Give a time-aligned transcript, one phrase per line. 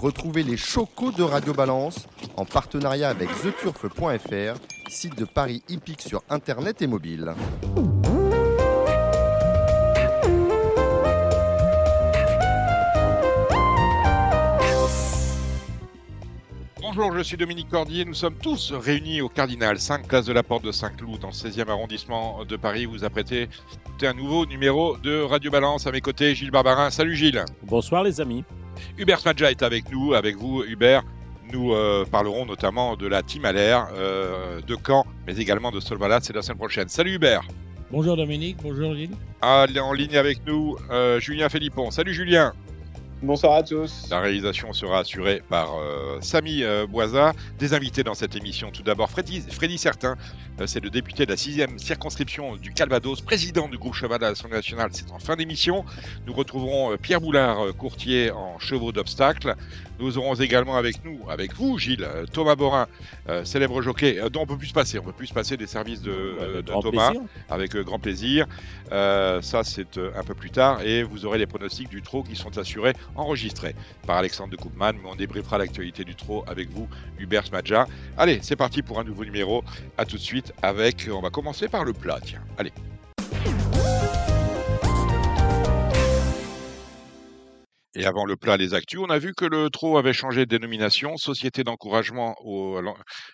[0.00, 2.06] Retrouvez les chocos de Radio Balance
[2.36, 7.34] en partenariat avec theturf.fr, site de paris hippique sur internet et mobile.
[16.80, 18.04] Bonjour, je suis Dominique Cordier.
[18.04, 21.32] Nous sommes tous réunis au Cardinal, 5 place de la Porte de Saint-Cloud, dans le
[21.32, 22.84] 16e arrondissement de Paris.
[22.84, 23.48] Vous apprêtez
[24.02, 25.88] un nouveau numéro de Radio Balance.
[25.88, 26.90] À mes côtés, Gilles Barbarin.
[26.90, 27.44] Salut Gilles.
[27.64, 28.44] Bonsoir les amis.
[28.98, 31.02] Hubert Smadja est avec nous, avec vous Hubert.
[31.52, 36.20] Nous euh, parlerons notamment de la Team Allaire, euh, de Caen, mais également de Solvala.
[36.20, 36.88] C'est la semaine prochaine.
[36.88, 37.42] Salut Hubert.
[37.90, 39.16] Bonjour Dominique, bonjour Gilles.
[39.40, 41.90] Ah, en ligne avec nous, euh, Julien Philippon.
[41.90, 42.52] Salut Julien.
[43.20, 44.06] Bonsoir à tous.
[44.10, 47.32] La réalisation sera assurée par euh, Samy euh, Boisa.
[47.58, 48.70] Des invités dans cette émission.
[48.70, 50.14] Tout d'abord, Freddy, Freddy Certain,
[50.60, 54.28] euh, c'est le député de la 6e circonscription du Calvados, président du groupe Cheval à
[54.28, 54.90] l'Assemblée nationale.
[54.92, 55.84] C'est en fin d'émission.
[56.28, 59.56] Nous retrouverons Pierre Boulard, courtier en chevaux d'obstacles.
[59.98, 62.86] Nous aurons également avec nous, avec vous, Gilles, Thomas Borin,
[63.42, 65.00] célèbre jockey, dont on peut plus se passer.
[65.00, 67.12] On peut plus se passer des services de, Thomas,
[67.50, 68.46] avec grand plaisir.
[68.90, 70.82] ça, c'est un peu plus tard.
[70.82, 73.74] Et vous aurez les pronostics du trot qui sont assurés enregistré
[74.06, 77.86] par Alexandre de Koopman, mais on débriefera l'actualité du trot avec vous, Hubert Smadja.
[78.16, 79.64] Allez, c'est parti pour un nouveau numéro.
[79.96, 82.42] À tout de suite avec, on va commencer par le plat, tiens.
[82.56, 82.72] Allez.
[88.00, 90.50] Et avant le plat, les actus, on a vu que le trot avait changé de
[90.50, 91.16] dénomination.
[91.16, 92.36] Société d'encouragement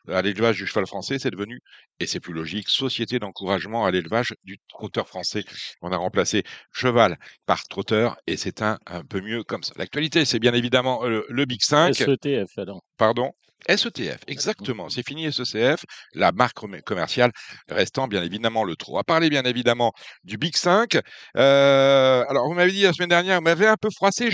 [0.08, 1.60] à l'élevage du cheval français, c'est devenu,
[2.00, 5.44] et c'est plus logique, Société d'encouragement à l'élevage du trotteur français.
[5.82, 9.74] On a remplacé cheval par trotteur, et c'est un, un peu mieux comme ça.
[9.76, 11.94] L'actualité, c'est bien évidemment le, le Big 5.
[11.94, 12.58] SETF.
[12.96, 13.32] Pardon?
[13.68, 14.88] SETF, exactement.
[14.88, 17.32] C'est fini SECF, la marque commerciale
[17.68, 18.98] restant bien évidemment le trot.
[18.98, 19.92] À parler bien évidemment
[20.24, 20.98] du Big 5.
[21.36, 24.28] Euh, alors, vous m'avez dit la semaine dernière, vous m'avez un peu froissé.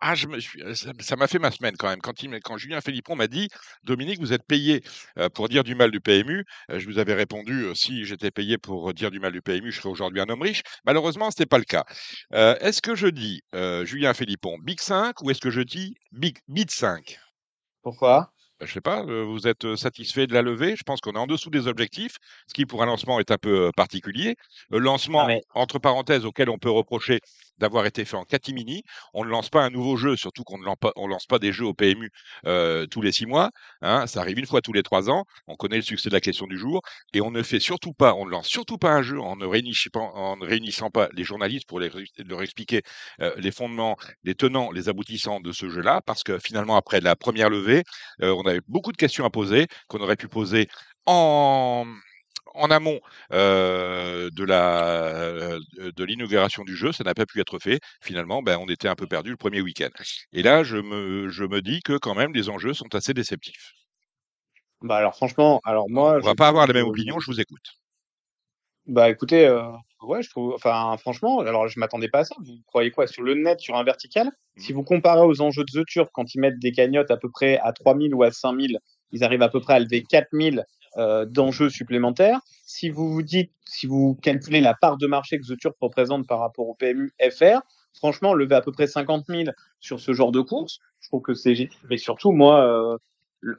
[0.00, 0.60] ah, je me suis...
[0.74, 2.00] Ça m'a fait ma semaine quand même.
[2.00, 2.38] Quand, il...
[2.40, 3.48] quand Julien Philippon m'a dit,
[3.84, 4.82] Dominique, vous êtes payé
[5.18, 6.44] euh, pour dire du mal du PMU.
[6.70, 9.78] Euh, je vous avais répondu, si j'étais payé pour dire du mal du PMU, je
[9.78, 10.62] serais aujourd'hui un homme riche.
[10.84, 11.84] Malheureusement, ce n'était pas le cas.
[12.32, 13.42] est-ce que je dis,
[13.84, 17.18] Julien Philippon, Big 5 ou est-ce que je dis Big, Big 5
[17.82, 18.32] Pourquoi?
[18.60, 20.76] Je sais pas, vous êtes satisfait de la levée?
[20.76, 22.16] Je pense qu'on est en dessous des objectifs,
[22.46, 24.36] ce qui pour un lancement est un peu particulier.
[24.70, 27.20] Le lancement, entre parenthèses, auquel on peut reprocher
[27.58, 28.82] d'avoir été fait en catimini.
[29.12, 31.52] On ne lance pas un nouveau jeu, surtout qu'on ne lance pas, lance pas des
[31.52, 32.10] jeux au PMU
[32.46, 33.50] euh, tous les six mois.
[33.82, 35.24] Hein, ça arrive une fois tous les trois ans.
[35.46, 36.82] On connaît le succès de la question du jour.
[37.12, 39.46] Et on ne fait surtout pas, on ne lance surtout pas un jeu en ne
[39.46, 42.82] réunissant pas, les journalistes pour leur expliquer
[43.20, 46.00] euh, les fondements, les tenants, les aboutissants de ce jeu-là.
[46.06, 47.82] Parce que finalement, après la première levée,
[48.22, 50.68] euh, on avait beaucoup de questions à poser qu'on aurait pu poser
[51.06, 51.86] en
[52.54, 53.00] en amont
[53.30, 57.80] de la de l'inauguration du jeu, ça n'a pas pu être fait.
[58.02, 59.90] Finalement, ben, on était un peu perdu le premier week-end.
[60.32, 63.72] Et là, je me, je me dis que quand même les enjeux sont assez déceptifs.
[64.82, 67.18] Bah alors franchement, alors moi, on va pas avoir la même opinion.
[67.18, 67.78] Je vous écoute.
[68.86, 69.48] Bah écoutez,
[70.02, 72.34] ouais, je trouve, enfin franchement, alors je m'attendais pas à ça.
[72.44, 73.06] Vous croyez quoi?
[73.06, 74.30] Sur le net, sur un vertical?
[74.58, 74.76] Si mmh.
[74.76, 77.58] vous comparez aux enjeux de The Turf, quand ils mettent des cagnottes à peu près
[77.60, 78.78] à 3000 ou à 5000,
[79.12, 80.64] ils arrivent à peu près à lever 4000
[80.96, 82.40] euh, d'enjeux supplémentaires.
[82.66, 86.26] Si vous vous dites, si vous calculez la part de marché que The Turf représente
[86.26, 87.60] par rapport au PMU FR,
[87.94, 89.42] franchement, lever à peu près 50 000
[89.80, 91.74] sur ce genre de course, je trouve que c'est génial.
[91.90, 92.98] Mais surtout, moi, euh,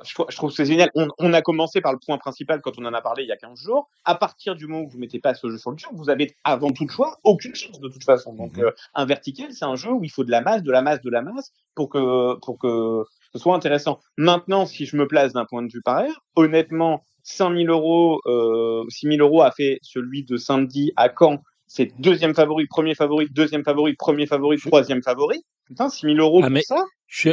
[0.04, 0.90] je, trouve que c'est génial.
[0.96, 3.38] On, a commencé par le point principal quand on en a parlé il y a
[3.38, 3.90] 15 jours.
[4.04, 6.36] À partir du moment où vous mettez pas ce jeu sur le jeu, vous avez
[6.44, 8.34] avant tout choix aucune chance de toute façon.
[8.34, 8.66] Donc, mhm.
[8.66, 11.02] euh, un vertical, c'est un jeu où il faut de la masse, de la masse,
[11.02, 13.04] de la masse pour que, pour que
[13.34, 14.00] ce soit intéressant.
[14.18, 19.08] Maintenant, si je me place d'un point de vue pareil, honnêtement, 5000 euros, euh, 6
[19.08, 21.40] 000 euros a fait celui de samedi à Caen.
[21.68, 25.44] C'est deuxième favori, premier favori, deuxième favori, premier favori, troisième favori.
[25.66, 26.86] Putain, 6 000 euros ah, pour ça.
[27.08, 27.32] Je,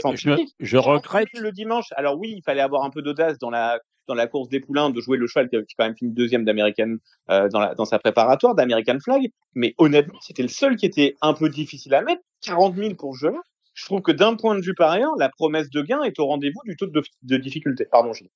[0.60, 1.28] je, regrette.
[1.34, 4.48] Le dimanche, alors oui, il fallait avoir un peu d'audace dans la dans la course
[4.48, 6.97] des poulains de jouer le cheval qui a quand même fini deuxième d'American
[7.30, 9.30] euh, dans, la, dans sa préparatoire d'American Flag.
[9.54, 12.22] Mais honnêtement, c'était le seul qui était un peu difficile à mettre.
[12.42, 13.32] 40 000 pour ce jeu
[13.74, 16.60] Je trouve que d'un point de vue pareil, la promesse de gain est au rendez-vous
[16.65, 17.86] du taux de, de difficulté.
[17.91, 18.30] Pardon, Gilles.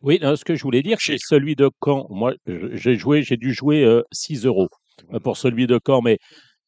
[0.00, 2.06] Oui, ce que je voulais dire, c'est celui de Caen.
[2.10, 4.68] Moi, j'ai joué, j'ai dû jouer 6 euros
[5.22, 6.18] pour celui de Caen, mais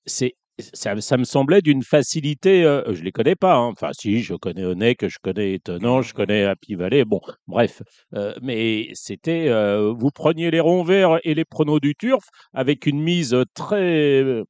[0.06, 0.34] c'est
[0.72, 3.72] ça, me semblait d'une facilité, je ne les connais pas, hein.
[3.72, 7.82] enfin si, je connais Onek, je connais Étonnant, je connais Happy Valley, bon, bref,
[8.40, 9.48] mais c'était,
[9.80, 14.44] vous preniez les ronds verts et les pronos du turf avec une mise très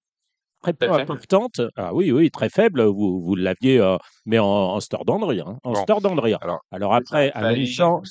[0.64, 1.60] très peu importante.
[1.76, 2.82] Ah oui, oui, très faible.
[2.82, 3.96] Vous, vous l'aviez, euh,
[4.26, 5.44] mais en, en store d'Andrea.
[5.46, 6.00] Hein, en store.
[6.40, 8.02] Alors, Alors après, à c'était.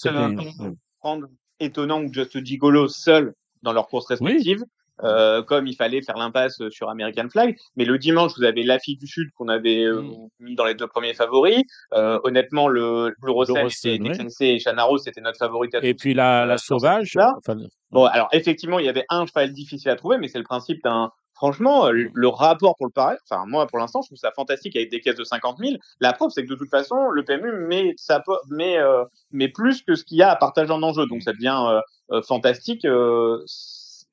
[1.00, 1.28] Prendre
[1.60, 4.64] étonnant que Just Gigolo seul dans leur course respective.
[5.04, 7.56] euh, comme il fallait faire l'impasse sur American Flag.
[7.76, 10.28] Mais le dimanche, vous avez la fille du Sud qu'on avait euh, mm.
[10.40, 11.64] mis dans les deux premiers favoris.
[11.94, 15.70] Euh, honnêtement, le Rosen et Nick et Chanaro, c'était notre favori.
[15.82, 17.18] Et puis la, la sauvage.
[17.92, 20.84] Bon, alors effectivement, il y avait un cheval difficile à trouver, mais c'est le principe
[20.84, 21.12] d'un
[21.44, 24.78] franchement, euh, le rapport pour le pareil, enfin, moi, pour l'instant, je trouve ça fantastique
[24.78, 25.74] avec des caisses de 50 000.
[26.00, 29.82] La preuve, c'est que de toute façon, le PMU met, ça, met, euh, met plus
[29.82, 31.06] que ce qu'il y a à partager en enjeu.
[31.06, 31.82] Donc, ça devient
[32.12, 32.88] euh, fantastique.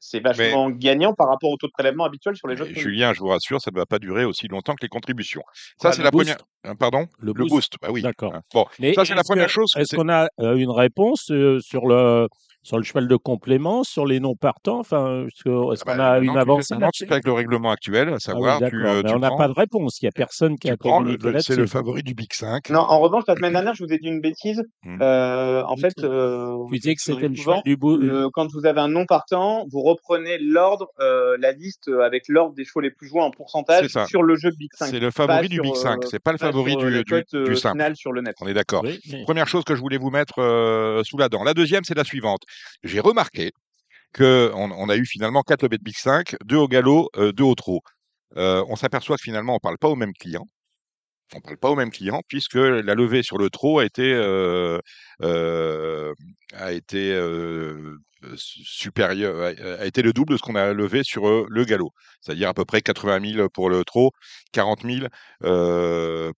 [0.01, 2.67] c'est vachement gagnant par rapport au taux de prélèvement habituel sur les jeux.
[2.75, 5.43] Julien, je vous rassure, ça ne va pas durer aussi longtemps que les contributions.
[5.81, 6.39] Ça, c'est la première.
[6.81, 7.07] Pardon?
[7.21, 7.75] Le, boost.
[7.81, 8.03] Bah oui.
[8.03, 8.33] D'accord.
[8.53, 9.71] Bon, ça, c'est la première chose.
[9.77, 11.31] Est-ce qu'on a une réponse
[11.61, 12.27] sur le
[12.63, 16.19] sur le cheval de complément, sur les non partants Enfin, est-ce ah qu'on bah, a
[16.19, 18.61] une avancée avec le règlement actuel, à ah savoir.
[18.63, 20.01] Euh, on n'a pas de réponse.
[20.01, 22.71] Il n'y a personne qui a communiqué C'est le favori du Big 5.
[22.71, 24.63] Non, en revanche, la semaine dernière, je vous ai dit une bêtise.
[24.85, 24.99] Mmh.
[25.01, 27.99] Euh, en fait, euh, vous disais que c'était le cheval du bout.
[28.33, 32.81] quand vous avez un non partant, vous reprenez l'ordre, la liste avec l'ordre des chevaux
[32.81, 34.89] les plus joués en pourcentage sur le jeu Big 5.
[34.89, 36.05] C'est le favori du Big 5.
[36.05, 37.97] C'est pas le favori du, du, simple.
[37.97, 38.37] sur le net.
[38.41, 38.85] On est d'accord.
[39.25, 40.35] Première chose que je voulais vous mettre
[41.05, 41.43] sous la dent.
[41.43, 42.43] La deuxième, c'est la suivante
[42.83, 43.53] j'ai remarqué
[44.15, 47.47] qu'on on a eu finalement 4 levées de Big 5, 2 au galop, 2 euh,
[47.47, 47.81] au trot.
[48.37, 50.47] Euh, on s'aperçoit que finalement, on ne parle pas au même client.
[51.33, 54.13] On ne parle pas au même client puisque la levée sur le trot a été,
[54.13, 54.81] euh,
[56.55, 57.17] a été
[58.37, 62.55] supérieur, a été le double de ce qu'on a levé sur le galop, c'est-à-dire à
[62.55, 64.11] peu près 80 000 pour le trot,
[64.53, 65.07] 40 000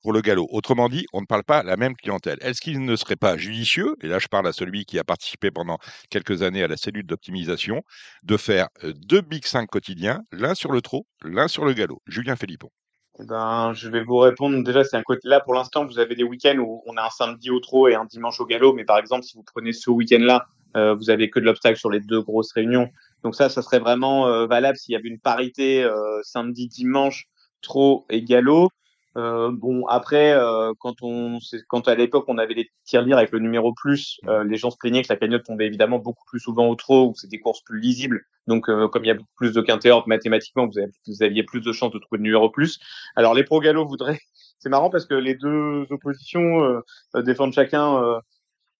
[0.02, 0.46] pour le galop.
[0.50, 2.38] Autrement dit, on ne parle pas la même clientèle.
[2.42, 5.50] Est-ce qu'il ne serait pas judicieux, et là je parle à celui qui a participé
[5.50, 5.78] pendant
[6.10, 7.82] quelques années à la cellule d'optimisation,
[8.24, 12.02] de faire deux Big 5 quotidiens, l'un sur le trot, l'un sur le galop?
[12.06, 12.70] Julien Philippon.
[13.18, 14.62] Ben, je vais vous répondre.
[14.64, 15.84] Déjà, c'est un côté là pour l'instant.
[15.84, 18.46] Vous avez des week-ends où on a un samedi au trot et un dimanche au
[18.46, 18.72] galop.
[18.72, 21.90] Mais par exemple, si vous prenez ce week-end-là, euh, vous avez que de l'obstacle sur
[21.90, 22.88] les deux grosses réunions.
[23.22, 27.28] Donc ça, ça serait vraiment euh, valable s'il y avait une parité euh, samedi, dimanche,
[27.60, 28.70] trop et galop.
[29.16, 30.34] Euh, bon, après,
[30.78, 31.38] quand on,
[31.68, 35.02] quand à l'époque on avait les tirelires avec le numéro plus, les gens se plaignaient
[35.02, 37.80] que la cagnotte tombait évidemment beaucoup plus souvent au trot, où c'est des courses plus
[37.80, 38.22] lisibles.
[38.46, 41.60] Donc, comme il y a beaucoup plus de quintéors, mathématiquement, vous, avez, vous aviez plus
[41.60, 42.78] de chances de trouver le numéro plus.
[43.16, 44.20] Alors, les pro galop voudraient.
[44.58, 46.82] C'est marrant parce que les deux oppositions
[47.16, 48.20] défendent chacun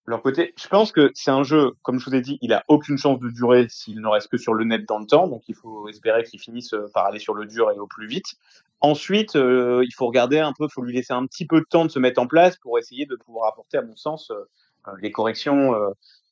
[0.07, 0.53] leur côté.
[0.57, 3.21] Je pense que c'est un jeu, comme je vous ai dit, il a aucune chance
[3.21, 5.29] de durer s'il ne reste que sur le net dans le temps.
[5.29, 8.07] Donc il faut espérer qu'il finisse euh, par aller sur le dur et au plus
[8.07, 8.35] vite.
[8.81, 11.67] Ensuite, euh, il faut regarder un peu, il faut lui laisser un petit peu de
[11.69, 14.93] temps de se mettre en place pour essayer de pouvoir apporter, à mon sens, euh,
[15.01, 15.77] les corrections,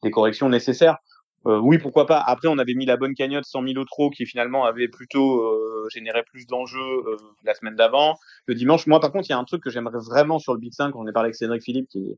[0.03, 0.99] les corrections nécessaires.
[1.45, 2.21] Oui, pourquoi pas.
[2.21, 5.43] Après, on avait mis la bonne cagnotte 100 000 au trop qui finalement avait plutôt
[5.89, 7.03] généré plus d'enjeux
[7.45, 8.17] la semaine d'avant.
[8.47, 10.61] Le dimanche, moi par contre, il y a un truc que j'aimerais vraiment sur le
[10.61, 10.95] Big 5.
[10.97, 12.17] On est parlé avec Cédric Philippe qui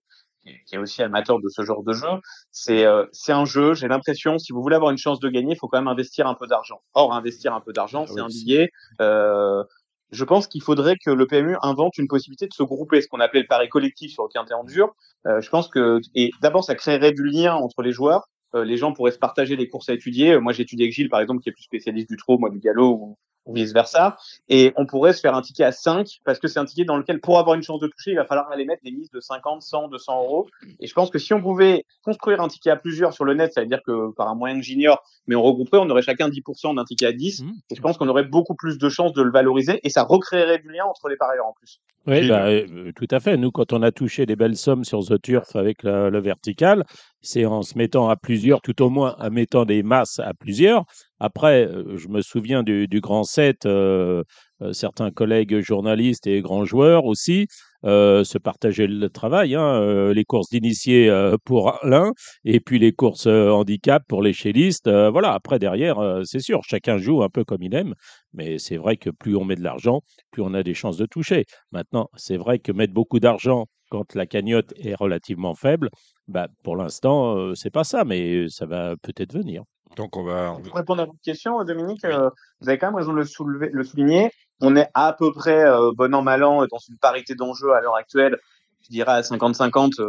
[0.66, 2.08] qui est aussi amateur de ce genre de jeu,
[2.50, 3.74] c'est euh, c'est un jeu.
[3.74, 6.26] J'ai l'impression, si vous voulez avoir une chance de gagner, il faut quand même investir
[6.26, 6.80] un peu d'argent.
[6.94, 8.70] Or, investir un peu d'argent, ah c'est un billet.
[9.00, 9.62] Euh,
[10.10, 13.20] je pense qu'il faudrait que le PMU invente une possibilité de se grouper, ce qu'on
[13.20, 14.94] appelait le pari collectif sur le quintet en dur.
[15.26, 18.28] Euh, je pense que et d'abord, ça créerait du lien entre les joueurs.
[18.54, 20.38] Euh, les gens pourraient se partager les courses à étudier.
[20.38, 22.58] Moi, j'ai étudié avec Gilles, par exemple, qui est plus spécialiste du trot, moi du
[22.58, 23.16] galop
[23.46, 24.16] ou vice versa.
[24.48, 26.96] Et on pourrait se faire un ticket à 5 parce que c'est un ticket dans
[26.96, 29.20] lequel, pour avoir une chance de toucher, il va falloir aller mettre des mises de
[29.20, 30.48] 50, 100, 200 euros.
[30.80, 33.52] Et je pense que si on pouvait construire un ticket à plusieurs sur le net,
[33.52, 36.28] ça veut dire que par un moyen que j'ignore, mais on regrouperait, on aurait chacun
[36.28, 37.42] 10% d'un ticket à 10.
[37.42, 37.50] Mmh.
[37.70, 40.58] Et je pense qu'on aurait beaucoup plus de chances de le valoriser et ça recréerait
[40.58, 41.80] du lien entre les parieurs en plus.
[42.06, 43.36] Oui, bah, euh, tout à fait.
[43.36, 46.84] Nous, quand on a touché des belles sommes sur The Turf avec le vertical,
[47.20, 50.84] c'est en se mettant à plusieurs, tout au moins en mettant des masses à plusieurs.
[51.25, 54.25] Après, euh, je me souviens du, grand set, euh,
[54.73, 57.47] certains collègues journalistes et grands joueurs aussi
[57.85, 59.55] se partageaient le travail.
[59.57, 61.11] Hein, les courses d'initiés
[61.45, 62.12] pour l'un
[62.45, 64.88] et puis les courses handicap pour les chélistes.
[64.88, 67.95] voilà, après, derrière, c'est sûr, chacun joue un peu comme il aime.
[68.35, 71.07] Mais c'est vrai que plus on met de l'argent, plus on a des chances de
[71.07, 71.45] toucher.
[71.73, 75.91] Maintenant, c'est vrai que mettre beaucoup d'argent quand la cagnotte est relativement faible,
[76.26, 79.64] bah, pour l'instant, euh, c'est pas ça, mais ça va peut-être venir.
[79.96, 80.56] Donc on va.
[80.64, 82.30] Pour répondre à votre question, Dominique, euh,
[82.61, 84.30] vous avez quand même raison de le, soulever, le souligner.
[84.61, 87.80] On est à peu près euh, bon an mal an dans une parité d'enjeux à
[87.80, 88.38] l'heure actuelle.
[88.82, 90.00] Je dirais à 50-50,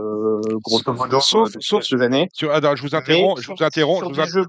[0.62, 2.28] grosso modo, sauf, sauf ces années.
[2.34, 3.42] Sur, je vous interromps.
[3.42, 4.00] je vous interromps.
[4.00, 4.46] Sur, des, jeux,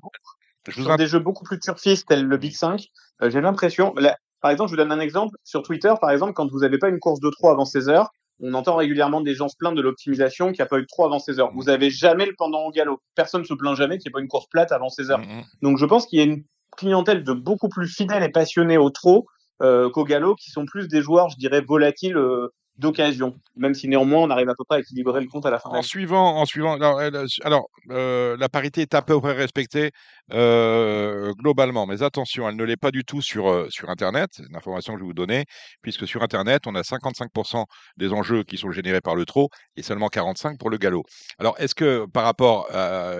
[0.70, 2.86] sur des jeux beaucoup plus turfistes, tels le Big 5,
[3.20, 3.94] j'ai l'impression.
[4.40, 5.36] Par exemple, je vous donne un exemple.
[5.42, 8.10] Sur Twitter, par exemple, quand vous n'avez pas une course de 3 avant 16 heures,
[8.46, 11.18] on entend régulièrement des gens se plaindre de l'optimisation qui a pas eu trop avant
[11.18, 11.50] 16 heures.
[11.54, 13.00] Vous avez jamais le pendant au galop.
[13.14, 15.18] Personne se plaint jamais qu'il n'y ait pas une course plate avant 16 heures.
[15.18, 15.44] Mm, mm.
[15.62, 16.44] Donc je pense qu'il y a une
[16.76, 19.26] clientèle de beaucoup plus fidèles et passionnés au trot
[19.62, 23.88] euh, qu'au galop, qui sont plus des joueurs, je dirais, volatiles euh, d'occasion, même si
[23.88, 25.70] néanmoins on arrive à peu près à équilibrer le compte à la fin.
[25.70, 29.92] En suivant, en suivant, alors, euh, la parité est à peu près respectée.
[30.30, 34.94] Globalement, mais attention, elle ne l'est pas du tout sur, sur Internet, c'est une information
[34.94, 35.44] que je vais vous donner,
[35.82, 37.64] puisque sur Internet, on a 55%
[37.96, 41.04] des enjeux qui sont générés par le trot et seulement 45% pour le galop.
[41.38, 43.14] Alors, est-ce que par rapport à,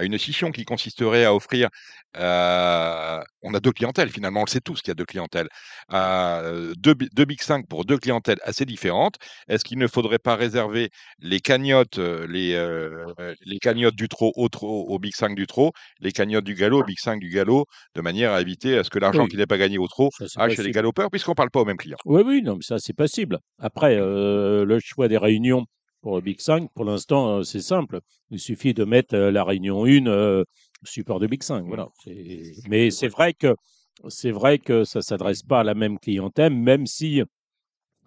[0.00, 1.68] une scission qui consisterait à offrir,
[2.14, 5.48] on a deux clientèles finalement, on le sait tous qu'il y a deux clientèles,
[5.90, 9.16] deux, Big 5 pour deux clientèles assez différentes,
[9.48, 12.56] est-ce qu'il ne faudrait pas réserver les cagnottes, les,
[13.44, 15.65] les cagnottes du trot au, au Big 5 du trot
[16.00, 18.98] les cagnottes du galop, Big 5 du galop, de manière à éviter à ce que
[18.98, 21.60] l'argent qui n'est pas gagné au trot aille chez les galopeurs, puisqu'on ne parle pas
[21.60, 21.98] aux mêmes clients.
[22.04, 23.38] Oui, oui, non, mais ça, c'est possible.
[23.58, 25.64] Après, euh, le choix des réunions
[26.02, 28.00] pour le Big 5, pour l'instant, euh, c'est simple.
[28.30, 30.42] Il suffit de mettre euh, la réunion 1
[30.84, 31.64] support de Big 5.
[31.66, 31.88] Voilà.
[32.68, 33.54] Mais c'est vrai que
[34.08, 37.22] c'est vrai que ça ne s'adresse pas à la même clientèle, même si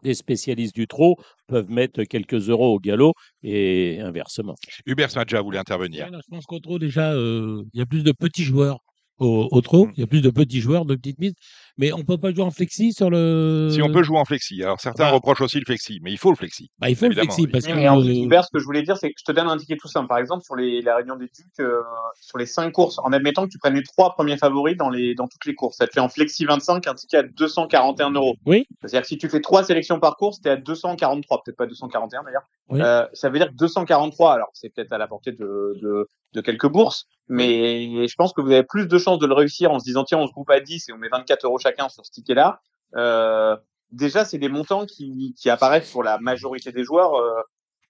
[0.03, 3.13] des spécialistes du trot peuvent mettre quelques euros au galop
[3.43, 4.55] et inversement.
[4.85, 6.07] Hubert Smadja voulait intervenir.
[6.11, 8.79] je pense qu'au trot, déjà, euh, il y a plus de petits joueurs
[9.19, 9.87] au, au trot.
[9.87, 9.93] Mmh.
[9.97, 11.33] Il y a plus de petits joueurs, de petites mises.
[11.79, 13.69] Mais on peut pas jouer en flexi sur le.
[13.71, 14.61] Si on peut jouer en flexi.
[14.61, 15.11] Alors certains bah.
[15.11, 16.69] reprochent aussi le flexi, mais il faut le flexi.
[16.77, 17.71] Bah, il faut le flexi parce que.
[17.71, 20.09] en ce que je voulais dire, c'est que je te donne un ticket tout simple.
[20.09, 21.79] Par exemple, sur les, la réunion des ducs, euh,
[22.19, 25.15] sur les cinq courses, en admettant que tu prennes les trois premiers favoris dans les,
[25.15, 28.35] dans toutes les courses, ça te fait en flexi 25 un ticket à 241 euros.
[28.45, 28.65] Oui.
[28.81, 32.23] C'est-à-dire que si tu fais trois sélections par course, t'es à 243, peut-être pas 241
[32.23, 32.43] d'ailleurs.
[32.73, 36.41] Euh, ça veut dire que 243, alors c'est peut-être à la portée de, de, de
[36.41, 39.79] quelques bourses, mais je pense que vous avez plus de chances de le réussir en
[39.79, 42.05] se disant tiens on se groupe à 10 et on met 24 euros chacun sur
[42.05, 42.61] ce ticket-là.
[42.95, 43.55] Euh,
[43.91, 47.41] déjà c'est des montants qui, qui apparaissent pour la majorité des joueurs euh,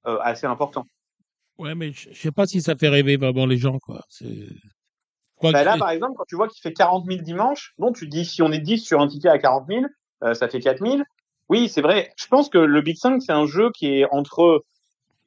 [0.08, 0.86] euh, assez importants.
[1.58, 4.06] Ouais mais je sais pas si ça fait rêver vraiment les gens quoi.
[5.42, 8.26] Bah là par exemple quand tu vois qu'il fait 40 000 dimanche, bon tu dis
[8.26, 9.86] si on est 10 sur un ticket à 40 000,
[10.24, 11.02] euh, ça fait 4 000.
[11.50, 12.12] Oui, c'est vrai.
[12.16, 14.64] Je pense que le Big 5, c'est un jeu qui est entre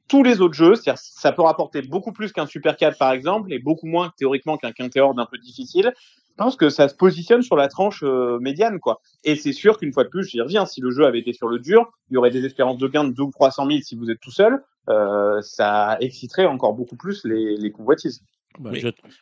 [0.07, 0.75] tous les autres jeux.
[0.75, 4.57] C'est-à-dire ça peut rapporter beaucoup plus qu'un Super 4 par exemple et beaucoup moins théoriquement
[4.57, 5.93] qu'un Quintéord un peu difficile.
[6.37, 9.01] Je pense que ça se positionne sur la tranche euh, médiane quoi.
[9.23, 11.47] Et c'est sûr qu'une fois de plus, j'y reviens, si le jeu avait été sur
[11.47, 13.95] le dur, il y aurait des espérances de gain de 2 ou 300 000 si
[13.95, 14.63] vous êtes tout seul.
[14.89, 18.21] Euh, ça exciterait encore beaucoup plus les, les convoitises.
[18.59, 18.71] Bah,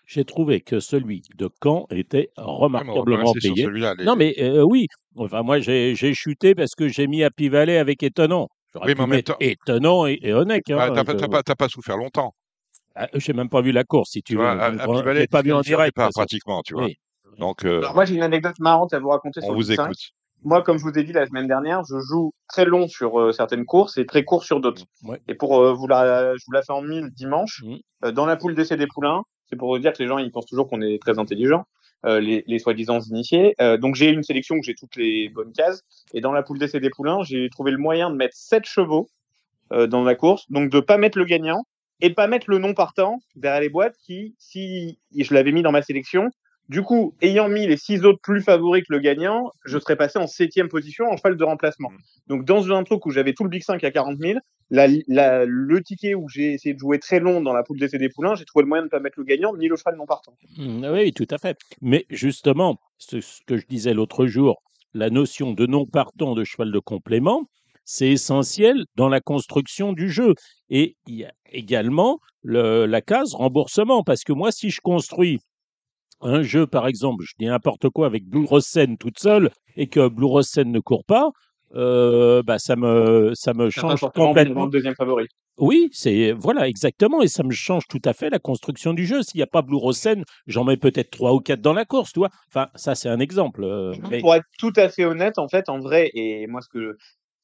[0.06, 3.68] j'ai trouvé que celui de Caen était remarquablement payé.
[4.04, 4.88] Non, mais euh, oui.
[5.16, 8.48] Enfin, moi, j'ai chuté parce que j'ai mis à Pivalet avec étonnant.
[8.76, 9.36] Oui, mais en même temps...
[9.40, 10.64] étonnant et, et honnête.
[10.70, 12.34] Hein, t'as pas, pas, souffert longtemps.
[12.96, 14.46] Ah, j'ai même pas vu la course, si tu, veux.
[14.46, 14.72] À,
[15.30, 15.96] pas vu en direct.
[15.96, 16.88] Pas pratiquement, tu vois.
[17.38, 17.82] Donc, euh...
[17.94, 19.98] moi, j'ai une anecdote marrante à vous raconter on sur vous écoute.
[20.44, 23.32] Moi, comme je vous ai dit la semaine dernière, je joue très long sur euh,
[23.32, 24.84] certaines courses et très court sur d'autres.
[25.28, 27.62] Et pour euh, vous la, je vous la fais en mille dimanche.
[27.64, 27.76] Mmh.
[28.06, 30.32] Euh, dans la poule d'essai des poulains, c'est pour vous dire que les gens ils
[30.32, 31.66] pensent toujours qu'on est très intelligent.
[32.04, 33.54] Euh, les, les soi-disant initiés.
[33.62, 35.84] Euh, donc j'ai une sélection où j'ai toutes les bonnes cases.
[36.16, 39.08] Et dans la poule d'essai des poulains, j'ai trouvé le moyen de mettre sept chevaux
[39.72, 40.50] euh, dans la course.
[40.50, 41.64] Donc de pas mettre le gagnant
[42.02, 45.62] et de pas mettre le non partant derrière les boîtes qui, si je l'avais mis
[45.62, 46.32] dans ma sélection,
[46.72, 50.20] du coup, ayant mis les six autres plus favoris que le gagnant, je serais passé
[50.20, 51.90] en septième position en cheval de remplacement.
[51.90, 51.98] Mm.
[52.28, 54.40] Donc, dans un truc où j'avais tout le Big 5 à 40 000,
[54.70, 58.36] le ticket où j'ai essayé de jouer très long dans la poule d'essai des poulains,
[58.36, 60.34] j'ai trouvé le moyen de ne pas mettre le gagnant ni le cheval non partant.
[60.58, 61.58] Mm, oui, tout à fait.
[61.82, 66.72] Mais justement, ce, que je disais l'autre jour, la notion de non partant de cheval
[66.72, 67.50] de complément,
[67.86, 70.36] c'est essentiel dans la construction du jeu.
[70.70, 75.40] Et il y a également la case remboursement, parce que moi, si je construis
[76.22, 80.08] un jeu, par exemple, je dis n'importe quoi avec Blue Rosen toute seule et que
[80.08, 81.32] Blue Rosen ne court pas,
[81.74, 84.66] euh, bah ça me ça me change complètement.
[84.66, 85.28] Le deuxième favori.
[85.58, 89.24] Oui, c'est voilà exactement et ça me change tout à fait la construction du jeu.
[89.24, 92.12] S'il n'y a pas Blue Rosen, j'en mets peut-être trois ou quatre dans la course,
[92.12, 92.30] tu vois.
[92.50, 93.64] Enfin, ça c'est un exemple.
[93.64, 96.98] Euh, Pour être tout à fait honnête, en fait, en vrai, et moi ce que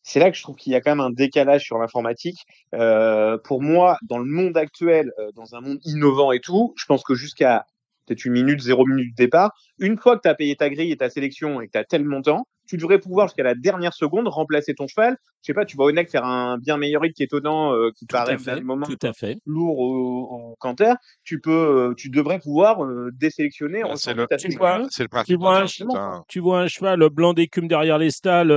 [0.08, 2.46] c'est là que je trouve qu'il y a quand même un décalage sur l'informatique.
[2.74, 6.86] Euh, pour moi, dans le monde actuel, euh, dans un monde innovant et tout, je
[6.86, 7.66] pense que jusqu'à
[8.06, 9.52] peut-être une minute, zéro minute de départ.
[9.80, 11.84] Une fois que tu as payé ta grille et ta sélection et que tu as
[11.84, 15.18] tel montant, tu devrais pouvoir jusqu'à la dernière seconde remplacer ton cheval.
[15.42, 17.92] Je sais pas, tu vois Onek faire un bien meilleur hit qui est étonnant, euh,
[17.96, 19.38] qui paraît à moment tout à fait.
[19.46, 20.94] lourd au, canter.
[21.24, 23.82] Tu peux, euh, tu devrais pouvoir euh, désélectionner.
[23.84, 25.28] Bah, c'est le, tu vois, le principe.
[25.28, 28.54] Tu vois, un, tu vois un cheval blanc d'écume derrière les stalles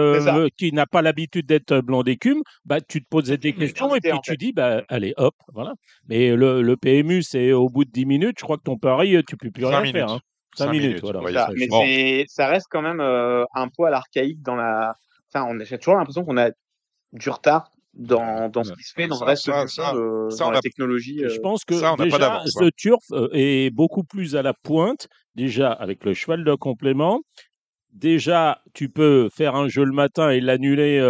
[0.56, 2.42] qui n'a pas l'habitude d'être blanc d'écume.
[2.64, 5.74] Bah, tu te poses des questions et puis tu dis, bah, allez, hop, voilà.
[6.08, 9.22] Mais le, le PMU, c'est au bout de 10 minutes, je crois que ton pari,
[9.28, 10.10] tu peux plus rien faire.
[10.10, 10.20] Hein.
[10.56, 11.48] 5 minutes, voilà.
[11.56, 14.94] mais ça reste quand même euh, un poil archaïque dans la.
[15.32, 16.50] Enfin, on a toujours l'impression qu'on a
[17.12, 20.44] du retard dans, dans ce qui se fait dans le reste ça, ça, de, ça,
[20.44, 21.20] dans la technologie.
[21.20, 21.42] Je euh.
[21.42, 26.14] pense que déjà, The Turf euh, est beaucoup plus à la pointe, déjà avec le
[26.14, 27.20] cheval de complément.
[27.92, 31.00] Déjà, tu peux faire un jeu le matin et l'annuler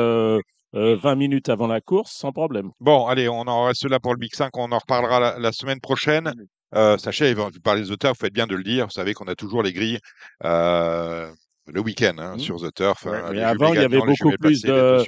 [0.73, 2.71] 20 minutes avant la course sans problème.
[2.81, 4.57] Bon, allez, on en reste là pour le Big 5.
[4.57, 6.33] On en reparlera la, la semaine prochaine.
[6.75, 8.87] Euh, sachez, vous parlez des auteurs, vous faites bien de le dire.
[8.87, 9.99] Vous savez qu'on a toujours les grilles
[10.45, 11.31] euh,
[11.67, 12.41] le week-end hein, mmh.
[12.41, 13.05] sur The Turf.
[13.05, 15.03] Ouais, hein, avant, il y avait beaucoup plus de,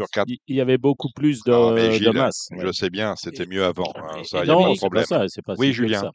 [0.47, 2.49] il y avait beaucoup plus de, ah, mais Gilles, de masse.
[2.57, 2.73] Je ouais.
[2.73, 3.92] sais bien, c'était mieux avant.
[3.97, 5.04] Hein, ça, il n'y a pas de problème.
[5.09, 6.11] Pas ça, pas oui, Julien.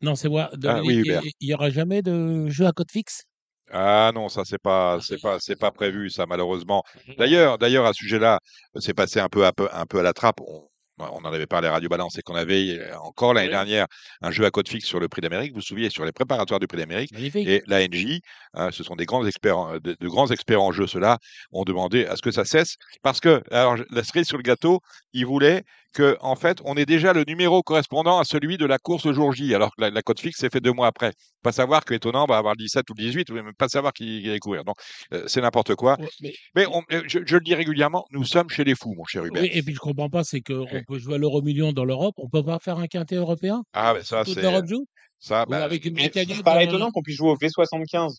[0.00, 0.50] Non, c'est moi.
[0.64, 1.02] Ah, oui,
[1.40, 3.24] il n'y aura jamais de jeu à code fixe?
[3.72, 6.84] Ah non, ça c'est pas c'est pas c'est pas prévu ça malheureusement.
[7.18, 8.38] D'ailleurs d'ailleurs à ce sujet-là,
[8.76, 10.40] c'est passé un peu, un peu un peu à la trappe.
[10.40, 10.68] On,
[10.98, 13.52] on en avait parlé à Radio Balance et qu'on avait encore l'année oui.
[13.52, 13.86] dernière
[14.22, 15.52] un jeu à code fixe sur le prix d'Amérique.
[15.52, 17.12] Vous vous souvenez, sur les préparatoires du prix d'Amérique.
[17.34, 18.20] Et l'ANJ,
[18.54, 21.18] hein, ce sont des grands experts, de, de grands experts en jeu, ceux-là,
[21.52, 22.76] ont demandé à ce que ça cesse.
[23.02, 24.80] Parce que, alors, la cerise sur le gâteau,
[25.12, 25.64] ils voulaient
[25.96, 29.14] que, en fait, on ait déjà le numéro correspondant à celui de la course le
[29.14, 31.14] jour J, alors que la, la cote fixe s'est fait deux mois après.
[31.42, 33.94] Pas savoir que étonnant va avoir le 17 ou le 18, mais même pas savoir
[33.94, 34.62] qui allait courir.
[34.64, 34.76] Donc,
[35.14, 35.96] euh, c'est n'importe quoi.
[36.20, 39.24] Mais, mais on, je, je, le dis régulièrement, nous sommes chez les fous, mon cher
[39.24, 39.42] Hubert.
[39.42, 40.84] Oui, et puis je comprends pas, c'est qu'on ouais.
[40.86, 43.62] peut jouer à l'euro million dans l'Europe, on peut pas faire un quintet européen?
[43.72, 44.42] Ah, mais ça, c'est.
[44.42, 44.86] l'Europe joue?
[45.18, 48.16] ça, bah, avec une C'est pas étonnant qu'on puisse jouer au V75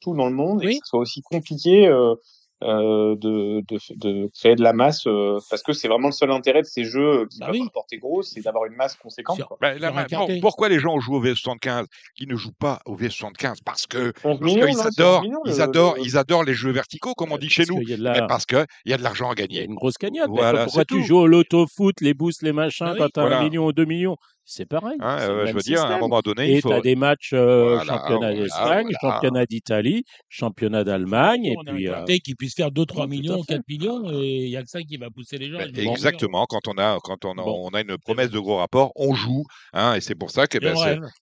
[0.00, 2.16] tout dans le monde et que ce soit aussi compliqué euh,
[2.62, 6.30] euh, de, de, de, créer de la masse euh, parce que c'est vraiment le seul
[6.30, 7.68] intérêt de ces jeux qui bah peuvent oui.
[7.72, 9.36] porter gros, c'est d'avoir une masse conséquente.
[9.36, 12.96] Sur, bah, la, bon, pourquoi les gens jouent au V75 qui ne jouent pas au
[12.96, 16.02] V75 Parce que parce millions, qu'ils adorent, millions, ils adorent, le...
[16.02, 17.80] ils adorent les jeux verticaux comme on dit chez nous.
[17.98, 18.12] La...
[18.12, 19.64] Mais parce que il y a de l'argent à gagner.
[19.64, 20.30] Une grosse cagnotte.
[20.30, 21.02] Voilà, pourquoi tu tout.
[21.02, 23.40] joues au loto foot, les boosts, les machins bah oui, quand t'as voilà.
[23.40, 24.16] un million ou deux millions?
[24.44, 24.96] C'est pareil.
[25.00, 26.68] Hein, euh, je veux dire, à un moment donné, et il faut.
[26.70, 29.14] Et tu as des matchs euh, voilà, championnat d'Espagne, voilà.
[29.14, 31.46] championnat d'Italie, championnat d'Allemagne.
[31.46, 31.88] Et puis.
[31.88, 32.04] Euh...
[32.22, 35.10] qui puisse faire 2-3 millions, 4 millions, et il n'y a que ça qui va
[35.10, 35.58] pousser les gens.
[35.58, 36.46] Ben, exactement.
[36.46, 37.68] Quand on a, quand on a, bon.
[37.70, 39.44] on a une promesse de gros rapport, on joue.
[39.72, 40.74] Hein, et c'est pour ça que ben,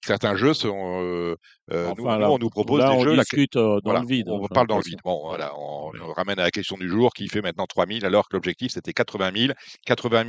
[0.04, 1.00] certains jeux sont.
[1.02, 1.36] Euh,
[1.70, 3.16] enfin, nous, là, nous, on nous propose là, des on jeux.
[3.16, 3.62] discute la...
[3.62, 4.28] dans voilà, le vide.
[4.28, 4.98] On parle dans le vide.
[5.04, 5.52] Bon, voilà.
[5.56, 8.72] On, on, ramène à la question du jour qui fait maintenant 3000, alors que l'objectif,
[8.72, 9.52] c'était 80 000.
[9.86, 10.24] 80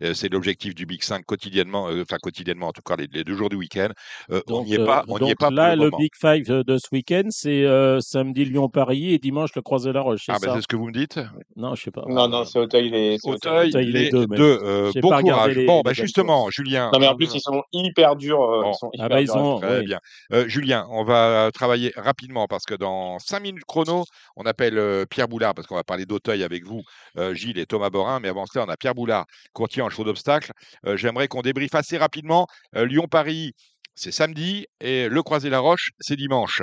[0.00, 3.24] 000, c'est l'objectif du Big 5 quotidiennement, euh, enfin, quotidiennement, en tout cas, les les
[3.24, 3.88] deux jours du week-end.
[4.30, 5.04] Euh, on n'y est pas.
[5.08, 8.00] On donc y est pas là, le, le Big Five de ce week-end, c'est euh,
[8.00, 10.24] samedi Lyon-Paris et dimanche le Croisé-la-Roche.
[10.28, 11.20] Ah, ben c'est ce que vous me dites
[11.56, 12.04] Non, je sais pas.
[12.08, 14.26] Non, non, c'est Auteuil les, Auteuil, les, les deux.
[14.26, 14.58] deux.
[14.62, 15.54] Euh, bon courage.
[15.56, 16.90] Les, bon, bah, justement, Julien.
[16.92, 18.38] Non, mais en plus, ils sont hyper durs.
[18.38, 18.72] Bon.
[18.72, 19.86] Ils sont hyper ah, bah, ils ont, Très oui.
[19.86, 20.00] bien.
[20.46, 24.04] Julien, on va travailler rapidement parce que dans 5 minutes chrono,
[24.36, 26.82] on appelle Pierre Boulard parce qu'on va parler d'Auteuil avec vous,
[27.32, 28.20] Gilles et Thomas Borin.
[28.20, 30.52] Mais avant cela, on a Pierre Boulard, courtier en chaud d'obstacles.
[30.94, 32.23] J'aimerais qu'on débriefe assez rapidement
[32.74, 33.54] Lyon-Paris
[33.94, 36.62] c'est samedi et le Croisé-la-Roche, c'est dimanche.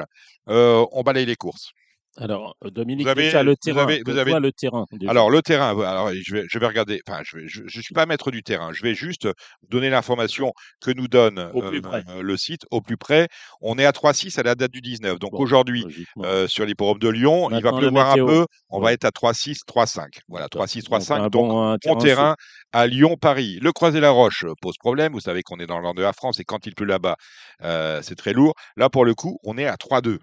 [0.50, 1.72] Euh, on balaye les courses.
[2.18, 3.86] Alors, Dominique, vous avez, le terrain.
[3.86, 4.40] Vous avez, vous avez...
[4.40, 4.86] le terrain.
[4.92, 5.10] Déjà.
[5.10, 7.02] Alors, le terrain, alors, je, vais, je vais regarder.
[7.08, 8.74] Enfin, je ne je, je suis pas maître du terrain.
[8.74, 9.30] Je vais juste
[9.70, 13.30] donner l'information que nous donne euh, le site au plus près.
[13.62, 15.20] On est à 3,6 à la date du 19.
[15.20, 15.86] Donc, bon, aujourd'hui,
[16.20, 18.46] euh, sur l'hipporome de Lyon, Maintenant, il va pleuvoir un peu.
[18.70, 18.86] On ouais.
[18.86, 20.20] va être à 3,6, 3,5.
[20.28, 21.30] Voilà, 3,6, 3,5.
[21.30, 22.36] Donc, donc bon, terrain, terrain
[22.74, 23.60] à Lyon-Paris.
[23.62, 25.14] Le Croisé-la-Roche pose problème.
[25.14, 27.16] Vous savez qu'on est dans le nord de la France et quand il pleut là-bas,
[27.64, 28.54] euh, c'est très lourd.
[28.76, 30.20] Là, pour le coup, on est à 3,2.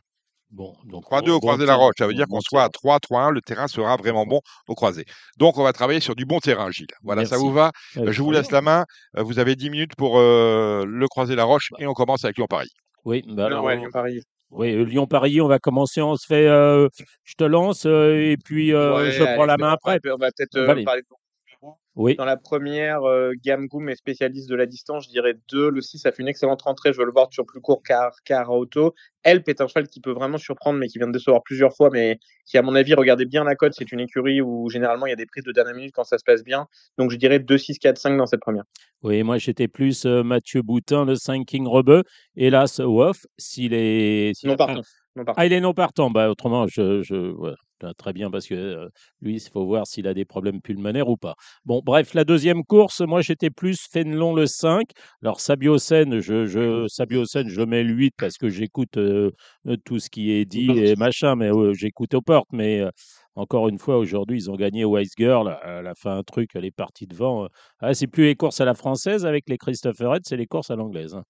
[0.50, 2.98] Bon, donc 3-2 au croisé de la roche, ça veut dire qu'on soit à 3,
[3.00, 5.04] 3-1, le terrain sera vraiment bon au croisé.
[5.37, 6.87] Donc on va travailler sur du bon terrain, Gilles.
[7.02, 7.34] Voilà, Merci.
[7.34, 7.70] ça vous va?
[7.98, 8.87] Euh, Je vous laisse la main.
[9.14, 12.38] Vous avez 10 minutes pour euh, le croisé de la roche et on commence avec
[12.38, 12.70] Lyon-Paris.
[13.04, 14.22] Oui, bah alors, ouais, Lyon-Paris.
[14.50, 16.88] Oui, euh, Lyon-Paris, on va commencer, on se fait, euh,
[17.24, 20.00] je te lance et puis ouais, je prends allez, la main après.
[20.06, 21.06] On va peut-être parler de
[21.98, 22.14] oui.
[22.14, 25.68] Dans la première, euh, Gamgoum est spécialiste de la distance, je dirais 2.
[25.68, 28.12] Le 6 a fait une excellente rentrée, je veux le voir sur plus court car,
[28.24, 28.94] car auto.
[29.24, 31.90] Elp est un cheval qui peut vraiment surprendre, mais qui vient de décevoir plusieurs fois,
[31.92, 33.72] mais qui, à mon avis, regardez bien la cote.
[33.76, 36.18] C'est une écurie où généralement il y a des prises de dernière minute quand ça
[36.18, 36.68] se passe bien.
[36.98, 38.64] Donc je dirais 2, 6, 4, 5 dans cette première.
[39.02, 42.04] Oui, moi j'étais plus euh, Mathieu Boutin, le 5 King Rebeu.
[42.37, 44.32] Hélas, Woff, s'il est.
[44.44, 44.82] non, partant.
[45.37, 46.11] Ah, il est non partant.
[46.11, 47.02] Bah, autrement, je.
[47.02, 47.34] je.
[47.96, 48.88] Très bien, parce que euh,
[49.20, 51.34] lui, il faut voir s'il a des problèmes pulmonaires ou pas.
[51.64, 54.90] Bon, bref, la deuxième course, moi, j'étais plus Fénelon le 5.
[55.22, 59.30] Alors, Sabiocène, je, je, Sabiocène, je mets le 8 parce que j'écoute euh,
[59.84, 62.48] tout ce qui est dit et machin, mais euh, j'écoute aux portes.
[62.52, 62.82] Mais
[63.34, 65.56] encore une fois, aujourd'hui, ils ont gagné Wise Girl.
[65.64, 67.48] Elle a fait un truc, elle est partie devant.
[67.80, 70.70] Ah, c'est plus les courses à la française avec les Christopher Red, c'est les courses
[70.70, 71.14] à l'anglaise.
[71.14, 71.24] Hein.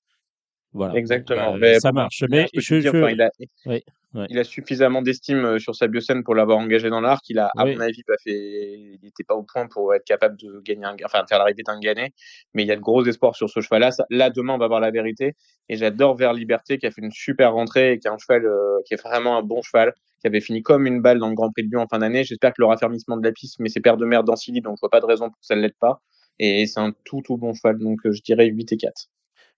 [0.73, 0.95] Voilà.
[0.95, 1.53] Exactement.
[1.53, 2.25] Bah, mais ça marche.
[2.29, 2.99] Mais je, dire, je...
[2.99, 3.31] Enfin, il, a,
[3.67, 3.83] oui,
[4.15, 4.27] ouais.
[4.29, 7.25] il, a, suffisamment d'estime sur sa biocène pour l'avoir engagé dans l'arc.
[7.29, 7.75] Il a, à oui.
[7.75, 8.33] mon avis, pas fait.
[8.33, 10.97] Il n'était pas au point pour être capable de gagner, un...
[11.05, 12.13] enfin, faire l'arrivée d'un gagné.
[12.55, 13.91] Mais il y a de gros espoirs sur ce cheval-là.
[14.11, 15.35] Là, demain, on va voir la vérité.
[15.69, 18.45] Et j'adore Vers Liberté qui a fait une super rentrée et qui est un cheval
[18.45, 21.35] euh, qui est vraiment un bon cheval, qui avait fini comme une balle dans le
[21.35, 22.25] Grand Prix de Lyon en fin d'année.
[22.25, 24.77] J'espère que le raffermissement de la piste, mais c'est père de merde dans Silly, donc
[24.77, 26.03] je vois pas de raison pour que ça ne l'aide pas.
[26.39, 27.79] Et c'est un tout, tout bon cheval.
[27.79, 29.09] Donc, euh, je dirais 8 et 4.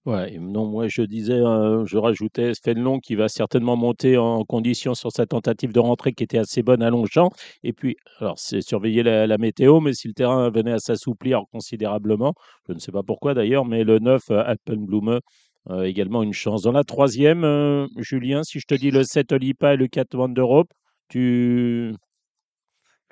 [0.06, 4.94] Ouais, non, moi je disais, euh, je rajoutais Fénelon qui va certainement monter en condition
[4.94, 7.30] sur sa tentative de rentrée qui était assez bonne à Longchamp.
[7.64, 11.42] Et puis, alors c'est surveiller la, la, météo, mais si le terrain venait à s'assouplir
[11.52, 12.32] considérablement,
[12.66, 15.20] je ne sais pas pourquoi d'ailleurs, mais le 9 euh, Alpenblume
[15.84, 16.62] également une chance.
[16.62, 20.32] Dans la troisième, Julien, si je te dis le 7 Olipa et le 4 One
[20.32, 20.70] d'Europe,
[21.08, 21.94] tu.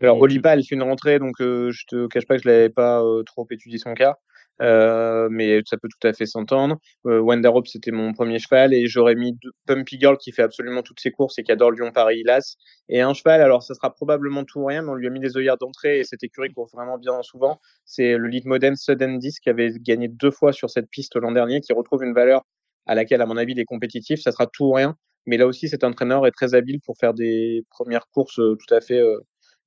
[0.01, 3.03] Alors, Olipa, elle fait une rentrée, donc je te cache pas que je l'avais pas
[3.27, 4.17] trop étudié son cas.
[4.61, 6.79] Euh, mais ça peut tout à fait s'entendre.
[7.07, 11.01] Euh, Wanderop, c'était mon premier cheval et j'aurais mis Pumpy Girl qui fait absolument toutes
[11.01, 12.57] ses courses et qui adore Lyon, Paris, Las.
[12.89, 15.21] Et un cheval, alors ça sera probablement tout ou rien, mais on lui a mis
[15.21, 17.61] des œillères d'entrée et cette écurie court vraiment bien souvent.
[17.85, 21.33] C'est le lead modern Sudden Disc qui avait gagné deux fois sur cette piste l'an
[21.33, 22.43] dernier, qui retrouve une valeur
[22.87, 24.21] à laquelle, à mon avis, il est compétitif.
[24.21, 24.97] Ça sera tout ou rien.
[25.27, 28.75] Mais là aussi, cet entraîneur est très habile pour faire des premières courses euh, tout
[28.75, 29.03] à fait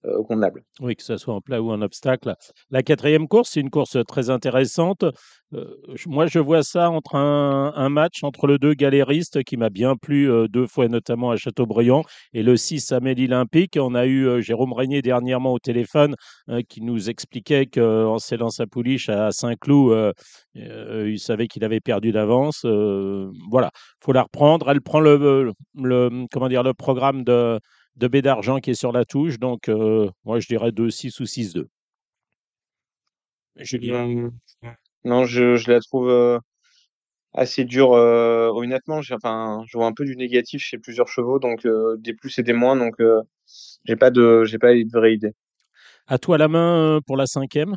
[0.05, 0.23] euh,
[0.79, 2.35] oui, que ce soit en plat ou en obstacle.
[2.71, 5.05] La quatrième course, c'est une course très intéressante.
[5.53, 5.65] Euh,
[6.07, 10.31] moi, je vois ça entre un, match entre le 2 Galériste, qui m'a bien plu
[10.31, 13.77] euh, deux fois, notamment à Châteaubriand, et le 6 Amélie Olympique.
[13.79, 16.15] On a eu Jérôme Régnier dernièrement au téléphone
[16.67, 20.13] qui nous expliquait qu'en scellant sa pouliche à Saint-Cloud,
[20.55, 22.65] il savait qu'il avait perdu d'avance.
[23.49, 23.71] voilà,
[24.03, 24.69] faut la reprendre.
[24.69, 25.51] Elle prend le,
[26.31, 27.59] comment dire, le programme de
[27.95, 29.39] de B d'argent qui est sur la touche.
[29.39, 31.67] Donc, euh, moi, je dirais 2-6 ou 6-2.
[33.57, 34.31] Julien
[35.03, 36.39] Non, je, je, la trouve euh,
[37.33, 37.93] assez dure.
[37.93, 41.67] Euh, honnêtement, enfin, je vois un peu du négatif chez plusieurs chevaux, donc
[41.99, 42.75] des plus et des moins.
[42.75, 42.95] Donc,
[43.85, 45.33] j'ai pas de, j'ai pas de vraie idée.
[46.07, 47.75] À toi la main pour la cinquième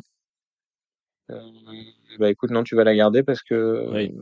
[1.29, 4.13] Bah écoute, non, tu vas la garder parce que oui.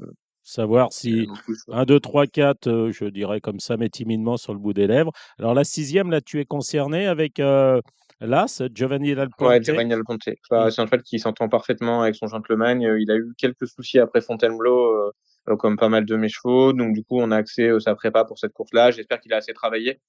[0.44, 1.26] Savoir si
[1.70, 5.14] 1, 2, 3, 4, je dirais comme ça, mais timidement sur le bout des lèvres.
[5.40, 7.80] Alors la sixième, là, tu es concerné avec euh,
[8.20, 9.48] l'As, Giovanni Alponte.
[9.48, 10.20] Oui, Giovanni Alponte.
[10.52, 12.82] Bah, c'est un cheval qui s'entend parfaitement avec son gentleman.
[12.82, 15.12] Il a eu quelques soucis après Fontainebleau, euh,
[15.48, 16.74] euh, comme pas mal de mes chevaux.
[16.74, 18.92] Donc du coup, on a accès à sa prépa pour cette course-là.
[18.92, 20.02] J'espère qu'il a assez travaillé.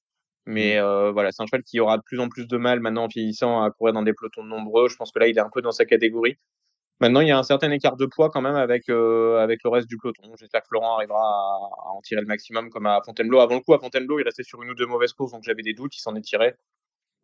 [0.46, 1.10] Mais mmh.
[1.10, 3.62] voilà, c'est un cheval qui aura de plus en plus de mal maintenant en vieillissant
[3.62, 4.88] à courir dans des pelotons nombreux.
[4.88, 6.36] Je pense que là, il est un peu dans sa catégorie.
[7.00, 9.70] Maintenant, il y a un certain écart de poids quand même avec, euh, avec le
[9.70, 10.22] reste du peloton.
[10.38, 13.40] J'espère que Florent arrivera à, en tirer le maximum comme à Fontainebleau.
[13.40, 15.62] Avant le coup, à Fontainebleau, il restait sur une ou deux mauvaises courses, donc j'avais
[15.62, 15.96] des doutes.
[15.96, 16.54] Il s'en est tiré.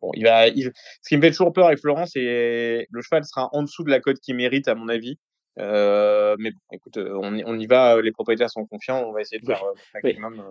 [0.01, 3.49] Bon, il va, Ce qui me fait toujours peur avec Florent, c'est le cheval sera
[3.53, 5.17] en dessous de la cote qu'il mérite, à mon avis.
[5.59, 9.21] Euh, mais bon, écoute, euh, on, on, y va, les propriétaires sont confiants, on va
[9.21, 10.43] essayer de faire euh, maximum.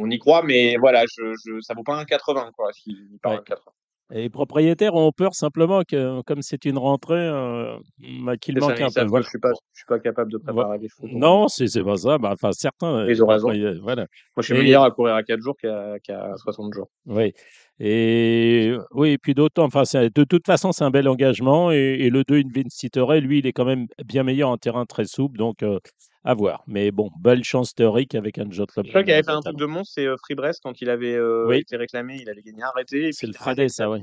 [0.00, 3.32] On y croit, mais voilà, je, je, ça vaut pas un 80, quoi, s'il part
[3.32, 3.72] un 80.
[4.14, 7.78] Et les propriétaires ont peur simplement que, comme c'est une rentrée, euh,
[8.24, 9.04] bah, qu'il manque un peu.
[9.06, 9.24] Voilà.
[9.24, 11.10] Je suis pas, je suis pas capable de préparer des photos.
[11.14, 12.18] Non, c'est pas ça.
[12.18, 13.06] Bah, enfin, certains.
[13.08, 13.50] Ils ont raison.
[13.82, 14.02] Voilà.
[14.36, 16.90] Moi, je suis meilleur à courir à 4 jours qu'à qu 60 jours.
[17.06, 17.32] Oui.
[17.80, 21.72] Et oui, et puis d'autant, enfin, de toute façon, c'est un bel engagement.
[21.72, 25.04] Et, et le 2, Invincitere, lui, il est quand même bien meilleur en terrain très
[25.04, 25.38] souple.
[25.38, 25.78] Donc, euh,
[26.24, 26.62] à voir.
[26.66, 29.56] Mais bon, belle chance théorique avec un Jot Je crois qu'il avait fait un truc
[29.56, 32.62] de monstre, c'est euh, Free Brest, quand il avait euh, été réclamé, il avait gagné
[32.62, 33.12] arrêté.
[33.12, 34.00] C'est le Friday, ça, oui.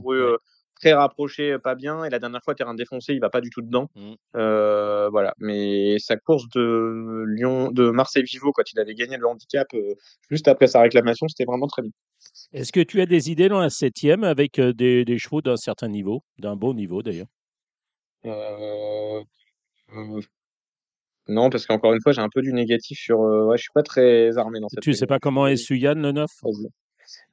[0.79, 2.03] Très rapproché, pas bien.
[2.03, 3.89] Et la dernière fois, terrain défoncé, il va pas du tout dedans.
[3.95, 4.13] Mmh.
[5.11, 5.33] voilà.
[5.39, 9.67] Mais sa course de Lyon, de Marseille Vivo, quand il avait gagné le handicap,
[10.29, 11.91] juste après sa réclamation, c'était vraiment très bien.
[12.53, 15.87] Est-ce que tu as des idées dans la septième avec des, des chevaux d'un certain
[15.87, 17.27] niveau, d'un beau niveau d'ailleurs?
[21.29, 23.21] Non, parce qu'encore une fois, j'ai un peu du négatif sur.
[23.21, 24.81] Euh, ouais, je suis pas très armé dans cette.
[24.81, 26.27] Tu sais pas comment est Suyan le 9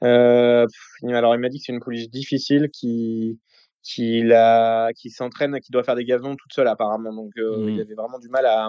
[0.05, 0.67] euh,
[1.09, 3.39] Alors, il m'a dit que c'est une pouliche difficile qui
[3.83, 7.15] qui, la, qui s'entraîne, qui doit faire des gazons toute seule apparemment.
[7.15, 7.81] Donc, euh, il mmh.
[7.81, 8.69] avait vraiment du mal à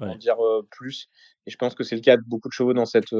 [0.00, 0.36] en dire
[0.70, 1.08] plus.
[1.46, 3.12] Et je pense que c'est le cas de beaucoup de chevaux dans cette,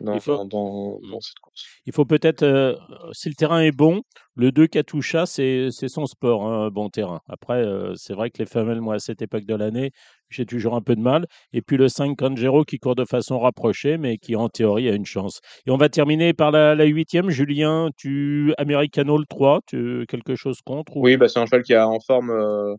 [0.00, 1.20] dans, il faut, dans, mmh.
[1.20, 1.66] cette course.
[1.86, 2.74] Il faut peut-être, euh,
[3.12, 4.02] si le terrain est bon,
[4.34, 7.20] le 2 Katusha, c'est son sport, un hein, bon terrain.
[7.28, 9.90] Après, euh, c'est vrai que les femelles, moi, à cette époque de l'année,
[10.30, 11.26] j'ai toujours un peu de mal.
[11.52, 14.94] Et puis le 5 Kanjero qui court de façon rapprochée, mais qui en théorie a
[14.94, 15.40] une chance.
[15.66, 17.30] Et on va terminer par la, huitième.
[17.30, 21.72] Julien, tu Americano le 3, tu quelque chose contre Oui, bah, c'est un cheval qui
[21.72, 22.74] est en forme, euh,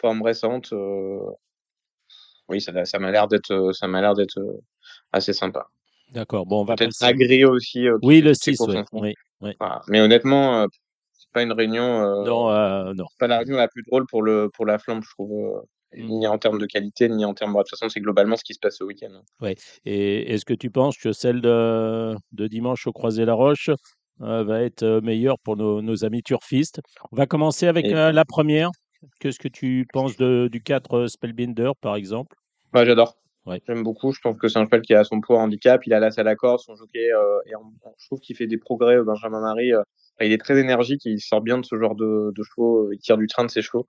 [0.00, 0.72] forme récente.
[2.48, 3.52] Oui, ça ça m'a l'air d'être
[5.12, 5.68] assez sympa.
[6.12, 6.46] D'accord.
[6.46, 7.86] Bon, on va peut-être agréé aussi.
[7.88, 8.58] Euh, oui, le 6,
[8.92, 9.14] oui.
[9.88, 10.66] Mais honnêtement, euh,
[11.12, 12.02] c'est pas une réunion.
[12.02, 13.04] Euh, non, non.
[13.18, 15.62] Pas la réunion la plus drôle pour le pour la flamme, je trouve.
[15.96, 16.06] Mmh.
[16.08, 17.52] Ni en termes de qualité, ni en termes.
[17.52, 19.12] De toute façon, c'est globalement ce qui se passe ce week-end.
[19.14, 19.22] Hein.
[19.40, 19.54] Oui.
[19.84, 23.70] Et est-ce que tu penses que celle de, de dimanche au Croisé-la-Roche
[24.18, 26.80] va être meilleure pour nos, nos, amis turfistes?
[27.12, 28.70] On va commencer avec la première.
[29.20, 32.34] Qu'est-ce que tu penses de, du 4 Spellbinder, par exemple?
[32.72, 33.16] Ouais, J'adore.
[33.66, 34.12] J'aime beaucoup.
[34.12, 35.86] Je trouve que c'est un cheval qui a son poids handicap.
[35.86, 37.12] Il a la salle à corps, son jockey.
[37.12, 37.52] Euh, et
[37.98, 39.72] je trouve qu'il fait des progrès, euh, Benjamin Marie.
[39.72, 39.82] Euh,
[40.20, 41.04] il est très énergique.
[41.04, 42.90] Il sort bien de ce genre de, de chevaux.
[42.92, 43.86] Il tire du train de ses chevaux.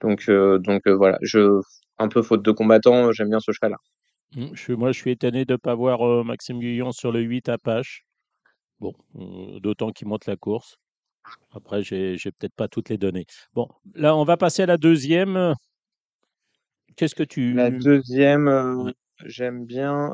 [0.00, 1.18] Donc, donc voilà.
[1.22, 1.60] Je,
[1.98, 3.76] un peu faute de combattant, j'aime bien ce cheval-là.
[4.34, 8.04] Mmh, moi, je suis étonné de ne pas voir Maxime Guillon sur le 8 Apache.
[8.80, 8.94] Bon,
[9.60, 10.76] d'autant qu'il monte la course.
[11.52, 13.26] Après, j'ai peut-être pas toutes les données.
[13.54, 15.54] Bon, là, on va passer à la deuxième.
[16.96, 17.52] Qu'est-ce que tu.
[17.52, 18.90] La deuxième, euh,
[19.24, 20.12] j'aime bien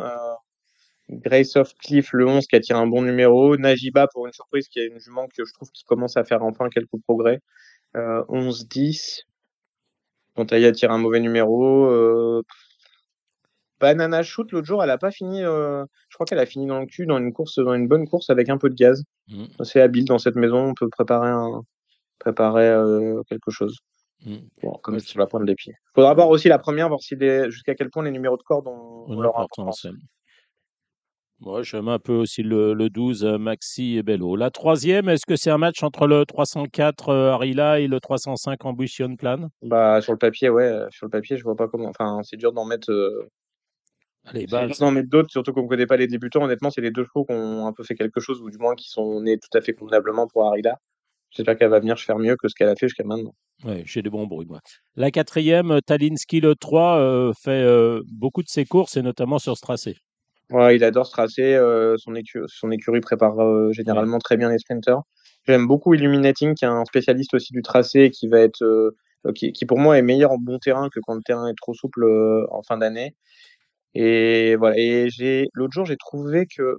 [1.09, 3.57] Grace of Cliff, le 11, qui a tiré un bon numéro.
[3.57, 6.43] Najiba, pour une surprise, qui a une jument que je trouve qui commence à faire
[6.43, 7.41] enfin quelques progrès.
[7.95, 9.23] 11-10.
[10.35, 12.43] Pontaïa tire un mauvais numéro.
[13.79, 15.41] Banana Shoot, l'autre jour, elle a pas fini.
[15.41, 18.31] je crois qu'elle a fini dans le cul, dans une course, dans une bonne course
[18.31, 19.03] avec un peu de gaz.
[19.29, 19.45] Mmh.
[19.63, 20.71] C'est habile dans cette maison.
[20.71, 21.63] On peut préparer un,
[22.19, 22.75] préparer
[23.29, 23.79] quelque chose.
[24.25, 24.37] Mmh.
[24.63, 25.75] Bon, comme sur la pointe des pieds.
[25.77, 27.17] Il faudra voir aussi la première, voir si
[27.49, 29.87] jusqu'à quel point les numéros de corde ont, leur importance.
[31.41, 34.37] Moi, j'aime un peu aussi le, le 12, Maxi et Bello.
[34.37, 39.17] La troisième, est-ce que c'est un match entre le 304 Arila et le 305 Ambition
[39.17, 40.73] Plan Bah, sur le papier, ouais.
[40.91, 41.91] Sur le papier, je vois pas comment.
[41.91, 42.91] Enfin, c'est dur d'en mettre.
[44.25, 46.43] Allez, bah, d'en mettre d'autres, surtout qu'on ne connaît pas les débutants.
[46.43, 48.75] Honnêtement, c'est les deux chevaux qui ont un peu fait quelque chose, ou du moins
[48.75, 50.81] qui sont nés tout à fait convenablement pour Arila.
[51.31, 53.35] J'espère qu'elle va venir faire mieux que ce qu'elle a fait jusqu'à maintenant.
[53.65, 54.61] Oui, j'ai des bons bruits, moi.
[54.97, 59.57] La quatrième, Talinski le 3, euh, fait euh, beaucoup de ses courses, et notamment sur
[59.57, 59.97] ce tracé.
[60.51, 61.55] Ouais, il adore ce tracé.
[61.55, 62.13] Euh, son,
[62.47, 65.01] son, écurie prépare généralement très bien les sprinters.
[65.47, 68.93] J'aime beaucoup Illuminating, qui est un spécialiste aussi du tracé, qui va être,
[69.35, 71.75] qui, qui, pour moi est meilleur en bon terrain que quand le terrain est trop
[71.75, 72.05] souple
[72.51, 73.15] en fin d'année.
[73.95, 74.77] Et voilà.
[74.79, 76.79] Et j'ai l'autre jour, j'ai trouvé que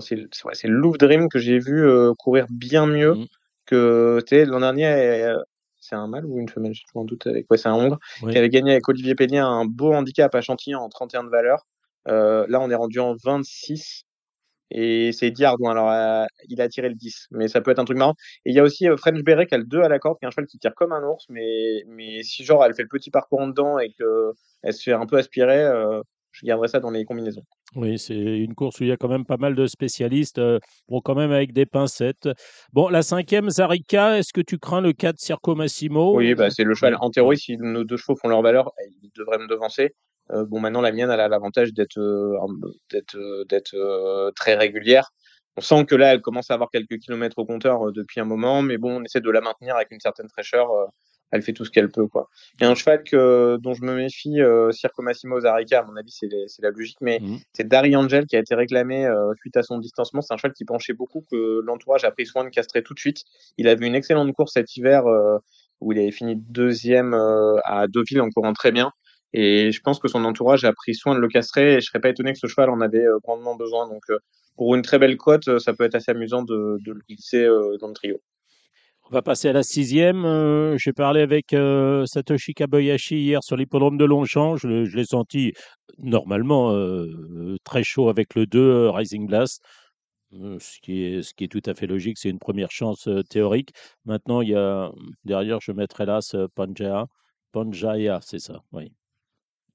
[0.00, 1.86] c'est le Louvre Dream que j'ai vu
[2.18, 3.26] courir bien mieux mmh.
[3.66, 5.34] que l'an dernier.
[5.80, 6.74] c'est un mâle ou une femelle?
[6.74, 7.50] J'ai toujours un doute avec.
[7.50, 10.74] Ouais, c'est un hongre qui avait gagné avec Olivier Pellier un beau handicap à Chantilly
[10.74, 11.66] en 31 de valeur.
[12.06, 14.04] là, on est rendu en 26
[14.70, 15.70] et c'est Diardouin.
[15.70, 18.14] Alors, il a tiré le 10, mais ça peut être un truc marrant.
[18.44, 20.24] Et il y a aussi French Beret qui a le 2 à la corde, qui
[20.24, 22.88] est un cheval qui tire comme un ours, mais, mais si genre elle fait le
[22.88, 25.64] petit parcours en dedans et qu'elle se fait un peu aspirer,
[26.34, 27.44] je garderai ça dans les combinaisons.
[27.76, 30.40] Oui, c'est une course où il y a quand même pas mal de spécialistes,
[30.88, 32.28] bon, quand même avec des pincettes.
[32.72, 36.16] Bon, la cinquième, Zarika, est-ce que tu crains le 4 Circo Massimo?
[36.16, 36.96] Oui, bah, c'est le cheval.
[37.00, 39.94] En théorie, si nos deux chevaux font leur valeur, ils devraient me devancer.
[40.30, 42.00] bon, maintenant, la mienne, elle a l'avantage d'être
[42.90, 45.10] d'être très régulière.
[45.56, 48.60] On sent que là, elle commence à avoir quelques kilomètres au compteur depuis un moment,
[48.60, 50.68] mais bon, on essaie de la maintenir avec une certaine fraîcheur
[51.34, 52.06] elle fait tout ce qu'elle peut.
[52.06, 52.30] Quoi.
[52.58, 55.82] Il y a un cheval que, dont je me méfie, euh, Circo Massimo Zarica, à
[55.82, 57.38] mon avis, c'est la logique, mais mmh.
[57.52, 60.22] c'est Dari Angel qui a été réclamé euh, suite à son distancement.
[60.22, 63.00] C'est un cheval qui penchait beaucoup, que l'entourage a pris soin de castrer tout de
[63.00, 63.24] suite.
[63.58, 65.38] Il avait une excellente course cet hiver euh,
[65.80, 68.92] où il avait fini deuxième euh, à Deauville en courant très bien.
[69.32, 72.00] Et je pense que son entourage a pris soin de le castrer et je serais
[72.00, 73.88] pas étonné que ce cheval en avait grandement besoin.
[73.88, 74.04] Donc,
[74.56, 77.44] pour une très belle cote, ça peut être assez amusant de, de le glisser
[77.80, 78.20] dans le trio.
[79.10, 80.24] On va passer à la sixième.
[80.24, 84.56] Euh, j'ai parlé avec euh, Satoshi Kabayashi hier sur l'hippodrome de Longchamp.
[84.56, 85.52] Je, l'ai senti
[85.98, 89.62] normalement euh, très chaud avec le 2 Rising Blast.
[90.32, 93.70] Ce qui, est, ce qui est tout à fait logique, c'est une première chance théorique.
[94.04, 94.90] Maintenant, il y a
[95.24, 97.06] derrière, je mettrai là ce Panjaya.
[97.52, 98.90] Panjaya, c'est ça, oui.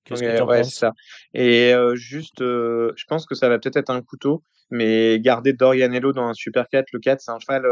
[0.04, 0.74] Qu'est-ce que tu ouais, penses?
[0.74, 0.92] ça.
[1.34, 6.28] Et juste, je pense que ça va peut-être être un couteau, mais garder Dorianello dans
[6.28, 7.64] un Super 4, le 4, c'est un cheval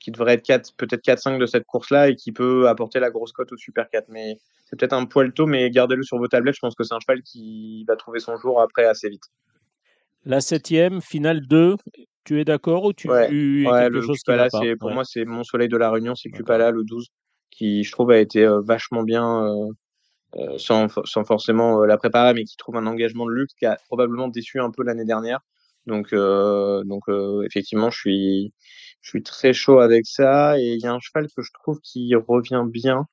[0.00, 3.52] qui devrait être peut-être 4-5 de cette course-là et qui peut apporter la grosse cote
[3.52, 4.06] au Super 4.
[4.08, 6.56] Mais c'est peut-être un poil tôt, mais gardez-le sur vos tablettes.
[6.56, 9.24] Je pense que c'est un cheval qui va trouver son jour après assez vite.
[10.26, 11.76] La septième, finale 2,
[12.24, 15.76] tu es d'accord ou tu ouais, quelque chose qui Pour moi, c'est mon soleil de
[15.76, 17.08] la Réunion, c'est Cupala, le 12,
[17.50, 19.68] qui je trouve a été euh, vachement bien, euh,
[20.36, 23.76] euh, sans, sans, forcément la préparer, mais qui trouve un engagement de luxe qui a
[23.86, 25.40] probablement déçu un peu l'année dernière.
[25.86, 27.02] Donc, donc
[27.44, 28.54] effectivement, je suis,
[29.04, 30.58] je suis très chaud avec ça.
[30.58, 33.06] Et il y a un cheval que je trouve qui revient bien,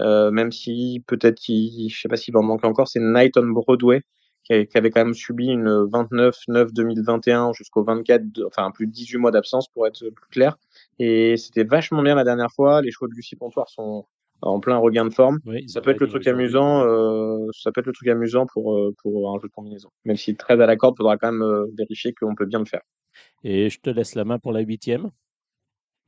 [0.00, 3.46] euh, même si peut-être, je sais pas s'il va en manquer encore, c'est Night on
[3.48, 4.02] Broadway,
[4.44, 9.68] qui, avait quand même subi une 29-9-2021 jusqu'au 24, enfin plus de 18 mois d'absence
[9.68, 10.56] pour être plus clair.
[10.98, 12.80] Et c'était vachement bien la dernière fois.
[12.80, 14.06] Les chevaux de Lucie Pontoire sont
[14.40, 15.40] en plein regain de forme.
[15.66, 16.82] ça peut être le truc amusant.
[16.86, 19.90] Euh, ça peut être le truc amusant pour euh, pour un jeu de combinaison.
[20.04, 22.64] Même si très à la corde, faudra quand même euh, vérifier qu'on peut bien le
[22.64, 22.82] faire.
[23.44, 25.10] Et je te laisse la main pour la huitième.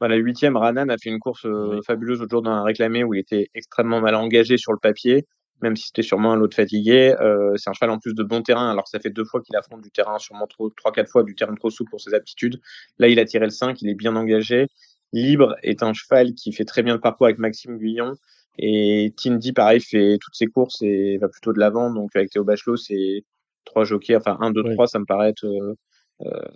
[0.01, 3.21] Bah, la huitième, Ranan a fait une course euh, fabuleuse autour d'un réclamé où il
[3.21, 5.27] était extrêmement mal engagé sur le papier,
[5.61, 7.17] même si c'était sûrement un lot de fatigué.
[7.21, 9.41] Euh, c'est un cheval en plus de bon terrain, alors que ça fait deux fois
[9.43, 12.15] qu'il affronte du terrain, sûrement trop, trois, quatre fois du terrain trop souple pour ses
[12.15, 12.61] aptitudes.
[12.99, 14.69] Là, il a tiré le 5, il est bien engagé.
[15.13, 18.15] Libre est un cheval qui fait très bien le parcours avec Maxime Guillon.
[18.59, 21.93] Et Tindy, pareil, fait toutes ses courses et va plutôt de l'avant.
[21.93, 23.25] Donc, avec Théo Bachelot, c'est
[23.65, 26.49] trois jockeys, enfin, un, deux, trois, ça me paraît être euh,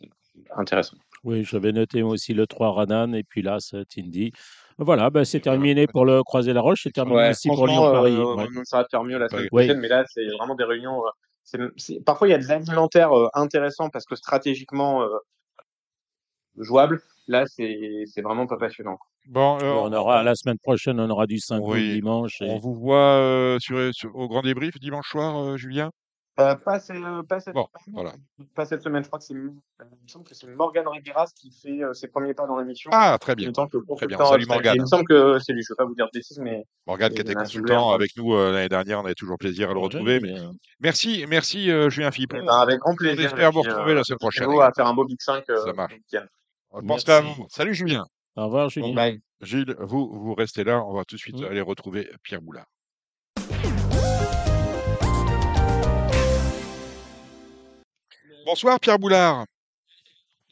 [0.56, 0.96] intéressant.
[1.24, 4.32] Oui, j'avais noté aussi le 3 Ranan et puis là, c'est Tindy.
[4.78, 8.16] Voilà, bah, c'est terminé pour le Croiser la Roche, c'est terminé aussi pour Lyon-Paris.
[8.16, 11.02] Euh, Ça va faire mieux la semaine prochaine, mais là, c'est vraiment des réunions.
[11.54, 11.68] Euh,
[12.04, 15.06] parfois, il y a des alimentaires euh, intéressants parce que stratégiquement
[16.58, 17.00] jouables.
[17.28, 18.98] Là, c'est vraiment pas passionnant.
[19.28, 22.38] Bon, on aura la semaine prochaine, on aura du 5 dimanche.
[22.40, 25.90] On vous voit sur, au grand débrief dimanche soir, Julien?
[26.40, 28.14] Euh, pas, euh, pas, cette, bon, voilà.
[28.54, 31.50] pas, cette, semaine, je crois que c'est, il me semble que c'est Morgan Regueras qui
[31.50, 32.90] fait euh, ses premiers pas dans l'émission.
[32.90, 33.52] Ah, très bien.
[33.52, 34.16] très bien.
[34.16, 34.72] Salut Morgan.
[34.76, 36.64] Il me semble que c'est lui, je ne veux pas vous dire de bêtises, mais.
[36.86, 40.20] Morgan qui était consultant avec nous l'année dernière, on avait toujours plaisir à le retrouver.
[40.20, 40.34] Mais...
[40.80, 42.32] Merci, merci Julien Philippe.
[42.34, 43.20] Eh ben, avec grand plaisir.
[43.20, 44.48] On espère vous retrouver la semaine prochaine.
[44.48, 45.44] On va faire un beau Big 5.
[45.46, 45.94] Ça marche.
[46.70, 47.46] On pense à vous.
[47.50, 48.06] Salut Julien.
[48.36, 48.94] Au revoir Julien.
[48.94, 49.20] bye.
[49.42, 51.44] Gilles, vous, vous restez là, on va tout de suite mmh.
[51.44, 52.66] aller retrouver Pierre Boulard.
[58.44, 59.46] Bonsoir Pierre Boulard.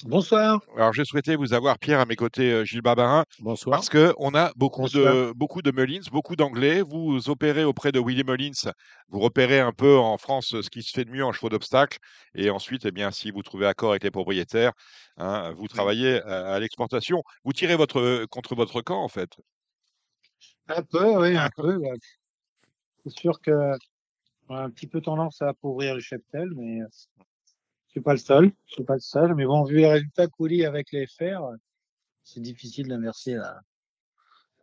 [0.05, 0.61] Bonsoir.
[0.76, 3.24] Alors j'ai souhaité vous avoir Pierre à mes côtés, euh, Gilles Barbarin.
[3.40, 3.76] Bonsoir.
[3.76, 6.83] Parce que on a beaucoup de beaucoup de Mullins, beaucoup d'anglais.
[6.83, 8.72] Vous opérez auprès de Willy Mullins.
[9.09, 11.98] Vous repérez un peu en France ce qui se fait de mieux en chevaux d'obstacle.
[12.35, 14.72] Et ensuite, eh bien, si vous trouvez accord avec les propriétaires,
[15.18, 17.22] hein, vous travaillez à, l'exportation.
[17.44, 19.31] Vous tirez votre contre votre camp en fait.
[20.68, 21.79] Un peu, oui, un peu.
[23.05, 23.72] C'est sûr que
[24.48, 26.81] un petit peu tendance à appauvrir le cheptel, mais
[27.90, 30.29] je suis pas le seul, je suis pas le seul, mais bon, vu les résultats
[30.29, 31.42] coulis avec les fers,
[32.22, 33.61] c'est difficile d'inverser la,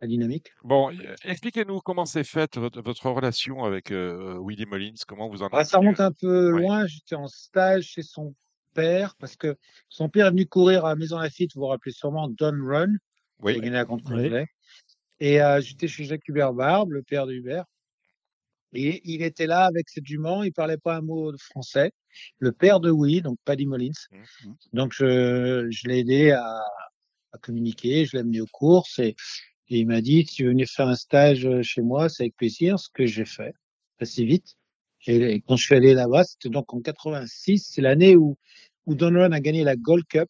[0.00, 0.50] la, dynamique.
[0.64, 5.42] Bon, euh, expliquez-nous comment s'est faite votre, votre, relation avec euh, Willy Mullins, comment vous
[5.42, 8.34] en ah, Ça remonte un peu loin, j'étais en stage chez son
[8.72, 9.58] père, parce que
[9.90, 12.94] son père est venu courir à Maison Lafitte, vous vous rappelez sûrement Don Run,
[13.40, 13.76] oui.
[13.76, 14.46] à contre oui.
[15.20, 17.66] Et euh, j'étais chez Jacques Hubert Barbe, le père de Hubert.
[18.72, 21.92] Et il était là avec cette jument, il parlait pas un mot de français.
[22.38, 23.92] Le père de Willy, donc Paddy Mullins.
[24.10, 24.54] Mmh, mmh.
[24.74, 26.44] Donc je, je l'ai aidé à,
[27.32, 29.16] à, communiquer, je l'ai amené aux courses et,
[29.68, 32.78] et il m'a dit tu veux venir faire un stage chez moi, c'est avec plaisir,
[32.78, 33.54] ce que j'ai fait
[34.00, 34.54] assez vite.
[35.06, 38.36] Et, quand je suis allé là-bas, c'était donc en 86, c'est l'année où,
[38.86, 40.28] où Donovan a gagné la Gold Cup.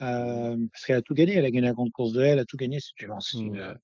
[0.00, 2.38] Euh, parce qu'elle a tout gagné, elle a gagné la grande course de elle, elle
[2.40, 3.56] a tout gagné, c'est mmh.
[3.56, 3.74] euh,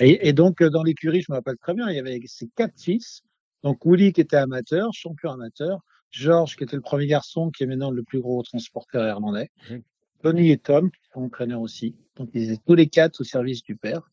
[0.00, 2.78] et, et, donc, dans l'écurie, je me rappelle très bien, il y avait ces quatre
[2.80, 3.22] fils.
[3.62, 5.80] Donc, Willy qui était amateur, champion amateur.
[6.10, 9.50] George qui était le premier garçon, qui est maintenant le plus gros transporteur irlandais.
[9.70, 9.76] Mmh.
[10.22, 11.96] Tony et Tom qui sont entraîneurs aussi.
[12.16, 14.10] Donc, ils étaient tous les quatre au service du père.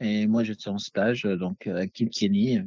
[0.00, 2.60] Et moi, j'étais en stage, donc, à Kilkenny.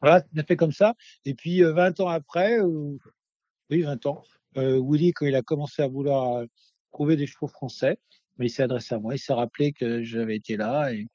[0.00, 0.94] Voilà, a fait comme ça.
[1.24, 4.24] Et puis, 20 ans après, oui, 20 ans,
[4.56, 6.44] euh, Willy, quand il a commencé à vouloir
[6.92, 7.98] trouver des chevaux français,
[8.38, 11.06] mais il s'est adressé à moi, il s'est rappelé que j'avais été là et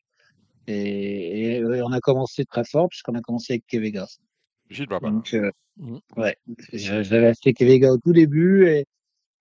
[0.68, 4.08] et, on a commencé très fort puisqu'on a commencé avec Kevega.
[4.70, 4.88] Gilles.
[4.88, 5.98] Donc, euh, mmh.
[6.18, 6.38] ouais,
[6.74, 8.86] j'avais acheté Kevega au tout début et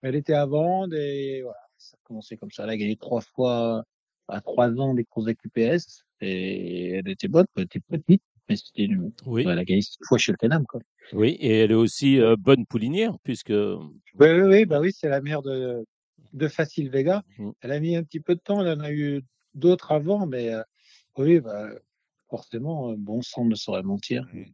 [0.02, 2.64] elle était à vendre et voilà, ça a commencé comme ça.
[2.64, 3.84] Elle a gagné trois fois
[4.28, 8.88] à trois ans des courses QPS et elle était bonne, elle était petite, mais c'était
[9.26, 9.44] oui.
[9.46, 10.80] elle a gagné six fois chez le Tenam, quoi.
[11.12, 13.50] Oui, et elle est aussi euh, bonne poulinière puisque.
[13.50, 15.84] Oui, oui, oui, bah oui, c'est la mère de
[16.32, 17.22] de Facile Vega.
[17.38, 17.50] Mmh.
[17.60, 19.22] Elle a mis un petit peu de temps, elle en a eu
[19.54, 20.62] d'autres avant, mais euh,
[21.18, 21.68] oui, bah,
[22.28, 24.26] forcément, bon sang ne saurait mentir.
[24.32, 24.44] Mmh.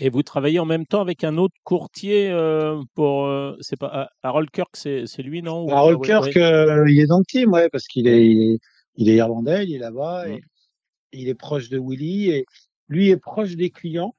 [0.00, 2.30] Et vous travaillez en même temps avec un autre courtier
[2.94, 3.56] pour.
[3.60, 5.68] c'est pas Harold Kirk, c'est, lui, non?
[5.68, 8.58] Harold Kirk, il est dans le team, ouais, parce qu'il est,
[8.96, 10.40] il est, irlandais, il est là-bas, et mmh.
[11.12, 12.44] il est proche de Willy, et
[12.88, 14.14] lui est proche des clients.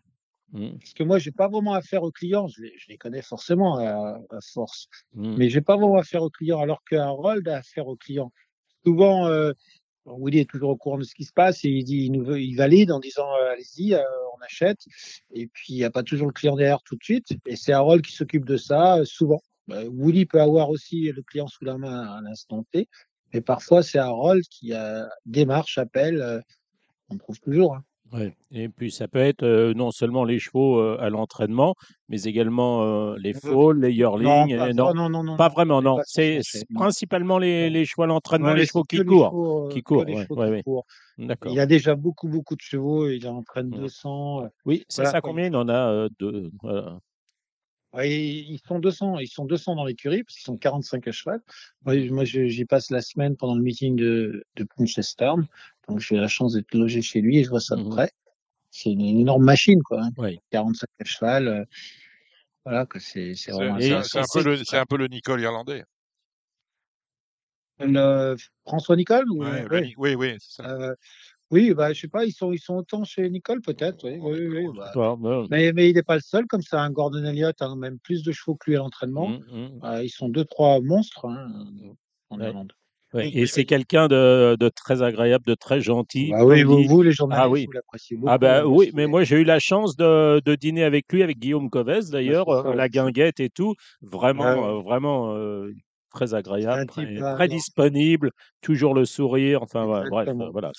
[0.53, 0.79] Mmh.
[0.79, 3.77] Parce que moi, j'ai pas vraiment affaire aux clients, je les, je les connais forcément
[3.77, 4.19] à,
[4.51, 8.31] force, mais j'ai pas vraiment affaire aux clients, alors que Harold a affaire aux clients.
[8.83, 9.29] Souvent,
[10.05, 12.23] Willy est toujours au courant de ce qui se passe et il dit, il, nous
[12.23, 14.01] veut, il valide en disant euh, allez-y, euh,
[14.37, 14.79] on achète.
[15.31, 17.27] Et puis il n'y a pas toujours le client derrière tout de suite.
[17.45, 19.41] Et c'est Harold qui s'occupe de ça euh, souvent.
[19.67, 22.89] Willy peut avoir aussi le client sous la main à l'instant T,
[23.33, 24.73] mais parfois c'est Harold qui
[25.25, 26.43] démarche, appelle.
[27.09, 27.75] on trouve toujours.
[27.75, 27.83] Hein.
[28.13, 28.36] Ouais.
[28.52, 31.76] Et puis ça peut être euh, non seulement les chevaux euh, à l'entraînement,
[32.10, 34.56] mais également euh, les foals, les yearlings.
[34.74, 36.00] Non, non, non, non, pas vraiment, non.
[36.06, 36.41] C'est
[36.74, 39.69] principalement les, les chevaux à l'entraînement, les, chevaux qui courent.
[39.69, 40.63] qui courent, ouais,
[41.17, 41.52] D'accord.
[41.52, 44.50] Il y a déjà beaucoup, beaucoup de chevaux, il en entraîne 200.
[44.65, 45.47] Oui, c'est ça combien?
[45.47, 47.00] Il en a deux, voilà.
[47.99, 51.41] Ils sont 200, ils sont 200 dans l'écurie parce qu'ils sont 45 à cheval.
[51.86, 55.32] Moi, j'y passe la semaine pendant le meeting de, de Punchester.
[55.88, 58.12] Donc j'ai la chance d'être logé chez lui et je vois ça de mmh près.
[58.69, 60.01] C'est une énorme machine, quoi.
[60.04, 60.32] Hein.
[60.51, 61.47] 45 à cheval.
[61.47, 61.65] Euh,
[62.63, 63.80] voilà, que c'est vraiment.
[63.80, 65.84] C'est un, peu le, c'est un peu le Nicole irlandais.
[67.79, 68.35] Le
[68.65, 69.44] François Nicole ou...
[69.44, 70.69] oui, oui, oui, ça.
[70.69, 70.96] Euh,
[71.52, 74.04] oui, bah, je sais pas, ils sont, ils sont autant chez Nicole, peut-être.
[74.06, 75.17] Oui, oui, oui, bah.
[75.49, 78.23] mais, mais il n'est pas le seul, comme ça, un Gordon Elliott a même plus
[78.23, 79.29] de chevaux que lui à l'entraînement.
[79.29, 79.79] Mmh, mmh.
[79.83, 81.47] Euh, ils sont deux, trois monstres hein,
[82.29, 82.73] en Irlande
[83.19, 86.31] et c'est quelqu'un de, de, très agréable, de très gentil.
[86.31, 87.65] Bah oui, vous, vous, les journalistes, ah, oui.
[87.65, 88.31] vous l'appréciez beaucoup.
[88.31, 91.39] Ah ben oui, mais moi j'ai eu la chance de, de, dîner avec lui, avec
[91.39, 93.75] Guillaume Covès d'ailleurs, bah, la guinguette et tout.
[94.02, 95.71] Vraiment, euh, vraiment, euh,
[96.12, 98.31] très agréable, très, disponible,
[98.62, 99.63] toujours le sourire.
[99.63, 100.71] Enfin, bref, voilà.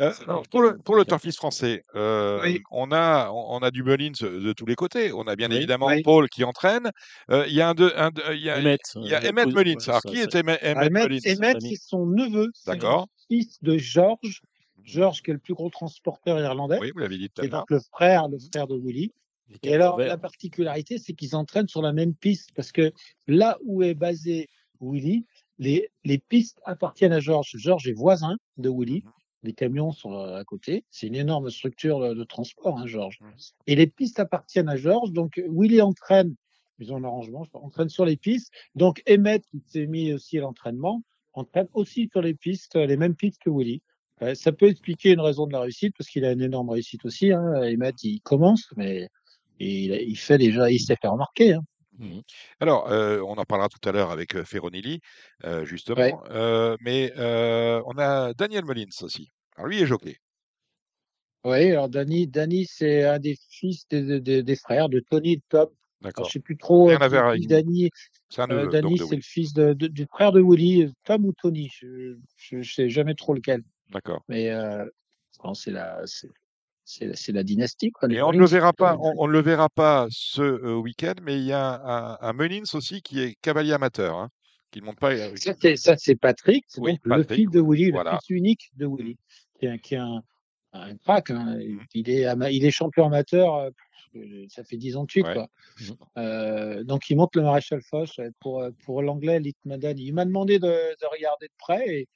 [0.00, 0.12] Euh,
[0.50, 4.66] pour le, pour le turfiste français, euh, on, a, on a du Mullins de, tous
[4.66, 5.12] les côtés.
[5.12, 6.90] On a bien évidemment Paul qui entraîne.
[7.30, 9.54] Euh, il y a un, de, un il y a, Emmett, il y a Emmett
[9.54, 9.76] Mullins.
[9.86, 12.50] Alors, qui est Emmett, Emmett Mullins Emmett, c'est son neveu.
[12.66, 13.06] D'accord.
[13.28, 14.40] Fils de George.
[14.82, 16.78] George, qui est le plus gros transporteur irlandais.
[16.80, 17.60] Oui, vous l'avez dit tout à l'heure.
[17.60, 19.12] donc le frère, le frère de Willy.
[19.62, 22.92] Et alors, la particularité, c'est qu'ils entraînent sur la même piste parce que
[23.26, 24.48] là où est basé
[24.80, 25.26] Willy,
[25.58, 27.52] les, les pistes appartiennent à George.
[27.54, 29.02] George est voisin de Willy.
[29.04, 29.12] Mhm.
[29.42, 30.84] Les camions sont à côté.
[30.90, 33.18] C'est une énorme structure de, transport, hein, George.
[33.20, 33.32] Mhm.
[33.66, 35.12] Et les pistes appartiennent à George.
[35.12, 36.34] Donc, Willy entraîne,
[36.78, 38.52] ils ont un arrangement, entraîne sur les pistes.
[38.74, 41.02] Donc, Emmett, qui s'est mis aussi à l'entraînement,
[41.34, 43.82] entraîne aussi sur les pistes, les mêmes pistes que Willy.
[44.34, 47.32] ça peut expliquer une raison de la réussite, parce qu'il a une énorme réussite aussi.
[47.32, 47.54] Hein.
[47.62, 49.08] Emmett, il commence, mais
[49.60, 51.54] et il, fait déjà, il s'est fait remarquer.
[51.54, 51.64] Hein.
[51.98, 52.20] Mmh
[52.60, 55.00] Alors, euh, on en parlera tout à l'heure avec euh, Ferronilli,
[55.44, 56.22] euh, justement.
[56.80, 59.30] mais on a Daniel Molins aussi.
[59.56, 60.18] Alors, lui est jockey.
[61.44, 65.42] Oui, alors Danny, Danny c'est un des fils des, des, frères de Tony et de
[65.50, 65.68] Tom.
[66.00, 66.24] D'accord.
[66.24, 66.86] Je ne sais plus trop.
[66.86, 67.90] Rien Danny,
[68.30, 71.70] c'est Danny, c'est le fils de, du frère de Willy, Tom ou Tony.
[71.70, 72.16] Je
[72.52, 73.62] ne sais jamais trop lequel.
[73.90, 74.22] D'accord.
[74.28, 74.50] Mais
[75.52, 76.02] c'est la,
[76.84, 77.90] c'est la dynastie.
[77.90, 81.38] Quoi, et on ne le verra pas, on, le verra pas ce euh, week-end, mais
[81.38, 84.28] il y a un, un, Mullins aussi qui est cavalier amateur, hein,
[84.70, 85.12] qui ne monte pas.
[85.12, 85.34] Euh,
[85.76, 89.16] ça, c'est Patrick, c'est donc le fils de Willy, le fils unique de Willy,
[89.58, 90.22] qui est, qui un,
[90.72, 91.30] un crack.
[91.30, 91.56] Hein.
[91.56, 91.78] Mmh.
[91.94, 93.70] Il, est, il est champion amateur,
[94.16, 95.26] euh, ça fait 10 ans de suite.
[95.32, 95.48] Quoi.
[95.80, 95.92] Mmh.
[96.18, 99.94] Euh, donc il monte le maréchal Foch pour, pour l'anglais Litmadan.
[99.96, 102.08] Il m'a demandé de, de, regarder de près et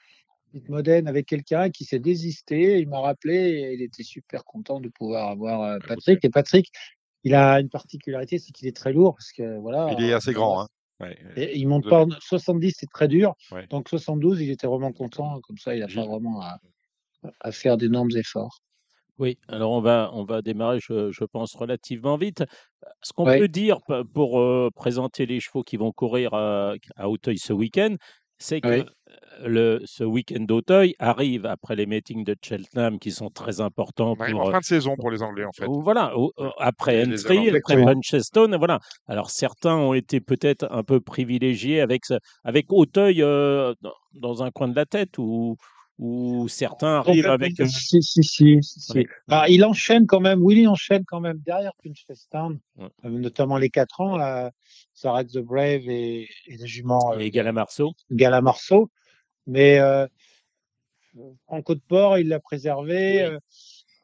[0.69, 2.79] Modène avec quelqu'un qui s'est désisté.
[2.79, 6.25] Il m'a rappelé et il était super content de pouvoir avoir euh, Patrick.
[6.25, 6.71] Et Patrick,
[7.25, 9.95] il a une particularité, c'est qu'il est très lourd parce que voilà.
[9.99, 10.63] Il est assez grand.
[10.63, 10.69] Hein.
[11.37, 13.35] et il monte pas 70, c'est très dur.
[13.71, 15.41] Donc 72, il était vraiment content.
[15.43, 16.59] Comme ça, il n'a pas vraiment à,
[17.41, 18.61] à faire d'énormes efforts.
[19.19, 22.45] Oui, alors on va, on va démarrer, je, je pense, relativement vite.
[23.03, 23.81] Ce qu'on peut dire
[24.15, 27.97] pour euh, présenter les chevaux qui vont courir à, à Auteuil ce week-end,
[28.39, 28.84] c'est que
[29.45, 34.16] le, ce week-end d'Auteuil arrive après les meetings de Cheltenham qui sont très importants.
[34.16, 35.66] pour, en fin de saison pour les Anglais, en fait.
[35.68, 36.12] Voilà,
[36.59, 38.80] après Entry, après Manchester, voilà.
[39.07, 42.03] Alors certains ont été peut-être un peu privilégiés avec,
[42.45, 45.57] avec Auteuil dans un coin de la tête ou,
[45.99, 47.55] ou certains arrivent avec.
[47.67, 48.59] Si, si, si.
[48.63, 49.07] si.
[49.27, 52.89] Bah, il enchaîne quand même, Willy enchaîne quand même derrière Pinchfestown, ouais.
[53.05, 54.53] notamment les 4 ans, là,
[54.95, 57.15] Sarah the Brave et, et les juments.
[57.19, 57.95] Et euh, Galamarceau.
[58.13, 58.91] Galamarceau.
[59.47, 60.07] Mais euh,
[61.47, 63.23] Franco de Port, il l'a préservé.
[63.23, 63.39] Euh,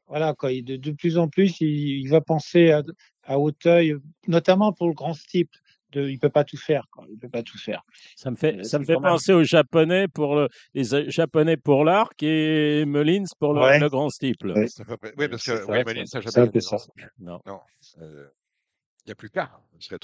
[0.08, 0.52] voilà, quoi.
[0.52, 2.82] Il, de, de, plus en plus, il, il va penser à,
[3.22, 3.94] à Hauteuil,
[4.26, 5.50] notamment pour le grand type
[5.94, 6.86] de, il peut pas tout faire.
[6.90, 7.06] Quoi.
[7.10, 7.82] Il peut pas tout faire.
[8.16, 12.22] Ça me fait, ça me fait penser aux Japonais pour le, les Japonais pour l'arc
[12.22, 13.78] et Mullins pour le, ouais.
[13.78, 14.52] le grand steeple.
[14.52, 14.66] Ouais.
[15.16, 16.60] Oui, parce que oui, Mullins, ça, Japonais.
[16.60, 16.76] Ça,
[17.18, 17.40] non.
[17.46, 17.60] non.
[18.00, 18.26] Euh,
[19.04, 19.50] il n'y a plus qu'à.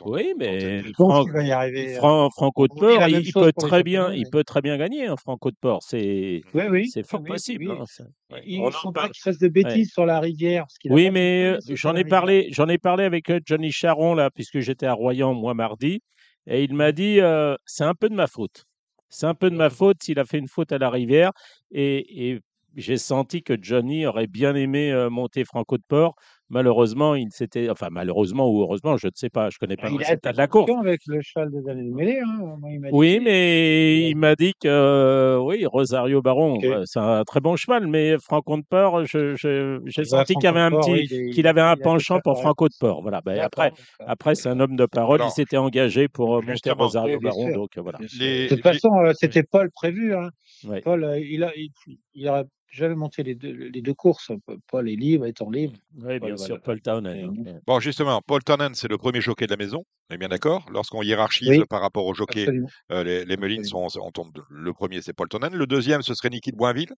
[0.05, 4.77] Oui, mais Fran Franco de Port, il, il peut très bien, il peut très bien
[4.77, 5.07] gagner.
[5.07, 7.71] Hein, Franco de Port, c'est oui, oui, c'est fort oui, possible.
[7.71, 7.79] Oui.
[7.81, 9.85] Hein, Ils ne font pas qu'il fasse de bêtises ouais.
[9.93, 10.67] sur la rivière.
[10.87, 14.93] Oui, mais j'en ai parlé, j'en ai parlé avec Johnny Charon là, puisque j'étais à
[14.93, 16.03] Royan moi mardi,
[16.47, 18.65] et il m'a dit euh, c'est un peu de ma faute.
[19.09, 21.33] C'est un peu de ma faute s'il a fait une faute à la rivière
[21.71, 22.41] et, et
[22.77, 26.15] j'ai senti que Johnny aurait bien aimé euh, monter Franco de Port
[26.51, 29.97] malheureusement, il s'était, enfin malheureusement ou heureusement, je ne sais pas, je connais pas le
[29.97, 30.71] résultat de la course.
[30.83, 32.21] avec le cheval des années mêlées.
[32.21, 32.57] Hein.
[32.93, 36.73] oui, mais il m'a dit que euh, oui, Rosario Baron, okay.
[36.73, 40.61] euh, c'est un très bon cheval, mais Franco de Port, j'ai je, senti qu'il avait
[40.61, 43.01] un petit, oui, qu'il avait un penchant pour Franco de Port.
[43.03, 43.21] Voilà.
[43.25, 43.73] Ben, après,
[44.07, 45.21] après, c'est un homme de parole.
[45.25, 47.99] Il s'était engagé pour euh, monter Rosario Baron, donc voilà.
[48.19, 50.15] Les, de toute façon, c'était Paul prévu.
[50.15, 50.31] Hein.
[50.65, 50.81] Ouais.
[50.81, 51.71] Paul, il a, il,
[52.15, 54.31] il aurait j'avais monté les deux, les deux courses,
[54.69, 55.75] Paul est libre, étant libre.
[55.99, 56.63] Oui, bien Paul, sûr, voilà.
[56.63, 57.61] Paul Townend.
[57.67, 60.67] Bon, justement, Paul Townend, c'est le premier jockey de la maison, on est bien d'accord
[60.73, 62.47] Lorsqu'on hiérarchise oui, par rapport au jockey,
[62.93, 65.51] euh, les, les Mullins sont, on tombe, le premier, c'est Paul Townend.
[65.53, 66.95] Le deuxième, ce serait Niki de Boinville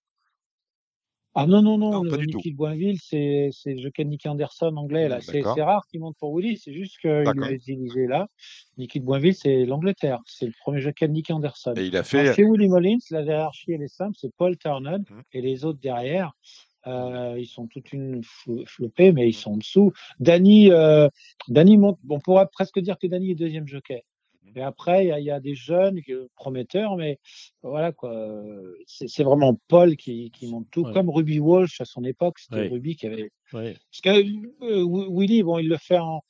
[1.35, 5.09] ah non, non, non, non le Nicky de Boinville, c'est le jockey Nicky Anderson anglais.
[5.09, 5.21] là.
[5.21, 8.29] C'est rare qu'il monte pour Willy, c'est juste qu'il l'a utilisé là.
[8.77, 10.21] Nicky de Boinville, c'est l'Angleterre.
[10.27, 11.75] C'est le premier jockey de Nicky Anderson.
[11.77, 12.35] Et il a fait.
[12.35, 15.21] chez Willy Mullins, la hiérarchie, elle est simple c'est Paul Turner mmh.
[15.33, 16.33] et les autres derrière.
[16.87, 18.23] Euh, ils sont toute une
[18.67, 19.93] flopée, mais ils sont en dessous.
[20.19, 21.09] Danny, euh,
[21.49, 24.05] Danny monte, on pourrait presque dire que Danny est deuxième jockey.
[24.57, 26.01] Et après, il y, y, a des jeunes
[26.37, 27.19] prometteurs, mais
[27.63, 28.15] voilà quoi.
[28.87, 30.93] C'est vraiment Paul qui, qui monte tout, ouais.
[30.93, 32.39] comme Ruby Walsh à son époque.
[32.39, 32.69] C'était ouais.
[32.69, 33.31] Ruby qui avait.
[33.53, 33.77] Ouais.
[33.91, 34.25] Parce que
[34.65, 36.23] euh, Willy, bon, il le fait en,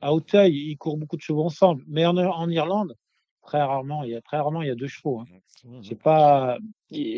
[0.00, 1.84] à Auteuil, il court beaucoup de chevaux ensemble.
[1.86, 2.94] Mais en, en Irlande,
[3.42, 4.04] très rarement.
[4.04, 5.20] Il y a très rarement, il y a deux chevaux.
[5.20, 5.80] Hein.
[5.82, 6.58] C'est pas,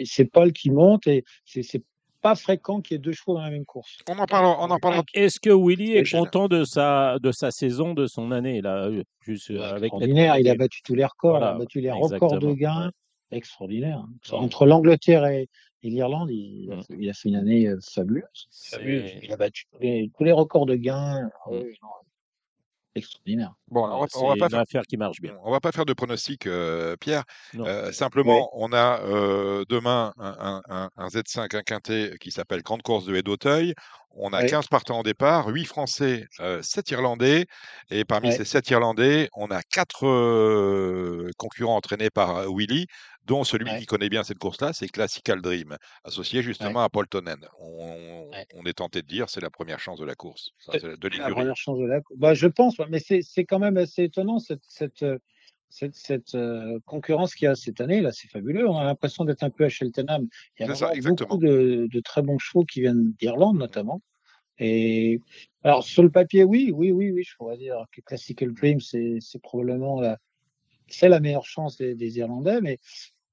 [0.04, 1.84] c'est Paul qui monte et c'est
[2.22, 3.98] pas fréquent qu'il y ait deux chevaux dans la même course.
[4.08, 4.56] On en parlera.
[4.60, 5.02] On en parlera.
[5.12, 9.02] Est-ce que Willy est content de sa de sa saison, de son année là, euh,
[9.20, 10.38] juste euh, avec extraordinaire.
[10.38, 11.38] Il a battu tous les records.
[11.38, 12.90] il a battu les records de gains.
[13.30, 13.98] Extraordinaire.
[13.98, 14.08] Hein.
[14.32, 15.48] Entre l'Angleterre et,
[15.82, 16.70] l'Irlande, il,
[17.10, 18.48] a fait une année euh, fabuleuse.
[18.84, 21.28] Il a battu tous les, records de gains.
[21.50, 21.60] Mmh
[22.94, 23.54] extraordinaire.
[23.68, 25.36] Bon, on va, va pas faire, affaire qui marche bien.
[25.42, 27.24] On va pas faire de pronostic, euh, Pierre.
[27.56, 33.14] Euh, simplement, on a euh, demain un, Z5, un quintet qui s'appelle Grande course de
[33.14, 33.74] Haie
[34.14, 36.26] On a 15 partants au départ, 8 Français,
[36.60, 37.46] 7 Irlandais.
[37.90, 42.86] Et parmi ces 7 Irlandais, on a 4 concurrents entraînés par Willy
[43.26, 47.38] dont celui qui connaît bien cette course-là, c'est Classical Dream, associé justement à Paul Tonnen.
[47.60, 48.30] On,
[48.66, 51.78] est tenté de dire c'est la première chance de la course, de La première chance
[51.78, 52.18] de la course.
[52.18, 55.04] Bah, je pense, mais c'est quand même assez étonnant cette, cette,
[55.72, 58.00] cette, euh, concurrence qu'il y a cette année.
[58.00, 58.68] là, C'est fabuleux.
[58.68, 60.28] On a l'impression d'être un peu à Cheltenham.
[60.58, 64.02] Il y a beaucoup de, de, très bons chevaux qui viennent d'Irlande notamment.
[64.58, 65.20] Et
[65.64, 69.42] alors sur le papier, oui, oui, oui, oui, je pourrais dire que Classical Dream, c'est
[69.42, 70.18] probablement la,
[70.88, 72.78] c'est la meilleure chance des, Irlandais, mais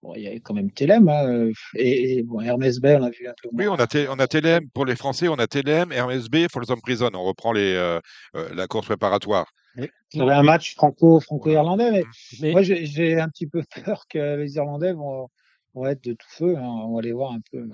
[0.02, 3.10] bon, il y a quand même Telem hein, euh, et, bon, Hermès Bay, on a
[3.10, 3.50] vu un peu.
[3.52, 6.80] Oui, on a, on a Telem pour les Français, on a Telem, Hermès Bay, Folsom
[6.82, 7.10] Prison.
[7.14, 8.00] On reprend les, euh,
[8.34, 9.52] la course préparatoire.
[9.76, 12.04] Il y avait un match franco, franco-irlandais,
[12.42, 15.30] mais, moi j'ai un petit peu peur que les Irlandais vont,
[15.74, 16.58] vont être de tout feu.
[16.58, 16.64] Hein.
[16.64, 17.70] On va les voir un peu.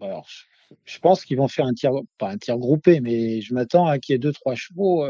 [0.00, 0.28] Alors,
[0.84, 3.98] je pense qu'ils vont faire un tir, pas un tir groupé, mais je m'attends à
[3.98, 5.04] qu'il y ait deux, trois chevaux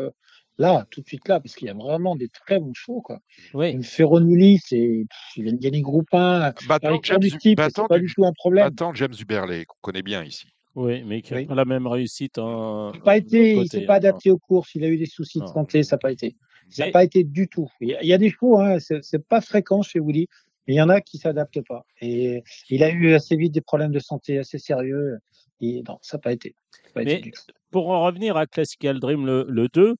[0.58, 3.02] là, tout de suite là, parce qu'il y a vraiment des très bons chevaux.
[3.02, 3.20] Quoi.
[3.54, 3.70] Oui.
[3.70, 5.06] Une Ferronulli, c'est,
[5.36, 6.52] il vient de gagner groupe 1.
[6.68, 8.70] Battant James, du type, pas du tout un problème.
[8.70, 10.48] Battant James Huberley, qu'on connaît bien ici.
[10.76, 12.92] Oui, mais qui n'a pas la même réussite en.
[12.92, 15.40] Il pas été, il s'est pas hein, adapté aux courses, il a eu des soucis
[15.40, 16.36] de santé, ça n'a pas été.
[16.68, 17.68] Ça n'a pas été du tout.
[17.80, 20.28] Il y a, des chevaux, hein, c'est pas fréquent chez Willy,
[20.66, 21.86] mais il y en a qui s'adaptent pas.
[22.00, 25.18] Et il a eu assez vite des problèmes de santé assez sérieux.
[25.60, 26.54] Et non, ça n'a pas été.
[26.92, 27.32] Pas mais été
[27.70, 29.96] pour en revenir à Classical Dream le, le 2,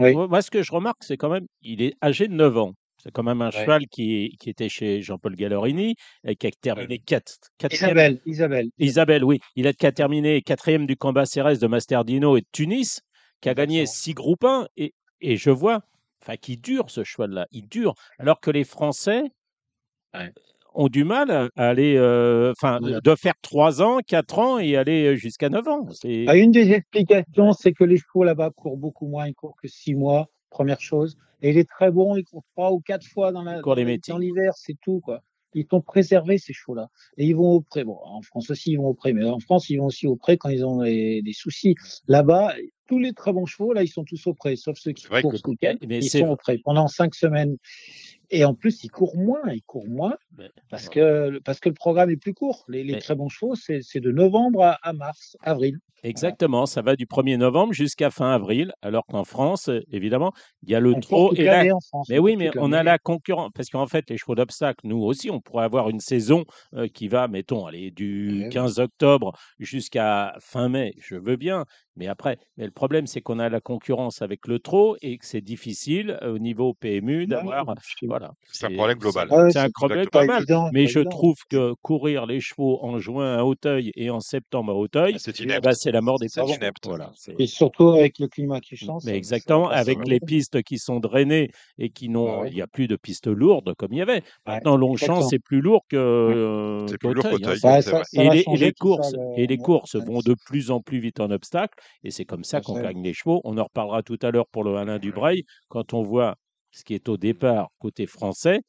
[0.00, 2.74] moi, ce que je remarque, c'est quand même, il est âgé de 9 ans.
[3.02, 5.94] C'est quand même un cheval qui, qui était chez Jean-Paul Gallorini
[6.24, 7.38] et qui a terminé 4
[7.70, 8.68] Isabelle, Isabelle.
[8.78, 9.40] Isabelle, oui.
[9.56, 13.00] Il a terminé quatrième du combat Cérès de Masterdino et de Tunis,
[13.40, 14.68] qui a gagné 6 groupes 1.
[14.76, 14.92] Et,
[15.22, 15.80] et je vois,
[16.22, 17.46] enfin, qui dure ce cheval-là.
[17.52, 17.94] Il dure.
[18.18, 19.22] Alors que les Français,
[20.74, 25.16] ont du mal à aller, euh, enfin, de faire 3 ans, 4 ans et aller
[25.16, 25.88] jusqu'à 9 ans.
[26.26, 29.68] Ah, une des explications, c'est que les chevaux là-bas courent beaucoup moins, ils courent que
[29.68, 31.16] 6 mois, première chose.
[31.42, 33.42] Et il est très bon, il court 3 ou 4 fois dans
[34.18, 35.22] l'hiver, c'est tout, quoi.
[35.54, 36.88] Ils sont préservés, ces chevaux-là.
[37.16, 37.82] Et ils vont au pré.
[37.82, 40.16] Bon, en France aussi, ils vont au pré, mais en France, ils vont aussi au
[40.16, 41.74] pré quand ils ont des, soucis.
[42.06, 42.54] Là-bas,
[42.90, 45.36] tous les très bons chevaux, là, ils sont tous au pré, sauf ceux qui courent
[45.36, 45.76] ce week-end.
[45.80, 47.56] Ils sont au pré pendant 5 semaines.
[48.32, 50.16] Et en plus, il court moins, il court moins
[50.70, 52.64] parce que, parce que le programme est plus court.
[52.68, 55.78] Les, très bons chevaux, c'est de novembre à, mars, avril.
[56.02, 60.32] Exactement, ça va du 1er novembre jusqu'à fin avril, alors qu'en France, évidemment,
[60.62, 60.94] il y a le
[61.36, 61.64] et la...
[62.08, 65.30] Mais oui, mais on a la concurrence, parce qu'en fait, les chevaux d'obstacle, nous aussi,
[65.30, 70.70] on pourrait avoir une saison euh, qui va, mettons, aller du 15 octobre jusqu'à fin
[70.70, 71.66] mai, je veux bien,
[72.00, 75.26] mais après, mais le problème, c'est qu'on a la concurrence avec le trot et que
[75.26, 77.74] c'est difficile euh, au niveau PMU d'avoir.
[78.02, 78.32] Voilà.
[78.50, 79.28] C'est un problème global.
[79.52, 80.44] c'est un problème global.
[80.72, 84.74] mais je trouve que courir les chevaux en juin à Hauteuil et en septembre à
[84.76, 86.56] Hauteuil, ah, bah, c'est la mort des pauvres.
[86.84, 89.02] Voilà, et surtout avec le climat qui change.
[89.04, 92.40] Mais exactement, avec les pistes qui sont drainées et qui n'ont.
[92.40, 94.22] Bah il n'y a plus de pistes lourdes comme il y avait.
[94.46, 96.86] Maintenant, Longchamp, c'est plus lourd que.
[96.88, 97.60] C'est plus lourd qu'Hauteuil.
[98.14, 101.74] Et les courses, et les courses vont de plus en plus vite en obstacle.
[102.04, 103.40] Et c'est comme ça qu'on gagne les chevaux.
[103.44, 105.44] On en reparlera tout à l'heure pour le Alain Dubreuil.
[105.68, 106.36] Quand on voit
[106.70, 108.62] ce qui est au départ côté français,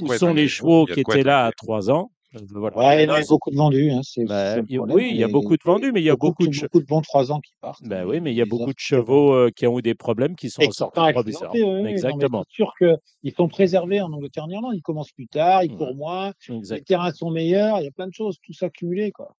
[0.00, 2.10] où sont les chevaux qui étaient là à 3 ans
[2.50, 3.02] voilà.
[3.02, 3.90] il y a beaucoup de vendus.
[3.90, 6.60] Hein, bah, oui, il y a beaucoup de vendus, mais il y a beaucoup, de,
[6.60, 7.82] beaucoup de bons 3 ans qui partent.
[7.84, 10.36] Bah, oui, mais il y a beaucoup de chevaux euh, qui ont eu des problèmes
[10.36, 12.44] qui sont ressortis oui, Exactement.
[12.48, 14.74] C'est sûr qu'ils sont préservés en Angleterre en Irlande.
[14.74, 18.06] Ils commencent plus tard, ils courent moins, les terrains sont meilleurs, il y a plein
[18.08, 19.12] de choses, tout ça cumulé.
[19.12, 19.34] Quoi.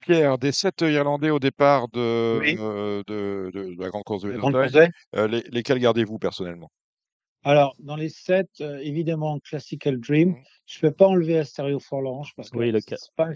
[0.00, 4.30] Pierre, des 7 Irlandais au départ de, euh, de, de, la Grande Course de
[5.16, 6.70] euh, les, lesquels gardez-vous personnellement?
[7.42, 10.42] Alors, dans les sept, euh, évidemment, Classical Dream, mmh.
[10.66, 13.30] je ne peux pas enlever Asterio Forlange parce que oui, c'est pas,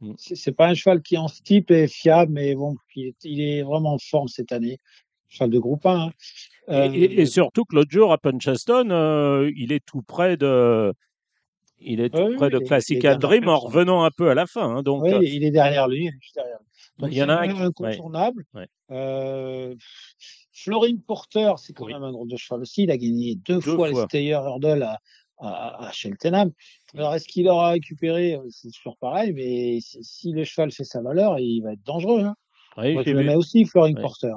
[0.00, 0.52] mmh.
[0.56, 3.98] pas, un cheval qui en ce type est fiable, mais bon, il est, vraiment en
[3.98, 4.78] forme cette année.
[5.28, 6.10] Cheval de groupe 1.
[6.68, 6.92] Hein.
[6.92, 10.92] Et, euh, surtout que l'autre jour à Puncheston, euh, il est tout près de.
[11.80, 14.78] Il est tout près de Classical Dream en revenant un peu à la fin.
[14.78, 16.10] Hein, donc, oui, il est derrière lui.
[17.02, 18.44] il y en a un incontournable.
[20.62, 22.84] Florin Porter, c'est quand même un drôle de cheval aussi.
[22.84, 26.50] Il a gagné deux, fois, les Stayer Hurdle à, à, Cheltenham.
[26.94, 31.00] Alors, est-ce qu'il aura récupéré euh, C'est toujours pareil, mais si, le cheval fait sa
[31.00, 32.22] valeur, il va être dangereux.
[32.22, 32.34] Hein.
[32.76, 34.32] Oui, Moi, je le mets aussi, Florin Porter.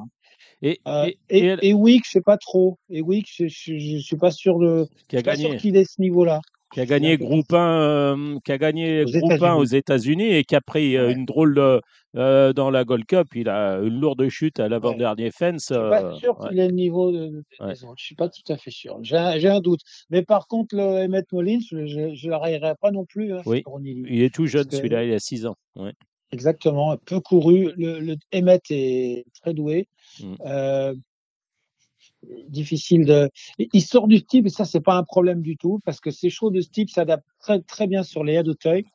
[0.61, 2.77] Et, euh, et, et, et, Wick, je sais pas trop.
[2.89, 4.87] Et Wick, je, je, suis pas sûr de.
[5.07, 5.57] Qui a gagné.
[5.57, 6.39] qu'il est ce niveau-là
[6.71, 10.43] qui a gagné groupe 1, euh, qui a gagné aux groupe 1 aux États-Unis et
[10.43, 11.81] qui a pris euh, une drôle de
[12.17, 13.27] euh, dans la Gold Cup.
[13.35, 15.67] Il a une lourde chute à l'avant-dernier fence.
[15.69, 18.71] Je suis pas sûr qu'il ait le niveau de, Je suis pas tout à fait
[18.71, 18.99] sûr.
[19.01, 19.81] J'ai un, doute.
[20.09, 23.33] Mais par contre, le Emmett Mullins, je ne l'arriverai pas non plus.
[23.33, 23.63] Hein, oui.
[23.83, 25.55] Il est tout jeune, celui-là, il a 6 ans.
[26.33, 27.73] Exactement, peu couru.
[27.75, 29.87] Le, le Emmett est très doué.
[30.21, 30.93] Mm
[32.47, 33.29] difficile de.
[33.57, 36.29] Il sort du type et ça c'est pas un problème du tout parce que ces
[36.29, 38.85] chevaux de type s'adaptent très très bien sur les haies d'Auteuil.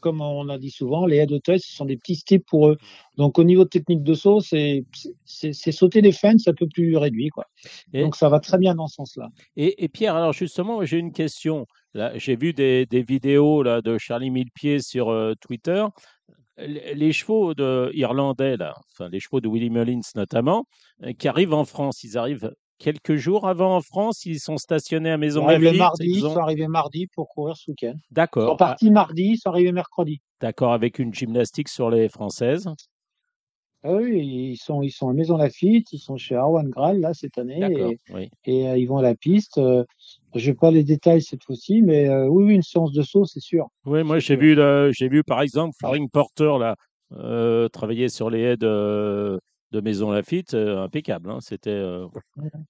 [0.00, 2.78] Comme on a dit souvent, les haies d'Auteuil ce sont des petits styles pour eux.
[3.16, 4.84] Donc au niveau technique de saut, c'est
[5.24, 7.44] sauter des fans un peu plus réduit quoi.
[7.92, 9.28] Donc ça va très bien dans ce sens-là.
[9.56, 11.66] Et, et, Pierre, alors justement, j'ai une question.
[12.16, 15.84] J'ai vu des, des, vidéos là de Charlie Millepied sur euh, Twitter
[16.58, 20.66] les chevaux de irlandais, là, enfin les chevaux de Willie Mullins notamment,
[21.02, 24.24] euh, qui arrivent en France, ils arrivent quelques jours avant en France.
[24.24, 25.46] Ils sont stationnés à Maison.
[25.46, 27.94] Le mardi, ils, sont arrivés mardi pour courir ce week-end.
[28.10, 28.44] D'accord.
[28.44, 30.20] Ils sont partis mardi, ils sont arrivés mercredi.
[30.40, 32.68] D'accord, avec une gymnastique sur les Françaises.
[33.84, 37.14] Ah oui, ils sont, ils sont à Maison Lafitte, ils sont chez Arwan Graal là
[37.14, 39.58] cette année et, et euh, ils vont à la piste.
[39.58, 39.84] Euh,
[40.34, 43.24] je n'ai pas les détails cette fois-ci, mais euh, oui, oui, une séance de saut,
[43.24, 43.68] c'est sûr.
[43.86, 44.58] Oui, moi j'ai vu,
[44.90, 46.74] j'ai vu par exemple Faring Porter là
[47.68, 49.40] travailler sur les aides
[49.70, 51.30] de Maison Lafitte, euh, impeccable.
[51.30, 51.38] Hein.
[51.40, 52.06] C'était, euh,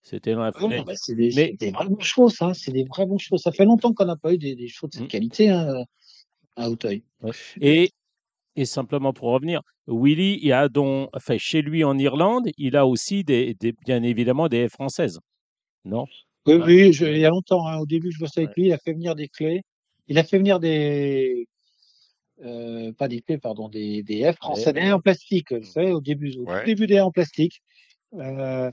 [0.03, 1.57] c'était dans la bah, c'est des, mais...
[1.59, 2.55] des vrais bons chevaux, ça.
[2.55, 3.39] C'est des vrais bons chevaux.
[3.39, 5.09] Ça fait longtemps qu'on n'a pas eu des, des, chevaux de cette mmh.
[5.09, 5.85] qualité hein,
[6.57, 7.05] à Hauteuil.
[7.61, 7.91] Et,
[8.57, 12.87] et simplement pour revenir, Willy, il a donc, enfin, chez lui en Irlande, il a
[12.87, 15.21] aussi des, des bien évidemment des françaises,
[15.85, 16.05] non?
[16.47, 17.67] Oui, oui il y a longtemps.
[17.67, 17.79] Hein.
[17.79, 18.67] Au début, je bossais avec lui.
[18.67, 19.63] Il a fait venir des clés.
[20.09, 21.47] Il a fait venir des
[22.45, 26.01] euh, pas des clés, pardon, des, des F français, des en plastique, vous savez, au
[26.01, 27.63] début, au début des en plastique.
[28.15, 28.71] Euh,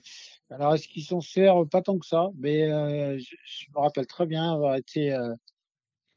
[0.49, 4.25] alors, est-ce qu'ils sont chers Pas tant que ça, mais euh, je, me rappelle très
[4.25, 5.33] bien avoir été euh,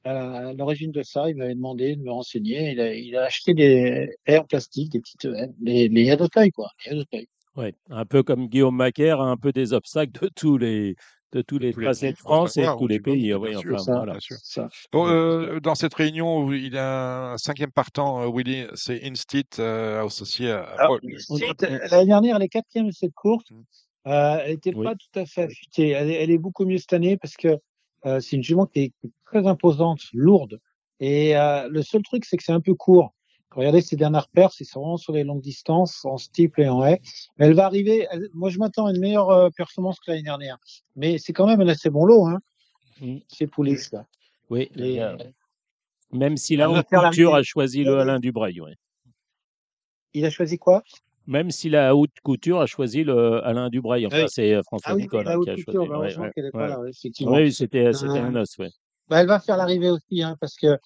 [0.05, 1.29] à l'origine de ça.
[1.29, 2.73] Il m'avait demandé de me renseigner.
[2.73, 6.17] Il a, il a acheté des haies en plastique, des petites haies, les, les haies
[6.17, 6.71] de taille, quoi.
[6.85, 7.29] Les haies de taille.
[7.57, 10.95] Ouais, un peu comme Guillaume Macaire, un peu des obstacles de tous les
[11.33, 13.35] de tous les tracés de France et de tous les pays.
[13.35, 14.17] Oui, enfin, voilà.
[14.21, 14.69] Ça.
[14.93, 20.05] Bon, euh, dans cette réunion, il a un cinquième partant, euh, Willy, c'est Instit euh,
[20.05, 20.89] associé à.
[21.91, 23.51] L'année dernière, elle est quatrième de cette course.
[23.51, 23.61] Mmh.
[24.07, 25.91] Euh, elle n'était pas tout à fait affûtée.
[25.91, 27.59] Elle, elle, est beaucoup mieux cette année parce que
[28.07, 28.93] euh, c'est une jument qui est
[29.27, 30.61] très imposante, lourde.
[31.01, 33.15] Et le seul truc, c'est que c'est un peu court.
[33.55, 37.01] Regardez ses dernières pertes, c'est vraiment sur les longues distances, en steeple et en haie.
[37.39, 40.59] Mais elle va arriver, moi je m'attends à une meilleure euh, performance que l'année dernière.
[40.97, 42.41] Mais c'est quand même un assez bon lot, hein,
[43.01, 43.19] mmh.
[43.33, 43.89] chez Poulis.
[43.93, 44.07] Là.
[44.51, 45.17] Oui, euh,
[46.13, 48.61] même si la haute couture a choisi le Alain Dubreuil.
[48.61, 48.73] Oui.
[50.15, 50.83] Il a choisi quoi?
[51.27, 54.07] Même si la haute couture a choisi le Alain Dubreuil.
[54.07, 55.89] Enfin, c'est euh, François ah, oui, Nicolas qui a couture, choisi.
[55.89, 57.33] Bah, ouais, ouais, là, effectivement.
[57.35, 58.59] Oui, c'était un os.
[58.59, 58.71] Ouais.
[59.09, 60.79] Bah, elle va faire l'arrivée aussi, hein, parce que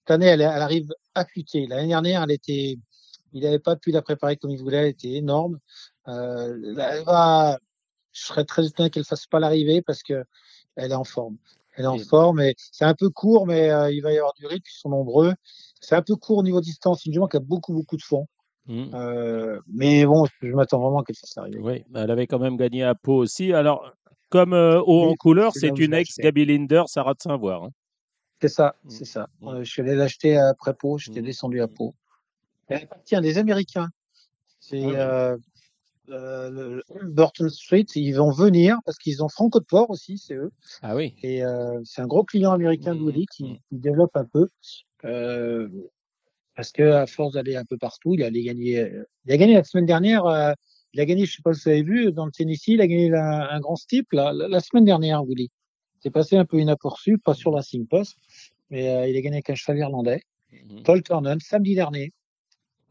[0.00, 1.66] cette année, elle, elle arrive affûtée.
[1.66, 2.78] L'année dernière, elle était,
[3.32, 5.58] il n'avait pas pu la préparer comme il voulait, elle était énorme.
[6.08, 7.58] Euh, elle va,
[8.12, 10.24] je serais très étonné qu'elle fasse pas l'arrivée parce que
[10.76, 11.36] elle est en forme.
[11.76, 14.34] Elle est en forme et c'est un peu court, mais euh, il va y avoir
[14.34, 15.32] du rythme, ils sont nombreux.
[15.80, 18.26] C'est un peu court au niveau distance, une jument qui a beaucoup, beaucoup de fond.
[18.66, 18.90] Mmh.
[18.94, 21.60] Euh, mais bon, je m'attends vraiment qu'elle fasse l'arrivée.
[21.60, 23.52] Oui, elle avait quand même gagné à Pau aussi.
[23.52, 23.92] Alors,
[24.28, 27.64] comme euh, haut en couleur, c'est une ex Gabi Linder, Sarah de Saint-Voir.
[27.64, 27.70] Hein.
[28.40, 28.90] C'est ça, mmh.
[28.90, 29.28] c'est ça.
[29.40, 29.62] Mmh.
[29.62, 31.24] je suis allé l'acheter après Pau, j'étais mmh.
[31.24, 31.94] descendu à Pau.
[32.68, 33.88] Elle appartient à des Américains.
[34.60, 35.36] C'est ah euh,
[36.10, 37.86] euh, Burton Street.
[37.94, 40.50] Ils vont venir parce qu'ils ont Franco de Port aussi, c'est eux.
[40.82, 41.14] Ah oui.
[41.22, 44.48] Et euh, c'est un gros client américain de Woody qui, qui, développe un peu.
[45.04, 45.68] Euh,
[46.54, 48.80] parce que à force d'aller un peu partout, il allait gagner.
[48.80, 50.26] Euh, il a gagné la semaine dernière.
[50.26, 50.52] Euh,
[50.94, 52.86] il a gagné, je sais pas si vous avez vu, dans le Tennessee, il a
[52.86, 55.50] gagné un grand steep la, la, semaine dernière, Woody.
[56.00, 58.16] C'est passé un peu inaperçu, pas sur la Post,
[58.70, 60.22] mais euh, il a gagné avec un cheval irlandais,
[60.52, 60.82] mmh.
[60.82, 62.12] Paul Turnen, samedi dernier.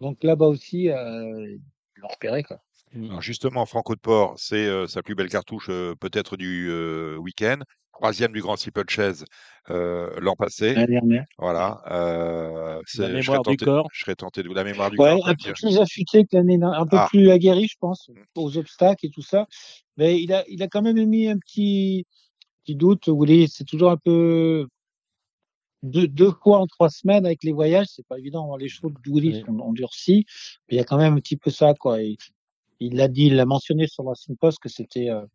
[0.01, 1.57] Donc là-bas aussi, euh,
[1.97, 2.43] ils l'ont repéré.
[2.43, 2.59] Quoi.
[2.93, 3.05] Mmh.
[3.05, 7.17] Alors justement, Franco de Port, c'est euh, sa plus belle cartouche euh, peut-être du euh,
[7.17, 7.59] week-end.
[7.91, 9.25] Troisième du Grand Steeple Chase
[9.69, 10.75] l'an passé.
[10.75, 11.25] L'année dernière.
[11.39, 11.81] Voilà.
[11.87, 13.87] la mémoire du corps.
[13.91, 15.27] Je serais tenté de la mémoire du ouais, corps.
[15.27, 17.07] Un peu plus affûté que l'année un peu ah.
[17.09, 18.13] plus aguerri, je pense, mmh.
[18.35, 19.47] aux obstacles et tout ça.
[19.97, 22.05] Mais il a, il a quand même mis un petit,
[22.75, 23.07] doute.
[23.07, 24.67] Willy, c'est toujours un peu
[25.83, 28.55] deux, deux fois en trois semaines avec les voyages, c'est pas évident.
[28.57, 30.25] Les choses de sont endurcies,
[30.67, 32.01] mais il y a quand même un petit peu ça, quoi.
[32.01, 35.25] il l'a dit, il l'a mentionné sur son poste que c'était euh,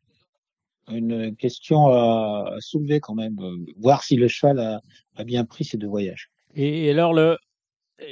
[0.91, 4.81] une question à, soulever quand même, euh, voir si le cheval a,
[5.17, 6.31] a, bien pris ces deux voyages.
[6.55, 7.39] Et alors, le,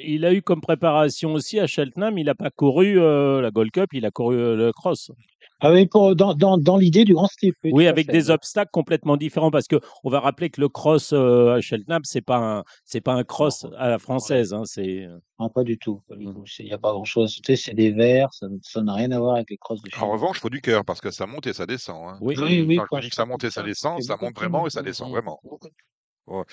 [0.05, 3.71] il a eu comme préparation aussi à Cheltenham, il n'a pas couru euh, la Gold
[3.71, 5.11] Cup, il a couru le cross.
[5.61, 7.29] Ah oui, pour, dans, dans, dans l'idée du grand.
[7.65, 11.55] Oui, avec des obstacles complètement différents, parce que on va rappeler que le cross euh,
[11.55, 15.07] à Cheltenham, c'est pas un, c'est pas un cross à la française, hein, c'est.
[15.39, 16.03] Non, pas du tout.
[16.11, 16.43] Mmh.
[16.59, 17.35] Il n'y a pas grand-chose.
[17.35, 20.11] Tu sais, c'est des verts, ça n'a rien à voir avec les crosses de Cheltenham.
[20.11, 22.09] En revanche, il faut du cœur, parce que ça monte et ça descend.
[22.09, 22.19] Hein.
[22.21, 22.79] Oui, oui, oui.
[22.89, 25.11] Quand je dis que ça monte et ça descend, ça monte vraiment et ça descend
[25.11, 25.41] vraiment.
[26.27, 26.45] Oh.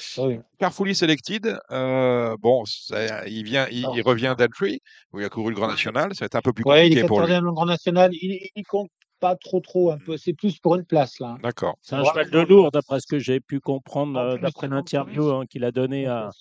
[0.58, 4.82] Carfully Selected, euh, bon, ça, il vient, il, il revient d'Entry,
[5.14, 6.16] où il a couru le Grand National.
[6.16, 7.32] Ça va être un peu plus compliqué ouais, il est pour lui.
[7.32, 8.10] le Grand National.
[8.14, 8.90] Il, il, compte
[9.20, 10.18] pas trop, trop, un peu.
[10.18, 11.38] C'est plus pour une place là.
[11.42, 11.78] D'accord.
[11.82, 15.46] C'est un cheval de lourd, d'après ce que j'ai pu comprendre, euh, d'après l'interview hein,
[15.46, 16.32] qu'il a donné à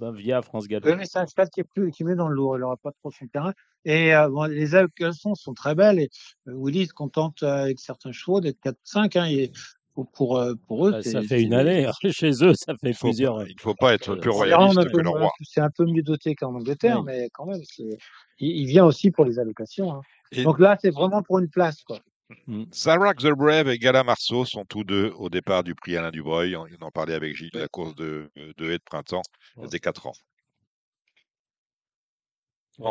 [0.00, 0.86] via France Gallo.
[0.86, 2.56] Oui, mais c'est un cheval qui est plus, qui met dans le lourd.
[2.56, 3.52] Il n'aura pas trop son terrain.
[3.84, 5.98] Et euh, bon, les allocations sont très belles.
[5.98, 6.10] Et
[6.48, 9.18] euh, Willy se contente euh, avec certains chevaux d'être 4-5.
[9.18, 9.52] Hein, et
[9.94, 10.90] pour, pour eux.
[10.90, 11.86] Bah, ça fait une année.
[11.86, 11.92] Hein.
[12.10, 13.46] Chez eux, ça fait plusieurs.
[13.46, 15.30] Il ne faut pas être plus royaliste que le roi.
[15.42, 17.04] C'est un peu mieux doté qu'en Angleterre, oui.
[17.06, 17.96] mais quand même, il,
[18.38, 19.92] il, vient aussi pour les allocations.
[19.92, 20.00] Hein.
[20.34, 20.42] Et...
[20.42, 21.82] Donc là, c'est vraiment pour une place.
[21.82, 22.00] Quoi.
[22.46, 22.64] Mm.
[22.70, 26.56] The Brave et Gala Marceau sont tous deux au départ du prix Alain Dubreuil.
[26.56, 29.22] On en parlait avec Gilles, la course de, de haie de printemps
[29.70, 30.14] des 4 ans.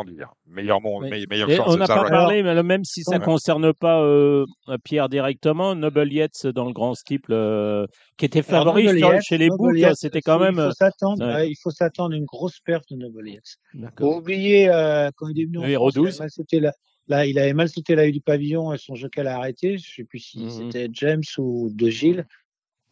[0.06, 0.32] Dire.
[0.46, 1.56] Meilleur oui.
[1.56, 1.66] chance.
[1.68, 3.24] On n'a pas parlé, mais même si ça ne ouais.
[3.26, 4.46] concerne pas euh,
[4.82, 7.86] Pierre directement, Noble Yates dans le grand steeple, euh,
[8.16, 10.54] qui était favori Yates, chez les boucs, c'était quand même.
[10.54, 11.50] Il faut s'attendre, ouais.
[11.50, 13.58] il faut s'attendre une grosse perte de Noble Yates.
[13.98, 15.58] Faut oublier euh, quand il est venu
[15.92, 16.22] 12.
[16.50, 16.72] Il la,
[17.08, 19.78] là, il avait mal sauté la rue du pavillon et son jockey l'a arrêté.
[19.78, 20.44] Je sais plus si Mhm.
[20.44, 20.72] mm -hmm.
[20.72, 22.26] c'était James ou De Gilles.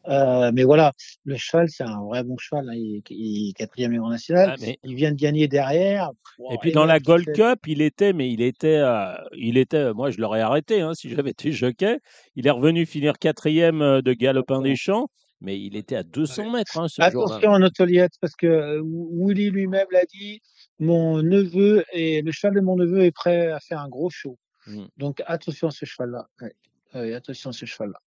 [0.08, 0.92] Euh, mais voilà,
[1.24, 2.68] le cheval, c'est un vrai bon cheval.
[2.68, 2.74] Hein.
[2.74, 4.50] Il, il est quatrième Grand national.
[4.52, 4.78] Ah, mais...
[4.82, 6.10] Il vient de gagner derrière.
[6.52, 9.92] et puis dans la Gold Cup, il était, mais il était, euh, il était.
[9.94, 11.98] Moi, je l'aurais arrêté hein, si j'avais été jockey.
[12.34, 15.06] Il est revenu finir quatrième euh, de Galopin des Champs,
[15.40, 18.80] mais il était à 200 mètres hein, ce Attention à Notoliette, parce que
[19.20, 20.40] Willy lui-même l'a dit.
[20.78, 24.38] Mon neveu et le cheval de mon neveu est prêt à faire un gros show.
[24.66, 24.84] Mm.
[24.96, 26.26] Donc attention à ce cheval-là.
[26.40, 26.54] Ouais.
[26.94, 27.98] Ouais, attention à ce cheval-là.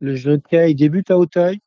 [0.00, 1.60] Le jockey, il débute à Hauteuil.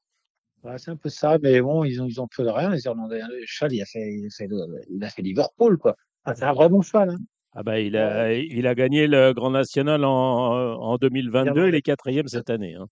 [0.63, 2.83] Ouais, c'est un peu ça, mais bon, ils ont, ils ont peu de rien, les
[2.85, 3.21] Irlandais.
[3.29, 4.49] Le cheval, il a fait, il a fait,
[4.89, 5.95] il a fait Liverpool, quoi.
[6.25, 7.17] Ah, c'est un vrai bon cheval, hein.
[7.53, 8.45] Ah bah, il a, ouais.
[8.51, 12.75] il a gagné le Grand National en, en 2022, il est quatrième cette année.
[12.75, 12.87] Hein.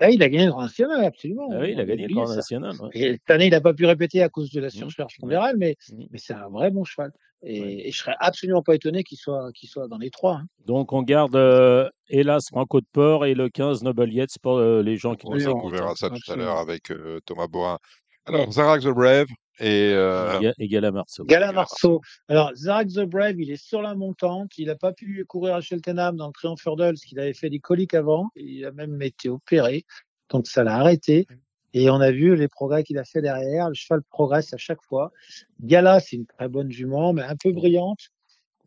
[0.00, 1.48] Ah, il a gagné le Grand National, absolument.
[1.52, 2.74] Ah oui, il a gagné le Grand National.
[2.80, 2.88] Ouais.
[2.94, 5.20] Et cette année, il n'a pas pu répéter à cause de la surcharge mmh.
[5.20, 6.04] pondérale, mais, mmh.
[6.10, 7.12] mais c'est un vrai bon cheval.
[7.42, 7.86] Et, ouais.
[7.86, 10.36] et je serais absolument pas étonné qu'il soit, qu'il soit dans les trois.
[10.36, 10.46] Hein.
[10.66, 14.82] Donc on garde euh, hélas Franco de Port et le 15 Noble Yates pour euh,
[14.82, 15.62] les gens qui nous écoutent.
[15.64, 16.20] On verra ça absolument.
[16.26, 17.78] tout à l'heure avec euh, Thomas Boin.
[18.26, 19.26] Alors, Zarak the Brave
[19.58, 20.52] et, euh...
[20.58, 21.24] et Gala Marceau.
[21.24, 22.00] Gala Marceau.
[22.28, 24.56] Alors, Zarak the Brave, il est sur la montante.
[24.58, 27.50] Il n'a pas pu courir à Cheltenham dans le Triumph Hurdle parce qu'il avait fait
[27.50, 28.30] des coliques avant.
[28.36, 29.84] Il a même été opéré.
[30.30, 31.26] Donc, ça l'a arrêté.
[31.72, 33.68] Et on a vu les progrès qu'il a fait derrière.
[33.68, 35.12] Le cheval progresse à chaque fois.
[35.60, 38.10] Gala, c'est une très bonne jument, mais un peu brillante.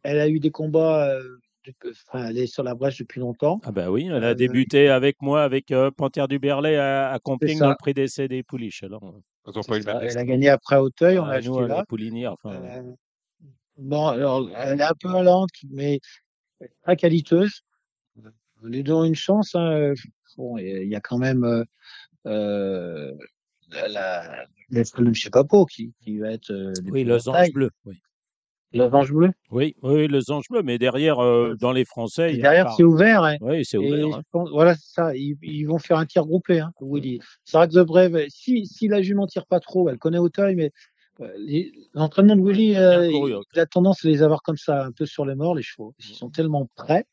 [0.04, 1.10] Elle a eu des combats.
[1.10, 1.38] Euh,
[2.08, 3.60] enfin, elle est sur la brèche depuis longtemps.
[3.64, 7.12] Ah bah oui, elle a euh, débuté avec moi, avec euh, Panthère du Berlay à,
[7.12, 8.84] à Comping dans le prix d'essai des pouliches.
[8.84, 11.86] Alors, elle a gagné après Auteuil, on ah, a nous, acheté là.
[11.88, 12.62] Poulinière, enfin,
[13.78, 16.00] bon, alors, elle est un peu lente, mais
[16.84, 17.62] très qualiteuse.
[18.64, 19.56] Les ont une chance.
[19.56, 19.94] Hein.
[20.38, 21.66] Bon, il y a quand même
[22.26, 23.14] euh,
[23.70, 24.46] la,
[25.14, 26.52] sais pas pas qui, qui va être.
[26.52, 27.70] Euh, oui, le bleu.
[27.86, 28.02] Oui.
[28.74, 29.32] Le ange bleu?
[29.52, 30.64] Oui, oui, le ange bleu.
[30.64, 33.24] Mais derrière, euh, dans les Français, derrière c'est ouvert.
[33.24, 33.38] Hein.
[33.42, 34.18] Oui, c'est ouvert.
[34.18, 34.24] Hein.
[34.32, 35.16] Pense, voilà, c'est ça.
[35.16, 36.60] Ils, ils, vont faire un tir groupé.
[36.60, 37.20] Hein, Willy.
[37.46, 40.56] C'est vrai que The Brave, si si la jument tire pas trop, elle connaît Auteuil,
[40.56, 40.72] mais
[41.22, 41.28] euh,
[41.94, 45.06] l'entraînement de Willy, euh, il, il, a tendance à les avoir comme ça, un peu
[45.06, 45.94] sur les morts, les chevaux.
[46.00, 47.06] Ils sont tellement prêts,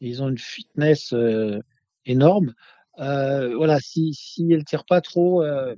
[0.00, 1.60] ils ont une fitness euh,
[2.06, 2.54] énorme.
[2.98, 5.74] Euh, voilà, si, si elle tire pas trop, euh,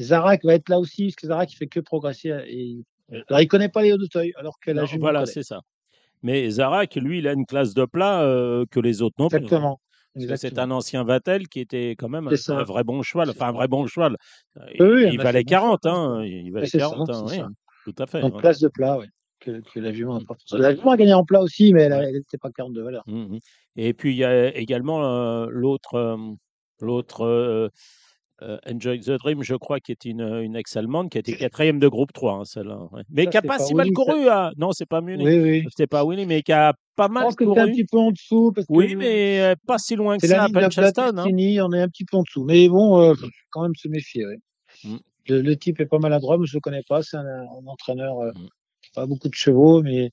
[0.00, 2.30] Zarak va être là aussi, parce que Zarak il fait que progresser.
[2.46, 5.60] Et, alors il connaît pas les d'Auteuil, alors que la jument Voilà, c'est ça.
[6.22, 9.36] Mais Zarak, lui, il a une classe de plat euh, que les autres n'ont pas.
[9.36, 9.80] Exactement.
[10.36, 13.52] C'est un ancien Vatel qui était quand même un, un, vrai bon cheval, enfin un
[13.52, 14.16] vrai bon cheval.
[14.74, 16.24] Il, oui, il valait 40, hein.
[16.24, 17.38] Il valait 40, ça, hein, oui,
[17.84, 18.20] tout à fait.
[18.20, 18.40] Donc, ouais.
[18.40, 19.06] place de plat, oui.
[19.38, 20.40] Que, que, la jument apporte.
[20.52, 23.04] La jument a gagné en plat aussi, mais elle n'était pas 40 de valeur.
[23.06, 23.38] Mmh, mmh.
[23.76, 26.16] Et puis il y a également euh, l'autre, euh,
[26.80, 27.70] l'autre
[28.40, 31.88] Enjoy the Dream, je crois, qui est une, une ex-allemande, qui a été quatrième de
[31.88, 32.88] groupe 3, hein, celle-là.
[32.92, 33.02] Ouais.
[33.10, 34.28] Mais qui n'a pas, pas si mal couru.
[34.28, 34.52] Hein.
[34.56, 35.26] Non, c'est pas Munich.
[35.26, 35.64] Oui, oui.
[35.70, 37.54] C'était pas Winnie, mais qui a pas mal je pense couru.
[37.54, 38.52] Que un petit peu en dessous.
[38.52, 41.18] Parce oui, mais pas si loin que ça à Puncheston.
[41.18, 41.26] Hein.
[41.28, 42.44] on est un petit peu en dessous.
[42.44, 43.14] Mais bon,
[43.50, 44.26] quand même se méfier.
[44.26, 44.38] Ouais.
[44.84, 44.96] Mm.
[45.28, 47.02] Le, le, type est pas maladroit, mais je le connais pas.
[47.02, 48.16] C'est un, un, entraîneur.
[48.16, 48.48] Mm.
[48.94, 50.10] Pas beaucoup de chevaux, mais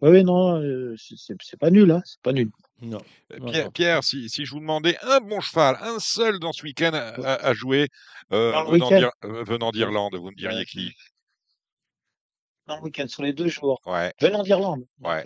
[0.00, 0.60] Oui, oui, non,
[0.96, 2.50] c'est pas nul, hein, c'est pas nul.
[2.80, 3.00] Non.
[3.46, 6.92] Pierre, Pierre si, si, je vous demandais un bon cheval, un seul dans ce week-end
[6.92, 7.88] à, jouer
[8.30, 10.92] venant d'Irlande, vous me diriez qui?
[12.66, 13.80] Dans le week-end, sur les deux jours.
[13.86, 14.12] Ouais.
[14.20, 14.84] Venant d'Irlande.
[15.00, 15.24] Ouais.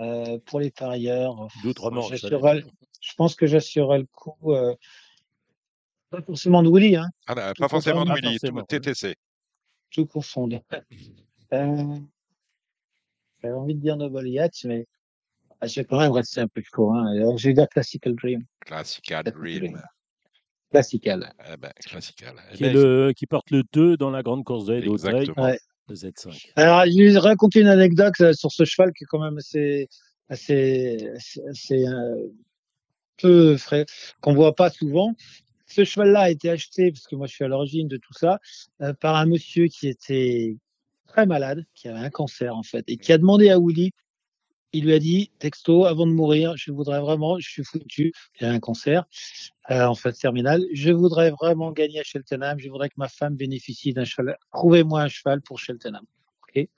[0.00, 2.12] Euh, pour les parieurs, D'outre-Manche.
[2.14, 4.52] Je pense que j'assurerai le coup.
[4.52, 4.74] Euh,
[6.10, 6.96] pas forcément de Willy.
[6.96, 7.08] Hein.
[7.26, 9.16] Ah, non, pas forcément de Willy, tout TTC.
[9.90, 10.60] Tout confondé.
[11.52, 11.98] euh,
[13.42, 14.86] J'avais envie de dire Noble Yacht, mais
[15.62, 16.92] ah, je vais quand même rester un peu court.
[16.92, 17.06] Hein.
[17.16, 18.44] Alors, je vais dire Classical Dream.
[18.66, 19.80] Classical Dream.
[20.72, 21.32] Classical.
[21.52, 22.34] Eh ben, classical.
[22.50, 24.80] Eh qui, ben, le, qui, porte le 2 dans la grande course de ouais.
[24.80, 26.50] de Z5.
[26.56, 29.88] Alors, je vais raconter une anecdote euh, sur ce cheval qui est quand même assez,
[30.28, 31.08] assez,
[31.48, 32.26] assez euh,
[33.18, 33.86] peu frais,
[34.20, 35.14] qu'on voit pas souvent.
[35.66, 38.40] Ce cheval-là a été acheté, parce que moi je suis à l'origine de tout ça,
[38.80, 40.56] euh, par un monsieur qui était
[41.06, 43.92] très malade, qui avait un cancer en fait, et qui a demandé à Willy
[44.72, 48.46] il lui a dit, texto, avant de mourir, je voudrais vraiment, je suis foutu, j'ai
[48.46, 49.04] un cancer,
[49.70, 53.36] euh, en phase terminale, je voudrais vraiment gagner à Cheltenham, je voudrais que ma femme
[53.36, 56.04] bénéficie d'un cheval, trouvez-moi un cheval pour Cheltenham.
[56.48, 56.68] Okay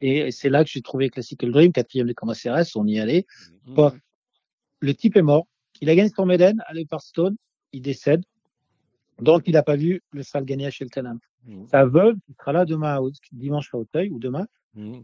[0.00, 3.26] et c'est là que j'ai trouvé Classical Dream, quatrième des camps CRS, on y allait.
[3.66, 3.88] Mmh.
[4.80, 5.46] Le type est mort,
[5.80, 7.36] il a gagné son Méden à Stone,
[7.72, 8.22] il décède,
[9.20, 11.18] donc il n'a pas vu le cheval gagner à Cheltenham.
[11.44, 11.66] Mmh.
[11.66, 12.98] Sa veuve, il sera là demain,
[13.32, 15.00] dimanche à Hauteuil, ou demain, mmh.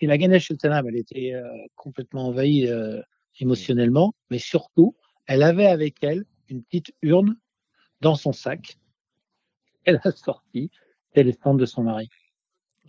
[0.00, 3.00] Il a gagné Cheltenham, elle était euh, complètement envahie euh,
[3.38, 7.36] émotionnellement, mais surtout, elle avait avec elle une petite urne
[8.00, 8.76] dans son sac.
[9.84, 10.70] Elle a sorti,
[11.06, 12.10] c'était les cendres de son mari.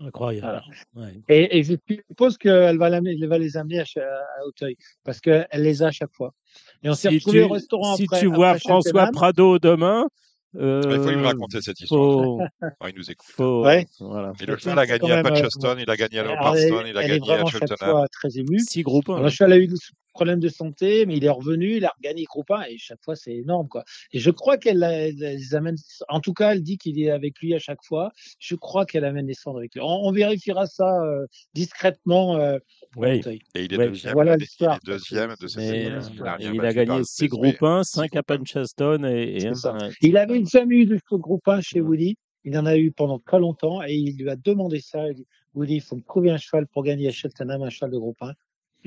[0.01, 0.61] Incroyable.
[1.29, 1.75] Et, je
[2.09, 4.75] suppose qu'elle va, va, les amener à, à Auteuil,
[5.05, 6.33] parce qu'elle les a à chaque fois.
[6.83, 10.07] Et on s'est retrouvés au restaurant Si tu vois François Prado demain,
[10.57, 12.47] euh, il faut lui raconter cette histoire.
[12.87, 13.27] il nous écoute.
[13.31, 13.63] Faut...
[13.63, 13.85] Ouais.
[13.99, 14.33] Voilà.
[14.41, 17.31] Et le cheval a gagné à Patcheston, il a gagné à Parston, il a gagné
[17.31, 18.05] à Cheltenham.
[18.11, 18.59] très ému.
[18.59, 19.07] Six groupes.
[19.07, 19.75] Le cheval a eu des
[20.13, 23.15] problèmes de santé, mais il est revenu, il a regagné groupe 1 et chaque fois
[23.15, 23.83] c'est énorme quoi.
[24.11, 25.77] Et je crois qu'elle les amène,
[26.09, 28.11] en tout cas elle dit qu'il est avec lui à chaque fois.
[28.39, 29.81] Je crois qu'elle amène des cendres avec lui.
[29.81, 32.35] On, vérifiera ça euh, discrètement.
[32.35, 32.57] Euh,
[32.97, 33.21] oui.
[33.55, 34.13] Et il est deuxième.
[34.13, 34.79] Voilà l'histoire.
[34.83, 36.03] Deuxième de cette
[36.39, 39.89] Il a gagné six groupes 1, 5 à Panchaston et, et un.
[40.01, 42.15] Il avait une famille de groupe 1 chez Woody.
[42.43, 45.07] Il en a eu pendant très longtemps et il lui a demandé ça.
[45.07, 47.91] Il dit, Woody, il faut me trouver un cheval pour gagner à Cheltenham, un cheval
[47.91, 48.33] de groupe 1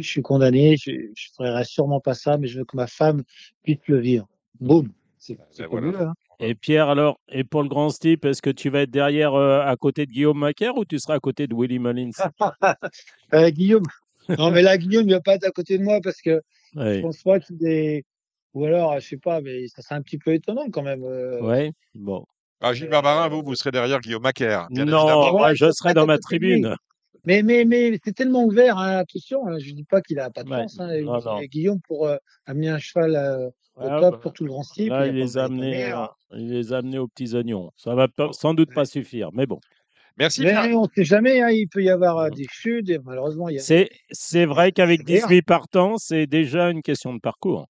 [0.03, 3.23] je suis condamné, je ne ferai sûrement pas ça, mais je veux que ma femme
[3.63, 4.29] puisse le vivre.
[4.61, 4.91] Boum.
[5.19, 6.13] C'est ben hein.
[6.41, 9.61] Et Pierre, alors, et pour le grand steep, est-ce que tu vas être derrière, euh,
[9.61, 12.11] à côté de Guillaume Macaire ou tu seras à côté de Willy Mullins?
[13.32, 13.85] Euh, Guillaume.
[14.39, 16.41] Non, mais là, Guillaume, il ne va pas être à côté de moi parce que
[16.76, 18.05] je pense pas qu'il est.
[18.53, 21.03] Ou alors, je sais pas, mais ça serait un petit peu étonnant quand même.
[21.03, 21.41] Euh...
[21.43, 22.24] Oui, bon.
[22.61, 24.68] Ah, Gilles Barbarin, vous, vous serez derrière Guillaume Macaire.
[24.70, 26.76] Non, moi, je serai dans ma tribune.
[27.25, 30.31] Mais, mais, mais c'est tellement ouvert, hein, attention, hein, je ne dis pas qu'il n'a
[30.31, 30.79] pas de chance.
[30.79, 34.62] Hein, Guillaume pour euh, amener un cheval euh, au top bah, pour tout le grand
[34.62, 34.89] style.
[34.89, 37.71] Là, il, les a amenés, euh, il les a amenés aux petits oignons.
[37.77, 39.59] Ça va sans doute pas suffire, mais bon.
[40.19, 40.43] Merci.
[40.43, 43.49] Mais on ne sait jamais, hein, il peut y avoir des chutes, et malheureusement.
[43.49, 43.87] Il y a...
[44.11, 47.67] C'est vrai qu'avec 18 partants, c'est déjà une question de parcours.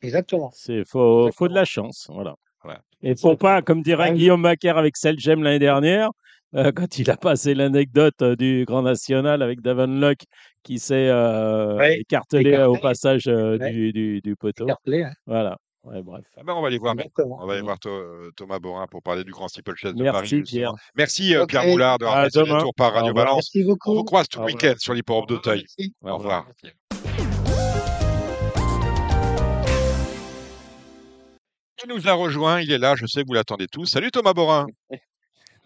[0.00, 0.50] Exactement.
[0.68, 2.06] Il faut, faut de la chance.
[2.10, 2.34] Voilà.
[2.62, 2.80] voilà.
[3.02, 6.10] Et pour pas, comme dirait Guillaume Macaire avec Selgem l'année dernière,
[6.54, 10.20] euh, quand il a passé l'anecdote euh, du Grand National avec Davon Luck
[10.62, 14.64] qui s'est euh, écartelé, au passage du, du, du, poteau.
[14.64, 15.58] Écartelé, Voilà.
[15.82, 16.24] Ouais, bref.
[16.38, 17.78] Ah ben on va aller voir, on va aller voir
[18.36, 20.42] Thomas Borin pour parler du Grand Steeplechase de Merci, Paris.
[20.42, 20.72] Pierre.
[20.96, 23.50] Merci Pierre Moulard de avoir fait tour par Radio Balance.
[23.54, 23.90] Merci beaucoup.
[23.90, 25.66] On vous croise tout le week-end sur l'hipporome d'Auteuil.
[26.00, 26.46] Au revoir.
[31.84, 33.84] Il nous a rejoint, il est là, je sais que vous l'attendez tous.
[33.84, 34.66] Salut Thomas Borin.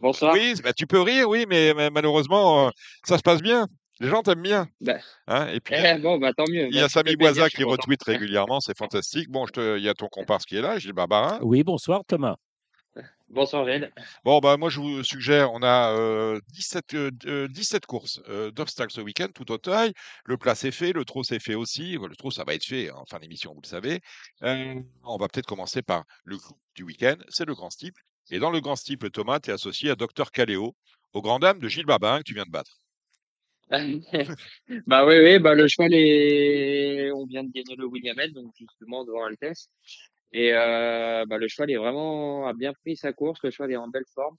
[0.01, 0.35] Bonsoir.
[0.35, 2.71] Oui, bah, tu peux rire, oui, mais, malheureusement, euh,
[3.05, 3.67] ça se passe bien.
[4.01, 4.69] Les gens t'aiment bien.
[4.81, 5.01] Ben.
[5.27, 6.69] Hein, et puis, eh, bon, bah, tant mieux.
[6.69, 9.29] Il y a Samy Boisa qui retweet régulièrement, c'est fantastique.
[9.29, 11.41] Bon, je te, il y a ton comparse qui est là, Gilles Barbarin.
[11.43, 12.37] Oui, bonsoir Thomas.
[13.31, 13.93] Bonsoir Réal.
[14.25, 18.93] Bon, bah, moi je vous suggère, on a euh, 17, euh, 17 courses euh, d'obstacles
[18.93, 19.93] ce week-end, tout au taille.
[20.25, 21.99] Le plat c'est fait, le trot c'est fait aussi.
[21.99, 24.01] Le trot, ça va être fait en fin d'émission, vous le savez.
[24.45, 28.01] Euh, on va peut-être commencer par le coup du week-end, c'est le grand steeple.
[28.31, 30.75] Et dans le grand steeple, Thomas, tu es associé à Dr Caléo,
[31.13, 32.79] au grand dame de Gilles Babin que tu viens de battre.
[34.87, 37.11] bah oui, oui, bah le cheval est.
[37.13, 39.69] On vient de gagner le William donc justement devant Altesse.
[40.33, 43.41] Et euh, bah, le cheval est vraiment a bien pris sa course.
[43.43, 44.37] Le cheval est en belle forme.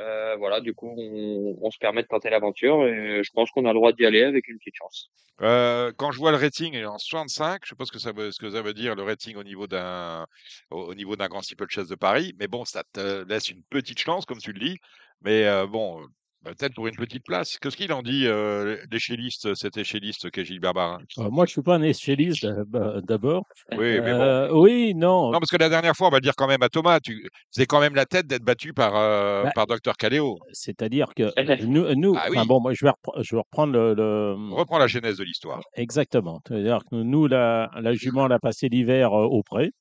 [0.00, 3.68] Euh, voilà, du coup, on, se permet de tenter l'aventure et je pense qu'on a
[3.68, 5.10] le droit d'y aller avec une petite chance.
[5.40, 8.50] Euh, quand je vois le rating en 65, je ce que ça veut, ce que
[8.50, 10.26] ça veut dire le rating au niveau d'un
[10.70, 13.98] au, niveau d'un grand steeple chasse de Paris, mais bon, ça te laisse une petite
[13.98, 14.78] chance comme tu le dis.
[15.22, 16.04] Mais euh, bon,
[16.52, 17.58] peut-être pour une petite place.
[17.58, 21.62] Qu'est-ce qu'il en dit, euh, l'écheliste, cet échelliste qu'est Gilles Barbarin euh, Moi, je suis
[21.62, 23.44] pas un échelliste bah, d'abord.
[23.72, 24.08] Oui, mais bon.
[24.20, 25.30] Euh, oui, non.
[25.32, 27.28] Non, parce que la dernière fois, on va le dire quand même à Thomas, tu
[27.54, 30.38] faisais quand même la tête d'être battu par, euh, Bah, par Dr Caléo.
[30.52, 31.24] C'est-à-dire que
[31.66, 34.78] nous, nous Ah enfin, bon, moi, je vais, repre- je vais reprendre le, le- Reprends
[34.78, 35.60] la genèse de l'histoire.
[35.74, 36.40] Exactement.
[36.46, 39.72] C'est-à-dire que nous, la, la jument, elle a passé l'hiver euh, au pré.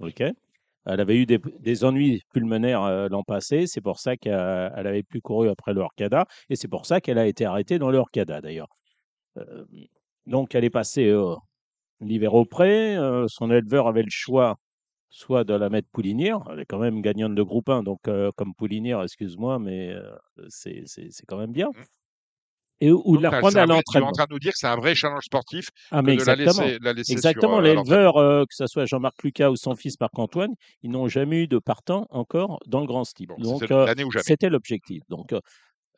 [0.00, 0.22] OK.
[0.88, 3.66] Elle avait eu des, ennuis pulmonaires euh, l'an passé.
[3.66, 6.26] C'est pour ça qu'elle n'avait plus couru après le Orcada.
[6.50, 8.02] Et c'est pour ça qu'elle a été arrêtée dans le
[8.40, 8.68] d'ailleurs.
[9.36, 9.64] Euh,
[10.26, 11.34] donc, elle est passée euh,
[12.00, 12.96] l'hiver au pré.
[12.96, 14.56] euh, son éleveur avait le choix
[15.10, 16.40] soit de la mettre poulinière.
[16.50, 17.82] Elle est quand même gagnante de groupe 1.
[17.82, 20.10] Donc, euh, comme poulinière, excuse-moi, mais euh,
[20.48, 20.84] c'est
[21.26, 21.70] quand même bien.
[22.80, 24.12] Et, ou de la c'est à vrai- tu es en l'entraînement.
[24.12, 26.36] train de nous dire que c'est un vrai challenge sportif Ah, que mais de la
[26.36, 27.56] laisser, la laisser Exactement.
[27.56, 27.82] sur, euh, l'entraînement.
[27.90, 31.46] L'éleveur, euh, que ce soit Jean-Marc Lucas ou son fils Marc-Antoine, ils n'ont jamais eu
[31.48, 33.26] de partant encore dans le grand style.
[33.28, 33.60] Bon, Donc,
[34.22, 35.02] c'était euh, l'objectif.
[35.08, 35.32] Donc,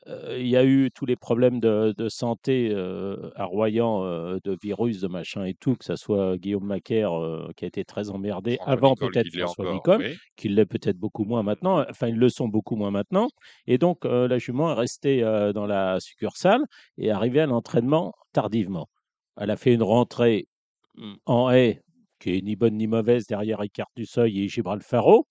[0.07, 4.57] il y a eu tous les problèmes de, de santé euh, à Royan, euh, de
[4.61, 8.11] virus, de machin et tout, que ce soit Guillaume Macaire, euh, qui a été très
[8.11, 10.17] emmerdé, François avant peut-être François Nicole, oui.
[10.37, 11.85] qui l'est peut-être beaucoup moins maintenant.
[11.89, 13.29] Enfin, ils le sont beaucoup moins maintenant.
[13.67, 15.21] Et donc, la jument est restée
[15.55, 16.63] dans la succursale
[16.97, 18.89] et est arrivée à l'entraînement tardivement.
[19.37, 20.49] Elle a fait une rentrée
[20.97, 21.81] mm, en haie,
[22.19, 25.27] qui est ni bonne ni mauvaise, derrière Ricard du Seuil et Gibral Faro.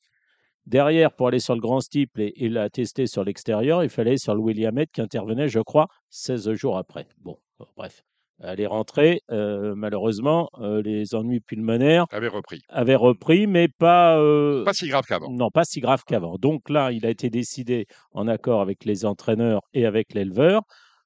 [0.65, 4.11] Derrière, pour aller sur le grand steeple et, et la tester sur l'extérieur, il fallait
[4.11, 7.07] aller sur le Williamette qui intervenait, je crois, 16 jours après.
[7.19, 8.03] Bon, euh, bref.
[8.41, 9.19] Elle est rentrée.
[9.31, 12.61] euh, malheureusement, euh, les ennuis pulmonaires Avait repris.
[12.69, 14.17] avaient repris, mais pas.
[14.17, 15.29] euh, Pas si grave qu'avant.
[15.29, 16.37] non, pas si grave qu'avant.
[16.37, 20.61] Donc là, il a été décidé, en accord avec les entraîneurs et avec l'éleveur,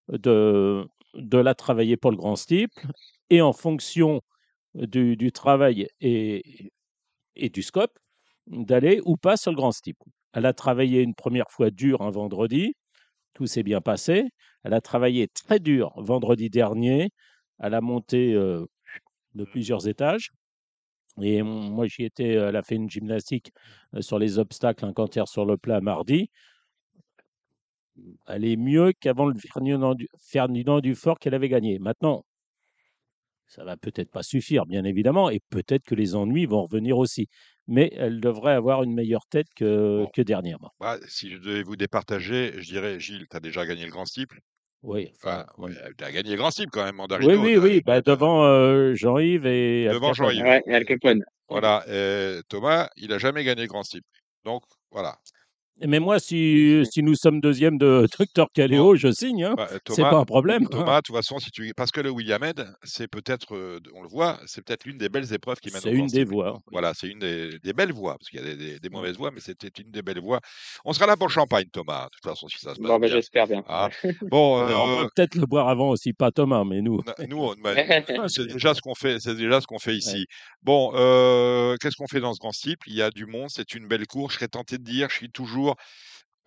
[0.09, 0.85] de,
[1.15, 2.85] de la travailler pour le grand steeple.
[3.31, 4.21] Et en fonction
[4.75, 6.71] du, du travail et,
[7.35, 7.97] et du scope,
[8.47, 10.05] d'aller ou pas sur le grand steeple.
[10.33, 12.75] Elle a travaillé une première fois dur un vendredi,
[13.33, 14.29] tout s'est bien passé.
[14.63, 17.09] Elle a travaillé très dur vendredi dernier.
[17.59, 18.65] Elle a monté euh,
[19.35, 20.31] de plusieurs étages.
[21.21, 23.51] Et moi, j'y étais, elle a fait une gymnastique
[23.95, 26.29] euh, sur les obstacles, un canter sur le plat mardi.
[28.27, 31.77] Elle est mieux qu'avant le Ferdinand, du, Ferdinand Dufort qu'elle avait gagné.
[31.77, 32.25] Maintenant,
[33.45, 37.27] ça va peut-être pas suffire, bien évidemment, et peut-être que les ennuis vont revenir aussi.
[37.67, 40.11] Mais elle devrait avoir une meilleure tête que, Bon.
[40.13, 40.71] que dernièrement.
[40.79, 44.05] Bah, si je devais vous départager, je dirais, Gilles, tu as déjà gagné le grand
[44.05, 44.39] steeple.
[44.81, 45.71] Oui, Enfin, oui.
[45.97, 47.41] tu as gagné le grand steeple quand même, oui, Mandarino.
[47.41, 50.31] oui, t'as- oui, bah, devant euh, Jean-Yves et Al Devant Capone.
[50.31, 50.43] Jean-Yves.
[50.43, 51.23] Ouais, et Al Capone.
[51.47, 51.85] Voilà.
[51.87, 54.07] et Thomas, il a jamais gagné le grand steeple.
[54.43, 55.15] Donc, voilà.
[55.81, 59.43] Mais moi, si, si nous sommes deuxième de Dr Caléo, je signe.
[59.43, 59.55] Hein.
[59.57, 60.67] Bah, C'est pas un problème.
[60.69, 61.73] Thomas, de toute façon, si tu...
[61.75, 65.09] parce que le William Head, c'est peut-être, euh, on le voit, c'est peut-être l'une des
[65.09, 66.59] belles épreuves qui mène C'est une des voies.
[66.71, 69.17] Voilà, c'est une des, des belles voies, parce qu'il y a des, des- des mauvaises
[69.17, 70.39] voies, mais c'était une des belles voies.
[70.85, 72.99] On sera là pour le champagne, Thomas, de toute façon, si ça se passe Bon,
[72.99, 73.15] bah, bien.
[73.15, 73.63] j'espère bien.
[73.67, 73.89] Ah,
[74.29, 77.01] Bon, Euh, on euh, va peut-être le boire avant aussi, pas Thomas, mais nous.
[77.27, 77.73] nous, on- bah,
[78.29, 80.27] c'est déjà ce qu'on fait, c'est déjà ce qu'on fait ici.
[80.61, 83.73] Bon, euh, qu'est-ce qu'on fait dans ce grand steeple Il y a du monde, c'est
[83.73, 84.33] une belle course.
[84.33, 85.62] Je serais tenté de dire, je suis toujours.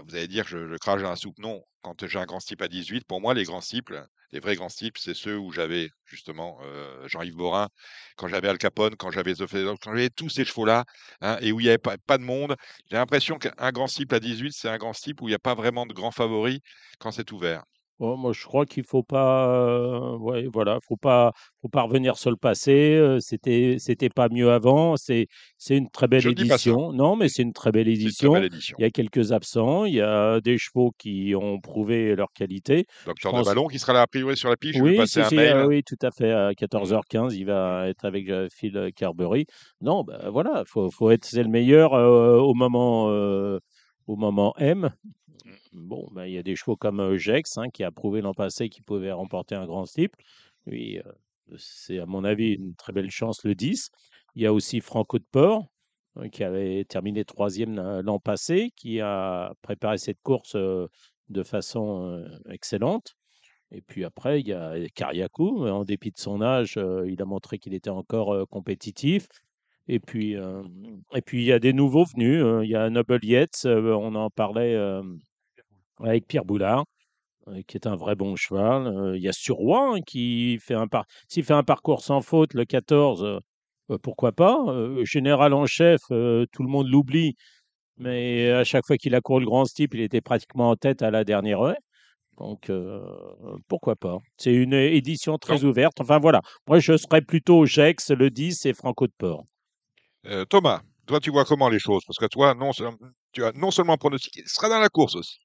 [0.05, 1.39] Vous allez dire, je, je crache dans la soupe.
[1.39, 4.57] Non, quand j'ai un grand steeple à 18, pour moi, les grands steeples, les vrais
[4.57, 7.69] grands steeples, c'est ceux où j'avais justement euh, Jean-Yves Borin,
[8.17, 9.47] quand j'avais Al Capone, quand j'avais The
[9.81, 10.85] quand j'avais tous ces chevaux-là,
[11.21, 12.57] hein, et où il n'y avait pas, de monde.
[12.91, 15.39] J'ai l'impression qu'un grand steeple à 18, c'est un grand steeple où il n'y a
[15.39, 16.61] pas vraiment de grands favoris
[16.99, 17.65] quand c'est ouvert.
[17.99, 21.33] Bon, moi, je crois qu'il faut pas, euh, ouais, voilà, faut pas,
[21.63, 22.95] faut pas revenir sur le passé.
[22.95, 24.97] euh, C'était, c'était pas mieux avant.
[24.99, 26.69] C'est, c'est une très belle Je dis pas ça.
[26.71, 26.93] édition.
[26.93, 28.33] Non, mais c'est une très belle C'est une très édition.
[28.35, 28.77] belle édition.
[28.79, 29.87] Il y a quelques absents.
[29.87, 32.85] Il y a des chevaux qui ont prouvé leur qualité.
[33.07, 34.75] Docteur pense- de Ballon qui sera là a priori sur la piste.
[34.77, 35.65] Je vais lui Oui, passer un mail.
[35.67, 36.33] oui, tout à fait.
[36.33, 39.47] À 14h15, il va être avec Phil Carberry.
[39.81, 44.91] Non, ben voilà, faut, faut être c'est le meilleur au moment, au moment M.
[45.73, 48.35] Bon, ben, il y a des chevaux comme euh, Jex, hein, qui a prouvé l'an
[48.35, 50.19] passé qu'il pouvait remporter un grand steeple.
[50.67, 51.03] Lui, euh,
[51.59, 53.91] c'est à mon avis une très belle chance le 10.
[54.35, 55.67] Il y a aussi Franco de Port,
[56.19, 62.25] euh, qui avait terminé troisième euh, l'an passé, qui a préparé cette course de façon
[62.51, 63.17] excellente.
[63.73, 65.67] Et puis après, il y a Kariakou.
[65.67, 69.27] En dépit de son âge, il a montré qu'il était encore compétitif.
[69.89, 72.45] Et puis, et puis, il y a des nouveaux venus.
[72.63, 74.77] il y a Noble Yates, on en parlait
[76.03, 76.85] avec Pierre Boulard,
[77.49, 78.87] euh, qui est un vrai bon cheval.
[78.87, 81.07] Euh, il y a Surroi hein, qui fait un, par...
[81.29, 83.39] S'il fait un parcours sans faute le 14, euh,
[83.91, 84.59] euh, pourquoi pas
[85.05, 87.37] Général en chef, tout le monde l'oublie.
[87.99, 91.03] Mais à chaque fois qu'il a couru le grand steep, il était pratiquement en tête
[91.03, 91.77] à la dernière heure.
[92.39, 93.01] Donc, euh,
[93.69, 96.01] pourquoi pas C'est une édition très ouverte.
[96.01, 96.43] Enfin, voilà.
[96.67, 99.45] Moi, je serais plutôt Gex, le 10 et Franco de Port.
[100.27, 102.03] Euh, Thomas, toi, tu vois comment les choses?
[102.07, 102.73] Parce que toi, non,
[103.33, 105.39] tu as non seulement pronostiqué, tu seras dans la course aussi.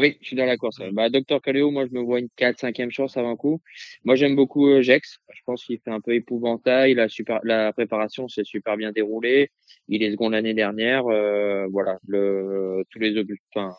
[0.00, 0.80] Oui, je suis dans la course.
[0.92, 3.60] Bah, Docteur Caléo, moi, je me vois une 4 5 chance avant coup.
[4.04, 5.18] Moi, j'aime beaucoup euh, Jex.
[5.30, 6.94] Je pense qu'il fait un peu épouvantail.
[7.44, 9.50] La, préparation s'est super bien déroulée.
[9.88, 11.06] Il est second l'année dernière.
[11.08, 13.12] Euh, voilà, le, tous les
[13.54, 13.74] enfin,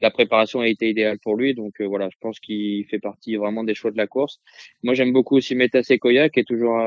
[0.00, 1.52] la préparation a été idéale pour lui.
[1.52, 4.38] Donc, euh, voilà, je pense qu'il fait partie vraiment des choix de la course.
[4.84, 6.78] Moi, j'aime beaucoup aussi Meta Sequoia, qui est toujours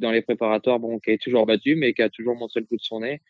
[0.00, 2.76] dans les préparatoires, bon, qui est toujours battu, mais qui a toujours montré le coup
[2.76, 3.22] de son nez.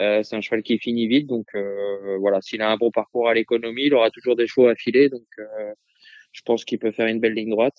[0.00, 3.28] Euh, c'est un cheval qui finit vite, donc euh, voilà, s'il a un bon parcours
[3.28, 5.72] à l'économie, il aura toujours des chevaux à filer, donc euh,
[6.32, 7.76] je pense qu'il peut faire une belle ligne droite.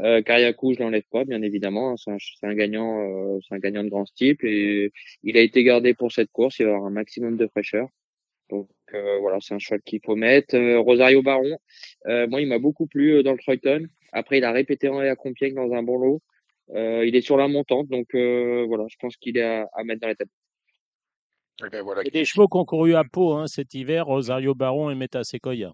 [0.00, 3.90] Euh, Kariakou, je l'enlève pas, bien évidemment, c'est un, un, gagnant, c'est un gagnant de
[3.90, 4.90] grand style et
[5.22, 7.88] il a été gardé pour cette course, il va avoir un maximum de fraîcheur.
[8.48, 8.68] Donc
[9.20, 10.56] voilà, c'est un cheval qu'il faut mettre.
[10.78, 11.58] Rosario Baron,
[12.06, 13.86] moi il m'a beaucoup plu dans le Troyton.
[14.12, 16.22] Après, il a répété en à Compiègne dans un bon lot.
[16.74, 20.08] il est sur la montante, donc voilà, je pense qu'il est à, à mettre dans
[20.08, 20.28] la tête.
[21.68, 22.02] Ben, voilà.
[22.02, 24.90] Il y a des chevaux qui ont couru à Pau hein, cet hiver, Rosario Baron
[24.90, 25.72] et Meta Sequoia.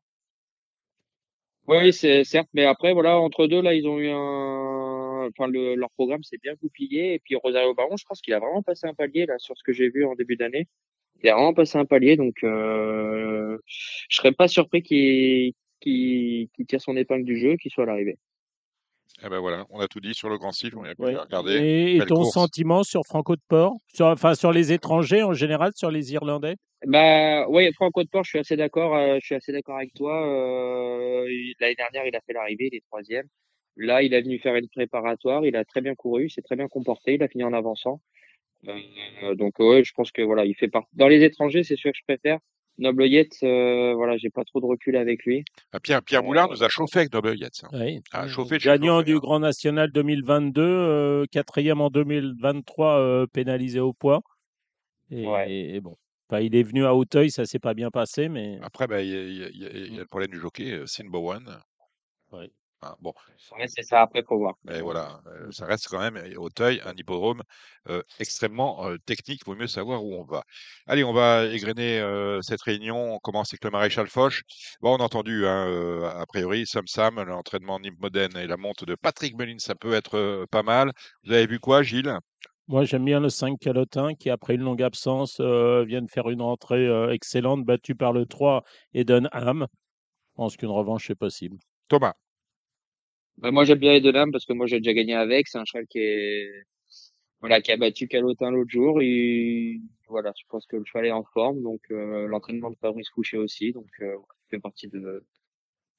[1.69, 5.29] Oui, c'est certes, mais après, voilà, entre deux, là, ils ont eu un.
[5.29, 7.15] Enfin, le, leur programme s'est bien goupillé.
[7.15, 9.65] Et puis Rosario Baron, je pense qu'il a vraiment passé un palier, là, sur ce
[9.65, 10.69] que j'ai vu en début d'année.
[11.23, 16.81] Il a vraiment passé un palier, donc euh, je serais pas surpris qu'il qu tire
[16.81, 18.19] son épingle du jeu, qu'il soit à l'arrivée.
[19.25, 21.97] Eh ben voilà, on a tout dit sur le Grand Style, on a pu regarder.
[21.97, 25.91] Et, ton sentiment sur Franco de Port sur, Enfin, sur les étrangers en général, sur
[25.91, 26.57] les Irlandais?
[26.85, 28.95] Bah oui, Franco de Port, je suis assez d'accord.
[28.95, 30.27] Euh, je suis assez d'accord avec toi.
[30.27, 31.27] Euh,
[31.59, 33.27] L'année dernière, il a fait l'arrivée, il est troisième.
[33.77, 35.45] Là, il est venu faire une préparatoire.
[35.47, 37.15] Il a très bien couru, il s'est très bien comporté.
[37.15, 38.01] Il a fini en avançant.
[38.69, 40.91] Euh, donc ouais, je pense que voilà, il fait partie.
[40.95, 42.39] Dans les étrangers, c'est sûr que je préfère.
[42.79, 45.45] Noble Yates, euh, voilà, j'ai pas trop de recul avec lui.
[45.73, 47.65] Ah, Pierre, Pierre Moulin nous a chauffé avec Noble Yates.
[47.65, 47.69] Hein.
[47.73, 48.29] Oui.
[48.29, 54.21] Chauffé, Gagnant du Grand National 2022, euh, quatrième en 2023, euh, pénalisé au poids.
[55.11, 55.97] Et, bon,
[56.33, 58.59] il est venu à Hauteuil, ça s'est pas bien passé, mais.
[58.63, 61.45] Après, bah, il y, a le problème du jockey, Sin Bowen.
[62.33, 62.51] Oui.
[62.83, 63.13] Ah, bon.
[63.67, 64.55] c'est ça après pour voir.
[64.65, 67.43] Mais voilà, euh, ça reste quand même euh, Auteuil, un hippodrome
[67.89, 69.41] euh, extrêmement technique.
[69.45, 70.45] Il vaut mieux savoir où on va.
[70.87, 72.03] Allez, on va égrener
[72.43, 73.15] cette réunion.
[73.15, 74.43] On commence avec le maréchal Foch.
[74.81, 78.95] Bon, on a entendu, hein, a priori, Sam Sam, l'entraînement Nymphmodène et la monte de
[78.95, 80.93] Patrick Meline, ça peut être pas mal.
[81.25, 82.19] Vous avez vu quoi, Gilles?
[82.69, 86.43] Moi, j'aime bien le 5 Calotin qui, après une longue absence, vient de faire une
[86.43, 89.67] entrée excellente, battu par le 3 Eden Ham.
[89.71, 91.57] Je pense qu'une revanche est possible.
[91.89, 92.15] Thomas.
[93.39, 95.49] Bah, moi, j'aime bien Edenham parce que moi, j'ai déjà gagné avec.
[95.49, 96.49] C'est un cheval qui est,
[97.41, 99.01] voilà, qui a battu Calotin l'autre jour.
[99.03, 101.63] Et voilà, je pense que le cheval est en forme.
[101.63, 103.73] Donc, euh, l'entraînement de Fabrice Coucher aussi.
[103.73, 104.17] Donc, euh,
[104.51, 105.25] fait partie de,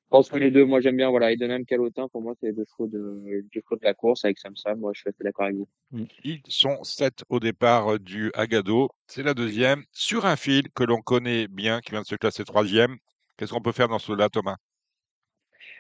[0.08, 2.08] je pense que les deux, moi, j'aime bien, voilà, Edenham, Calotin.
[2.08, 4.80] Pour moi, c'est deux chevaux de, deux chevaux de la course avec Samsam.
[4.80, 5.68] Moi, je suis assez d'accord avec vous.
[5.92, 6.04] Mmh.
[6.24, 8.88] Ils sont sept au départ euh, du Agado.
[9.08, 9.84] C'est la deuxième.
[9.92, 12.96] Sur un fil que l'on connaît bien, qui vient de se classer troisième.
[13.36, 14.56] Qu'est-ce qu'on peut faire dans ce-là, Thomas?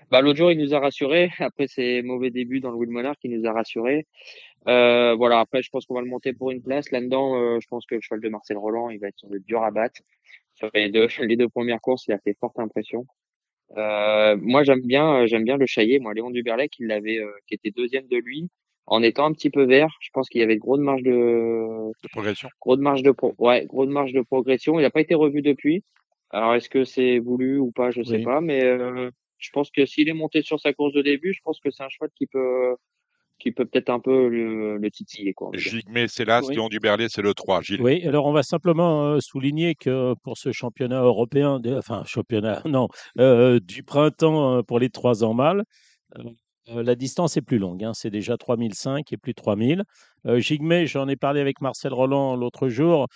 [0.09, 1.31] Bah, l'autre jour, il nous a rassurés.
[1.39, 4.05] Après ses mauvais débuts dans le Will Monarch, il nous a rassurés.
[4.67, 5.39] Euh, voilà.
[5.39, 6.91] Après, je pense qu'on va le monter pour une place.
[6.91, 9.39] Là-dedans, euh, je pense que le cheval de Marcel Roland, il va être sur le
[9.39, 10.01] dur à battre.
[10.53, 13.05] Sur les deux, les deux premières courses, il a fait forte impression.
[13.75, 15.99] Euh, moi, j'aime bien, j'aime bien le Chaillet.
[15.99, 18.47] Moi, Léon Duberlet, qui l'avait, qui était deuxième de lui,
[18.85, 19.93] en étant un petit peu vert.
[19.99, 22.47] Je pense qu'il y avait de grosses marge de, de progression.
[22.61, 23.35] Gros de marge de pro...
[23.39, 24.79] ouais, gros de marge de progression.
[24.79, 25.83] Il n'a pas été revu depuis.
[26.29, 28.63] Alors, est-ce que c'est voulu ou pas, je sais pas, mais
[29.37, 31.83] je pense que s'il est monté sur sa course de début, je pense que c'est
[31.83, 32.75] un cheval qui peut
[33.39, 35.33] qui peut peut-être un peu le, le titiller.
[35.33, 35.51] Quoi,
[35.87, 36.57] mais c'est là, oui.
[36.69, 37.61] du Berlier, c'est le 3.
[37.61, 37.81] Gilles.
[37.81, 42.61] Oui, alors on va simplement euh, souligner que pour ce championnat européen, de, enfin championnat,
[42.65, 42.87] non,
[43.19, 45.63] euh, du printemps euh, pour les trois ans mâles,
[46.67, 49.83] la distance est plus longue, hein, c'est déjà 3005 et plus 3000.
[50.25, 53.07] Euh, Gigmé, j'en ai parlé avec Marcel Roland l'autre jour,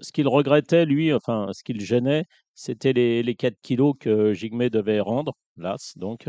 [0.00, 4.68] ce qu'il regrettait, lui, enfin, ce qu'il gênait, c'était les, les 4 kilos que Jigme
[4.68, 6.28] devait rendre, l'As, donc.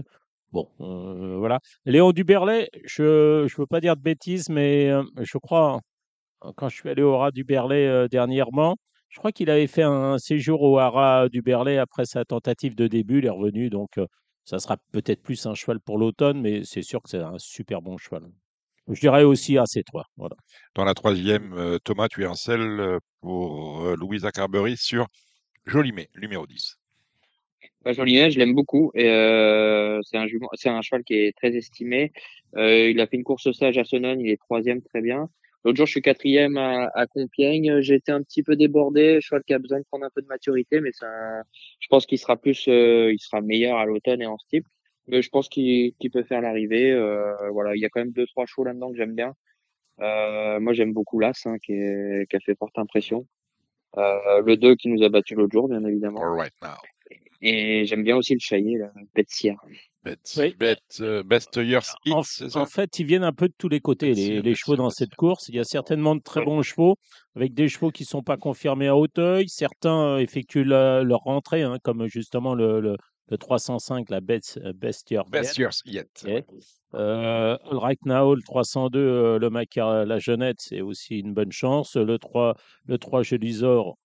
[0.52, 1.60] Bon, euh, voilà.
[1.86, 5.80] Léon Duberlet, je ne veux pas dire de bêtises, mais euh, je crois,
[6.56, 8.78] quand je suis allé au Rat du Berlay euh, dernièrement,
[9.10, 12.88] je crois qu'il avait fait un séjour au Haras du Berlay après sa tentative de
[12.88, 13.20] début.
[13.20, 14.00] Il est revenu, donc
[14.46, 17.82] ça sera peut-être plus un cheval pour l'automne, mais c'est sûr que c'est un super
[17.82, 18.24] bon cheval.
[18.90, 20.04] Je dirais aussi AC3.
[20.18, 20.36] Voilà.
[20.76, 25.08] Dans la troisième, euh, Thomas, tu es en selle euh, pour euh, Louisa Carberry sur
[25.66, 26.78] Jolimet, numéro 10.
[27.84, 28.92] Bah, Jolimet, je l'aime beaucoup.
[28.96, 32.12] Et, euh, c'est, un c'est un cheval qui est très estimé.
[32.56, 35.30] Euh, il a fait une course sage à Sonone, il est troisième, très bien.
[35.64, 37.82] L'autre jour, je suis quatrième à, à Compiègne.
[37.82, 39.20] J'ai été un petit peu débordé.
[39.22, 41.08] Cheval qui a besoin de prendre un peu de maturité, mais ça,
[41.80, 44.70] je pense qu'il sera plus, il sera meilleur à l'automne et en steeple
[45.12, 46.92] je pense qu'il peut faire l'arrivée.
[46.92, 49.34] Euh, voilà, il y a quand même deux trois chevaux là-dedans que j'aime bien.
[50.02, 51.74] Euh, moi, j'aime beaucoup l'As hein, qui,
[52.30, 53.26] qui, a fait forte impression.
[53.98, 56.22] Euh, le 2 qui nous a battu l'autre jour, bien évidemment.
[57.42, 59.58] Et j'aime bien aussi le chaillé, la Betsière.
[59.68, 59.78] Oui.
[61.02, 62.22] Euh, best years en,
[62.56, 65.14] en, fait, ils viennent un peu de tous les côtés, les, les chevaux dans cette
[65.16, 65.50] course.
[65.50, 66.96] Il y a certainement de très bons chevaux,
[67.36, 69.50] avec des chevaux qui ne sont pas confirmés à Hauteuil.
[69.50, 72.96] Certains effectuent leur rentrée, hein, comme justement le, le,
[73.30, 76.26] le, 305, la Best, euh, best Year Best Years Yet.
[76.96, 81.96] Euh, right Now, le 302, le Macar, la Jeunette, c'est aussi une bonne chance.
[81.96, 83.98] Le 3, le 3 Gélisor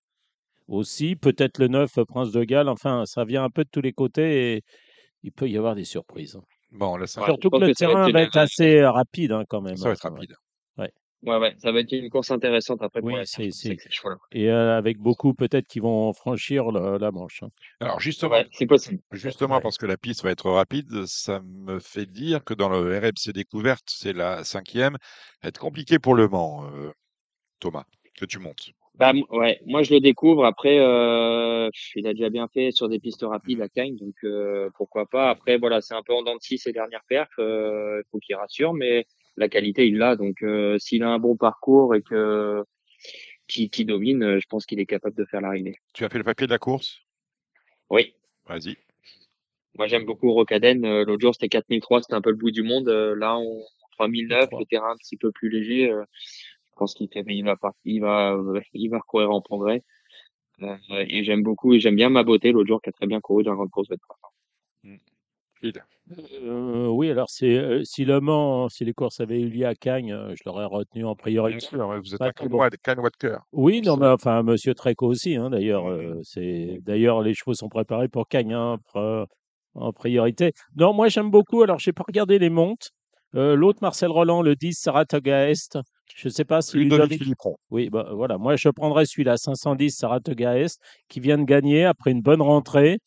[0.68, 1.16] aussi.
[1.16, 2.68] Peut-être le 9, Prince de Galles.
[2.68, 4.56] Enfin, ça vient un peu de tous les côtés.
[4.56, 4.62] Et,
[5.24, 6.36] il peut y avoir des surprises.
[6.36, 6.44] Hein.
[6.70, 9.76] Bon, là, Surtout que, le terrain va être assez euh, rapide hein, quand même.
[9.76, 10.34] Ça va être rapide.
[11.24, 11.38] Ouais.
[11.38, 13.00] Ouais, ça va être une course intéressante après.
[13.02, 13.76] Oui, c'est, c'est...
[14.32, 17.42] Et euh, avec beaucoup peut-être qui vont franchir la, la Manche.
[17.42, 17.48] Hein.
[17.80, 19.00] Alors justement, ouais, c'est possible.
[19.12, 19.62] Justement, ouais.
[19.62, 23.32] parce que la piste va être rapide, ça me fait dire que dans le RMC
[23.32, 24.96] découverte, c'est la cinquième,
[25.42, 26.92] être compliqué pour le Mans, euh,
[27.58, 27.84] Thomas,
[28.14, 28.70] que tu montes.
[28.96, 30.44] Bah, ouais, moi je le découvre.
[30.44, 34.68] Après, euh, il a déjà bien fait sur des pistes rapides à Cagnes, donc euh,
[34.76, 35.30] pourquoi pas.
[35.30, 37.32] Après, voilà, c'est un peu en dents de scie ces dernières perfs.
[37.38, 40.16] Il faut qu'il rassure, mais la qualité il l'a.
[40.16, 42.64] Donc euh, s'il a un bon parcours et que
[43.46, 45.76] qui, qui domine, je pense qu'il est capable de faire l'arrivée.
[45.92, 47.00] Tu as fait le papier de la course?
[47.90, 48.14] Oui.
[48.46, 48.76] Vas-y.
[49.76, 51.02] Moi j'aime beaucoup Rocaden.
[51.02, 52.88] L'autre jour c'était 4003, c'était un peu le bout du monde.
[52.88, 53.62] Là on
[53.98, 55.88] 3009, le terrain un petit peu plus léger.
[55.88, 58.36] Je pense qu'il il va, il va,
[58.72, 59.82] il va courir en progrès.
[60.62, 63.20] Euh, et j'aime beaucoup, et j'aime bien ma beauté l'autre jour qui a très bien
[63.20, 63.98] couru dans la grande course de mmh.
[66.42, 69.74] Euh, oui, alors c'est euh, si Le Mans, si les courses avaient eu lieu à
[69.74, 71.58] Cagnes, euh, je l'aurais retenu en priorité.
[71.58, 72.58] Bien sûr, vous êtes pas un bon.
[72.58, 73.38] Watker.
[73.52, 75.84] Oui, non, mais enfin Monsieur Treco aussi, hein, d'ailleurs.
[76.22, 78.78] C'est d'ailleurs les chevaux sont préparés pour Cagnes hein,
[79.74, 80.52] en priorité.
[80.76, 81.62] Non, moi j'aime beaucoup.
[81.62, 82.90] Alors j'ai pas regardé les montes.
[83.32, 85.78] L'autre Marcel Roland, le 10 Saratoga Est.
[86.14, 87.56] Je ne sais pas si Ludovic Philippon.
[87.70, 88.38] Oui, bah, voilà.
[88.38, 90.78] Moi, je prendrais celui-là, 510 Saratoga Est,
[91.08, 93.00] qui vient de gagner après une bonne rentrée.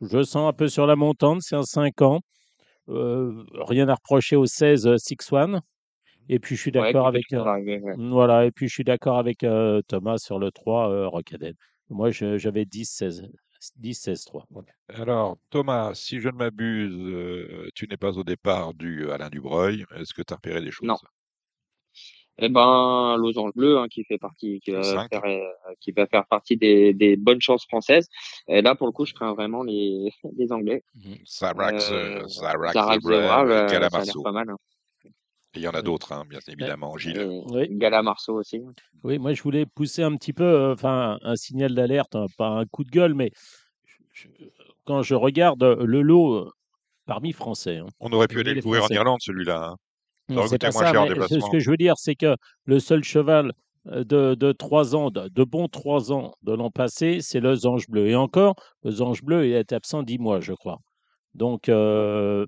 [0.00, 2.20] Je sens un peu sur la montante, c'est un 5 ans.
[2.88, 5.60] Euh, rien à reprocher au 16 Six One.
[6.32, 7.42] Et puis je suis d'accord avec euh,
[7.96, 8.46] voilà.
[8.46, 11.54] Et puis je suis d'accord avec euh, Thomas sur le 3 euh, Rocaden.
[11.88, 13.28] Moi, j'avais 10 16
[13.76, 14.46] 10 16 3.
[14.94, 19.84] Alors Thomas, si je ne m'abuse, tu n'es pas au départ du Alain Dubreuil.
[19.96, 20.86] Est-ce que tu as repéré des choses?
[20.86, 20.96] Non.
[22.40, 25.40] Eh ben, Losange Bleu, hein, qui fait partie, qui va, faire, euh,
[25.80, 28.08] qui va faire partie des, des, bonnes chances françaises.
[28.48, 30.82] Et là, pour le coup, je crains vraiment les, les Anglais.
[31.24, 34.22] Sarax, euh, Sarax, euh, Galamarceau.
[34.22, 34.48] pas mal.
[34.50, 34.56] Hein.
[35.54, 37.42] il y en a d'autres, hein, bien évidemment, Gilles.
[37.50, 37.68] Oui.
[37.70, 38.62] Galamarceau aussi.
[39.04, 42.64] Oui, moi, je voulais pousser un petit peu, enfin, un signal d'alerte, hein, pas un
[42.64, 43.30] coup de gueule, mais
[44.12, 44.28] je,
[44.84, 46.50] quand je regarde le lot
[47.06, 47.78] parmi Français.
[47.78, 49.74] Hein, On aurait pu aller le courir en Irlande, celui-là.
[50.48, 53.52] C'est pas ça, ce que je veux dire, c'est que le seul cheval
[53.86, 57.88] de, de 3 ans, de, de bons 3 ans de l'an passé, c'est le Zange
[57.88, 58.08] Bleu.
[58.08, 58.54] Et encore,
[58.84, 60.78] le Zange Bleu il est absent 10 mois, je crois.
[61.34, 62.46] Donc, euh,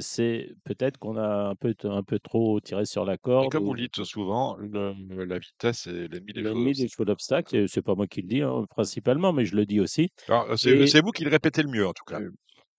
[0.00, 3.46] c'est peut-être qu'on a un peu, un peu trop tiré sur la corde.
[3.46, 3.68] Et comme ou...
[3.68, 4.94] vous le dites souvent, le,
[5.24, 8.42] la vitesse est l'ennemi des L'ennemi des chevaux d'obstacle, c'est pas moi qui le dis
[8.42, 10.10] hein, principalement, mais je le dis aussi.
[10.56, 11.00] C'est et...
[11.00, 12.20] vous qui le répétez le mieux, en tout cas.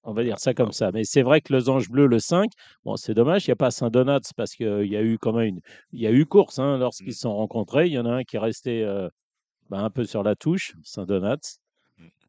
[0.03, 0.91] On va dire ça comme ça.
[0.93, 2.49] Mais c'est vrai que le Ange Bleu, le 5,
[2.85, 5.47] bon, c'est dommage, il n'y a pas Saint-Donat parce qu'il y a eu quand même
[5.47, 5.59] une,
[5.91, 7.87] il y a eu course hein, lorsqu'ils se sont rencontrés.
[7.87, 9.09] Il y en a un qui est resté euh,
[9.69, 11.59] bah, un peu sur la touche, Saint-Donat.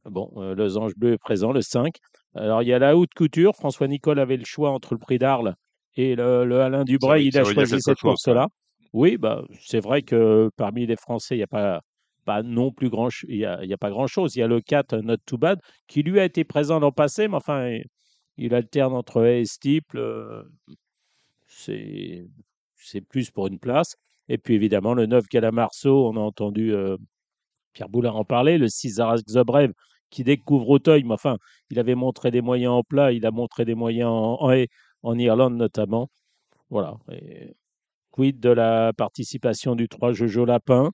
[0.04, 1.94] Bon, euh, le Ange Bleu est présent, le 5.
[2.34, 3.54] Alors, il y a la haute couture.
[3.54, 5.54] François Nicole avait le choix entre le prix d'Arles
[5.96, 7.26] et le, le Alain Dubray.
[7.26, 8.48] Il a choisi cette course-là.
[8.92, 11.80] Oui, bah, c'est vrai que parmi les Français, il n'y a pas
[12.24, 14.36] pas non plus grand il n'y a, a, pas grand chose.
[14.36, 17.28] Il y a le 4 Not Too Bad qui lui a été présent l'an passé,
[17.28, 17.78] mais enfin
[18.36, 19.98] il, alterne entre A et Steeple.
[19.98, 20.42] Euh,
[21.46, 22.26] c'est
[22.76, 23.96] c'est plus pour une place.
[24.28, 26.96] Et puis évidemment le 9 Galamarceau, on a entendu euh,
[27.72, 29.72] Pierre Boulard en parler, le 6 Zaraz Zobrev
[30.10, 31.36] qui découvre Auteuil, mais enfin
[31.70, 34.64] il avait montré des moyens en plat, il a montré des moyens en, en,
[35.02, 36.10] en Irlande notamment.
[36.70, 36.98] Voilà.
[37.12, 37.54] Et
[38.10, 40.90] quid de la participation du 3 Jojo Lapin?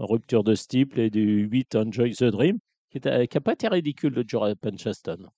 [0.00, 2.58] Rupture de steeple et du 8 Enjoy the Dream,
[2.90, 5.28] qui n'a pas été ridicule le Joe Penchaston.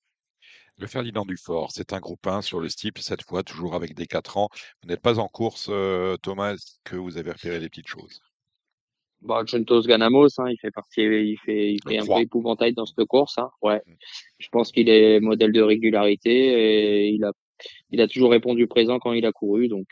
[0.79, 4.07] Le Ferdinand Dufort, c'est un groupe 1 sur le steeple, cette fois toujours avec des
[4.07, 4.49] 4 ans.
[4.83, 8.21] Vous n'êtes pas en course, euh, Thomas, que vous avez repéré des petites choses?
[9.21, 12.87] Bah, Juntos Ganamos, hein, il fait partie, il fait, il fait un peu épouvantail dans
[12.87, 13.39] cette course.
[13.39, 13.81] Hein, ouais.
[13.87, 13.93] Mm.
[14.39, 17.33] Je pense qu'il est modèle de régularité et il a,
[17.91, 19.69] il a toujours répondu présent quand il a couru.
[19.69, 19.87] Donc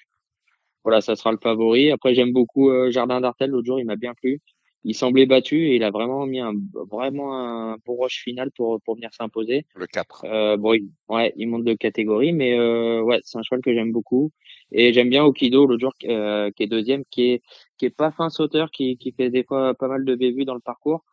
[0.82, 1.92] voilà, ça sera le favori.
[1.92, 3.50] Après, j'aime beaucoup euh, Jardin d'Artel.
[3.50, 4.40] L'autre jour, il m'a bien plu
[4.84, 6.52] il semblait battu et il a vraiment mis un
[6.90, 9.66] vraiment un bon rush final pour pour venir s'imposer.
[9.74, 10.24] Le 4.
[10.24, 13.74] Euh, bon, il, ouais, il monte de catégorie, mais euh, ouais, c'est un cheval que
[13.74, 14.30] j'aime beaucoup
[14.72, 17.42] et j'aime bien Okido l'autre jour euh, qui est deuxième, qui est
[17.76, 20.54] qui est pas fin sauteur, qui qui fait des fois pas mal de bévues dans
[20.54, 21.04] le parcours,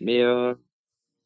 [0.00, 0.54] mais euh,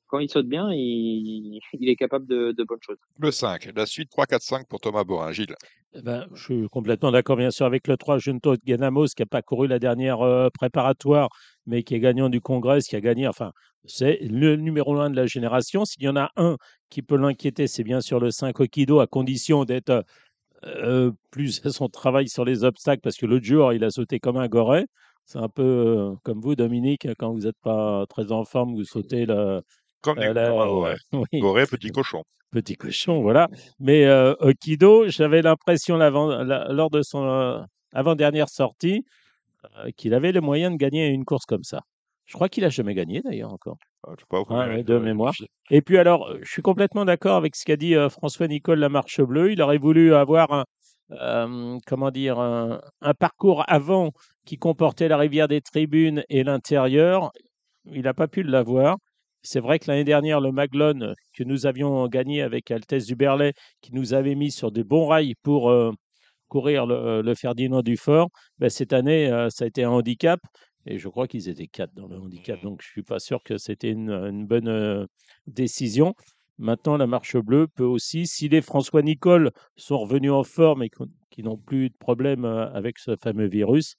[0.09, 2.99] quand il saute bien, il, il est capable de, de, bonnes choses.
[3.19, 5.33] Le 5, la suite 3-4-5 pour Thomas Borin.
[5.33, 5.55] Gilles
[5.95, 9.27] eh ben, Je suis complètement d'accord, bien sûr, avec le 3, Junto Ganamos, qui n'a
[9.27, 11.29] pas couru la dernière euh, préparatoire,
[11.67, 13.29] mais qui est gagnant du Congrès, qui a gagné.
[13.29, 13.53] Enfin,
[13.85, 15.85] c'est le numéro 1 de la génération.
[15.85, 16.57] S'il y en a un
[16.91, 20.05] qui peut l'inquiéter, c'est bien sûr le 5 Okido, à condition d'être
[20.65, 24.19] euh, plus à son travail sur les obstacles, parce que l'autre jour, il a sauté
[24.19, 24.87] comme un goret.
[25.25, 28.85] C'est un peu euh, comme vous, Dominique, quand vous n'êtes pas très en forme, vous
[28.85, 29.63] sautez le,
[30.01, 30.97] comme euh, là, ouais.
[31.67, 32.23] petit cochon.
[32.51, 33.49] Petit cochon, voilà.
[33.79, 37.61] Mais euh, Okido, j'avais l'impression lors de son euh,
[37.93, 39.05] avant-dernière sortie
[39.97, 41.81] qu'il avait le moyen de gagner une course comme ça.
[42.27, 43.77] Je crois qu'il a jamais gagné d'ailleurs encore.
[44.07, 45.35] Ah, pas de mémoire.
[45.71, 49.21] Et puis alors, je suis complètement d'accord avec ce qu'a dit François Nicole La Marche
[49.21, 49.53] Bleue.
[49.53, 50.65] Il aurait voulu avoir
[51.11, 52.81] un, comment dire, un,
[53.19, 54.13] parcours avant
[54.47, 57.33] qui comportait la rivière des tribunes et l'intérieur.
[57.87, 58.97] Il n'a pas pu l'avoir.
[59.43, 63.17] C'est vrai que l'année dernière, le Maglone euh, que nous avions gagné avec Altesse du
[63.17, 65.93] Berlay, qui nous avait mis sur des bons rails pour euh,
[66.49, 70.41] courir le, le, Ferdinand Dufort, ben, cette année, euh, ça a été un handicap.
[70.87, 72.61] Et je crois qu'ils étaient quatre dans le handicap.
[72.63, 75.07] Donc, je ne suis pas sûr que c'était une, bonne
[75.47, 76.15] décision.
[76.57, 80.91] Maintenant, la marche bleue peut aussi, si les François Nicole sont revenus en forme et
[81.31, 83.97] qui n'ont plus de problème avec ce fameux virus,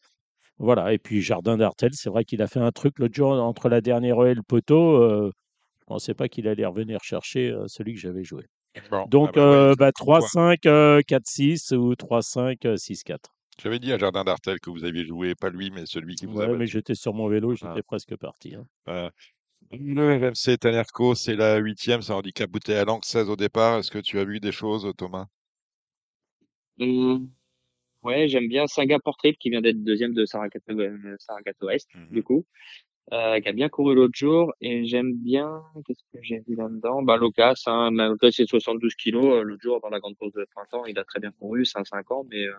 [0.60, 3.70] voilà, et puis Jardin d'Artel, c'est vrai qu'il a fait un truc l'autre jour entre
[3.70, 5.02] la dernière et le poteau.
[5.02, 5.32] Euh,
[5.80, 8.46] je ne pensais pas qu'il allait revenir chercher euh, celui que j'avais joué.
[9.08, 10.60] Donc, ah bah, 3-5,
[11.02, 13.18] 4-6 ou 3-5, 6-4.
[13.62, 16.38] J'avais dit à Jardin d'Artel que vous aviez joué, pas lui, mais celui qui vous
[16.38, 17.84] ouais, mais j'étais sur mon vélo, j'étais ah.
[17.84, 18.56] presque parti.
[18.56, 19.10] Hein.
[19.72, 23.80] le RMC Tanerco, c'est la huitième, c'est handicap bouteille à langue 16 au départ.
[23.80, 25.28] Est-ce que tu as vu des choses, Thomas?
[26.78, 27.26] Mmh.
[28.04, 32.14] Ouais, j'aime bien Singapore Trip qui vient d'être deuxième de Saragato, euh, Saragato Est, mmh
[32.14, 32.46] du coup,
[33.12, 34.54] euh, qui a bien couru l'autre jour.
[34.62, 37.02] Et j'aime bien, qu'est-ce que j'ai vu là-dedans?
[37.04, 39.26] Bah Locas, hein, Locas c'est 72 kilos.
[39.26, 41.80] Euh, l'autre jour dans la grande pause de printemps, il a très bien couru, c'est
[41.80, 42.54] un 5 ans, mais euh,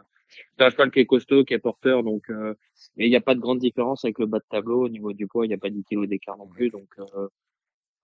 [0.56, 2.54] c'est un cheval qui est costaud, qui est porteur, donc euh,
[2.96, 5.12] et il n'y a pas de grande différence avec le bas de tableau au niveau
[5.12, 7.28] du poids, il n'y a pas 10 kilos d'écart non plus, donc euh,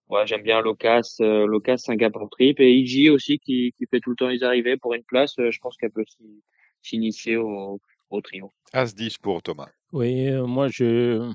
[0.08, 4.10] ouais, j'aime bien Locas, euh, Locas Singapore Trip et Iji aussi qui, qui fait tout
[4.10, 5.34] le temps les arrivées pour une place.
[5.38, 6.42] je pense qu'elle peut aussi
[6.86, 7.80] s'initier au,
[8.10, 8.52] au trio.
[8.72, 9.68] As-10 pour Thomas.
[9.92, 11.32] Oui, euh, moi je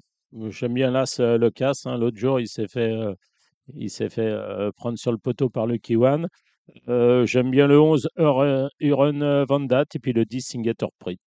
[0.49, 1.85] j'aime bien l'As euh, le casse.
[1.85, 1.97] Hein.
[1.97, 3.13] L'autre jour, il s'est fait, euh,
[3.75, 4.33] il s'est fait
[4.75, 6.27] prendre sur le poteau par le Kiwan.
[6.87, 8.07] j'aime bien le 11
[8.79, 11.19] Huron Vandat et puis le 10 Singapore Trip.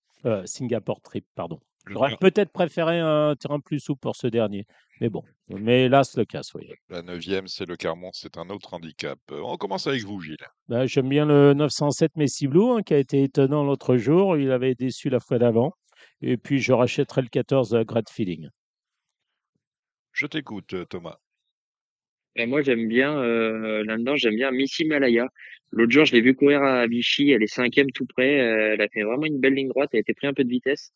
[0.44, 1.60] Singapore Trip pardon.
[1.86, 4.66] J'aurais peut-être préféré un terrain plus souple pour ce dernier.
[5.00, 6.70] Mais bon, mais là, c'est le casse, oui.
[6.88, 9.18] La neuvième, c'est le Carmont, c'est un autre handicap.
[9.32, 10.36] Euh, on commence avec vous, Gilles.
[10.68, 14.36] Bah, J'aime bien le 907 Messi Blue, hein, qui a été étonnant l'autre jour.
[14.36, 15.72] Il avait déçu la fois d'avant.
[16.22, 18.48] Et puis, je rachèterai le 14 euh, Great Feeling.
[20.12, 21.18] Je t'écoute, euh, Thomas.
[22.36, 25.28] Et moi, j'aime bien, là-dedans, j'aime bien Missy Malaya.
[25.70, 27.30] L'autre jour, je l'ai vu courir à Vichy.
[27.30, 28.28] Elle est cinquième tout près.
[28.28, 29.90] elle a fait vraiment une belle ligne droite.
[29.92, 30.92] Elle a été pris un peu de vitesse.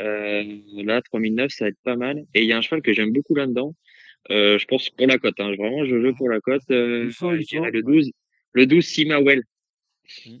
[0.00, 0.44] Euh,
[0.84, 2.24] là, 3009, ça va être pas mal.
[2.34, 3.74] Et il y a un cheval que j'aime beaucoup là-dedans.
[4.30, 5.38] Euh, je pense pour la cote.
[5.38, 5.54] Hein.
[5.56, 6.62] Vraiment, je veux pour la cote.
[6.70, 8.10] Euh, le 12,
[8.52, 9.42] le 12 Simawell.
[10.26, 10.38] Mmh.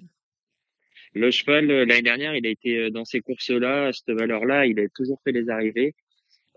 [1.14, 4.88] Le cheval, l'année dernière, il a été dans ces courses-là, à cette valeur-là, il a
[4.94, 5.94] toujours fait les arrivées.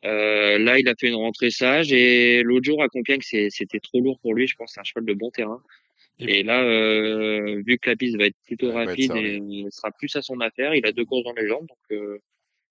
[0.05, 4.01] Euh, là, il a fait une rentrée sage et l'autre jour à Compiègne, c'était trop
[4.01, 4.47] lourd pour lui.
[4.47, 5.61] Je pense c'est un cheval de bon terrain.
[6.19, 10.15] Et là, euh, vu que la piste va être plutôt rapide et il sera plus
[10.15, 12.19] à son affaire, il a deux courses dans les jambes, donc euh,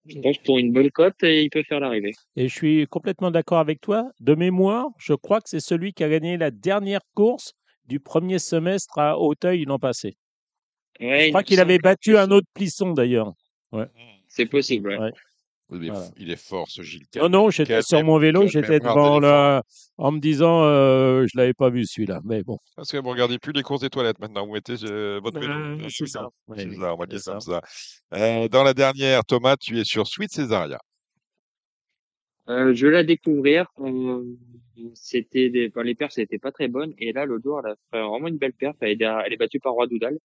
[0.05, 2.13] je pense pour une bonne cote, il peut faire l'arrivée.
[2.35, 4.11] Et je suis complètement d'accord avec toi.
[4.19, 7.53] De mémoire, je crois que c'est celui qui a gagné la dernière course
[7.85, 10.17] du premier semestre à Hauteuil l'an passé.
[10.99, 13.33] je crois qu'il avait battu un autre plisson d'ailleurs.
[13.71, 13.87] Ouais.
[14.27, 14.97] C'est possible.
[14.99, 15.11] Ouais.
[16.17, 17.05] Il est, fort ce Gilles.
[17.15, 19.63] Non, non, j'étais sur mon vélo, j'étais devant là,
[19.97, 22.21] en me disant, euh, je l'avais pas vu celui-là.
[22.23, 22.57] Mais bon.
[22.75, 24.45] Parce que vous regardez plus les courses des toilettes maintenant.
[24.45, 25.53] Vous mettez euh, votre vélo?
[25.53, 26.29] Euh, c'est ça.
[26.55, 26.93] c'est ça.
[26.93, 27.39] On va dire ça.
[27.39, 27.61] ça.
[28.13, 30.79] Euh, dans la dernière, Thomas, tu es sur Sweet Césaria.
[32.49, 33.67] Euh, je la découvrir.
[34.93, 35.69] c'était des...
[35.69, 36.93] Enfin, les perfs, c'était pas très bonnes.
[36.97, 38.75] Et là, l'autre jour, elle a fait vraiment une belle perf.
[38.81, 40.17] Elle est, elle est battue par Roi Doudal.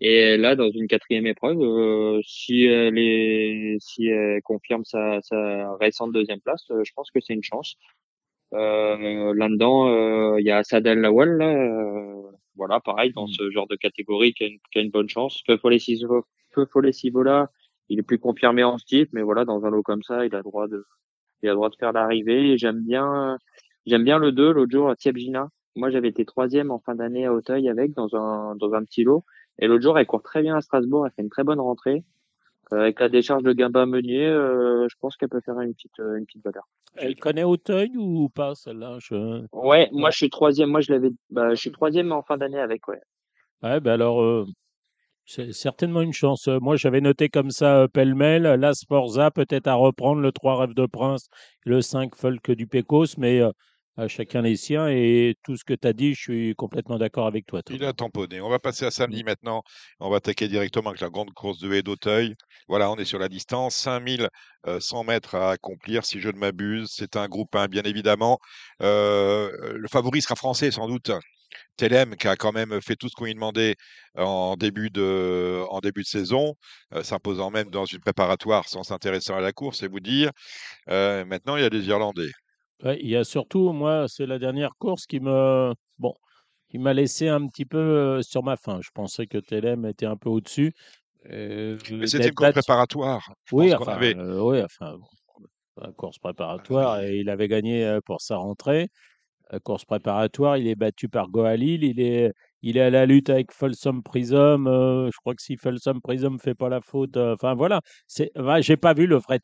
[0.00, 5.74] Et là, dans une quatrième épreuve, euh, si elle est, si elle confirme sa, sa
[5.76, 7.76] récente deuxième place, euh, je pense que c'est une chance.
[8.52, 12.14] Euh, là-dedans, euh, il y a Sadel Lawal, là,
[12.56, 13.32] voilà, pareil dans mm.
[13.32, 15.42] ce genre de catégorie qui a une, qui a une bonne chance.
[15.46, 15.78] Peu Follet
[16.92, 17.50] Sivola,
[17.88, 20.38] il est plus confirmé en style, mais voilà, dans un lot comme ça, il a
[20.38, 20.84] le droit de,
[21.42, 22.56] il a le droit de faire l'arrivée.
[22.58, 23.38] J'aime bien,
[23.86, 25.48] j'aime bien le 2, l'autre jour à Tiebjina.
[25.76, 29.02] Moi, j'avais été troisième en fin d'année à Auteuil avec dans un dans un petit
[29.04, 29.24] lot.
[29.58, 32.04] Et l'autre jour, elle court très bien à Strasbourg, elle fait une très bonne rentrée.
[32.72, 36.44] avec la décharge de Gamba Meunier, je pense qu'elle peut faire une petite, une petite
[36.44, 36.66] valeur.
[36.96, 39.44] Elle connaît Auteuil ou pas celle-là je...
[39.52, 40.70] Ouais, moi je suis troisième.
[40.70, 42.86] Moi je l'avais, bah, je suis troisième en fin d'année avec.
[42.88, 43.00] Ouais.
[43.62, 44.46] Ouais, ben alors
[45.26, 46.48] c'est certainement une chance.
[46.48, 50.86] Moi j'avais noté comme ça pêle-mêle, la Sporza peut-être à reprendre le 3 Rêve de
[50.86, 51.28] Prince,
[51.64, 53.40] le 5 Folk du Pecos, mais
[53.96, 54.88] à chacun les siens.
[54.88, 57.60] Et tout ce que tu as dit, je suis complètement d'accord avec toi.
[57.70, 58.40] Il a tamponné.
[58.40, 59.26] On va passer à samedi mmh.
[59.26, 59.62] maintenant.
[60.00, 62.34] On va attaquer directement avec la grande course de haie d'Auteuil.
[62.68, 63.76] Voilà, on est sur la distance.
[63.76, 66.90] 5100 mètres à accomplir, si je ne m'abuse.
[66.92, 68.38] C'est un groupe 1, bien évidemment.
[68.82, 71.10] Euh, le favori sera français, sans doute.
[71.76, 73.76] Telem, qui a quand même fait tout ce qu'on lui demandait
[74.16, 76.54] en début de, en début de saison,
[76.94, 80.30] euh, s'imposant même dans une préparatoire sans s'intéresser à la course, c'est vous dire.
[80.88, 82.30] Euh, maintenant, il y a des Irlandais
[82.84, 86.14] il y a surtout, moi, c'est la dernière course qui me, bon,
[86.68, 88.80] qui m'a laissé un petit peu sur ma faim.
[88.82, 90.72] Je pensais que Telem était un peu au-dessus.
[91.28, 93.32] Mais c'était une course préparatoire.
[93.52, 94.98] Oui, enfin, oui, enfin,
[95.96, 98.88] course préparatoire et il avait gagné pour sa rentrée.
[99.50, 101.84] La course préparatoire, il est battu par Goalil.
[101.84, 102.32] Il est,
[102.62, 104.66] il est à la lutte avec Folsom Prism.
[104.66, 107.80] je crois que si Folsom Prism fait pas la faute, enfin voilà.
[108.06, 108.30] C'est,
[108.60, 109.38] j'ai pas vu le vrai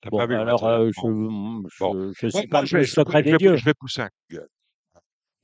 [0.00, 0.28] Telem.
[0.28, 3.56] Bon, alors, euh, je, je suis pas je, secret des dieux.
[3.56, 4.36] Je vais pousser un coup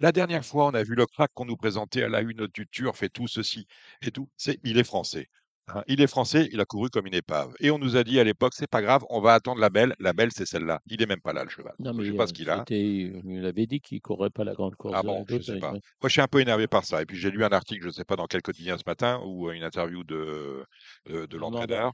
[0.01, 2.67] La dernière fois, on a vu le crack qu'on nous présentait à la une du
[2.69, 3.67] Turf et tout ceci
[4.03, 4.29] et tout.
[4.37, 5.29] C'est, il est français.
[5.69, 5.83] Hein.
[5.87, 7.55] il est français, il a couru comme une épave.
[7.59, 9.95] Et on nous a dit à l'époque, c'est pas grave, on va attendre la belle.
[9.99, 10.81] La belle, c'est celle-là.
[10.87, 11.73] Il est même pas là, le cheval.
[11.79, 12.65] Non, mais je sais pas ce qu'il a.
[12.69, 14.95] Il avait dit qu'il courait pas la grande course.
[14.97, 15.73] Ah bon, je sais pas.
[15.73, 17.01] Moi, je suis un peu énervé par ça.
[17.01, 19.23] Et puis, j'ai lu un article, je ne sais pas dans quel quotidien ce matin,
[19.25, 20.65] ou une interview de,
[21.07, 21.93] de, de l'entraîneur.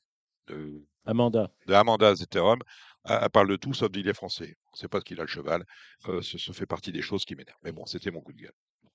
[0.51, 1.51] De, Amanda.
[1.66, 2.60] De Amanda Zetterom.
[3.09, 4.56] Elle parle de tout sauf d'il est français.
[4.66, 5.64] On ne sait pas ce qu'il a le cheval.
[6.09, 7.59] Euh, ce, fait partie des choses qui m'énervent.
[7.64, 8.52] Mais bon, c'était mon coup de gueule.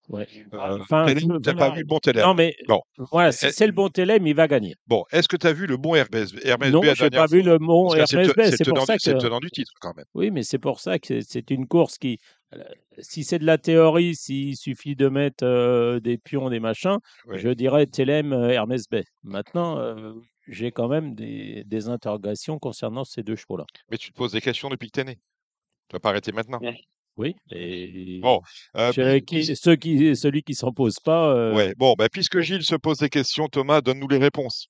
[0.07, 0.27] Ouais.
[0.53, 2.80] Euh, enfin, n'as pas vu le bon Télém Non, mais bon.
[3.11, 4.76] voilà, si c'est le bon Télém, il va gagner.
[4.86, 7.41] Bon, est-ce que tu as vu le bon Hermès Hermès Non, je n'ai pas vu
[7.41, 9.02] le bon Hermès C'est pour ça que.
[9.02, 10.06] C'est le tenant du titre, quand même.
[10.14, 12.19] Oui, mais c'est pour ça que c'est une course qui.
[12.53, 12.60] Euh,
[12.99, 16.99] si c'est de la théorie, s'il suffit de mettre des pions, des machins,
[17.32, 18.98] je dirais Télém Hermès B.
[19.23, 19.80] Maintenant,
[20.48, 23.66] j'ai quand même des, des, interrogations concernant ces deux chevaux-là.
[23.90, 25.20] Mais tu te poses des questions depuis que tu es né.
[25.90, 26.60] Tu vas pas arrêter maintenant.
[27.18, 28.42] Oui, et bon,
[28.76, 31.34] euh, qui, ceux qui, celui qui s'en pose pas.
[31.34, 31.56] Euh...
[31.56, 34.68] Ouais, bon, bah, puisque Gilles se pose des questions, Thomas, donne-nous les réponses.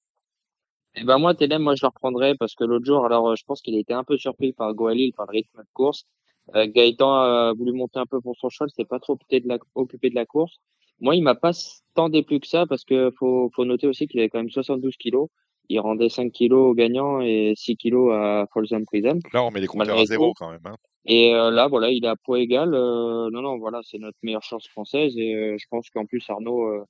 [0.95, 3.61] Eh ben moi, Télém, moi je le reprendrai parce que l'autre jour, alors je pense
[3.61, 6.05] qu'il a été un peu surpris par Goalil, par le rythme de course.
[6.53, 9.47] Euh, Gaëtan a voulu monter un peu pour son cheval, c'est pas trop occupé de
[9.47, 10.59] la, occupé de la course.
[10.99, 11.51] Moi, il m'a pas
[11.95, 14.95] tant déplu que ça parce que faut, faut noter aussi qu'il avait quand même 72
[14.97, 15.29] kilos
[15.69, 19.19] il rendait 5 kilos au gagnant et 6 kilos à Folsom Prison.
[19.33, 20.61] Là, on met les compteurs à zéro quand même.
[20.65, 20.75] Hein.
[21.05, 22.73] Et euh, là, voilà, il est à poids égal.
[22.73, 25.15] Euh, non, non, voilà, c'est notre meilleure chance française.
[25.17, 26.85] Et euh, je pense qu'en plus, Arnaud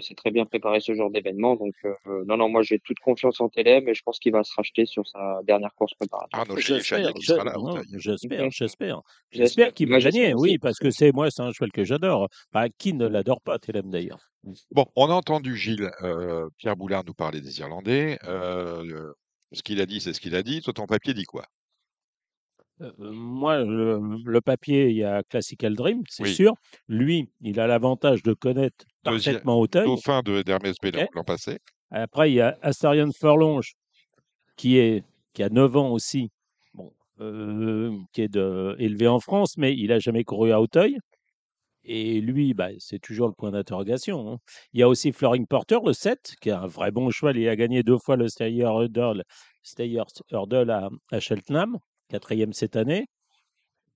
[0.00, 1.56] s'est très bien préparé ce genre d'événement.
[1.56, 1.74] Donc,
[2.06, 4.86] non, non, moi, j'ai toute confiance en Télé, mais je pense qu'il va se racheter
[4.86, 6.42] sur sa dernière course préparatoire.
[6.42, 9.02] Arnaud J'espère, j'espère.
[9.30, 12.28] J'espère qu'il va gagner, oui, parce que c'est moi, c'est un cheval que j'adore.
[12.52, 14.32] Enfin, qui ne l'adore pas, Télém d'ailleurs
[14.72, 15.90] Bon, on a entendu Gilles,
[16.58, 18.18] Pierre Boulard nous parler des Irlandais.
[18.22, 20.60] ce qu'il a dit, c'est ce qu'il a dit.
[20.62, 21.44] Toi, ton papier dit quoi?
[22.98, 26.54] Moi, le, papier, il y a Classical Dream, c'est sûr.
[26.88, 29.86] Lui, il a l'avantage de connaître parfaitement Auteuil.
[29.86, 31.58] Dauphin de d'Hermès B l'an passé.
[31.90, 33.74] Après, il y a Astarion Furlonge,
[34.56, 35.04] qui, est,
[35.34, 36.30] qui a 9 ans aussi,
[36.74, 36.92] bon,
[38.12, 40.98] qui est de, élevé en France, mais il n'a jamais couru à Auteuil.
[41.84, 44.32] Et lui, bah, c'est toujours le point d'interrogation.
[44.32, 44.38] Hein.
[44.72, 47.36] Il y a aussi Floring Porter, le 7, qui est un vrai bon cheval.
[47.36, 49.24] Il a gagné deux fois le Steyer Hurdle,
[50.70, 51.78] à, à Cheltenham
[52.12, 53.06] quatrième cette année.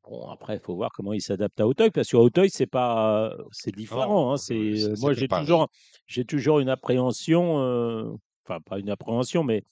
[0.09, 3.35] Bon, après, il faut voir comment il s'adapte à Auteuil, parce qu'à Auteuil, c'est pas,
[3.51, 4.33] c'est différent.
[4.33, 5.69] Hein, c'est, moi, j'ai toujours,
[6.07, 8.05] j'ai toujours une appréhension, euh,
[8.45, 9.65] enfin pas une appréhension, mais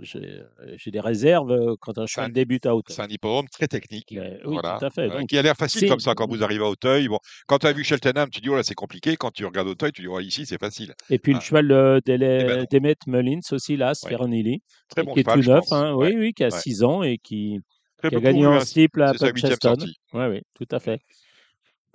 [0.00, 2.94] j'ai des réserves quand un cheval débute à Auteuil.
[2.94, 4.14] C'est un hippodrome très technique.
[4.44, 5.10] oui, tout à fait.
[5.26, 7.08] qui a l'air facile comme ça quand vous arrivez à Auteuil.
[7.08, 9.16] Bon, quand tu as vu Cheltenham, tu dis, oh là, c'est compliqué.
[9.16, 10.94] Quand tu regardes Auteuil, tu dis, oh, ici, c'est facile.
[11.10, 11.42] Et puis le ah.
[11.42, 15.72] cheval euh, eh ben d'Emmet Mullins aussi, là, Sferonilli, très bon qui est tout neuf,
[15.72, 17.60] hein, oui, oui, qui a 6 ans et qui,
[18.00, 18.60] qui a gagné en hein.
[18.60, 19.76] slip à Puncheston.
[20.12, 21.00] Oui, oui, tout à fait.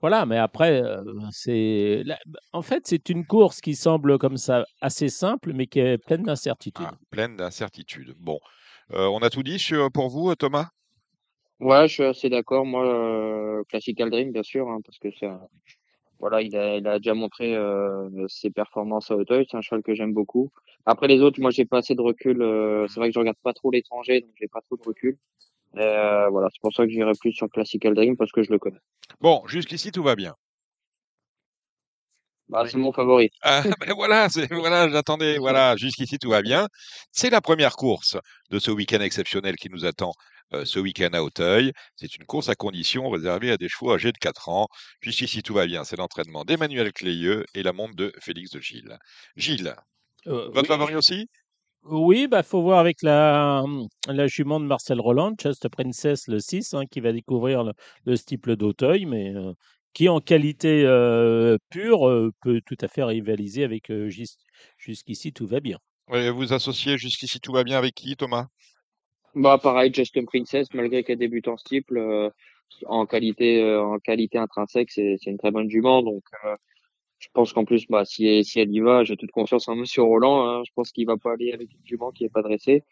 [0.04, 1.02] Voilà, mais après, euh,
[1.32, 2.04] c'est.
[2.52, 6.24] En fait, c'est une course qui semble comme ça assez simple, mais qui est pleine
[6.24, 6.86] d'incertitudes.
[6.90, 8.14] Ah, pleine d'incertitudes.
[8.20, 8.38] Bon.
[8.92, 10.68] Euh, on a tout dit sur, pour vous, Thomas?
[11.62, 12.66] Ouais, je suis assez d'accord.
[12.66, 15.30] Moi, euh, Classical Dream, bien sûr, hein, parce que c'est
[16.20, 17.58] voilà, il a, il a, déjà montré
[18.28, 19.46] ses performances à Hauteuil.
[19.50, 20.52] C'est un cheval que j'aime beaucoup.
[20.86, 22.40] Après les autres, moi, j'ai pas assez de recul.
[22.90, 25.18] c'est vrai que je regarde pas trop l'étranger, donc j'ai pas trop de recul.
[25.78, 28.60] Euh, voilà, c'est pour ça que j'irai plus sur Classical Dream parce que je le
[28.60, 28.80] connais.
[29.22, 30.36] Bon, jusqu'ici tout va bien.
[32.50, 33.32] Bah, c'est mon favori.
[33.42, 35.38] Ah, ben voilà, voilà, j'attendais.
[35.38, 36.68] Voilà, jusqu'ici tout va bien.
[37.12, 38.18] C'est la première course
[38.52, 40.12] de ce week-end exceptionnel qui nous attend
[40.54, 41.72] euh, ce week-end à Auteuil.
[41.96, 44.68] C'est une course à condition réservée à des chevaux âgés de 4 ans.
[45.02, 45.84] Jusqu'ici tout va bien.
[45.84, 49.00] C'est l'entraînement d'Emmanuel Clayeux et la montre de Félix de Gilles.
[49.36, 49.76] Gilles,
[50.28, 51.28] euh, votre favori aussi?
[51.86, 53.64] Oui, bah faut voir avec la,
[54.08, 57.74] la jument de Marcel Roland, Just Princess le 6, hein, qui va découvrir le,
[58.06, 59.52] le stiple d'Auteuil, mais euh,
[59.94, 63.92] qui en qualité euh, pure euh, peut tout à fait rivaliser avec
[64.78, 65.78] jusqu'ici tout va bien.
[66.08, 68.48] vous associez jusqu'ici tout va bien avec qui, Thomas?
[69.36, 72.32] Bah pareil, Just Princess, malgré qu'elle débute en stiple,
[72.86, 76.24] en qualité en qualité intrinsèque, c'est une très bonne jument, donc
[77.24, 80.04] je pense qu'en plus, bah, si, si elle y va, j'ai toute confiance en Monsieur
[80.04, 80.46] Roland.
[80.46, 80.64] Hein.
[80.66, 82.84] Je pense qu'il va pas aller avec une jument qui est pas dressée.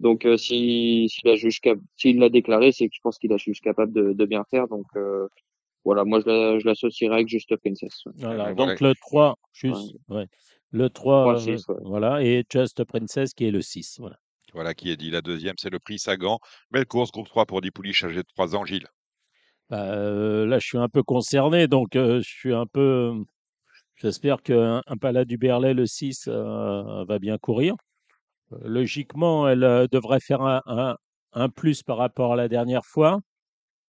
[0.00, 1.60] Donc, euh, si, si la juge,
[1.96, 4.66] s'il l'a déclaré, c'est que je pense qu'il a juge capable de, de bien faire.
[4.66, 5.28] Donc, euh,
[5.84, 8.02] voilà, moi, je l'associerai avec Just Princess.
[8.16, 10.26] Voilà, donc le 3, juste, ouais.
[10.72, 14.16] Le 3, 3 6, voilà, et Just Princess qui est le 6, voilà.
[14.52, 15.10] Voilà qui est dit.
[15.10, 16.40] La deuxième, c'est le prix Sagan.
[16.72, 18.88] Belle course, groupe 3 pour 10 pouliches âgés de 3 ans, Gilles.
[19.70, 23.14] Bah, euh, là, je suis un peu concerné, donc je suis un peu
[23.96, 27.74] J'espère qu'un un du Berlay, le 6, euh, va bien courir.
[28.52, 30.96] Euh, logiquement, elle euh, devrait faire un,
[31.32, 33.20] un, plus par rapport à la dernière fois.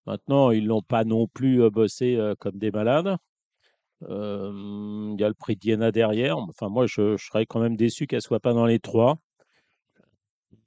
[0.06, 3.18] Maintenant, ils l'ont pas non plus bossé comme des malades.
[4.02, 6.38] Il y a le prix Diana derrière.
[6.38, 9.18] Enfin, moi, je, serais quand même déçu qu'elle soit pas dans les trois.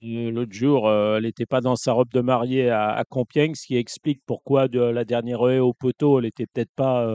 [0.03, 4.21] L'autre jour, elle n'était pas dans sa robe de mariée à, Compiègne, ce qui explique
[4.27, 7.07] pourquoi de la dernière haie au poteau, elle n'était peut-être pas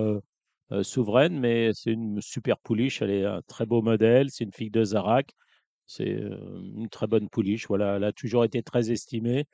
[0.71, 3.01] euh, souveraine, mais c'est une super pouliche.
[3.01, 4.29] Elle est un très beau modèle.
[4.31, 5.31] C'est une fille de Zarak.
[5.85, 6.37] C'est euh,
[6.75, 7.67] une très bonne pouliche.
[7.67, 9.45] Voilà, elle a toujours été très estimée.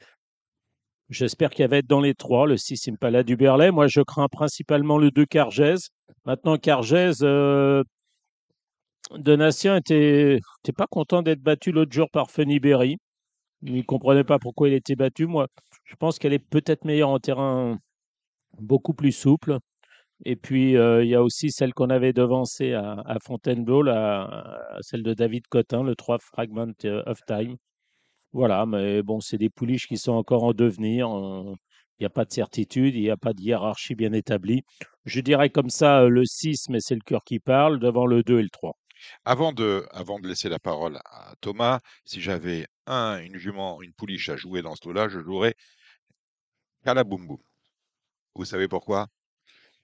[1.09, 3.71] J'espère qu'elle va être dans les trois, le 6 Impala du Berlay.
[3.71, 5.89] Moi, je crains principalement le 2 Cargèse.
[6.25, 7.83] Maintenant, Cargèse, euh,
[9.17, 12.97] Donatien était, était pas content d'être battu l'autre jour par Funny Berry.
[13.63, 15.27] Il ne comprenait pas pourquoi il était battu.
[15.27, 15.47] Moi,
[15.83, 17.77] je pense qu'elle est peut-être meilleure en terrain
[18.59, 19.57] beaucoup plus souple.
[20.25, 23.83] Et puis, il y a aussi celle qu'on avait devancée à, Fontainebleau,
[24.81, 26.73] celle de David Cotin, le 3 Fragment
[27.05, 27.55] of Time.
[28.33, 31.07] Voilà, mais bon, c'est des pouliches qui sont encore en devenir.
[32.01, 34.63] Il n'y a pas de certitude, il n'y a pas de hiérarchie bien établie.
[35.05, 38.39] Je dirais comme ça le 6, mais c'est le cœur qui parle, devant le 2
[38.39, 38.75] et le 3.
[39.25, 43.93] Avant de, avant de laisser la parole à Thomas, si j'avais un, une jument, une
[43.93, 45.55] pouliche à jouer dans ce lot-là, je jouerais
[46.83, 47.37] Kalaboumboum.
[48.35, 49.07] Vous savez pourquoi?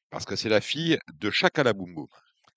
[0.09, 2.07] Parce que c'est la fille de Chakalaboum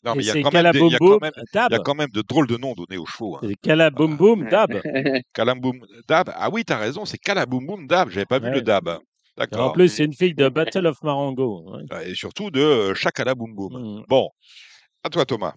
[0.04, 2.56] Non, mais il y, a quand même il y a quand même de drôles de
[2.56, 3.38] noms donnés aux chevaux.
[3.42, 3.52] Hein.
[3.62, 4.80] Kalaboum Dab.
[5.34, 6.32] Kalaboum Dab.
[6.34, 8.10] Ah oui, tu as raison, c'est Kalaboum Dab.
[8.10, 8.98] J'avais pas vu le Dab.
[9.36, 9.70] D'accord.
[9.70, 11.78] En plus, c'est une fille de Battle of Marengo.
[12.04, 14.04] Et surtout de Chakalaboum mmh.
[14.08, 14.30] Bon,
[15.02, 15.54] à toi, Thomas.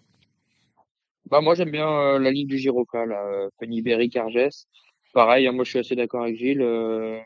[1.29, 4.67] Bah, moi, j'aime bien euh, la ligne du Giroca, là, euh, Penny Cargès.
[5.13, 6.61] Pareil, hein, moi, je suis assez d'accord avec Gilles.
[6.61, 7.19] Euh,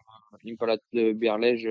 [0.44, 1.68] Nicolas de Berlège,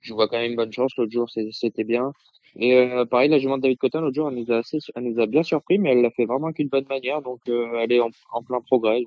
[0.00, 0.92] je vois quand même une bonne chance.
[0.96, 2.12] L'autre jour, c'était bien.
[2.56, 5.04] Et euh, pareil, la jument de David Cotin, l'autre jour, elle nous, a assez, elle
[5.04, 7.22] nous a bien surpris, mais elle l'a fait vraiment qu'une bonne manière.
[7.22, 9.04] Donc, euh, elle est en, en plein progrès.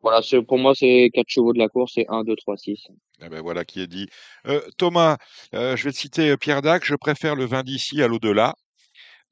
[0.00, 2.88] voilà, pour moi, c'est quatre chevaux de la course, c'est 1, 2, 3, 6.
[3.22, 4.08] Eh ben voilà qui est dit.
[4.46, 5.18] Euh, Thomas,
[5.54, 6.84] euh, je vais te citer Pierre Dac.
[6.84, 8.54] Je préfère le vin d'ici à l'au-delà.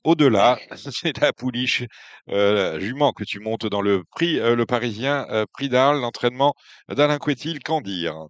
[0.05, 1.85] Au-delà, c'est la pouliche
[2.29, 6.55] euh, jument que tu montes dans le prix, le Parisien, prix d'Arles, l'entraînement
[6.89, 7.61] d'Alain Couetil.
[7.61, 8.27] Qu'en dire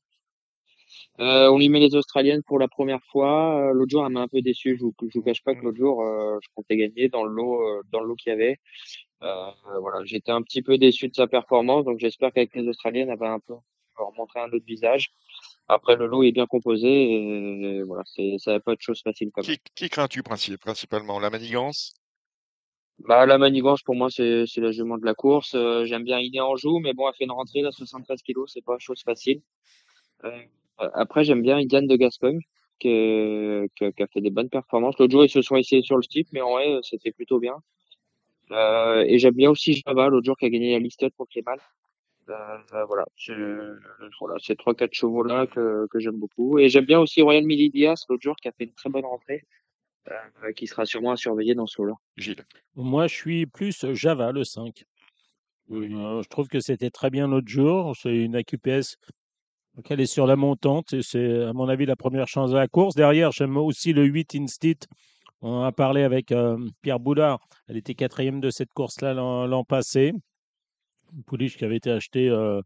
[1.21, 3.71] euh, on lui met les Australiennes pour la première fois.
[3.71, 4.77] Euh, l'autre jour, elle m'a un peu déçu.
[4.77, 7.33] Je vous, je vous cache pas que l'autre jour, euh, je comptais gagner dans le
[7.33, 8.59] lot, dans le lot qu'il y avait.
[9.21, 13.19] voilà, j'étais un petit peu déçu de sa performance, donc j'espère qu'avec les Australiennes, elle
[13.19, 13.55] va un peu
[13.99, 15.11] leur montrer un autre visage.
[15.67, 19.31] Après, le lot est bien composé et voilà, c'est, ça va pas être chose facile
[19.33, 21.95] comme Qui, qui crains-tu principalement La manigance?
[23.01, 25.57] Bah, la manigance, pour moi, c'est, c'est le jument de la course.
[25.85, 28.65] j'aime bien Iné en joue, mais bon, elle fait une rentrée, là, 73 kilos, c'est
[28.65, 29.43] pas chose facile.
[30.25, 30.43] Euh,
[30.79, 32.41] après, j'aime bien Idiane de Gascogne,
[32.79, 34.99] qui, a fait des bonnes performances.
[34.99, 37.57] L'autre jour, ils se sont essayés sur le type, mais en vrai, c'était plutôt bien.
[38.51, 41.59] Euh, et j'aime bien aussi Java, l'autre jour, qui a gagné la liste pour Clémal.
[42.31, 43.07] Euh, voilà,
[44.21, 48.05] voilà ces trois quatre chevaux là que, j'aime beaucoup et j'aime bien aussi Royal Milidias
[48.07, 49.45] l'autre jour qui a fait une très bonne rentrée
[50.11, 51.95] euh, qui sera sûrement à surveiller dans ce lot-là.
[52.17, 52.45] Gilles.
[52.75, 54.85] Moi, je suis plus Java le 5.
[55.71, 57.95] Euh, je trouve que c'était très bien l'autre jour.
[57.97, 58.97] C'est une AQPS
[59.89, 62.69] elle est sur la montante et c'est à mon avis la première chance de la
[62.69, 62.95] course.
[62.95, 64.79] Derrière, j'aime aussi le 8 Instit.
[65.41, 67.39] On a parlé avec euh, Pierre Boulard.
[67.69, 70.13] Elle était quatrième de cette course-là l'an passé.
[71.27, 72.61] Pouliche qui avait été achetée, euh,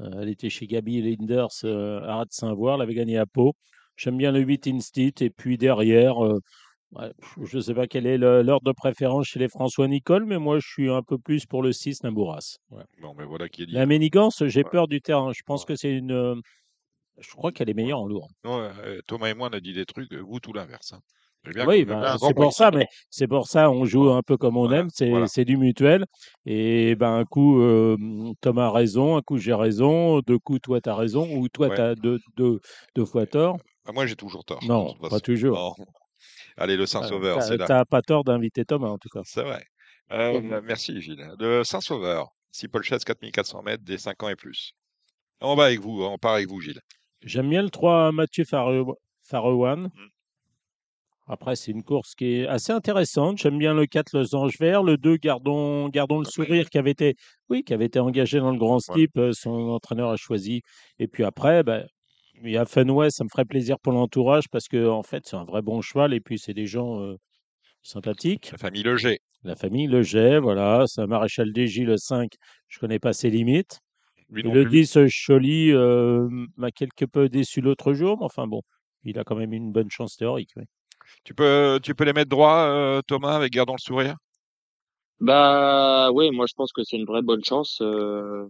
[0.00, 3.54] euh, elle était chez Gabi Linders à Saint-Voir, elle avait gagné à Pau.
[3.96, 6.16] J'aime bien le 8 Instit et puis derrière,
[7.42, 10.58] je ne sais pas quel est l'ordre de préférence chez les François Nicole, mais moi
[10.58, 12.58] je suis un peu plus pour le 6 Nambouras.
[12.70, 15.32] mais voilà qui est La Ménigance, j'ai peur du terrain.
[15.32, 16.40] Je pense que c'est une.
[17.18, 18.28] Je crois qu'elle est meilleure en lourd.
[19.06, 20.92] Thomas et moi, on a dit des trucs, vous tout l'inverse.
[20.92, 21.00] Hein.
[21.66, 24.70] Oui, ben, c'est pour ça, mais c'est pour ça, on joue un peu comme on
[24.70, 26.06] aime, c'est du mutuel.
[26.46, 27.60] Et ben, un coup,
[28.40, 31.70] Thomas a raison, un coup, j'ai raison, deux coups, toi, tu as raison, ou toi,
[31.70, 32.60] tu as deux, deux,
[32.94, 33.58] deux, fois tort.
[33.86, 34.60] Ah, moi, j'ai toujours tort.
[34.64, 35.76] Non, pas toujours.
[36.56, 37.66] Allez, le Saint-Sauveur, c'est là.
[37.66, 39.20] Tu n'as pas tort d'inviter Thomas, en tout cas.
[39.24, 39.64] C'est vrai.
[40.12, 41.26] Euh, merci, Gilles.
[41.38, 44.72] Le Saint-Sauveur, 6 Chaise, 4400 mètres, des 5 ans et plus.
[45.40, 46.80] On va avec vous, on part avec vous, Gilles.
[47.22, 49.84] J'aime bien le 3 Mathieu Farouane.
[49.84, 50.08] Mmh.
[51.28, 53.38] Après, c'est une course qui est assez intéressante.
[53.38, 54.82] J'aime bien le 4, le Ange Vert.
[54.82, 57.14] Le 2, Gardons, Gardons le Sourire, qui avait été,
[57.48, 59.16] oui, qui avait été engagé dans le grand slip.
[59.16, 60.62] Euh, son entraîneur a choisi.
[60.98, 61.86] Et puis après, ben,
[62.44, 65.36] il y a Fenway, ça me ferait plaisir pour l'entourage parce que, en fait, c'est
[65.36, 66.14] un vrai bon cheval.
[66.14, 67.16] Et puis, c'est des gens euh,
[67.82, 68.50] sympathiques.
[68.52, 69.20] La famille Leger.
[69.44, 70.84] La famille Leger, voilà.
[70.86, 72.32] C'est un maréchal DJ, le 5.
[72.68, 73.80] Je ne connais pas ses limites.
[74.30, 78.18] le 10, Choly euh, m'a quelque peu déçu l'autre jour.
[78.18, 78.62] Mais enfin, bon,
[79.04, 80.54] il a quand même une bonne chance théorique.
[81.24, 84.16] Tu peux, tu peux les mettre droit, euh, Thomas, avec gardant le sourire?
[85.20, 87.78] Bah oui, moi je pense que c'est une vraie bonne chance.
[87.80, 88.48] Euh,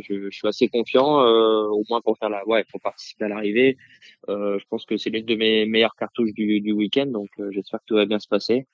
[0.00, 3.76] je, suis assez confiant, euh, au moins pour faire la, ouais, pour participer à l'arrivée.
[4.28, 7.50] Euh, je pense que c'est l'une de mes meilleures cartouches du, du week-end, donc euh,
[7.52, 8.66] j'espère que tout va bien se passer.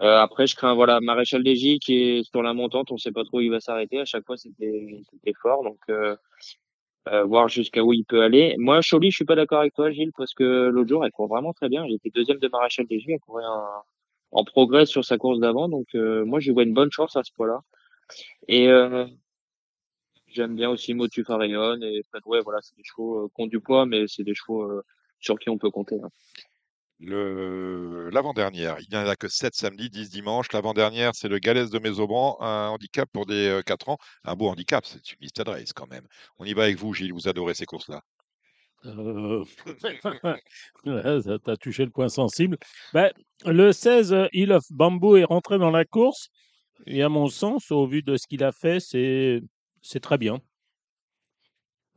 [0.00, 3.24] Euh, après, je crains voilà Maréchal Desgy qui est sur la montante, on sait pas
[3.24, 3.98] trop où il va s'arrêter.
[3.98, 5.78] À chaque fois, c'était fort, donc
[7.12, 8.54] euh, voir jusqu'à où il peut aller.
[8.58, 11.28] Moi, Choly, je suis pas d'accord avec toi, Gilles, parce que l'autre jour, elle court
[11.28, 11.84] vraiment très bien.
[11.84, 13.44] Était deuxième de Maréchal des elle courait
[14.32, 15.68] en, progrès sur sa course d'avant.
[15.68, 17.60] Donc, euh, moi, je vois une bonne chance à ce point-là.
[18.48, 19.06] Et euh,
[20.30, 23.60] j'aime bien aussi Motu Farayon et ouais, voilà, c'est des chevaux euh, qui ont du
[23.60, 24.82] poids, mais c'est des chevaux
[25.20, 25.96] sur qui on peut compter.
[26.02, 26.10] Hein
[27.00, 28.76] l'avant-dernière.
[28.80, 30.52] Il n'y en a que 7 samedi, 10 dimanche.
[30.52, 33.98] L'avant-dernière, c'est le Galès de Mésobran, un handicap pour des 4 ans.
[34.24, 36.06] Un beau handicap, c'est une liste de race quand même.
[36.38, 38.02] On y va avec vous, Gilles, vous adorez ces courses-là.
[38.86, 39.44] Euh...
[40.84, 42.58] tu as touché le point sensible.
[42.92, 43.10] Ben,
[43.44, 46.30] le 16, Hill of Bamboo est rentré dans la course.
[46.86, 49.40] Et à mon sens, au vu de ce qu'il a fait, c'est
[50.00, 50.40] très bien.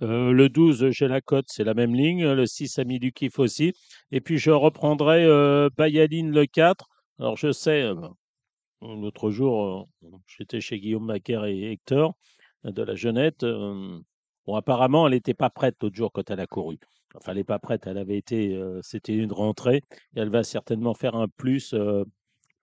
[0.01, 2.27] Euh, le 12, j'ai la cote, c'est la même ligne.
[2.31, 3.73] Le 6 a mis du kiff aussi.
[4.11, 6.87] Et puis je reprendrai euh, Bayaline le 4.
[7.19, 7.95] Alors je sais, euh,
[8.81, 9.87] l'autre jour,
[10.25, 12.15] j'étais chez Guillaume Macaire et Hector
[12.63, 13.45] de la Jeunette.
[13.45, 16.79] bon, apparemment, elle n'était pas prête l'autre jour quand elle a couru.
[17.15, 19.81] Enfin, elle n'est pas prête, elle avait été, c'était une rentrée.
[20.15, 21.75] Elle va certainement faire un plus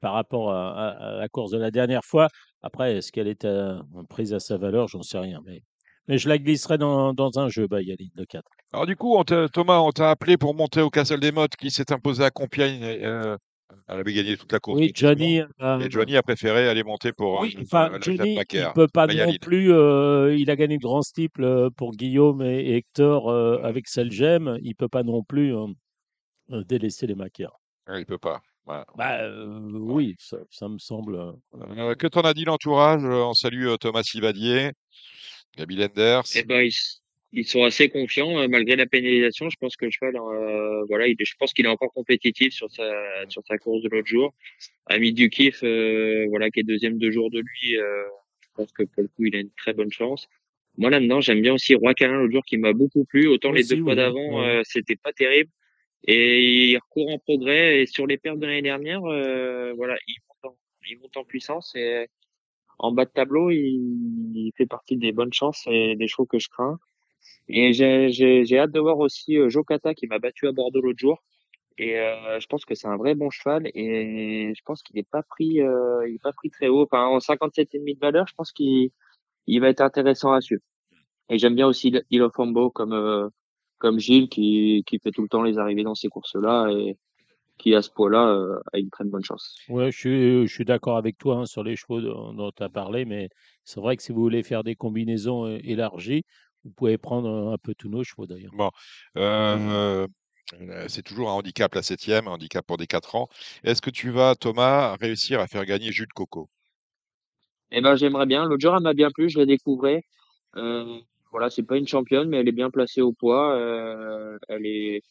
[0.00, 2.28] par rapport à, la course de la dernière fois.
[2.62, 3.46] Après, est-ce qu'elle est
[4.08, 4.88] prise à sa valeur?
[4.88, 5.40] J'en sais rien.
[5.44, 5.62] Mais
[6.08, 8.42] mais je la glisserai dans, dans un jeu, Bayaline, de 4.
[8.72, 9.22] Alors du coup,
[9.52, 12.82] Thomas, on t'a appelé pour monter au Castle des Mottes qui s'est imposé à Compiègne.
[12.82, 13.36] Euh,
[13.86, 14.80] elle avait gagné toute la course.
[14.80, 15.40] Oui, Johnny.
[15.60, 17.40] Euh, et Johnny a préféré aller monter pour.
[17.40, 19.70] Oui, enfin, Johnny, il ne peut pas non plus.
[19.70, 23.30] Euh, il a gagné le grand steeple pour Guillaume et, Hector
[23.62, 24.58] avec Selgem.
[24.62, 25.54] Il ne peut pas non plus
[26.48, 27.52] délaisser les maquères.
[27.88, 28.40] Il ne peut pas.
[28.96, 29.30] Bah,
[29.72, 31.34] oui, ça, ça, me semble.
[31.98, 34.72] que t'en as dit l'entourage On salue Thomas Sivadier.
[35.56, 36.22] Gabi Lenders.
[36.36, 36.68] Eh ben,
[37.32, 39.50] ils, sont assez confiants euh, malgré la pénalisation.
[39.50, 42.70] Je pense que le cheval, euh, voilà, il, je pense qu'il est encore compétitif sur
[42.70, 42.84] sa
[43.28, 44.34] sur sa course de l'autre jour.
[44.86, 47.76] Ami Dukif, euh, voilà, qui est deuxième deux jours de lui.
[47.76, 48.04] Euh,
[48.40, 50.28] je pense que pour le coup, il a une très bonne chance.
[50.76, 53.26] Moi là-dedans, j'aime bien aussi Roi Calin l'autre jour qui m'a beaucoup plu.
[53.26, 55.50] Autant les deux fois d'avant, euh, c'était pas terrible.
[56.04, 57.82] Et il recourt en progrès.
[57.82, 60.56] Et sur les pertes de l'année dernière, voilà, il monte, en,
[60.88, 61.74] il monte en puissance.
[61.74, 62.08] Et
[62.78, 66.48] en bas de tableau, il, fait partie des bonnes chances et des chevaux que je
[66.48, 66.78] crains.
[67.48, 71.22] Et j'ai hâte de voir aussi euh, Jokata qui m'a battu à Bordeaux l'autre jour.
[71.78, 75.04] Et euh, je pense que c'est un vrai bon cheval et je pense qu'il n'est
[75.04, 76.82] pas pris, euh, il est pas pris très haut.
[76.82, 78.90] Enfin, en 57,5 de valeur, je pense qu'il
[79.46, 80.62] il va être intéressant à suivre.
[81.30, 82.32] Et j'aime bien aussi Il of
[82.74, 83.28] comme euh,
[83.78, 86.96] comme Gilles qui qui fait tout le temps les arrivées dans ces courses-là et
[87.58, 89.56] qui à ce point-là euh, a une très bonne chance.
[89.68, 92.68] Ouais, je suis, je suis d'accord avec toi hein, sur les chevaux dont, tu as
[92.68, 93.28] parlé, mais
[93.64, 96.22] c'est vrai que si vous voulez faire des combinaisons euh, élargies,
[96.64, 98.52] vous pouvez prendre un peu tous nos chevaux d'ailleurs.
[98.54, 98.70] Bon,
[99.16, 100.06] euh,
[100.86, 103.28] c'est toujours un handicap la septième, un handicap pour des 4 ans.
[103.64, 106.48] Est-ce que tu vas, Thomas, réussir à faire gagner Jules Coco?
[107.70, 108.44] Eh ben, j'aimerais bien.
[108.46, 110.00] L'autre jour, elle m'a bien plu, je l'ai découvert.
[110.56, 111.00] Euh,
[111.30, 113.54] voilà, c'est pas une championne, mais elle est bien placée au poids.
[113.56, 115.02] Euh, elle est,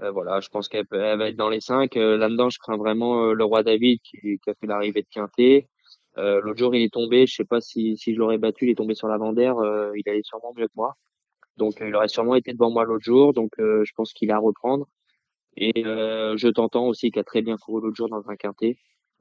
[0.00, 1.96] euh, voilà, je pense qu'elle va être dans les cinq.
[1.96, 5.08] Euh, là-dedans, je crains vraiment euh, le roi David qui, qui, a fait l'arrivée de
[5.10, 5.68] Quintet.
[6.16, 7.26] L'autre jour, il est tombé.
[7.26, 8.66] Je sais pas si, si je l'aurais battu.
[8.66, 9.56] Il est tombé sur la Vendère.
[9.96, 10.94] il allait sûrement mieux que moi.
[11.56, 13.32] Donc, il aurait sûrement été devant moi l'autre jour.
[13.32, 14.86] Donc, je pense qu'il a à reprendre.
[15.56, 18.78] Et euh, je t'entends aussi qui a très bien couru l'autre jour dans un quintet.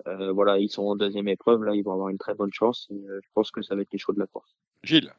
[0.08, 2.88] Euh, voilà, ils sont en deuxième épreuve, là, ils vont avoir une très bonne chance.
[2.90, 4.56] Et, je pense que ça va être les chauds de la course.
[4.84, 5.14] Gilles.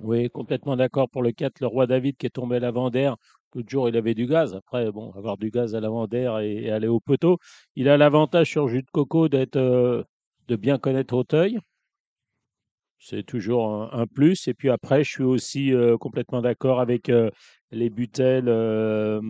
[0.00, 3.16] Oui, complètement d'accord pour le 4, le roi David qui est tombé à l'avant d'air.
[3.54, 4.54] L'autre jour, il avait du gaz.
[4.54, 7.38] Après, bon, avoir du gaz à l'avant d'air et, aller au poteau.
[7.74, 11.58] Il a l'avantage sur jus de coco d'être, de bien connaître Auteuil.
[12.98, 14.48] C'est toujours un, plus.
[14.48, 17.10] Et puis après, je suis aussi complètement d'accord avec
[17.70, 19.20] les Butels euh,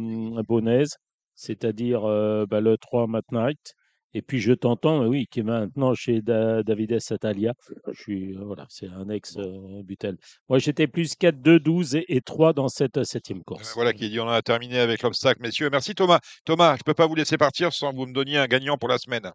[1.34, 2.02] c'est-à-dire
[2.48, 3.74] bah, le 3 Mat Night.
[4.14, 7.52] Et puis je t'entends, oui, qui est maintenant chez David Satalia.
[7.92, 10.16] Je suis, voilà, c'est un ex-Butel.
[10.48, 13.74] Moi, j'étais plus 4, 2, 12 et, 3 dans cette septième course.
[13.74, 15.68] Voilà qui dit on a terminé avec l'obstacle, messieurs.
[15.70, 16.20] Merci Thomas.
[16.44, 18.88] Thomas, je ne peux pas vous laisser partir sans vous me donniez un gagnant pour
[18.88, 19.30] la semaine.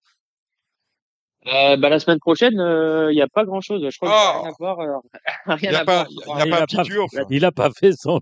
[1.47, 3.81] Euh, bah, la semaine prochaine, il euh, n'y a pas grand chose.
[3.89, 4.80] Je crois qu'il n'y a rien à voir.
[4.80, 4.97] Euh,
[5.47, 6.07] rien à pas, voir.
[6.09, 7.11] Il n'y a, pas un petit turf.
[7.31, 8.19] Il n'a pas fait son.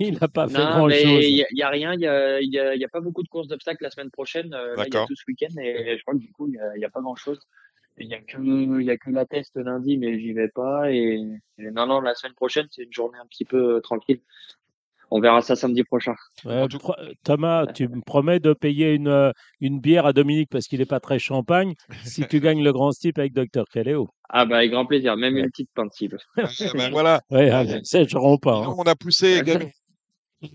[0.00, 1.24] Il n'a pas fait grand chose.
[1.24, 1.92] Il n'y a, rien.
[1.92, 4.50] Il n'y a, y a, y a, pas beaucoup de courses d'obstacles la semaine prochaine.
[4.50, 6.84] Là, il y a tout ce week-end et je crois que du coup, il n'y
[6.84, 7.40] a, a, pas grand chose.
[7.98, 10.90] Il n'y a que, il y a que la test lundi, mais j'y vais pas.
[10.90, 11.20] Et,
[11.58, 14.20] et, non, non, la semaine prochaine, c'est une journée un petit peu tranquille.
[15.10, 16.14] On verra ça samedi prochain.
[17.22, 19.30] Thomas, tu me promets de payer une, euh,
[19.60, 21.74] une bière à Dominique parce qu'il n'est pas très champagne
[22.04, 23.64] si tu gagnes le grand style avec Dr.
[23.72, 24.08] Caléo.
[24.28, 25.92] Ah bah avec grand plaisir, même une petite pinte
[26.36, 27.20] ah, ben voilà.
[27.30, 28.56] Ouais, je pas.
[28.56, 28.74] Hein.
[28.76, 29.42] On a poussé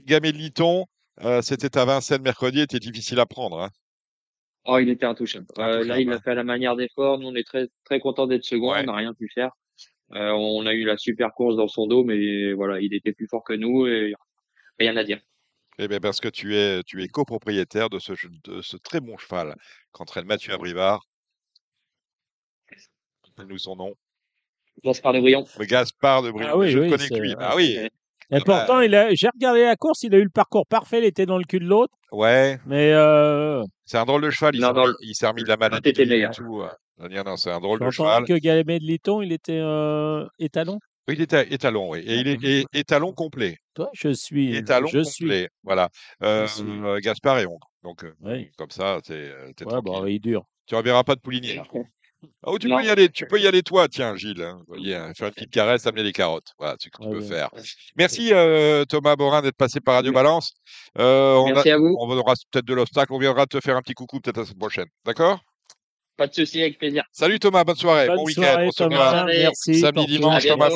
[0.05, 0.85] Gamé de Liton.
[1.23, 3.61] Euh, c'était à Vincennes mercredi, était difficile à prendre.
[3.61, 3.69] Hein.
[4.65, 5.45] Oh, il était intouchable.
[5.59, 7.19] Euh, là, il a fait à la manière d'effort.
[7.19, 8.73] Nous, on est très très content d'être second.
[8.75, 9.51] On n'a rien pu faire.
[10.11, 13.43] on a eu la super course dans son dos, mais voilà, il était plus fort
[13.43, 14.13] que nous et
[14.81, 15.19] Rien à dire.
[15.77, 18.13] Eh bien, parce que tu es, tu es copropriétaire de ce,
[18.43, 19.55] de ce très bon cheval
[19.91, 21.05] qu'entraîne Mathieu Abrivard.
[23.27, 23.93] Rappelle-nous son nom.
[24.83, 25.45] Gaspard de Briand.
[25.59, 26.49] Le Gaspard de Briand.
[26.53, 27.35] Ah oui, je oui, connais que lui.
[27.37, 27.77] Ah oui.
[28.31, 29.13] Et pourtant, il a...
[29.13, 31.59] j'ai regardé la course, il a eu le parcours parfait, il était dans le cul
[31.59, 31.93] de l'autre.
[32.11, 32.59] Ouais.
[32.65, 33.63] Mais euh...
[33.85, 34.55] c'est un drôle de cheval.
[34.55, 36.63] Il s'est remis, de la maladie tout.
[36.97, 38.25] Non, c'est un drôle de cheval.
[38.25, 40.79] que Galémé de Liton, il était euh, étalon.
[41.07, 41.99] Oui, il était étalon, oui.
[42.05, 43.57] Et il est étalon complet.
[43.73, 44.55] Toi, je suis.
[44.55, 45.39] Étalon je complet.
[45.41, 45.47] Suis.
[45.63, 45.89] Voilà.
[46.23, 46.47] Euh,
[46.99, 47.71] Gaspard et Hongre.
[47.83, 50.45] Donc, euh, comme ça, c'est euh, ouais, bah, il dure.
[50.67, 51.61] Tu ne reverras pas de poulinier.
[52.43, 54.43] Oh, tu peux y aller, tu peux y aller toi, tiens, Gilles.
[54.43, 54.61] Hein.
[54.69, 56.53] Hein, faire une petite caresse, amener des carottes.
[56.59, 57.49] Voilà, c'est ce que tu peux faire.
[57.95, 60.53] Merci euh, Thomas Borin d'être passé par Radio Balance.
[60.99, 61.95] Euh, Merci on à vous.
[61.99, 63.13] On aura peut-être de l'obstacle.
[63.13, 64.87] On viendra te faire un petit coucou peut-être la semaine prochaine.
[65.03, 65.39] D'accord?
[66.17, 67.03] Pas de souci, avec plaisir.
[67.11, 68.67] Salut Thomas, bonne soirée, bon week-end.
[69.27, 69.79] Merci.
[69.79, 70.69] Samedi, dimanche, Thomas,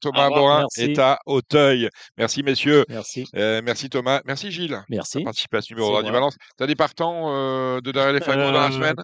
[0.00, 1.88] Thomas Borin est à Auteuil.
[2.16, 2.84] Merci messieurs.
[2.88, 3.26] Merci.
[3.36, 4.20] Euh, merci Thomas.
[4.24, 4.80] Merci Gilles.
[4.88, 5.22] Merci.
[5.22, 6.36] participé à ce numéro de Radio Balance.
[6.56, 8.96] Tu as des partants euh, de derrière les fagots dans la euh, semaine?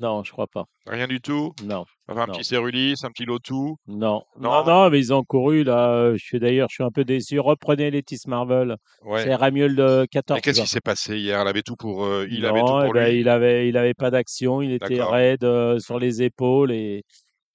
[0.00, 0.64] Non, je crois pas.
[0.86, 1.52] Rien du tout?
[1.62, 1.84] Non.
[2.08, 4.22] Enfin, un petit Cérulis, un petit Lotou non.
[4.38, 4.64] non.
[4.64, 6.12] Non, mais ils ont couru là.
[6.14, 7.38] Je suis d'ailleurs, je suis un peu déçu.
[7.38, 8.76] Reprenez Letis Marvel.
[9.04, 9.24] Ouais.
[9.24, 10.40] C'est Ramiel de 14.
[10.40, 11.42] qu'est-ce qui s'est passé hier?
[11.42, 12.04] Il avait tout pour.
[12.04, 14.62] Euh, il avait tout pour eh ben, Il avait, il avait pas d'action.
[14.62, 17.04] Il était raide euh, sur les épaules et,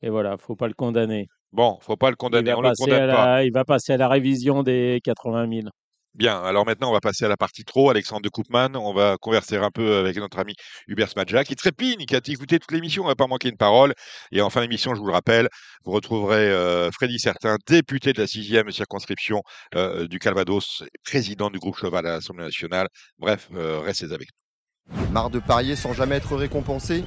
[0.03, 1.27] et voilà, faut pas le condamner.
[1.51, 2.53] Bon, faut pas le condamner.
[2.53, 3.43] On le condamne pas.
[3.43, 5.67] Il va passer à la révision des 80 000.
[6.15, 7.89] Bien, alors maintenant on va passer à la partie trop.
[7.89, 10.53] Alexandre de Koopman, on va converser un peu avec notre ami
[10.87, 13.95] Hubert Smadja, qui trépigne, qui a écouté toute l'émission, on va pas manquer une parole.
[14.31, 15.49] Et en fin d'émission, je vous le rappelle,
[15.85, 19.41] vous retrouverez euh, Freddy Certain, député de la sixième circonscription
[19.73, 22.89] euh, du Calvados, président du groupe Cheval à l'Assemblée nationale.
[23.17, 24.27] Bref, euh, restez avec
[24.91, 25.11] nous.
[25.11, 27.03] Marre de parier sans jamais être récompensé?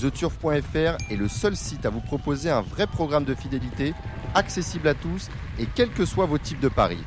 [0.00, 3.94] TheTurf.fr est le seul site à vous proposer un vrai programme de fidélité,
[4.34, 5.28] accessible à tous
[5.58, 7.02] et quels que soient vos types de paris.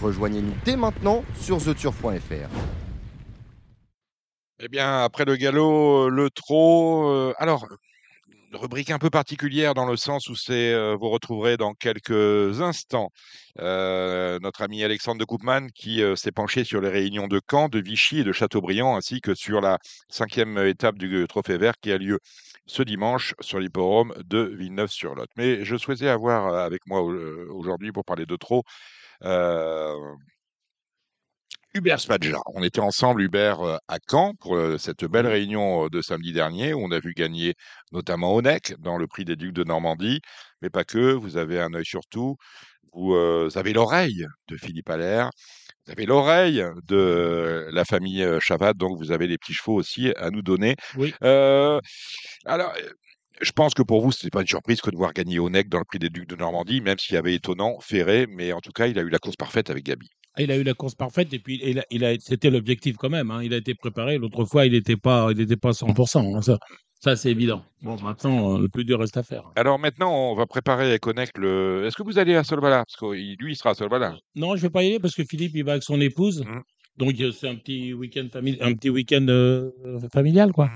[0.00, 2.48] Rejoignez-nous dès maintenant sur theturf.fr.
[4.60, 7.08] Eh bien, après le galop, le trot.
[7.10, 7.66] Euh, alors,
[8.52, 13.10] rubrique un peu particulière dans le sens où c'est, euh, vous retrouverez dans quelques instants
[13.60, 17.80] euh, notre ami Alexandre de Koopman qui s'est penché sur les réunions de Caen, de
[17.80, 21.98] Vichy et de Châteaubriand, ainsi que sur la cinquième étape du Trophée Vert qui a
[21.98, 22.18] lieu
[22.66, 25.28] ce dimanche sur l'hipporome de Villeneuve-sur-Lot.
[25.36, 28.62] Mais je souhaitais avoir avec moi aujourd'hui pour parler de euh,
[31.74, 32.40] Hubert Spadja.
[32.54, 35.28] On était ensemble, Hubert, euh, à Caen pour euh, cette belle mmh.
[35.28, 37.54] réunion de samedi dernier où on a vu gagner
[37.92, 40.20] notamment Onec dans le prix des Ducs de Normandie,
[40.62, 41.12] mais pas que.
[41.12, 42.36] Vous avez un œil sur tout.
[42.94, 45.30] Vous, avez l'oreille de Philippe Allaire.
[45.86, 50.30] Vous avez l'oreille de la famille Chavat, donc vous avez les petits chevaux aussi à
[50.30, 50.74] nous donner.
[50.96, 51.14] Oui.
[51.20, 52.72] alors,
[53.40, 55.68] je pense que pour vous, ce n'est pas une surprise que de voir gagner Onek
[55.68, 58.60] dans le prix des Ducs de Normandie, même s'il y avait étonnant Ferré, mais en
[58.60, 60.08] tout cas, il a eu la course parfaite avec Gabi.
[60.34, 61.60] Ah, il a eu la course parfaite et puis
[61.90, 63.30] il a, c'était l'objectif quand même.
[63.30, 63.42] Hein.
[63.42, 64.18] Il a été préparé.
[64.18, 66.36] L'autre fois, il n'était pas, il pas 100%.
[66.36, 66.58] Hein, ça,
[67.00, 67.64] ça c'est évident.
[67.82, 69.50] Bon, maintenant, euh, le plus dur reste à faire.
[69.56, 71.84] Alors maintenant, on va préparer avec Onek le.
[71.86, 74.16] Est-ce que vous allez à Solvala Parce que lui, il sera à Solvala.
[74.36, 76.44] Non, je ne vais pas y aller parce que Philippe, il va avec son épouse.
[76.44, 76.60] Mmh.
[76.98, 79.70] Donc c'est un petit week-end famili un petit week-end euh,
[80.12, 80.70] familial, quoi.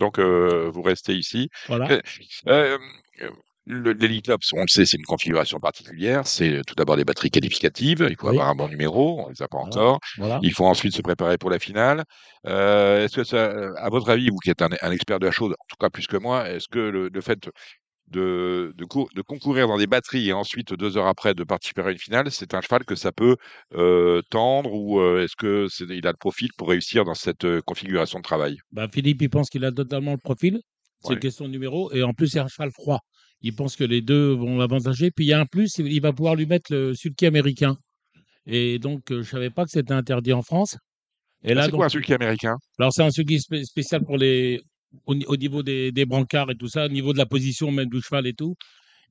[0.00, 1.48] Donc euh, vous restez ici.
[1.68, 2.00] Voilà.
[2.48, 2.78] Euh,
[3.66, 6.26] L'Elite Club, on le sait, c'est une configuration particulière.
[6.26, 8.04] C'est tout d'abord des batteries qualificatives.
[8.10, 9.24] Il faut avoir un bon numéro.
[9.24, 10.00] On les a pas encore.
[10.42, 12.04] Il faut ensuite se préparer pour la finale.
[12.44, 15.66] est-ce que ça, à votre avis, vous qui êtes un, expert de la chose, en
[15.68, 17.48] tout cas plus que moi, est-ce que le fait
[18.10, 18.84] de, de,
[19.14, 22.30] de, concourir dans des batteries et ensuite deux heures après de participer à une finale,
[22.30, 23.36] c'est un cheval que ça peut
[23.74, 27.44] euh, tendre ou euh, est-ce que c'est, il a le profil pour réussir dans cette
[27.44, 28.58] euh, configuration de travail?
[28.72, 30.60] Bah, Philippe, il pense qu'il a totalement le profil.
[31.02, 33.00] C'est une question de numéro et en plus c'est un cheval froid.
[33.40, 35.10] Il pense que les deux vont l'avantager.
[35.10, 37.76] Puis il y a un plus, il va pouvoir lui mettre le sulky américain.
[38.46, 40.76] Et donc je savais pas que c'était interdit en France.
[41.42, 42.56] Et là, c'est quoi un sulky américain?
[42.78, 44.60] Alors c'est un sulky spécial pour les
[45.06, 48.00] au, niveau des, des, brancards et tout ça, au niveau de la position même du
[48.00, 48.56] cheval et tout.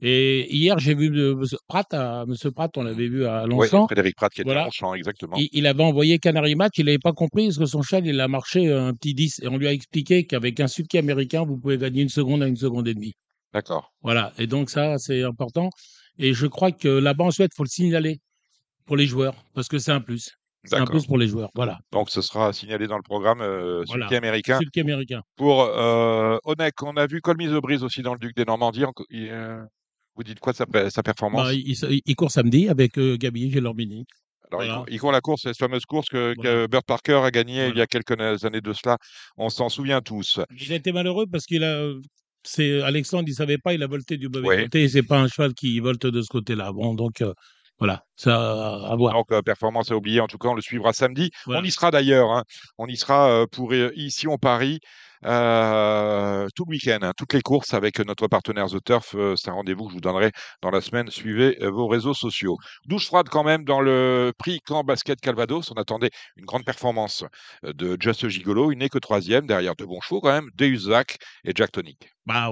[0.01, 1.43] Et hier, j'ai vu M.
[1.67, 3.81] Pratt, à, Monsieur Pratt, on l'avait vu à Longchamp.
[3.81, 5.35] Oui, Frédéric Pratt qui était à Longchamp, exactement.
[5.37, 8.19] Il, il, avait envoyé Canary Match, il n'avait pas compris parce que son cheval, il
[8.21, 11.57] a marché un petit 10 et on lui a expliqué qu'avec un sulky américain, vous
[11.57, 13.13] pouvez gagner une seconde à une seconde et demie.
[13.53, 13.91] D'accord.
[14.01, 14.31] Voilà.
[14.37, 15.69] Et donc ça, c'est important.
[16.17, 18.19] Et je crois que là-bas en Suède, faut le signaler
[18.85, 20.38] pour les joueurs parce que c'est un plus.
[20.65, 21.79] C'est un plus pour les joueurs, voilà.
[21.91, 24.07] Donc ce sera signalé dans le programme euh, voilà.
[24.07, 24.59] américain.
[24.77, 25.21] américain.
[25.37, 28.83] Pour euh, Onek, on a vu Colmise Brise aussi dans le Duc des Normandies.
[29.13, 29.63] Euh,
[30.15, 31.47] vous dites quoi de sa, sa performance?
[31.47, 34.05] Bah, il, court samedi avec euh, Gabi Gélormini.
[34.51, 37.77] Alors, il, court, la course, cette fameuse course que, que Bert Parker a gagnée il
[37.77, 38.97] y a quelques années de cela.
[39.37, 40.39] On s'en souvient tous.
[40.59, 41.93] Il a été malheureux parce qu'il a.
[42.43, 44.87] C'est Alexandre, il savait pas, il a volté du mauvais côté.
[44.87, 46.71] C'est pas un cheval qui volte de ce côté-là.
[46.71, 47.21] Bon, donc
[47.79, 49.13] voilà, ça à voir.
[49.13, 50.19] Donc, euh, performance à oublier.
[50.19, 51.31] En tout cas, on le suivra samedi.
[51.47, 52.31] On y sera d'ailleurs.
[52.31, 52.43] Hein.
[52.77, 54.81] On y sera euh, pour euh, ici en Paris
[55.25, 59.15] euh, tout le week-end, hein, toutes les courses avec notre partenaire The Turf.
[59.15, 60.31] Euh, c'est un rendez-vous que je vous donnerai
[60.61, 61.09] dans la semaine.
[61.09, 62.57] Suivez euh, vos réseaux sociaux.
[62.85, 65.71] Douche froide quand même dans le prix Camp Basket Calvados.
[65.71, 67.25] On attendait une grande performance
[67.63, 68.71] de Just Gigolo.
[68.71, 72.09] Il n'est que troisième derrière de bons chevaux quand même, Deus Zach et Jack Tonic.
[72.25, 72.51] Bah,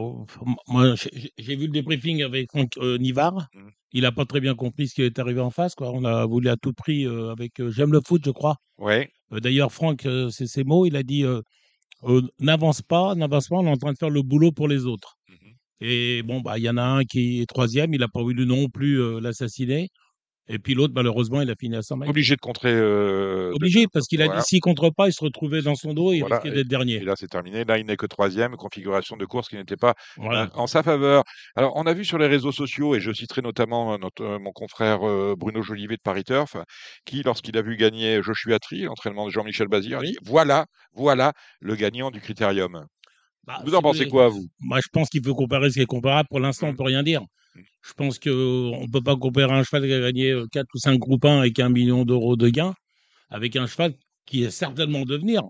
[0.68, 0.96] moi,
[1.38, 3.48] j'ai vu le débriefing avec Nivard.
[3.54, 3.70] Mmh.
[3.94, 5.74] Il n'a pas très bien compris ce qui est arrivé en face.
[5.74, 5.92] Quoi.
[5.92, 8.58] On a voulu à tout prix avec J'aime le foot, je crois.
[8.78, 9.10] Ouais.
[9.32, 10.86] D'ailleurs, Franck, c'est ses mots.
[10.86, 11.24] Il a dit
[12.40, 15.18] n'avance pas, n'avance pas, on est en train de faire le boulot pour les autres.
[15.30, 15.34] Mmh
[15.80, 18.48] et bon, bah, il y en a un qui est troisième, il n'a pas voulu
[18.48, 19.90] non plus l'assassiner.
[20.50, 22.10] Et puis l'autre, malheureusement, il a fini à 100 mètres.
[22.10, 22.74] Obligé de contrer.
[22.74, 26.14] Euh, Obligé, parce qu'il a dit s'il contre pas, il se retrouvait dans son dos
[26.14, 26.96] et il risquait d'être dernier.
[26.96, 27.66] Et là, c'est terminé.
[27.66, 31.24] Là, il n'est que troisième, configuration de course qui n'était pas euh, en sa faveur.
[31.56, 34.52] Alors, on a vu sur les réseaux sociaux, et je citerai notamment euh, notre, mon
[34.52, 35.00] confrère
[35.36, 36.56] Bruno Jolivet de Paris Turf,
[37.06, 41.34] qui, lorsqu'il a vu gagner Joshua Tri, l'entraînement de Jean-Michel Bazir, a dit voilà, voilà
[41.60, 42.86] le gagnant du critérium.
[43.46, 44.46] Bah, vous en pensez quoi, vous?
[44.60, 46.28] Moi, je pense qu'il faut comparer ce qui est comparable.
[46.30, 46.78] Pour l'instant, on ne mmh.
[46.78, 47.22] peut rien dire.
[47.82, 50.80] Je pense qu'on ne peut pas comparer un cheval qui a gagné 4 euh, ou
[50.80, 52.74] 5 groupes 1 avec un million d'euros de gains
[53.30, 53.94] avec un cheval
[54.26, 55.44] qui est certainement devenir.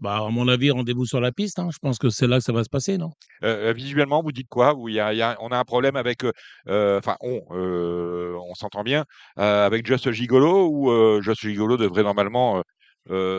[0.00, 1.58] Bah, à mon avis, rendez-vous sur la piste.
[1.58, 1.70] Hein.
[1.72, 3.10] Je pense que c'est là que ça va se passer, non?
[3.42, 4.72] Euh, euh, Visuellement, vous dites quoi?
[4.72, 6.24] Vous, y a, y a, On a un problème avec.
[6.68, 9.04] Enfin, on, on s'entend bien.
[9.36, 12.62] avec Just Gigolo ou Just Gigolo devrait normalement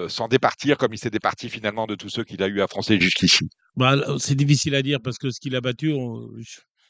[0.09, 2.99] s'en départir comme il s'est départi finalement de tous ceux qu'il a eu à français
[2.99, 3.47] jusqu'ici?
[3.77, 5.93] Bah, C'est difficile à dire parce que ce qu'il a battu,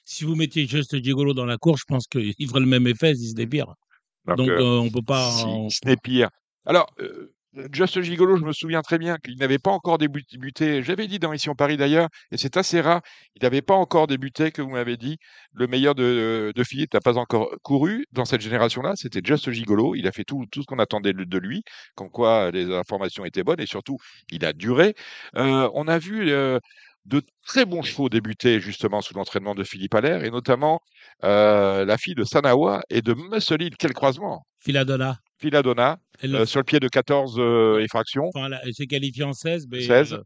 [0.10, 3.14] si vous mettiez juste Gigolo dans la course, je pense qu'il ferait le même effet
[3.14, 3.68] si c'était pire.
[4.26, 5.30] Donc, euh, euh, on peut pas.
[5.30, 6.30] Si ce n'est pire.
[6.65, 7.31] Alors, euh,
[7.72, 10.81] Just Gigolo, je me souviens très bien qu'il n'avait pas encore débuté.
[10.81, 13.02] J'avais dit dans Mission Paris d'ailleurs, et c'est assez rare.
[13.36, 15.18] Il n'avait pas encore débuté, que vous m'avez dit.
[15.53, 18.94] Le meilleur de, de Philippe n'a pas encore couru dans cette génération-là.
[18.95, 19.94] C'était Just Gigolo.
[19.94, 21.61] Il a fait tout, tout ce qu'on attendait de lui,
[21.94, 23.98] comme quoi les informations étaient bonnes et surtout,
[24.31, 24.95] il a duré.
[25.36, 26.31] on a vu
[27.05, 30.81] de très bons chevaux débutaient justement sous l'entraînement de Philippe Allaire, et notamment
[31.23, 33.71] euh, la fille de Sanawa et de Mussolini.
[33.77, 35.17] Quel croisement Philadona.
[35.39, 38.30] Philadona, euh, sur le pied de 14 euh, effractions.
[38.35, 39.67] Enfin, elle s'est qualifiée en 16.
[39.71, 40.19] Mais, 16.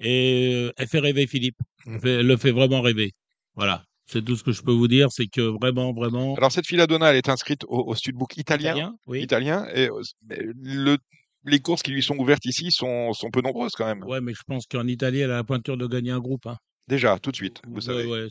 [0.00, 1.58] et elle fait rêver Philippe.
[1.84, 1.98] Mmh.
[2.04, 3.12] Elle, le fait vraiment rêver.
[3.56, 3.84] Voilà.
[4.06, 6.34] C'est tout ce que je peux vous dire, c'est que vraiment, vraiment.
[6.34, 8.72] Alors cette Philadona, elle est inscrite au, au studbook italien.
[8.72, 9.22] Italien, oui.
[9.22, 9.88] italien et
[10.28, 10.98] le
[11.44, 14.02] les courses qui lui sont ouvertes ici sont, sont peu nombreuses quand même.
[14.04, 16.46] Ouais, mais je pense qu'en Italie, elle a la pointure de gagner un groupe.
[16.46, 16.56] Hein.
[16.88, 18.06] Déjà, tout de suite, vous savez.
[18.06, 18.26] Ouais,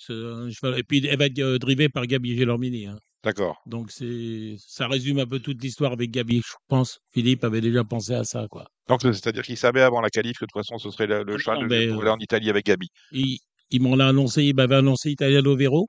[0.77, 2.87] Et puis, elle va être euh, drivée par Gabi Gelormini.
[2.87, 2.97] Hein.
[3.23, 3.61] D'accord.
[3.65, 6.41] Donc, c'est ça résume un peu toute l'histoire avec Gabi.
[6.45, 8.47] Je pense Philippe avait déjà pensé à ça.
[8.49, 8.65] quoi.
[8.87, 11.37] Donc, c'est-à-dire qu'il savait avant la qualif que de toute façon, ce serait le, le
[11.37, 12.87] cheval de aller en Italie avec Gabi.
[13.11, 13.37] Il,
[13.69, 15.85] il m'en a annoncé, il m'avait annoncé Italiano Vero.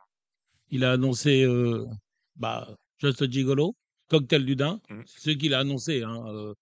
[0.70, 1.84] Il a annoncé euh,
[2.36, 2.68] bah,
[2.98, 3.74] Just Gigolo,
[4.08, 4.78] Cocktail du Dain.
[5.06, 6.02] C'est ce qu'il a annoncé.
[6.02, 6.52] Hein,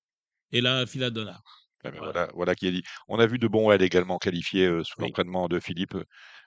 [0.53, 1.41] et là, Philadonna.
[1.83, 2.29] Ah ben voilà.
[2.35, 2.83] voilà, qui est dit.
[3.09, 5.97] On a vu de bons ailes également qualifiés sous l'entraînement de Philippe.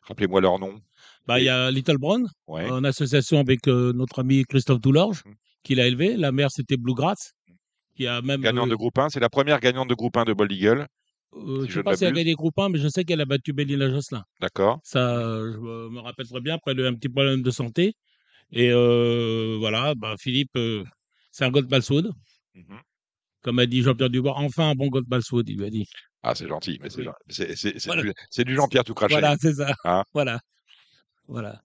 [0.04, 0.80] Rappelez-moi leur nom.
[1.26, 5.32] Bah, il y a Little Brown, en association avec notre ami Christophe Doulorge, mmh.
[5.64, 6.18] qui l'a élevé.
[6.18, 7.34] La mère, c'était Bluegrass.
[7.48, 7.54] Mmh.
[7.96, 8.42] qui a même.
[8.42, 10.88] Gagnante de groupe 1, c'est la première gagnante de groupe 1 de Bold Eagle.
[11.36, 13.22] Euh, je ne sais pas si elle a gagné groupe 1, mais je sais qu'elle
[13.22, 14.24] a battu Bélina Josselin.
[14.40, 14.80] D'accord.
[14.84, 17.96] Ça, je me rappelle très bien, après un petit problème de santé.
[18.52, 20.84] Et euh, voilà, bah, Philippe, euh,
[21.32, 22.12] c'est un Gold Balsoud.
[23.44, 25.86] Comme a dit Jean-Pierre Dubois, enfin un bon Gold Balsoud, il lui a dit.
[26.24, 29.14] Ah, c'est gentil, mais c'est du, Jean-Pierre tout craché.
[29.14, 29.76] Voilà, c'est ça.
[29.84, 30.40] Hein voilà.
[31.28, 31.62] Voilà.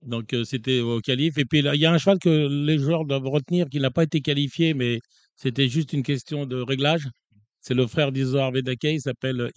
[0.00, 1.36] Donc c'était au qualif.
[1.36, 4.04] Et puis il y a un cheval que les joueurs doivent retenir qui n'a pas
[4.04, 4.98] été qualifié, mais
[5.36, 7.08] c'était juste une question de réglage.
[7.60, 9.50] C'est le frère d'Isoar Vedake, il s'appelle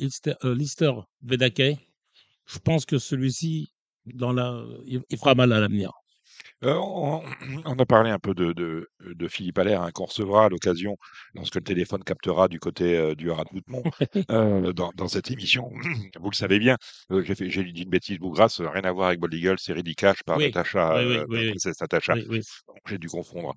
[0.44, 0.92] Lister
[1.24, 1.80] Vedake.
[2.46, 3.70] Je pense que celui-ci,
[4.06, 4.64] dans la...
[4.86, 5.92] il fera mal à l'avenir.
[6.64, 6.74] Euh,
[7.66, 10.98] on, a parlé un peu de, de, de Philippe Allaire, hein, qu'on recevra à l'occasion
[11.34, 13.62] lorsque le téléphone captera du côté euh, du Haras de
[14.32, 15.72] euh, dans, dans, cette émission.
[16.20, 16.78] Vous le savez bien,
[17.10, 20.24] j'ai, fait, j'ai dit une bêtise bougrasse, rien à voir avec Bold Eagle, c'est Cash
[20.24, 20.46] par oui.
[20.46, 21.54] Natacha, oui, oui,
[22.88, 23.54] J'ai dûu confondre.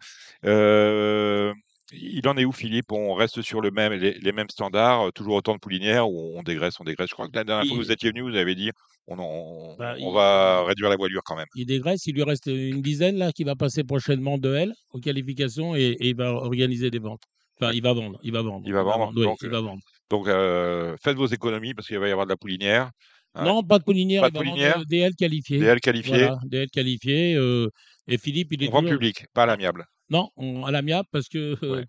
[1.93, 2.93] Il en est où, Philippe?
[2.93, 6.79] On reste sur le même, les, mêmes standards, toujours autant de poulinières ou on dégraisse,
[6.81, 8.71] on dégraisse Je crois que la dernière fois que vous étiez venu, vous avez dit
[9.09, 11.47] on, bah, on va réduire la voilure quand même.
[11.55, 15.01] Il dégraisse, il lui reste une dizaine là qui va passer prochainement de L aux
[15.01, 17.23] qualifications et, il va organiser des ventes.
[17.61, 18.65] Enfin, il va vendre, il va vendre.
[18.67, 19.13] Il va vendre.
[19.15, 19.83] donc, il va vendre.
[20.11, 22.91] donc euh, faites vos économies parce qu'il va y avoir de la poulinière.
[23.35, 23.45] Hein.
[23.45, 24.83] Non, pas de poulinière, pas de poulinière.
[24.89, 25.59] DL qualifié.
[25.59, 26.19] DL qualifié.
[26.19, 27.35] Voilà, DL qualifié.
[27.35, 27.69] Euh,
[28.07, 28.69] et Philippe, il est.
[28.69, 29.87] On vend public, pas l'amiable.
[30.11, 30.31] Non,
[30.65, 31.85] à l'amiable parce que euh,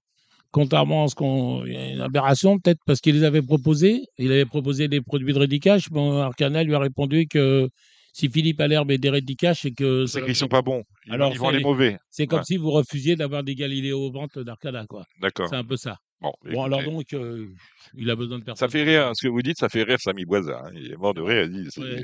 [0.51, 1.65] contrairement à ce qu'on.
[1.65, 4.03] Il y a une aberration, peut-être parce qu'il les avait proposés.
[4.17, 5.89] Il avait proposé des produits de Redicash.
[5.89, 7.69] Bon, Arcana lui a répondu que
[8.13, 10.05] si Philippe Allerbe est des Redicash, c'est que.
[10.05, 10.83] C'est qu'ils sont pas bons.
[11.05, 11.97] Ils, Alors, ils vont les mauvais.
[12.09, 15.05] C'est comme si vous refusiez d'avoir des Galiléo aux ventes d'Arcana, quoi.
[15.21, 15.47] D'accord.
[15.49, 15.97] C'est un peu ça.
[16.21, 17.47] Bon, bon alors donc, euh,
[17.93, 18.67] il a besoin de personne.
[18.67, 20.63] Ça fait rire, ce que vous dites, ça fait rire Samy Boisa.
[20.65, 20.71] Hein.
[20.75, 21.43] Il est mort de rire.
[21.43, 22.03] Il dit,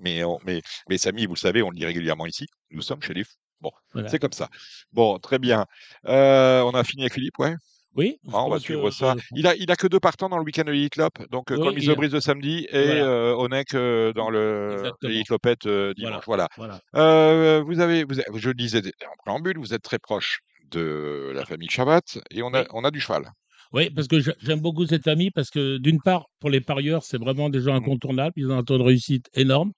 [0.00, 3.14] mais, mais, mais Samy, vous le savez, on le dit régulièrement ici, nous sommes chez
[3.14, 3.36] les fous.
[3.64, 4.48] Bon, c'est comme ça.
[4.92, 5.66] Bon, très bien.
[6.06, 7.54] Euh, on a fini avec Philippe, ouais
[7.96, 8.18] oui.
[8.32, 9.14] on va suivre ça.
[9.36, 11.00] Il a, il a que deux partants dans le week-end de l'Elite.
[11.30, 13.04] Donc, oui, comme Isobrise le samedi et voilà.
[13.04, 16.24] euh, Onek euh, dans le l'Elite Lopette euh, dimanche.
[16.26, 16.48] Voilà.
[16.56, 16.80] voilà.
[16.96, 21.30] Euh, vous, avez, vous avez, je le disais en préambule, vous êtes très proche de
[21.34, 22.00] la famille Chabat
[22.30, 22.66] et on a, oui.
[22.72, 23.30] on a du cheval.
[23.72, 27.18] Oui, parce que j'aime beaucoup cette famille parce que d'une part, pour les parieurs, c'est
[27.18, 27.84] vraiment des gens mmh.
[27.84, 28.32] incontournables.
[28.36, 29.72] Ils ont un taux de réussite énorme.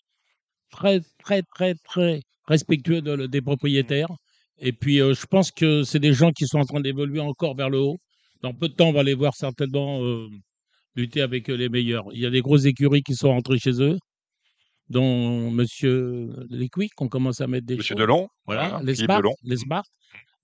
[0.71, 4.09] Très, très, très, très respectueux de, des propriétaires.
[4.59, 7.55] Et puis, euh, je pense que c'est des gens qui sont en train d'évoluer encore
[7.57, 7.99] vers le haut.
[8.43, 10.29] Dans peu de temps, on va les voir certainement euh,
[10.95, 12.07] lutter avec les meilleurs.
[12.13, 13.99] Il y a des grosses écuries qui sont rentrées chez eux,
[14.89, 18.29] dont Monsieur Lécuy, qu'on commence à mettre des Monsieur Delon.
[18.47, 19.23] Voilà, les Smart.
[19.43, 19.85] Les Smart.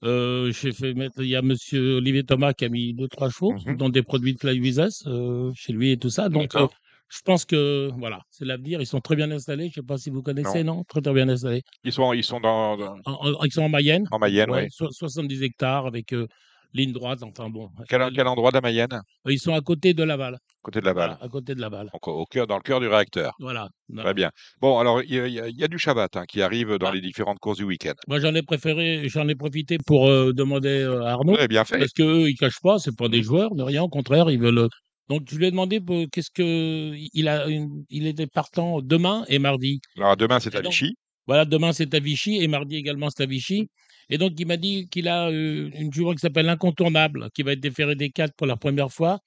[0.05, 3.53] Euh, fait mettre, il y a Monsieur Olivier Thomas qui a mis deux trois chevaux,
[3.53, 3.77] mm -hmm.
[3.77, 4.59] dont des produits de Fly
[5.07, 6.29] euh, chez lui et tout ça.
[6.29, 6.67] Donc, euh,
[7.13, 8.81] je pense que voilà, c'est l'avenir.
[8.81, 9.65] Ils sont très bien installés.
[9.65, 11.63] Je ne sais pas si vous connaissez, non, non Très très bien installés.
[11.85, 12.97] Ils sont, ils sont dans, dans...
[13.05, 14.07] En, en, ils sont en Mayenne.
[14.11, 14.89] En Mayenne, ouais, oui.
[14.91, 16.27] 70 hectares avec euh,
[16.73, 17.23] ligne droite.
[17.23, 17.69] Enfin bon.
[17.87, 19.03] Quel, quel endroit de la Mayenne?
[19.27, 20.39] Ils sont à côté de Laval.
[20.63, 21.11] Côté de Laval.
[21.11, 21.91] Voilà, à côté de Laval.
[21.93, 23.35] Donc, au cœur, dans le cœur du réacteur.
[23.41, 23.69] Voilà.
[23.95, 24.31] Très bien.
[24.63, 26.95] Bon, alors il y, y, y, a du Shabbat hein, qui arrive dans ah.
[26.95, 27.93] les différentes courses du week-end.
[28.09, 31.35] Moi, j'en ai préféré, j'en ai profité pour euh, demander euh, à Arnaud.
[31.35, 31.79] Ouais, bien fait.
[31.79, 32.79] Parce qu'eux, ils cachent pas.
[32.79, 33.83] C'est pas des joueurs, de rien.
[33.83, 34.69] Au contraire, ils veulent
[35.13, 35.81] donc, je lui ai demandé
[36.11, 39.81] qu'est-ce que il a, une, il était partant demain et mardi.
[39.97, 40.95] Alors demain c'est à Vichy.
[41.27, 43.69] Voilà, demain c'est à Vichy et mardi également c'est à Vichy.
[44.09, 47.53] Et donc il m'a dit qu'il a euh, une jument qui s'appelle l'incontournable, qui va
[47.53, 49.21] être déférée des quatre pour la première fois.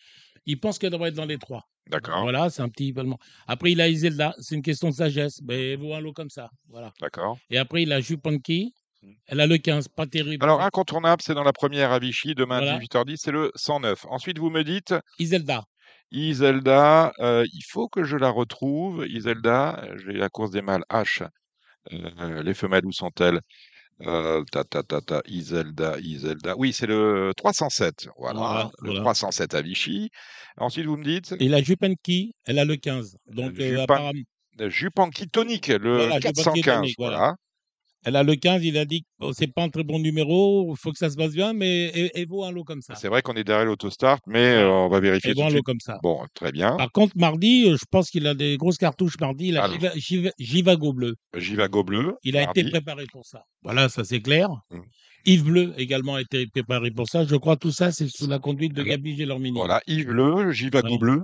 [0.46, 1.64] Il pense qu'elle devrait être dans les trois.
[1.88, 2.22] D'accord.
[2.22, 2.94] Voilà, c'est un petit.
[3.48, 5.40] Après il a Iselda, c'est une question de sagesse.
[5.44, 6.50] Mais vaut un lot comme ça.
[6.70, 6.92] Voilà.
[7.00, 7.38] D'accord.
[7.50, 8.74] Et après il a Jupanki.
[9.28, 10.44] Elle a le 15, pas terrible.
[10.44, 12.80] Alors, incontournable, c'est dans la première à Vichy, demain voilà.
[12.80, 14.06] 18h10, c'est le 109.
[14.10, 14.96] Ensuite, vous me dites.
[15.20, 15.64] Iselda.
[16.16, 19.06] Iselda, euh, il faut que je la retrouve.
[19.06, 21.28] Iselda, j'ai la course des mâles H.
[21.92, 23.42] Euh, les femelles, où sont-elles?
[24.02, 26.56] Euh, ta, ta, ta, ta, Iselda, Iselda.
[26.58, 28.08] Oui, c'est le 307.
[28.18, 29.02] Voilà, voilà le voilà.
[29.02, 30.10] 307 à Vichy.
[30.58, 31.36] Ensuite, vous me dites.
[31.40, 33.18] Et la Jupenki, elle a le 15.
[33.28, 33.84] Donc, Jupan...
[33.84, 34.22] apparemment.
[34.58, 36.76] Jupanki tonique, le voilà, 415.
[36.76, 37.36] Tonique, voilà.
[38.06, 40.78] Elle a le 15, il a dit que c'est pas un très bon numéro, il
[40.78, 42.94] faut que ça se passe bien, mais elle, vaut un lot comme ça.
[42.94, 45.32] C'est vrai qu'on est derrière l'autostart, mais euh, on va vérifier.
[45.32, 45.98] Elle vaut un lot comme ça.
[46.04, 46.78] Bon, très bien.
[46.78, 49.48] Par contre, mardi, euh, je pense qu'il a des grosses cartouches mardi.
[49.48, 49.68] Il a
[50.38, 51.16] Givago bleu.
[51.36, 52.16] Givago bleu.
[52.24, 53.44] Il a été préparé pour ça.
[53.64, 54.50] Voilà, ça c'est clair.
[54.72, 54.84] Hum.
[55.28, 57.26] Yves Bleu également a été préparé pour ça.
[57.26, 59.58] Je crois tout ça, c'est sous la conduite de Gabi Gélormini.
[59.58, 61.24] Voilà, Yves Bleu, Givago bleu.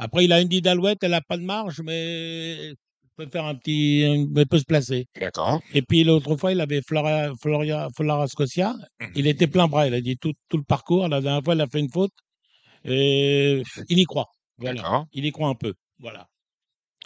[0.00, 2.74] Après, il a Indy d'Alouette, elle n'a pas de marge, mais
[3.16, 4.02] peut faire un petit.
[4.02, 5.06] Elle peut se placer.
[5.18, 5.60] D'accord.
[5.72, 8.74] Et puis l'autre fois, il avait Flora, Floria, Flora Scotia.
[9.00, 9.06] Mmh.
[9.14, 9.86] Il était plein bras.
[9.86, 11.08] Il a dit tout, tout, le parcours.
[11.08, 12.12] La dernière fois, il a fait une faute.
[12.84, 14.28] Et il y croit.
[14.58, 15.04] Voilà.
[15.12, 15.74] Il y croit un peu.
[15.98, 16.28] Voilà.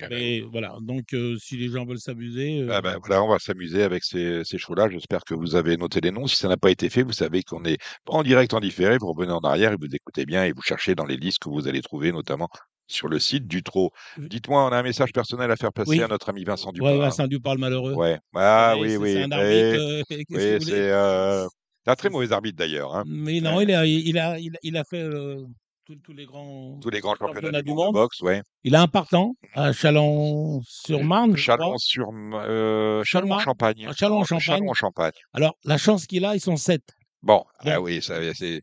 [0.01, 2.64] Ah Mais voilà, donc euh, si les gens veulent s'amuser.
[2.70, 4.89] Ah ben, voilà, on va s'amuser avec ces, ces chevaux-là.
[4.89, 6.28] J'espère que vous avez noté les noms.
[6.28, 8.97] Si ça n'a pas été fait, vous savez qu'on est en direct, en différé.
[8.98, 11.48] Vous revenez en arrière et vous écoutez bien et vous cherchez dans les listes que
[11.48, 12.48] vous allez trouver, notamment
[12.89, 13.93] sur le site du Trot.
[14.16, 16.93] Dites-moi, on a un message personnel à faire passer à notre ami Vincent Dupart.
[16.93, 17.94] Oui, Vincent Dupart, le malheureux.
[17.94, 18.19] Ouais.
[18.35, 19.12] Ah oui, oui.
[19.12, 20.05] C'est un arbitre.
[20.31, 21.47] oui, c'est euh,
[21.86, 22.97] un très mauvais arbitre d'ailleurs.
[22.97, 23.05] Hein.
[23.06, 25.44] Mais non, il a, il a, il a, fait euh,
[25.85, 28.20] tous, les grands, tous les grands championnats, du, monde, de boxe.
[28.20, 28.43] Ouais.
[28.65, 31.36] Il a un partant à Chalon-sur-Marne.
[31.36, 33.89] Chalon-sur euh, Chalon-Champagne.
[33.94, 34.40] Chalon-Champagne.
[34.40, 35.12] Chalon-Champagne.
[35.35, 36.82] Alors, la chance qu'il a, ils sont sept.
[37.23, 38.62] Bon, ah oui, c'est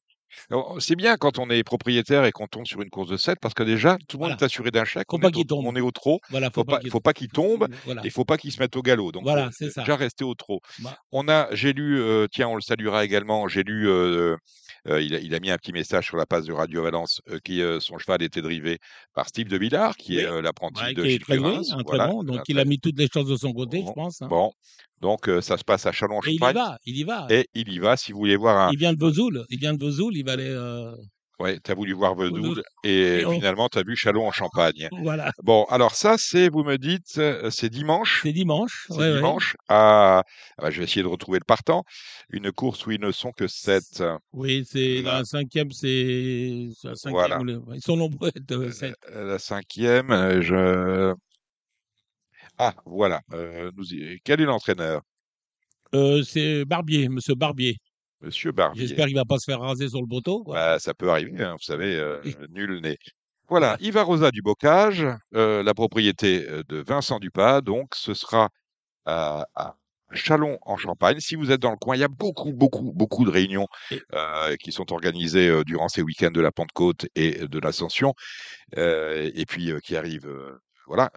[0.79, 3.53] c'est bien quand on est propriétaire et qu'on tombe sur une course de 7 parce
[3.53, 5.07] que déjà, tout le monde est assuré d'un chèque.
[5.09, 6.19] Faut on, pas est au, on est au trot.
[6.29, 8.81] Voilà, faut, pas, faut pas qu'il tombe et il faut pas qu'il se mette au
[8.81, 9.11] galop.
[9.11, 9.81] Donc, voilà, c'est ça.
[9.81, 10.59] déjà rester au trot.
[10.79, 10.97] Bah.
[11.11, 14.35] On a, j'ai lu, euh, tiens, on le saluera également, j'ai lu, euh,
[14.87, 17.21] euh, il, a, il, a, mis un petit message sur la page de Radio Valence
[17.43, 18.79] qui son cheval était drivé
[19.13, 22.59] par Steve de Villard, qui est l'apprenti de qui très, bon, très bon, donc il
[22.59, 24.21] a mis toutes les chances de son côté, je pense.
[24.21, 24.27] Hein.
[24.27, 24.51] Bon,
[25.01, 26.33] donc ça se passe à Chalon-Champagne.
[26.33, 27.27] Il y va, il y va.
[27.29, 28.71] Et il y va, si vous voulez voir un.
[28.71, 30.55] Il vient de Vesoul, il vient de Vesoul, il va aller.
[31.39, 34.87] Ouais, tu as voulu voir Vedoul et, finalement tu as vu Chalon en Champagne.
[35.03, 35.31] Voilà.
[35.43, 37.19] Bon, alors ça, c'est, vous me dites,
[37.49, 38.21] c'est dimanche.
[38.23, 38.87] C'est dimanche.
[38.89, 39.57] C'est dimanche.
[39.67, 40.23] À...
[40.57, 41.83] Ah bah, je vais essayer de retrouver le partant.
[42.29, 44.03] Une course où ils ne sont que sept.
[44.31, 47.11] Oui, c'est la cinquième, c'est la cinquième.
[47.11, 47.39] Voilà.
[47.73, 48.31] Ils sont nombreux
[48.71, 48.95] sept.
[49.13, 51.13] La cinquième, je.
[52.57, 53.21] Ah, voilà.
[53.31, 53.83] nous...
[54.23, 55.01] Quel est l'entraîneur?
[55.93, 57.77] Euh, C'est Barbier, Monsieur Barbier.
[58.21, 58.81] Monsieur Barbier.
[58.87, 60.43] J'espère qu'il ne va pas se faire raser sur le poteau.
[60.45, 62.97] Bah, ça peut arriver, hein, vous savez, euh, nul n'est.
[63.47, 65.05] Voilà, Iva Rosa du Bocage,
[65.35, 67.61] euh, la propriété euh, de Vincent Dupas.
[67.61, 68.49] Donc, ce sera
[69.05, 69.45] à,
[70.11, 71.19] Chalon en Champagne.
[71.19, 73.67] Si vous êtes dans le coin, il y a beaucoup, beaucoup, beaucoup de réunions
[74.59, 78.13] qui sont organisées durant ces week-ends de la Pentecôte et de l'Ascension,
[78.77, 80.31] et puis qui arrivent.
[80.87, 81.11] Voilà,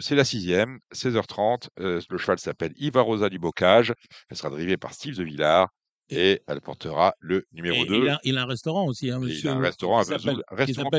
[0.00, 1.68] c'est la sixième, 16h30.
[1.76, 3.92] le cheval s'appelle Iva Rosa du Bocage.
[4.28, 5.70] Elle sera drivée par Steve de Villard
[6.14, 7.94] et elle portera le numéro 2.
[7.94, 9.50] Il a, il a, un restaurant aussi, hein, monsieur.
[9.50, 10.90] Il a un restaurant à Vesoul, restaurant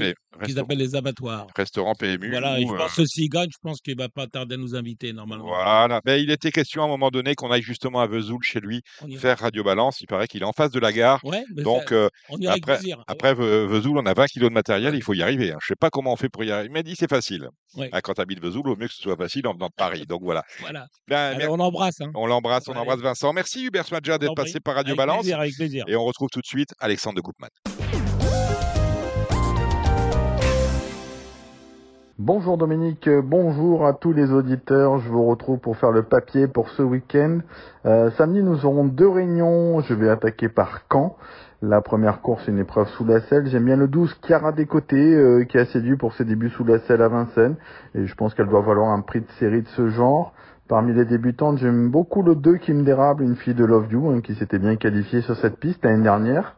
[0.44, 1.48] qui s'appelle les abattoirs.
[1.56, 2.30] Restaurant PMU.
[2.30, 5.14] Voilà, je pense que s'il gagne, je pense qu'il va pas tarder à nous inviter
[5.14, 5.46] normalement.
[5.46, 8.60] Voilà, mais il était question à un moment donné qu'on aille justement à Vesoul chez
[8.60, 8.82] lui
[9.18, 10.02] faire Radio Balance.
[10.02, 11.20] Il paraît qu'il est en face de la gare.
[11.24, 15.14] Ouais, Donc euh, on après, après Vesoul, on a 20 kilos de matériel, il faut
[15.14, 15.52] y arriver.
[15.52, 15.58] Hein.
[15.62, 16.70] Je sais pas comment on fait pour y arriver.
[16.70, 17.50] Il m'a dit c'est facile.
[17.92, 20.06] Ah, quand tu habites Vesoul, au mieux que ce soit facile en venant de Paris.
[20.08, 20.44] Donc voilà.
[20.62, 20.88] voilà.
[21.08, 22.02] Ben, on l'embrasse.
[22.02, 22.12] Hein.
[22.16, 23.34] On l'embrasse, on embrasse Vincent.
[23.34, 25.05] Merci Hubert Smadja d'être passé par Radio Balance.
[25.10, 25.86] Avec plaisir.
[25.88, 27.50] Et on retrouve tout de suite Alexandre de Koopman.
[32.18, 35.00] Bonjour Dominique, bonjour à tous les auditeurs.
[35.00, 37.40] Je vous retrouve pour faire le papier pour ce week-end.
[37.86, 39.82] Euh, samedi, nous aurons deux réunions.
[39.82, 41.18] Je vais attaquer par Caen.
[41.62, 43.48] La première course, une épreuve sous la selle.
[43.48, 46.64] J'aime bien le 12 Chiara des côtés, euh, qui a séduit pour ses débuts sous
[46.64, 47.58] la selle à Vincennes.
[47.96, 50.34] Et je pense qu'elle doit valoir un prix de série de ce genre.
[50.68, 54.22] Parmi les débutantes, j'aime beaucoup le 2 Kim Derable, une fille de Love You, hein,
[54.22, 56.56] qui s'était bien qualifiée sur cette piste l'année dernière.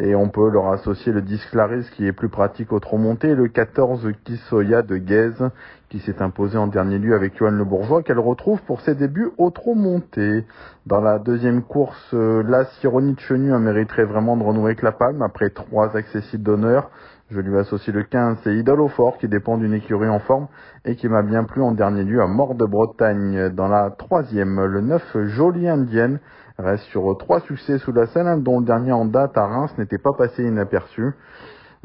[0.00, 3.28] Et on peut leur associer le 10 Clarisse qui est plus pratique au trop monté
[3.28, 5.50] et le 14 Kisoya de Guèze
[5.90, 9.30] qui s'est imposé en dernier lieu avec Johan Le Bourgeois qu'elle retrouve pour ses débuts
[9.36, 10.46] au trop monté.
[10.86, 14.90] Dans la deuxième course, euh, la Sironi de Chenu mériterait vraiment de renouer avec la
[14.90, 16.90] palme après trois accessibles d'honneur.
[17.30, 20.46] Je lui associe le 15, c'est Idole au fort qui dépend d'une écurie en forme
[20.84, 23.48] et qui m'a bien plu en dernier lieu à Mort de Bretagne.
[23.48, 26.20] Dans la troisième, le 9, Jolie Indienne
[26.58, 29.96] reste sur trois succès sous la scène, dont le dernier en date à Reims n'était
[29.96, 31.14] pas passé inaperçu.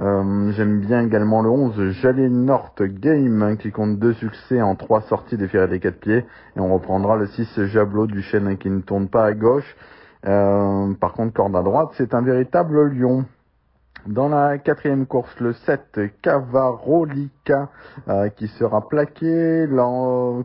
[0.02, 5.02] Euh, j'aime bien également le 11, Jalé North Game, qui compte deux succès en trois
[5.02, 6.26] sorties des des quatre pieds.
[6.58, 9.76] Et on reprendra le 6 Jablot du chêne qui ne tourne pas à gauche.
[10.28, 13.24] Euh, par contre, corde à droite, c'est un véritable lion.
[14.08, 17.70] Dans la quatrième course, le 7 Cavarolica
[18.08, 19.68] euh, qui sera plaqué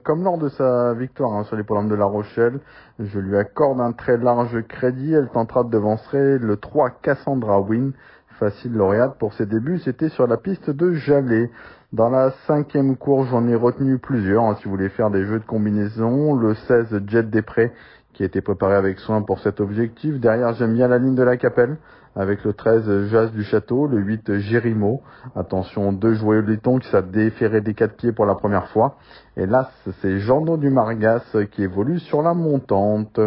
[0.02, 2.58] comme lors de sa victoire hein, sur les programmes de La Rochelle.
[2.98, 5.14] Je lui accorde un très large crédit.
[5.14, 7.92] Elle tentera de devancer le 3 Cassandra Win.
[8.40, 11.48] Facile lauréate pour ses débuts, c'était sur la piste de Jalais.
[11.92, 14.42] Dans la cinquième course, j'en ai retenu plusieurs.
[14.42, 17.72] Hein, si vous voulez faire des jeux de combinaison, le 16 Jet des Prés
[18.12, 20.18] qui a été préparé avec soin pour cet objectif.
[20.20, 21.76] Derrière, j'aime bien la ligne de la Capelle
[22.16, 25.02] avec le 13 Jazz du Château, le 8 Jérimo.
[25.34, 28.96] Attention, deux joyeux Letton qui s'est déféré des quatre pieds pour la première fois.
[29.36, 29.70] Et là,
[30.00, 33.18] c'est Jean du Margas qui évolue sur la montante.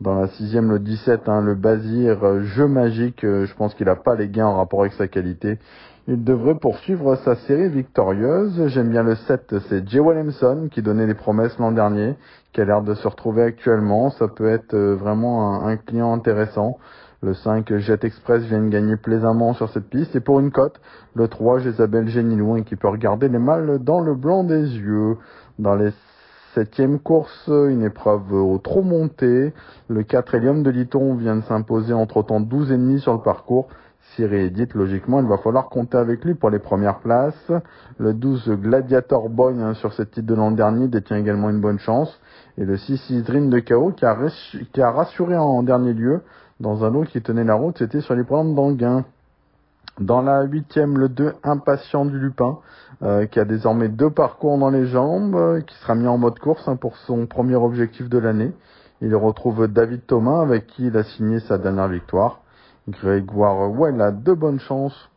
[0.00, 4.16] Dans la sixième, le 17, hein, le Bazir, jeu magique, je pense qu'il n'a pas
[4.16, 5.58] les gains en rapport avec sa qualité.
[6.08, 8.66] Il devrait poursuivre sa série victorieuse.
[8.66, 12.16] J'aime bien le 7, c'est Jay Williamson qui donnait des promesses l'an dernier,
[12.52, 14.10] qui a l'air de se retrouver actuellement.
[14.10, 16.78] Ça peut être euh, vraiment un client intéressant.
[17.24, 20.16] Le 5, Jet Express vient de gagner plaisamment sur cette piste.
[20.16, 20.80] Et pour une cote,
[21.14, 25.16] le 3, Jésabelle Génilou, qui peut regarder les mâles dans le blanc des yeux.
[25.60, 25.92] Dans les
[26.54, 29.54] septième course, une épreuve au trop monté.
[29.86, 33.68] Le 4, Helium de Liton vient de s'imposer entre temps 12,5 sur le parcours.
[34.16, 37.52] Si réédite, logiquement, il va falloir compter avec lui pour les premières places.
[37.98, 41.78] Le 12, Gladiator Boy, hein, sur cette titre de l'an dernier, détient également une bonne
[41.78, 42.20] chance.
[42.58, 44.24] Et le 6, Dream de a,
[44.72, 46.20] qui a rassuré en dernier lieu
[46.62, 49.04] dans un lot qui tenait la route, c'était sur les programmes d'Anguin.
[50.00, 52.58] Dans la huitième, le 2, Impatient du Lupin,
[53.02, 56.38] euh, qui a désormais deux parcours dans les jambes, euh, qui sera mis en mode
[56.38, 58.52] course hein, pour son premier objectif de l'année.
[59.02, 62.40] Il retrouve David Thomas, avec qui il a signé sa dernière victoire.
[62.88, 65.10] Grégoire Well a deux bonnes chances,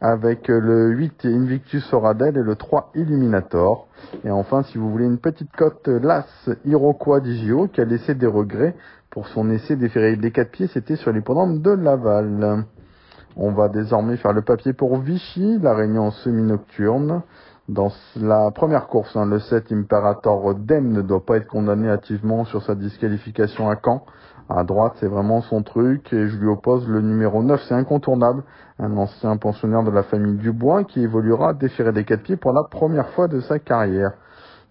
[0.00, 3.88] avec le 8 Invictus Oradel et le 3 Illuminator.
[4.24, 6.26] Et enfin, si vous voulez une petite cote, l'As
[6.64, 8.74] Iroquois Digio, qui a laissé des regrets
[9.12, 12.64] pour son essai des des quatre pieds, c'était sur l'hippodrome de Laval.
[13.36, 17.20] On va désormais faire le papier pour Vichy, la réunion semi-nocturne.
[17.68, 22.46] Dans la première course, hein, le 7 Imperator Dem ne doit pas être condamné hâtivement
[22.46, 24.02] sur sa disqualification à Caen.
[24.48, 28.42] À droite, c'est vraiment son truc et je lui oppose le numéro 9, c'est incontournable,
[28.78, 32.64] un ancien pensionnaire de la famille Dubois qui évoluera déféré des quatre pieds pour la
[32.64, 34.12] première fois de sa carrière.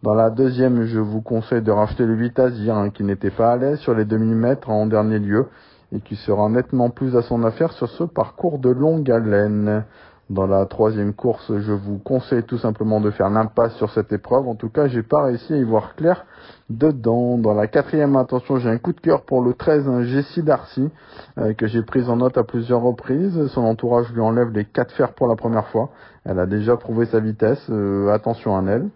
[0.04, 3.52] Dans la deuxième, je vous conseille de racheter le 8 Azir, hein, qui n'était pas
[3.52, 5.46] à l'aise sur les demi-mètres en dernier lieu,
[5.94, 9.84] et qui sera nettement plus à son affaire sur ce parcours de longue haleine.
[10.32, 14.48] Dans la troisième course, je vous conseille tout simplement de faire l'impasse sur cette épreuve.
[14.48, 16.26] En tout cas, j'ai pas réussi à y voir clair
[16.72, 17.38] dedans.
[17.38, 20.90] Dans la quatrième, attention, j'ai un coup de cœur pour le 13, un Jessie Darcy,
[21.38, 23.48] euh, que j'ai pris en note à plusieurs reprises.
[23.50, 25.90] Son entourage lui enlève les quatre fers pour la première fois.
[26.26, 27.68] Elle a déjà prouvé sa vitesse.
[27.70, 28.90] Euh, attention à elle.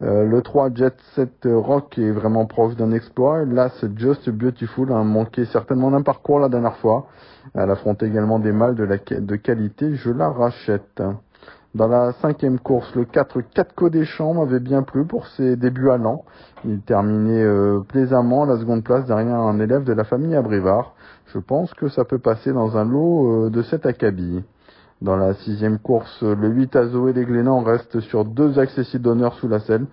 [0.00, 3.44] Euh, le 3 Jet Set Rock est vraiment proche d'un exploit.
[3.44, 7.06] Là, c'est Just Beautiful a manqué certainement d'un parcours la dernière fois.
[7.54, 9.94] Elle affronte également des mâles de, qualité.
[9.96, 11.02] Je la rachète.
[11.74, 15.90] Dans la cinquième course, le 4 4 des Champs avait bien plu pour ses débuts
[15.90, 15.98] à.
[16.64, 20.94] Il terminait euh, plaisamment à la seconde place derrière un élève de la famille Abrivard.
[21.26, 24.42] Je pense que ça peut passer dans un lot euh, de cet acabit.
[25.00, 29.46] Dans la sixième course, le 8 à Zoé Glénans reste sur deux accessibles d'honneur sous
[29.46, 29.86] la selle.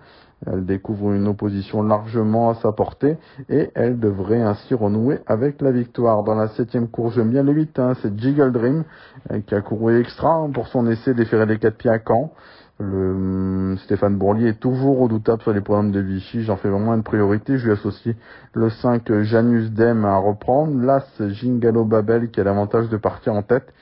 [0.44, 3.16] Elle découvre une opposition largement à sa portée
[3.48, 6.24] et elle devrait ainsi renouer avec la victoire.
[6.24, 8.84] Dans la septième course, j'aime bien le 8, hein, c'est Jiggle Dream
[9.30, 12.32] euh, qui a couru extra hein, pour son essai d'efférer les quatre pieds à Caen.
[12.78, 16.42] Le hum, Stéphane Bourlier est toujours redoutable sur les programmes de Vichy.
[16.42, 17.56] J'en fais vraiment une priorité.
[17.56, 18.16] Je lui associe
[18.52, 20.84] le 5 Janus Dem à reprendre.
[20.84, 23.72] L'As Gingalo Babel qui a l'avantage de partir en tête.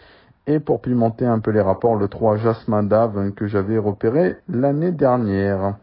[0.46, 4.92] Et pour pimenter un peu les rapports, le 3 Jasmin Dave que j'avais repéré l'année
[4.92, 5.76] dernière.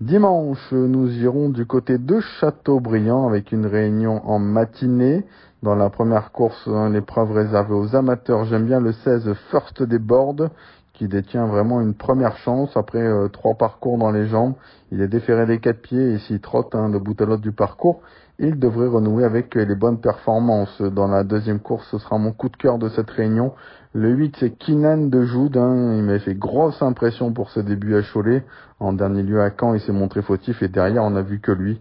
[0.00, 5.24] Dimanche, nous irons du côté de Châteaubriand avec une réunion en matinée.
[5.64, 10.50] Dans la première course, l'épreuve réservée aux amateurs, j'aime bien le 16 First des Boards
[10.92, 14.54] qui détient vraiment une première chance après euh, trois parcours dans les jambes.
[14.92, 17.50] Il est déféré des quatre pieds et s'il trotte hein, de bout à l'autre du
[17.50, 18.00] parcours,
[18.38, 20.80] il devrait renouer avec les bonnes performances.
[20.80, 23.52] Dans la deuxième course, ce sera mon coup de cœur de cette réunion.
[23.92, 25.56] Le 8, c'est Kinan de Joude.
[25.56, 25.94] Hein.
[25.96, 28.44] Il m'a fait grosse impression pour ce début à Cholet.
[28.80, 31.52] En dernier lieu à Caen, il s'est montré fautif et derrière, on n'a vu que
[31.52, 31.80] lui.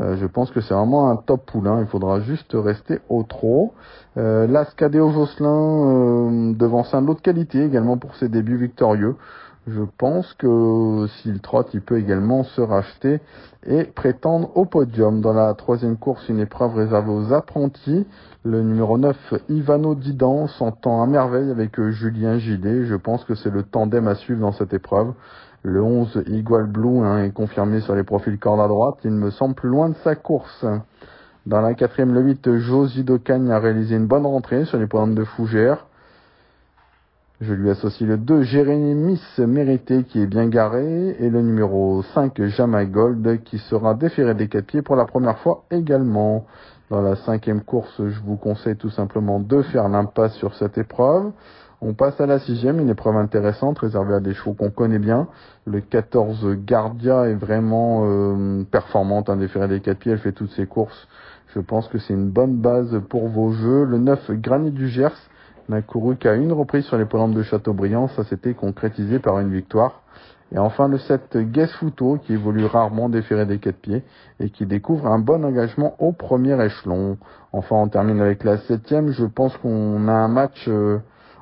[0.00, 1.80] Euh, je pense que c'est vraiment un top poulain.
[1.80, 3.72] Il faudra juste rester au trot.
[4.16, 9.16] Euh, L'Ascadéo Josselin euh, devant un lot de qualité également pour ses débuts victorieux.
[9.66, 13.20] Je pense que s'il trotte, il peut également se racheter
[13.66, 15.22] et prétendre au podium.
[15.22, 18.06] Dans la troisième course, une épreuve réservée aux apprentis.
[18.44, 19.16] Le numéro 9,
[19.48, 22.84] Ivano Didan, s'entend à merveille avec Julien Gillet.
[22.84, 25.14] Je pense que c'est le tandem à suivre dans cette épreuve.
[25.62, 28.98] Le 11, Igual Blue, hein, est confirmé sur les profils cordes à droite.
[29.04, 30.66] Il me semble plus loin de sa course.
[31.46, 35.14] Dans la quatrième, le 8, Josie Docagne a réalisé une bonne rentrée sur les programmes
[35.14, 35.86] de Fougères.
[37.40, 42.40] Je lui associe le 2, Jérémy Mérité, qui est bien garé, et le numéro 5,
[42.44, 46.46] Jama Gold, qui sera déféré des quatre pieds pour la première fois également.
[46.90, 51.32] Dans la cinquième course, je vous conseille tout simplement de faire l'impasse sur cette épreuve.
[51.80, 55.26] On passe à la sixième, une épreuve intéressante réservée à des chevaux qu'on connaît bien.
[55.66, 60.52] Le 14 Gardia est vraiment euh, performante, un déféré des quatre pieds, elle fait toutes
[60.52, 61.08] ses courses.
[61.48, 63.84] Je pense que c'est une bonne base pour vos jeux.
[63.84, 65.10] Le 9 Granit du Gers
[65.68, 68.08] n'a couru qu'à une reprise sur les podiums de Châteaubriand.
[68.08, 70.02] Ça s'était concrétisé par une victoire.
[70.52, 74.02] Et enfin le 7 Guess Fouto qui évolue rarement déféré des quatre pieds
[74.40, 77.16] et qui découvre un bon engagement au premier échelon.
[77.52, 79.10] Enfin on termine avec la septième.
[79.10, 80.98] Je pense qu'on a un match euh,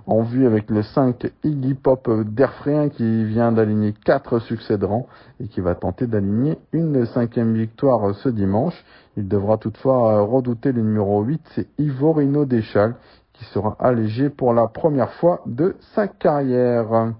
[0.06, 5.06] en vue avec le 5 Iggy Pop d'Airfréen qui vient d'aligner 4 succès de rang
[5.40, 8.84] et qui va tenter d'aligner une cinquième victoire ce dimanche.
[9.16, 12.94] Il devra toutefois redouter le numéro 8, c'est Ivorino Deschal
[13.32, 17.12] qui sera allégé pour la première fois de sa carrière.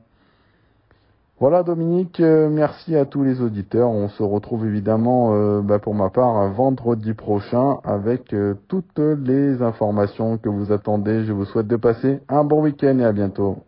[1.42, 3.90] Voilà Dominique, euh, merci à tous les auditeurs.
[3.90, 9.60] On se retrouve évidemment euh, bah, pour ma part vendredi prochain avec euh, toutes les
[9.60, 11.24] informations que vous attendez.
[11.24, 13.64] Je vous souhaite de passer un bon week-end et à bientôt.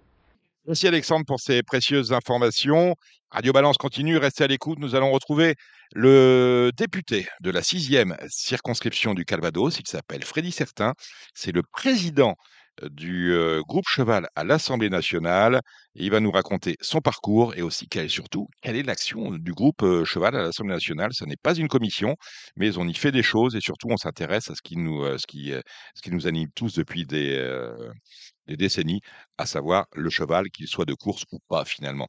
[0.66, 2.96] Merci Alexandre pour ces précieuses informations.
[3.30, 4.78] Radio Balance continue, restez à l'écoute.
[4.78, 5.56] Nous allons retrouver
[5.92, 9.78] le député de la sixième circonscription du Calvados.
[9.78, 10.94] Il s'appelle Freddy Certain.
[11.34, 12.34] C'est le président
[12.82, 13.36] du
[13.68, 15.60] groupe Cheval à l'Assemblée nationale.
[15.96, 19.84] il va nous raconter son parcours et aussi quelle, surtout quelle est l'action du groupe
[20.04, 21.10] Cheval à l'Assemblée nationale.
[21.12, 22.16] Ce n'est pas une commission,
[22.56, 25.26] mais on y fait des choses et surtout on s'intéresse à ce qui nous, ce
[25.26, 25.52] qui,
[25.94, 27.38] ce qui nous anime tous depuis des,
[28.46, 29.00] des décennies,
[29.38, 32.08] à savoir le cheval, qu'il soit de course ou pas finalement.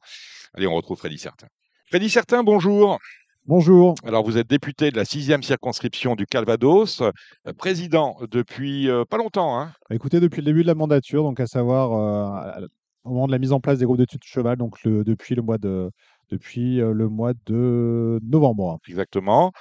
[0.54, 1.48] Allez, on retrouve Freddy Certain.
[1.86, 2.98] Freddy Certain, bonjour.
[3.46, 3.94] Bonjour.
[4.04, 7.12] Alors, vous êtes député de la sixième circonscription du Calvados, euh,
[7.56, 9.60] président depuis euh, pas longtemps.
[9.60, 12.66] Hein Écoutez, depuis le début de la mandature, donc à savoir euh,
[13.04, 15.42] au moment de la mise en place des groupes d'études de cheval, donc depuis le
[15.42, 15.92] mois de
[16.30, 18.78] depuis le mois de novembre.
[18.88, 19.52] Exactement.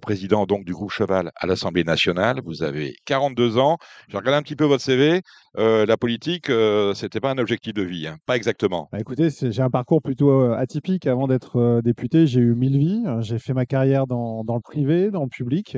[0.00, 2.40] président donc du groupe Cheval à l'Assemblée nationale.
[2.44, 3.78] Vous avez 42 ans.
[4.08, 5.22] J'ai regardé un petit peu votre CV.
[5.56, 8.16] la politique, ce c'était pas un objectif de vie, hein.
[8.26, 8.88] pas exactement.
[8.92, 11.06] Bah, écoutez, j'ai un parcours plutôt atypique.
[11.06, 13.02] Avant d'être député, j'ai eu mille vies.
[13.20, 15.76] J'ai fait ma carrière dans, dans le privé, dans le public.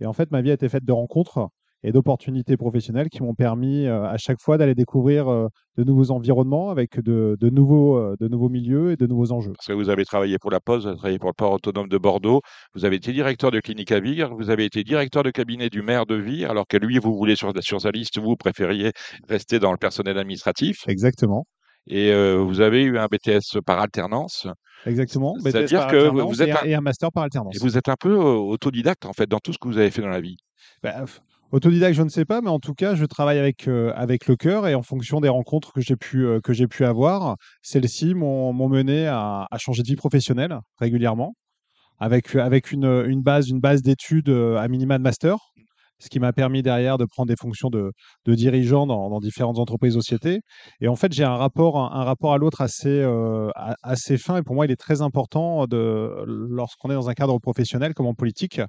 [0.00, 1.48] Et en fait, ma vie a été faite de rencontres
[1.84, 6.10] et d'opportunités professionnelles qui m'ont permis euh, à chaque fois d'aller découvrir euh, de nouveaux
[6.10, 9.52] environnements avec de, de, nouveaux, euh, de nouveaux milieux et de nouveaux enjeux.
[9.52, 11.88] Parce que vous avez travaillé pour la Poste, vous avez travaillé pour le port autonome
[11.88, 12.40] de Bordeaux,
[12.74, 15.82] vous avez été directeur de clinique à Vire, vous avez été directeur de cabinet du
[15.82, 18.92] maire de Vire, alors que lui, vous voulez sur, sur sa liste, vous préfériez
[19.28, 20.84] rester dans le personnel administratif.
[20.86, 21.46] Exactement.
[21.88, 24.46] Et vous avez eu un BTS par alternance.
[24.86, 25.34] Exactement.
[25.42, 27.56] C'est-à-dire que vous êtes et un, master par alternance.
[27.56, 30.00] Et vous êtes un peu autodidacte en fait dans tout ce que vous avez fait
[30.00, 30.36] dans la vie.
[30.84, 31.04] Bah,
[31.52, 34.36] Autodidacte, je ne sais pas, mais en tout cas, je travaille avec, euh, avec le
[34.36, 39.06] cœur et en fonction des rencontres que j'ai pu, euh, pu avoir, celles-ci m'ont, mené
[39.06, 41.34] à, changer de vie professionnelle régulièrement,
[41.98, 45.36] avec, avec une, une base, une base d'études euh, à minima de master,
[45.98, 47.92] ce qui m'a permis derrière de prendre des fonctions de,
[48.24, 50.40] de dirigeant dans, dans, différentes entreprises sociétés.
[50.80, 53.06] Et en fait, j'ai un rapport, un, rapport à l'autre assez,
[53.82, 57.92] assez fin et pour moi, il est très important lorsqu'on est dans un cadre professionnel
[57.92, 58.60] comme en politique,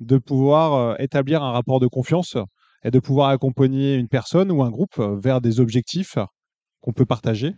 [0.00, 2.36] de pouvoir euh, établir un rapport de confiance
[2.84, 6.18] et de pouvoir accompagner une personne ou un groupe euh, vers des objectifs
[6.80, 7.54] qu'on peut partager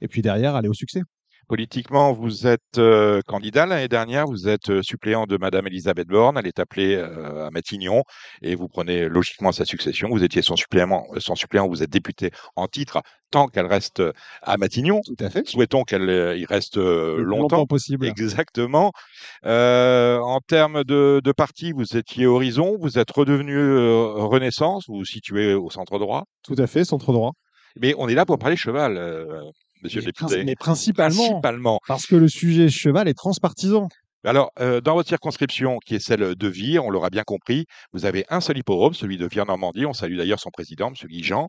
[0.00, 1.02] et puis derrière aller au succès.
[1.48, 6.38] Politiquement, vous êtes euh, candidat l'année dernière, vous êtes euh, suppléant de Madame Elisabeth Borne,
[6.38, 8.04] elle est appelée euh, à Matignon
[8.42, 10.08] et vous prenez logiquement sa succession.
[10.08, 14.02] Vous étiez son suppléant, son suppléant, vous êtes député en titre tant qu'elle reste
[14.42, 15.00] à Matignon.
[15.04, 15.46] Tout à fait.
[15.48, 17.66] Souhaitons qu'elle y reste le longtemps.
[17.66, 18.06] possible.
[18.06, 18.92] Exactement.
[19.44, 25.54] en termes de, de, parti, vous étiez Horizon, vous êtes redevenu Renaissance, vous vous situez
[25.54, 26.24] au centre droit.
[26.42, 27.32] Tout à fait, centre droit.
[27.80, 28.98] Mais on est là pour parler cheval
[29.82, 30.44] monsieur mais le député.
[30.44, 33.88] Mais principalement, Parce que le sujet cheval est transpartisan.
[34.24, 38.06] Alors, euh, dans votre circonscription, qui est celle de Vire, on l'aura bien compris, vous
[38.06, 39.84] avez un seul hippodrome, celui de Vire-Normandie.
[39.84, 40.94] On salue d'ailleurs son président, M.
[41.08, 41.48] Guy Jean.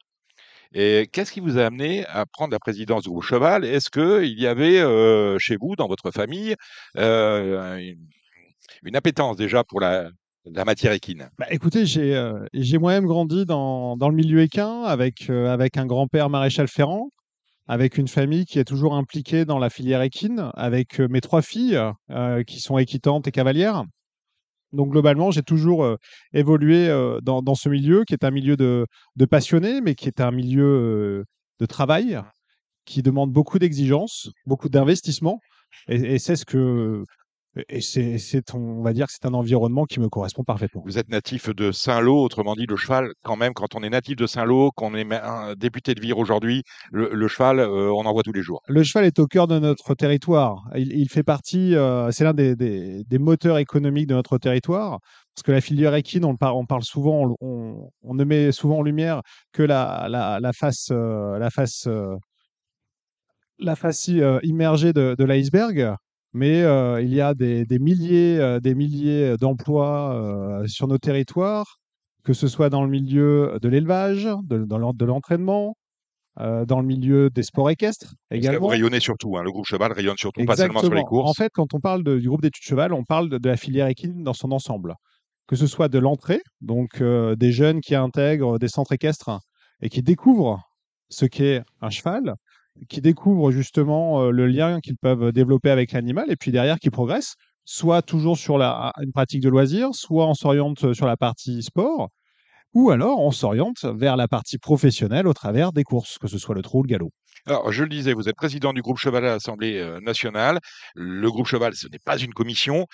[0.74, 3.64] Et qu'est-ce qui vous a amené à prendre la présidence du groupe Cheval?
[3.64, 6.56] Est-ce qu'il y avait euh, chez vous, dans votre famille,
[6.98, 7.94] euh,
[8.82, 10.10] une, appétence déjà pour la,
[10.66, 11.30] matière équine?
[11.38, 16.68] Bah, Écoutez, j'ai moi-même grandi dans, dans, le milieu équin avec, avec un grand-père maréchal
[16.68, 17.12] ferrand
[17.68, 21.80] avec une famille qui est toujours impliquée dans la filière équine, avec mes trois filles
[22.48, 23.84] qui sont équitantes et cavalières.
[24.74, 25.98] Donc globalement, j'ai toujours
[26.34, 26.88] évolué
[27.22, 28.86] dans, ce milieu, qui est un milieu de,
[29.30, 31.26] passionnés, mais qui est un milieu
[31.60, 32.20] de travail,
[32.86, 35.40] qui demande beaucoup d'exigences, beaucoup d'investissement.
[35.88, 37.04] et c'est ce que
[37.70, 40.82] et c'est, on va dire que c'est un environnement qui me correspond parfaitement.
[40.86, 44.16] Vous êtes natif de Saint-Lô, autrement dit, le cheval, quand même, quand on est natif
[44.16, 48.24] de Saint-Lô, qu'on est un député de Vire aujourd'hui, le, cheval, euh, on en voit
[48.24, 48.62] tous les jours.
[48.68, 50.64] Le cheval est au cœur de notre territoire.
[50.76, 55.00] Il, fait partie, euh, c'est l'un des, des, moteurs économiques de notre territoire.
[55.36, 58.80] Parce que la filière équine, on, parle, on parle souvent, on, on, ne met souvent
[58.80, 59.22] en lumière
[59.52, 61.88] que la, la, la face, la face,
[63.60, 65.96] la face euh, immergée de, de l'iceberg
[66.34, 66.60] mais
[67.02, 71.78] il y a des, milliers, des milliers d'emplois sur nos territoires,
[72.24, 75.76] que ce soit dans le milieu de l'élevage, de, de l'entraînement,
[76.38, 78.62] dans le milieu des sports équestres également.
[78.62, 81.30] vous rayonnez surtout, hein, le groupe cheval rayonne surtout, pas seulement sur les courses.
[81.30, 84.24] En fait, quand on parle du groupe d'études cheval, on parle de, la filière équine
[84.24, 84.96] dans son ensemble.
[85.46, 89.40] Que ce soit de l'entrée, donc des jeunes qui intègrent des centres équestres
[89.82, 90.60] et qui découvrent
[91.10, 92.36] ce qu'est un cheval,
[92.90, 97.36] qui découvrent justement le lien qu'ils peuvent développer avec l'animal, et puis derrière qui progressent,
[97.66, 102.10] soit toujours sur la, une pratique de loisir, soit on s'oriente sur la partie sport,
[102.74, 106.56] ou alors on s'oriente vers la partie professionnelle au travers des courses, que ce soit
[106.56, 107.12] le trot ou le galop.
[107.46, 110.60] Alors, je le disais, vous êtes président du groupe Cheval à l'Assemblée nationale.
[110.96, 112.88] Le groupe Cheval, ce n'est pas une commission.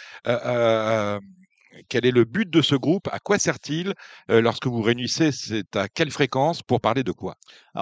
[1.88, 3.94] Quel est le but de ce groupe À quoi sert-il
[4.28, 7.36] Lorsque vous réunissez, c'est à quelle fréquence Pour parler de quoi?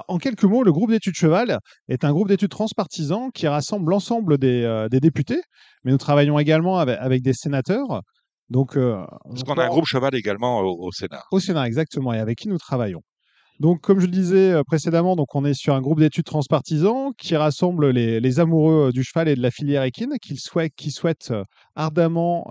[0.08, 1.58] En quelques mots, le groupe d'études Cheval
[1.88, 5.40] est un groupe d'études transpartisans qui rassemble l'ensemble des, députés,
[5.84, 8.02] mais nous travaillons également avec, des sénateurs.
[8.50, 11.24] Donc, Parce qu'on a un groupe Cheval également au Sénat.
[11.30, 13.02] Au Sénat, exactement, et avec qui nous travaillons.
[13.60, 17.12] Donc, comme je le disais euh, précédemment, donc on est sur un groupe d'études transpartisans
[17.18, 21.42] qui rassemble les, amoureux euh, du cheval et de la filière équine qui souhaitent, euh,
[21.74, 22.46] ardemment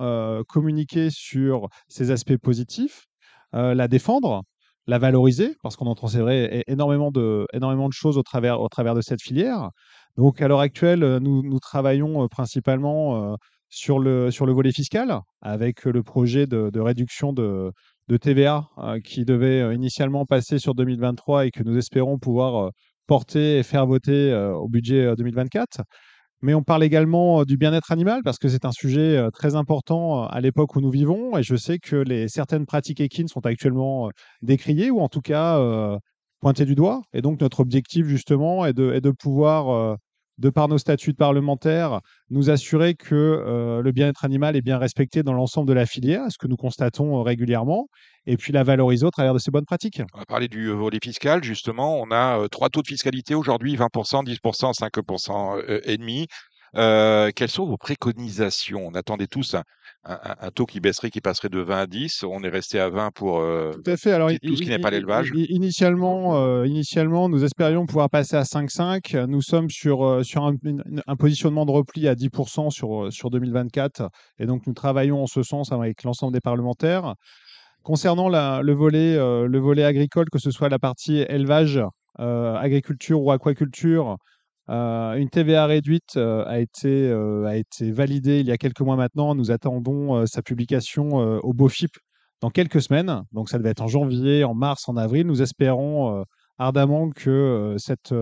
[0.48, 3.06] communiquer sur ses aspects positifs,
[3.54, 4.44] la défendre,
[4.86, 7.48] la valoriser, parce qu'on entend, c'est énormément de,
[7.92, 9.70] choses au travers, de cette filière.
[10.18, 13.36] Donc, à l'heure actuelle, nous, travaillons principalement
[13.70, 17.72] sur le, volet fiscal, avec le projet de réduction de,
[18.08, 22.68] de TVA euh, qui devait euh, initialement passer sur 2023 et que nous espérons pouvoir
[22.68, 22.70] euh,
[23.08, 25.82] porter et faire voter au budget 2024.
[26.42, 30.42] Mais on parle également du bien-être animal parce que c'est un sujet très important à
[30.42, 34.10] l'époque où nous vivons et je sais que les, certaines pratiques équines sont actuellement
[34.42, 35.58] décriées ou en tout cas
[36.42, 37.02] pointées du doigt.
[37.14, 39.98] Et donc notre objectif justement est de, est de pouvoir
[40.38, 44.78] de par nos statuts de parlementaires, nous assurer que euh, le bien-être animal est bien
[44.78, 47.88] respecté dans l'ensemble de la filière, ce que nous constatons euh, régulièrement,
[48.26, 50.02] et puis la valoriser au travers de ces bonnes pratiques.
[50.14, 52.00] On va parler du volet fiscal, justement.
[52.00, 56.28] On a euh, trois taux de fiscalité aujourd'hui, 20%, 10%, 5% et demi.
[56.74, 58.88] Quelles sont vos préconisations?
[58.88, 59.56] On attendait tous
[60.04, 62.24] un, taux qui baisserait, qui passerait de 20 à 10.
[62.24, 63.42] On est resté à 20 pour
[63.74, 64.12] tout, à fait.
[64.12, 65.32] Alors, tout ce qui n'est pas l'élevage.
[65.34, 69.26] Initialement, initialement, nous espérions pouvoir passer à 5,5.
[69.26, 74.10] Nous sommes sur, sur un, positionnement de repli à 10% sur, sur 2024.
[74.40, 77.16] Et donc, nous travaillons en ce sens avec l'ensemble des parlementaires.
[77.84, 81.82] Concernant le, volet, le volet agricole, que ce soit la partie élevage,
[82.18, 84.18] agriculture ou aquaculture,
[84.70, 88.82] euh, une TVA réduite euh, a, été, euh, a été validée il y a quelques
[88.82, 89.34] mois maintenant.
[89.34, 91.10] Nous attendons sa publication
[91.44, 91.98] au BOFIP
[92.42, 93.24] dans quelques semaines.
[93.32, 95.26] Donc ça devait être en janvier, en mars, en avril.
[95.28, 96.24] Nous espérons
[96.58, 98.14] ardemment que cette,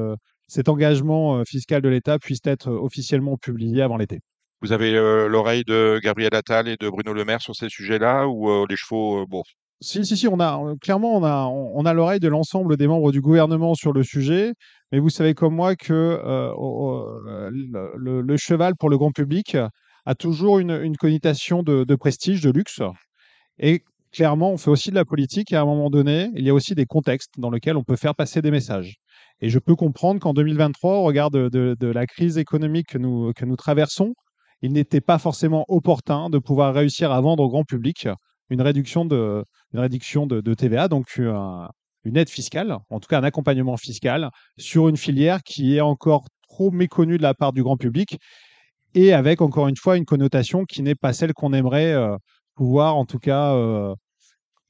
[0.47, 4.19] cet engagement fiscal de l'État puisse être officiellement publié avant l'été.
[4.61, 4.93] Vous avez
[5.27, 9.25] l'oreille de Gabriel Attal et de Bruno Le Maire sur ces sujets-là ou les chevaux,
[9.27, 9.43] bon,
[9.81, 13.11] si, si, si, on a clairement on a on a l'oreille de l'ensemble des membres
[13.11, 14.53] du gouvernement sur le sujet,
[14.91, 17.51] mais vous savez comme moi que euh, euh,
[17.95, 19.57] le, cheval pour le grand public
[20.05, 22.81] a toujours une, une connotation de, de, prestige, de luxe,
[23.59, 26.49] et clairement on fait aussi de la politique et à un moment donné il y
[26.49, 28.95] a aussi des contextes dans lesquels on peut faire passer des messages.
[29.41, 32.97] Et je peux comprendre qu'en 2023, au regard de, de, de la crise économique que
[32.97, 34.13] nous que nous traversons,
[34.61, 38.07] il n'était pas forcément opportun de pouvoir réussir à vendre au grand public
[38.49, 39.45] une réduction de,
[40.55, 45.75] TVA, donc une aide fiscale, en tout cas un accompagnement fiscal sur une filière qui
[45.75, 48.19] est encore trop méconnue de la part du grand public
[48.93, 52.15] et avec encore une fois une connotation qui n'est pas celle qu'on aimerait euh,
[52.55, 53.93] pouvoir en tout cas euh,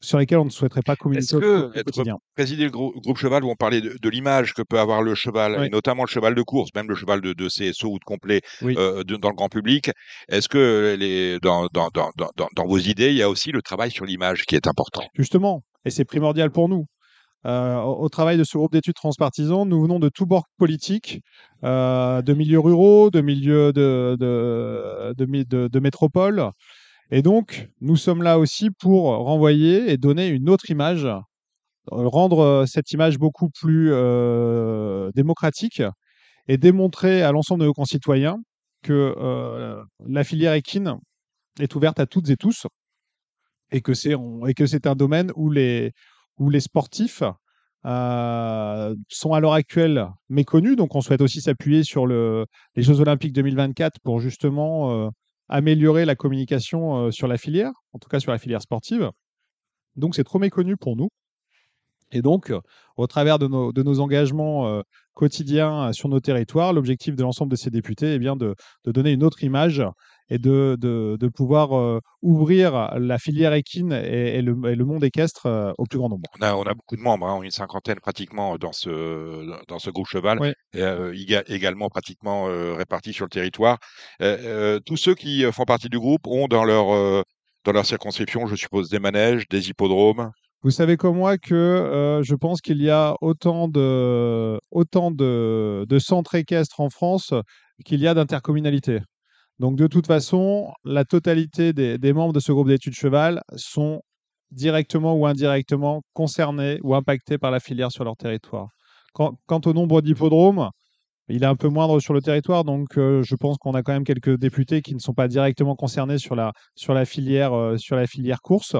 [0.05, 2.17] sur lesquels on ne souhaiterait pas communiquer au, quotidien.
[2.35, 5.69] présider le groupe, cheval où on parlait de, l'image que peut avoir le cheval, et
[5.69, 9.29] notamment le cheval de course, même le cheval de, CSO ou de complet euh, dans
[9.29, 9.91] le grand public,
[10.29, 12.11] est-ce que les, dans, dans, dans,
[12.55, 15.03] dans, vos idées, il y a aussi le travail sur l'image qui est important?
[15.15, 16.85] Justement, et c'est primordial pour nous.
[17.45, 21.21] Euh, au, travail de ce groupe d'études transpartisans, nous venons de tous bords politiques,
[21.63, 26.49] euh, de milieux ruraux, de milieux de, de, de, de métropoles.
[27.11, 31.17] Et donc, nous sommes là aussi pour renvoyer et donner une autre image, euh,
[31.89, 35.83] rendre euh, cette image beaucoup plus euh, démocratique
[36.47, 38.37] et démontrer à l'ensemble de nos concitoyens
[38.83, 39.15] que
[40.05, 40.99] la filière équine
[41.59, 42.67] est ouverte à toutes et tous
[43.71, 45.91] et que c'est un domaine où les,
[46.37, 47.23] où les sportifs
[47.83, 50.75] sont à l'heure actuelle méconnus.
[50.75, 52.45] Donc, on souhaite aussi s'appuyer sur le,
[52.75, 55.09] les Jeux Olympiques 2024 pour justement
[55.49, 59.11] améliorer la communication sur la filière, en tout cas sur la filière sportive.
[59.95, 61.09] Donc c'est trop méconnu pour nous.
[62.11, 62.53] Et donc,
[62.97, 64.81] au travers de nos, engagements
[65.13, 68.55] quotidiens sur nos territoires, l'objectif de l'ensemble de ces députés est bien de,
[68.85, 69.83] de, donner une autre image
[70.29, 75.99] et de, de pouvoir ouvrir la filière équine et, le, le, monde équestre au plus
[75.99, 76.27] grand nombre.
[76.39, 79.89] On a, on a beaucoup de membres, hein, une cinquantaine pratiquement dans ce, dans ce
[79.89, 82.45] groupe cheval, et, également pratiquement
[82.75, 83.77] répartis sur le territoire.
[84.19, 87.23] tous ceux qui font partie du groupe ont dans leur,
[87.65, 90.31] dans leur circonscription, je suppose, des manèges, des hippodromes
[90.61, 95.85] Vous savez comme moi que euh, je pense qu'il y a autant de, autant de,
[95.89, 97.33] de centres équestres en France
[97.83, 98.99] qu'il y a d'intercommunalités.
[99.59, 104.01] Donc de toute façon, la totalité des, membres de ce groupe d'études cheval sont
[104.51, 108.67] directement ou indirectement concernés ou impactés par la filière sur leur territoire.
[109.13, 110.69] Quant, au nombre d'hippodromes,
[111.29, 113.93] il est un peu moindre sur le territoire, donc euh, je pense qu'on a quand
[113.93, 116.51] même quelques députés qui ne sont pas directement concernés sur la,
[116.89, 118.75] euh, filière course.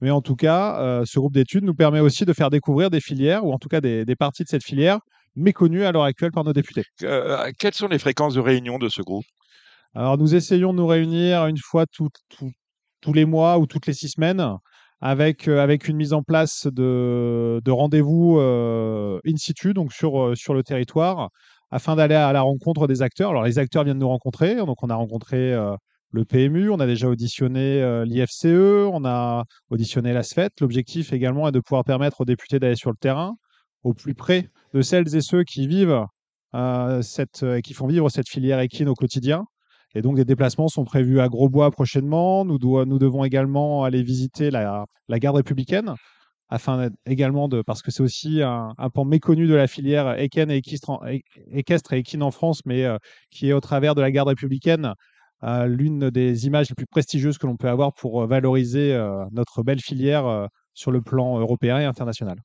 [0.00, 3.00] Mais en tout cas, euh, ce groupe d'études nous permet aussi de faire découvrir des
[3.00, 5.00] filières, ou en tout cas des, des parties de cette filière
[5.34, 6.84] méconnues à l'heure actuelle par nos députés.
[6.98, 9.24] quelles sont les fréquences de réunion de ce groupe?
[9.94, 12.50] Alors nous essayons de nous réunir une fois tout, tout,
[13.00, 14.44] tous les mois ou toutes les six semaines
[15.00, 20.62] avec, avec une mise en place de, de rendez-vous in situ, donc sur, sur le
[20.62, 21.30] territoire,
[21.70, 23.30] afin d'aller à la rencontre des acteurs.
[23.30, 24.56] Alors, les acteurs viennent nous rencontrer.
[24.56, 25.74] Donc, on a rencontré euh,
[26.10, 30.50] le PMU, on a déjà auditionné euh, l'IFCE, on a auditionné la SFET.
[30.60, 33.34] L'objectif également est de pouvoir permettre aux députés d'aller sur le terrain,
[33.82, 36.04] au plus près de celles et ceux qui vivent
[36.54, 39.44] euh, cette, qui font vivre cette filière équine au quotidien.
[39.94, 42.44] Et donc, des déplacements sont prévus à Grosbois prochainement.
[42.44, 45.94] Nous, devons également aller visiter la, garde républicaine
[46.50, 50.62] afin également de, parce que c'est aussi un, pan méconnu de la filière équine et
[51.52, 52.96] équestre, et équine en France, mais euh,
[53.30, 54.94] qui est au travers de la garde républicaine
[55.44, 59.62] euh, l'une des images les plus prestigieuses que l'on peut avoir pour valoriser euh, notre
[59.62, 62.38] belle filière sur le plan européen et international.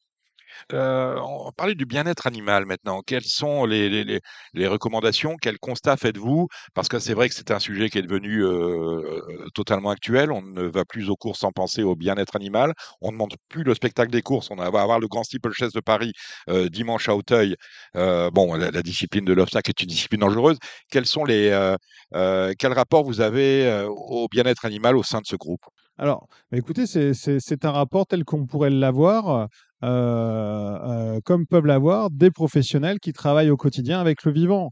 [0.74, 3.02] Euh, on parlait du bien-être animal maintenant.
[3.02, 4.20] Quelles sont les,
[4.56, 5.36] recommandations?
[5.42, 6.48] Quels constats faites-vous?
[6.74, 10.32] Parce que c'est vrai que c'est un sujet qui est devenu euh, totalement actuel.
[10.32, 12.74] On ne va plus aux courses sans penser au bien-être animal.
[13.02, 14.50] On ne demande plus le spectacle des courses.
[14.52, 16.14] On va avoir le Grand Steeplechase de Paris
[16.50, 17.56] euh, dimanche à Auteuil.
[17.96, 20.58] Euh, bon, la, discipline de l'obstacle est une discipline dangereuse.
[20.90, 21.76] Quels sont les euh,
[22.16, 25.62] euh, quel rapport vous avez au bien-être animal au sein de ce groupe?
[25.98, 29.48] Alors, bah écoutez, c'est un rapport tel qu'on pourrait l'avoir
[29.84, 30.78] euh,
[31.16, 34.70] euh, comme peuvent l'avoir des professionnels qui travaillent au quotidien avec le vivant.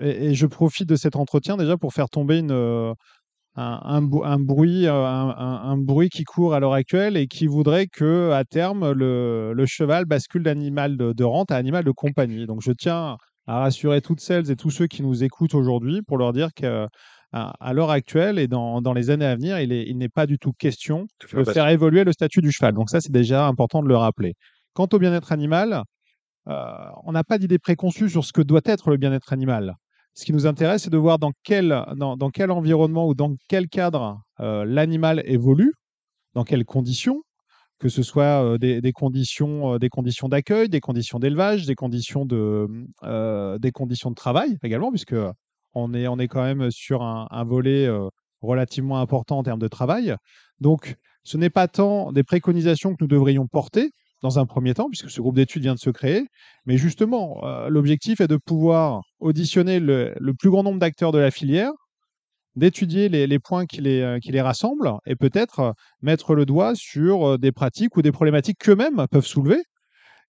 [0.00, 2.94] Et, je profite de cet entretien déjà pour faire tomber euh,
[3.56, 8.92] un, bruit, un, bruit qui court à l'heure actuelle et qui voudrait que à terme
[8.92, 12.46] le, cheval bascule d'animal de, rente à animal de compagnie.
[12.46, 13.16] Donc je tiens
[13.46, 16.86] à rassurer toutes celles et tous ceux qui nous écoutent aujourd'hui pour leur dire que
[17.34, 20.38] à, l'heure actuelle et dans, dans, les années à venir, il n'est il pas du
[20.38, 22.74] tout question de faire évoluer le statut du cheval.
[22.74, 24.34] Donc ça, c'est déjà important de le rappeler.
[24.72, 25.82] Quant au bien-être animal,
[26.48, 26.74] euh,
[27.04, 29.74] on n'a pas d'idée préconçue sur ce que doit être le bien-être animal.
[30.14, 33.34] Ce qui nous intéresse, c'est de voir dans quel, dans, dans, quel environnement ou dans
[33.48, 35.72] quel cadre euh, l'animal évolue,
[36.34, 37.22] dans quelles conditions,
[37.80, 42.26] que ce soit euh, des, des, conditions, des conditions d'accueil, des conditions d'élevage, des conditions
[42.26, 42.68] de,
[43.58, 45.16] des conditions de travail également, puisque
[45.74, 48.08] on est, on est quand même sur un, volet euh,
[48.40, 50.14] relativement important en termes de travail.
[50.60, 53.90] Donc, ce n'est pas tant des préconisations que nous devrions porter
[54.22, 56.26] dans un premier temps, puisque ce groupe d'études vient de se créer,
[56.64, 61.30] mais justement, euh, l'objectif est de pouvoir auditionner le, plus grand nombre d'acteurs de la
[61.30, 61.72] filière,
[62.56, 66.74] d'étudier les, les, points qui les, euh, qui les rassemblent et peut-être mettre le doigt
[66.74, 69.62] sur des pratiques ou des problématiques qu'eux-mêmes peuvent soulever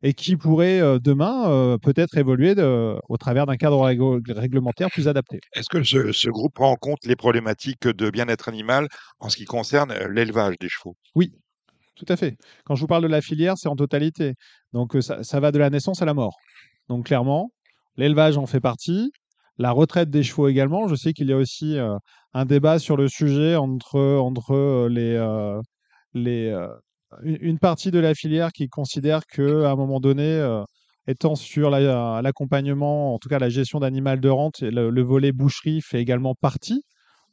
[0.05, 5.07] et qui pourrait euh, demain euh, peut-être évoluer de, au travers d'un cadre réglementaire plus
[5.07, 5.39] adapté.
[5.53, 8.87] Est-ce que ce, ce, groupe prend en compte les problématiques de bien-être animal
[9.19, 10.95] en ce qui concerne euh, l'élevage des chevaux?
[11.15, 11.33] Oui,
[11.95, 12.37] tout à fait.
[12.65, 14.35] Quand je vous parle de la filière, c'est en totalité.
[14.73, 16.35] Donc ça, ça, va de la naissance à la mort.
[16.87, 17.49] Donc clairement,
[17.97, 19.11] l'élevage en fait partie.
[19.57, 20.87] La retraite des chevaux également.
[20.87, 21.97] Je sais qu'il y a aussi euh,
[22.35, 25.59] un débat sur le sujet entre, entre les, euh,
[26.13, 26.55] les,
[27.23, 30.63] une partie de la filière qui considère qu'à un moment donné, euh,
[31.07, 35.81] étant sur l'accompagnement, en tout cas la gestion d'animal de rente, le, le, volet boucherie
[35.81, 36.81] fait également partie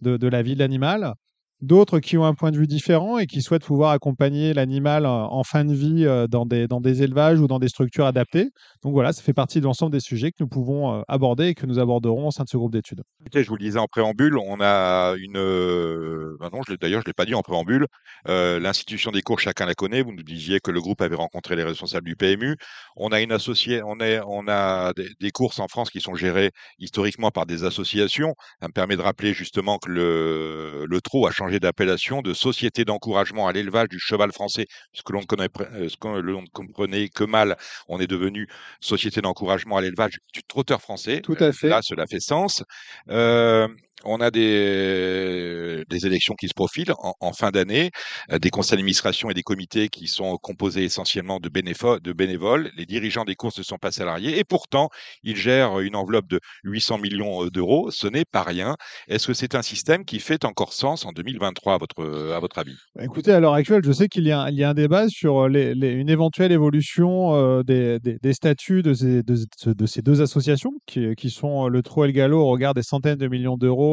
[0.00, 1.14] de la vie de l'animal.
[1.62, 5.43] D'autres qui ont un point de vue différent et qui souhaitent pouvoir accompagner l'animal en
[5.44, 8.48] fin de vie euh, dans des, dans des élevages ou dans des structures adaptées.
[8.82, 11.55] Donc voilà, ça fait partie de l'ensemble des sujets que nous pouvons euh, aborder et
[11.55, 13.02] que nous aborderons au sein de ce groupe d'études.
[13.32, 15.36] Je vous le disais en préambule, on a une.
[15.36, 17.86] Euh, ben non, d'ailleurs, je ne l'ai pas dit en préambule.
[18.28, 20.02] Euh, L'institution des cours, chacun la connaît.
[20.02, 22.56] Vous nous disiez que le groupe avait rencontré les responsables du PMU.
[22.97, 26.14] On a une associée, on, est, on a des, des, courses en France qui sont
[26.16, 28.34] gérées historiquement par des associations.
[28.60, 32.84] Ça me permet de rappeler justement que le, le TRO a changé d'appellation de Société
[32.84, 37.56] d'encouragement à l'élevage du cheval français, ce que l'on ne comprenait que mal.
[37.88, 38.48] On est devenu
[38.80, 41.20] Société d'encouragement à l'élevage du trotteur français.
[41.20, 41.68] Tout à fait.
[41.68, 42.64] Là, cela fait sens.
[43.08, 43.68] Euh,
[44.04, 47.90] on a des, élections qui se profilent en, fin d'année,
[48.30, 52.70] euh, des conseils d'administration et des comités qui sont composés essentiellement de, de bénévoles.
[52.76, 54.88] Les dirigeants des courses ne sont pas salariés et pourtant,
[55.22, 57.90] ils gèrent une enveloppe de 800 millions d'euros.
[57.90, 58.76] Ce n'est pas rien.
[59.08, 62.58] Est-ce que c'est un système qui fait encore sens en 2023 à votre, à votre
[62.58, 62.74] avis?
[62.96, 66.08] Bah, Écoutez, à l'heure actuelle, je sais qu'il y, a, un débat sur les, une
[66.08, 67.98] éventuelle évolution des,
[68.32, 72.40] statuts de ces, de, de ces deux associations qui, sont le Trou et le Gallo
[72.40, 73.91] au regard des centaines de millions d'euros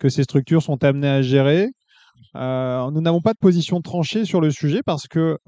[0.00, 1.68] que ces structures sont amenées à gérer.
[2.34, 5.38] nous n'avons pas de position tranchée sur le sujet parce que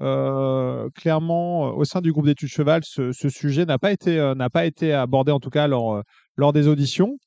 [0.95, 4.93] clairement, au sein du groupe d'études Cheval, ce, sujet n'a pas, été, n'a pas été
[4.93, 6.01] abordé, en tout cas lors,
[6.35, 7.17] lors des auditions.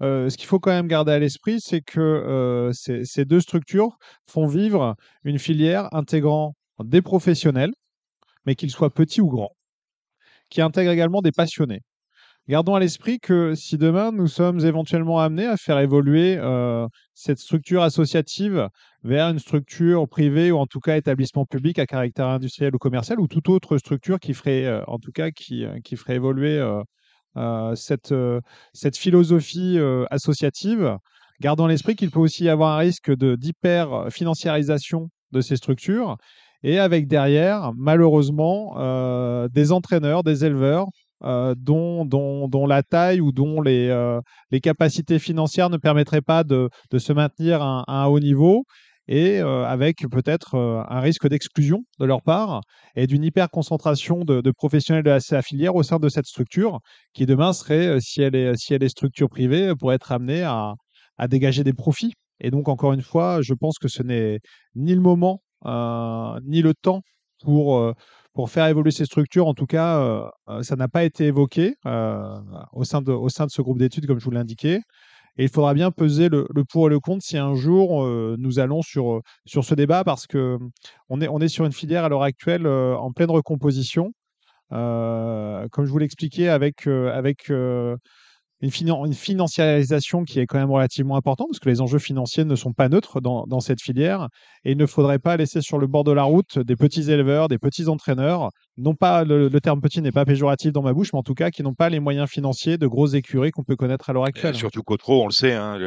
[0.00, 4.46] ce qu'il faut quand même garder à l'esprit, c'est que ces, ces, deux structures font
[4.46, 4.94] vivre
[5.24, 7.72] une filière intégrant des professionnels,
[8.44, 9.54] mais qu'ils soient petits ou grands,
[10.50, 11.80] qui intègrent également des passionnés.
[12.48, 17.40] Gardons à l'esprit que si demain nous sommes éventuellement amenés à faire évoluer euh, cette
[17.40, 18.68] structure associative
[19.02, 23.18] vers une structure privée ou en tout cas établissement public à caractère industriel ou commercial
[23.18, 26.62] ou toute autre structure qui ferait euh, en tout cas qui, euh, qui ferait évoluer
[27.74, 28.14] cette,
[28.72, 29.78] cette philosophie
[30.10, 30.96] associative,
[31.40, 36.16] gardons à l'esprit qu'il peut aussi y avoir un risque d'hyper financiarisation de ces structures
[36.62, 38.74] et avec derrière malheureusement
[39.48, 40.86] des entraîneurs, des éleveurs
[41.24, 44.20] euh, dont, la taille ou dont les, euh,
[44.50, 48.64] les capacités financières ne permettraient pas de, se maintenir à, un haut niveau
[49.08, 52.60] et euh, avec peut-être un risque d'exclusion de leur part
[52.96, 56.80] et d'une hyper concentration de, professionnels de la, filière au sein de cette structure
[57.14, 61.28] qui demain serait, si elle est, si elle est structure privée, pourrait être amenée à
[61.28, 62.12] dégager des profits.
[62.40, 64.40] Et donc, encore une fois, je pense que ce n'est
[64.74, 65.40] ni le moment,
[66.44, 67.00] ni le temps
[67.42, 67.94] pour,
[68.36, 69.48] pour faire évoluer ces structures.
[69.48, 72.38] En tout cas, euh, euh, ça n'a pas été évoqué euh,
[72.72, 74.80] au, sein de, au sein de ce groupe d'études, comme je vous l'indiquais.
[75.38, 78.06] Et il faudra bien peser le, pour et le contre si un jour
[78.38, 80.56] nous allons sur, sur ce débat, parce que
[81.10, 84.12] on est, on est sur une filière à l'heure actuelle en pleine recomposition.
[84.70, 87.52] comme je vous l'expliquais, avec, avec
[88.66, 92.72] une, financiarisation qui est quand même relativement importante, parce que les enjeux financiers ne sont
[92.72, 94.28] pas neutres dans, cette filière,
[94.64, 97.48] et il ne faudrait pas laisser sur le bord de la route des petits éleveurs,
[97.48, 101.18] des petits entraîneurs, non pas le, terme petit n'est pas péjoratif dans ma bouche, mais
[101.18, 104.10] en tout cas qui n'ont pas les moyens financiers de grosses écuries qu'on peut connaître
[104.10, 104.54] à l'heure actuelle.
[104.54, 105.78] surtout qu'au trop, on le sait, hein,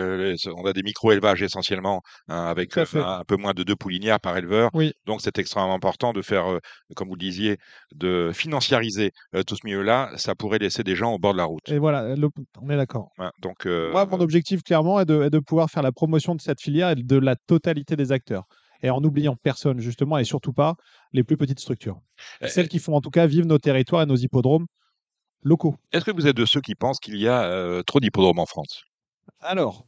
[0.56, 4.38] on a des micro-élevages essentiellement, hein, avec euh, un, peu moins de deux poulinières par
[4.38, 4.94] éleveur, oui.
[5.06, 6.60] donc c'est extrêmement important de faire, euh,
[6.96, 7.58] comme vous le disiez,
[7.94, 11.46] de financiariser euh, tout ce milieu-là, ça pourrait laisser des gens au bord de la
[11.46, 11.70] route.
[11.70, 12.16] Et voilà,
[12.62, 13.12] on est d'accord.
[13.42, 16.90] donc, Moi, mon objectif, clairement, est de, de, pouvoir faire la promotion de cette filière
[16.90, 18.46] et de la totalité des acteurs.
[18.82, 20.76] Et en n'oubliant personne, justement, et surtout pas
[21.12, 22.00] les plus petites structures.
[22.48, 24.68] Celles qui font en tout cas vivre nos territoires et nos hippodromes
[25.44, 25.76] locaux.
[25.92, 28.84] Est-ce que vous êtes de ceux qui pensent qu'il y a trop d'hippodromes en France?
[29.42, 29.86] Alors,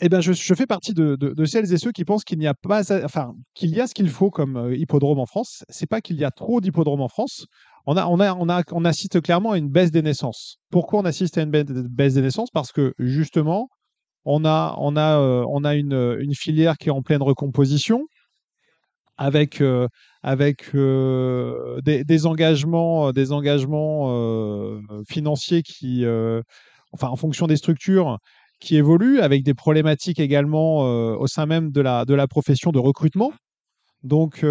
[0.00, 2.46] eh ben, je, je, fais partie de, de, celles et ceux qui pensent qu'il n'y
[2.46, 5.64] a pas, enfin, qu'il y a ce qu'il faut comme hippodrome en France.
[5.70, 7.46] C'est pas qu'il y a trop d'hippodromes en France
[7.86, 10.58] on, a, on, a, on, a, on assiste clairement à une baisse des naissances.
[10.70, 12.50] Pourquoi on assiste à une baisse des naissances?
[12.50, 13.68] Parce que justement,
[14.26, 18.06] on a, on a, euh, on a une, une, filière qui est en pleine recomposition
[19.16, 19.88] avec, euh,
[20.22, 26.04] avec euh, des, engagements, des engagements financiers qui,
[26.92, 28.18] enfin, en fonction des structures
[28.60, 32.78] qui évoluent, avec des problématiques également au sein même de la, de la profession de
[32.78, 33.32] recrutement.
[34.02, 34.44] Donc,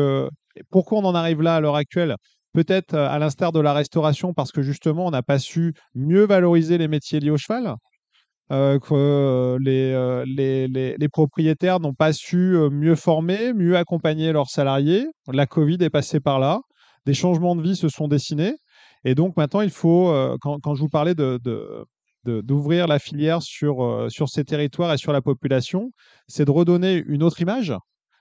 [0.71, 2.15] pourquoi on en arrive là à l'heure actuelle?
[2.55, 6.25] Peut-être euh, à l'instar de la restauration, parce que justement, on n'a pas su mieux
[6.25, 7.75] valoriser les métiers liés au cheval.
[8.51, 14.49] Euh, que euh, les, les, les, propriétaires n'ont pas su mieux former, mieux accompagner leurs
[14.49, 15.07] salariés.
[15.33, 16.59] La Covid est passée par là.
[17.07, 18.53] Des changements de vie se sont dessinés.
[19.03, 21.39] Et donc maintenant, il faut, quand, quand, je vous parlais de,
[22.23, 25.91] d'ouvrir la filière sur, sur ces territoires et sur la population,
[26.27, 27.73] c'est de redonner une autre image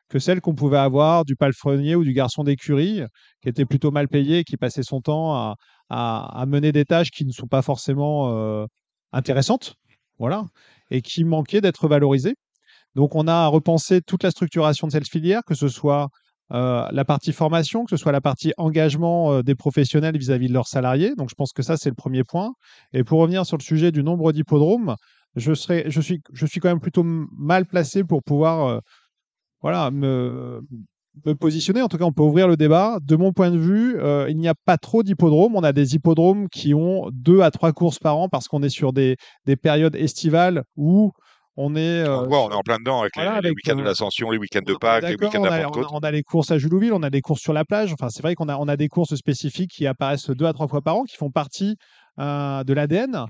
[0.08, 3.02] que celle qu'on pouvait avoir du palefrenier ou du garçon d'écurie,
[3.42, 5.56] qui était plutôt mal payé, qui passait son temps à,
[5.88, 8.66] à, mener des tâches qui ne sont pas forcément euh,
[9.12, 9.74] intéressantes,
[10.90, 12.34] et qui manquaient d'être valorisées.
[12.94, 16.08] Donc on a repensé toute la structuration de cette filière, que ce soit
[16.52, 20.52] euh, la partie formation, que ce soit la partie engagement euh, des professionnels vis-à-vis de
[20.52, 21.14] leurs salariés.
[21.16, 22.52] Donc je pense que ça, c'est le premier point.
[22.92, 24.94] Et pour revenir sur le sujet du nombre d'hippodromes,
[25.36, 28.80] je, je, suis, je suis quand même plutôt mal placé pour pouvoir
[29.62, 30.60] voilà, me,
[31.24, 31.82] me positionner.
[31.82, 32.98] En tout cas, on peut ouvrir le débat.
[33.02, 35.54] De mon point de vue, euh, il n'y a pas trop d'hippodromes.
[35.56, 38.68] On a des hippodromes qui ont deux à trois courses par an parce qu'on est
[38.68, 41.12] sur des, des, périodes estivales où
[41.56, 42.02] on est.
[42.04, 44.74] Euh, on, est en plein dedans avec les, week-ends de euh, l'Ascension, les week-ends de
[44.74, 47.40] Pâques, les week-ends de on, on, a les courses à Julouville, on a des courses
[47.40, 47.92] sur la plage.
[47.92, 50.68] Enfin, c'est vrai qu'on a, on a des courses spécifiques qui apparaissent deux à trois
[50.68, 51.76] fois par an, qui font partie
[52.18, 53.26] de l'ADN mmh.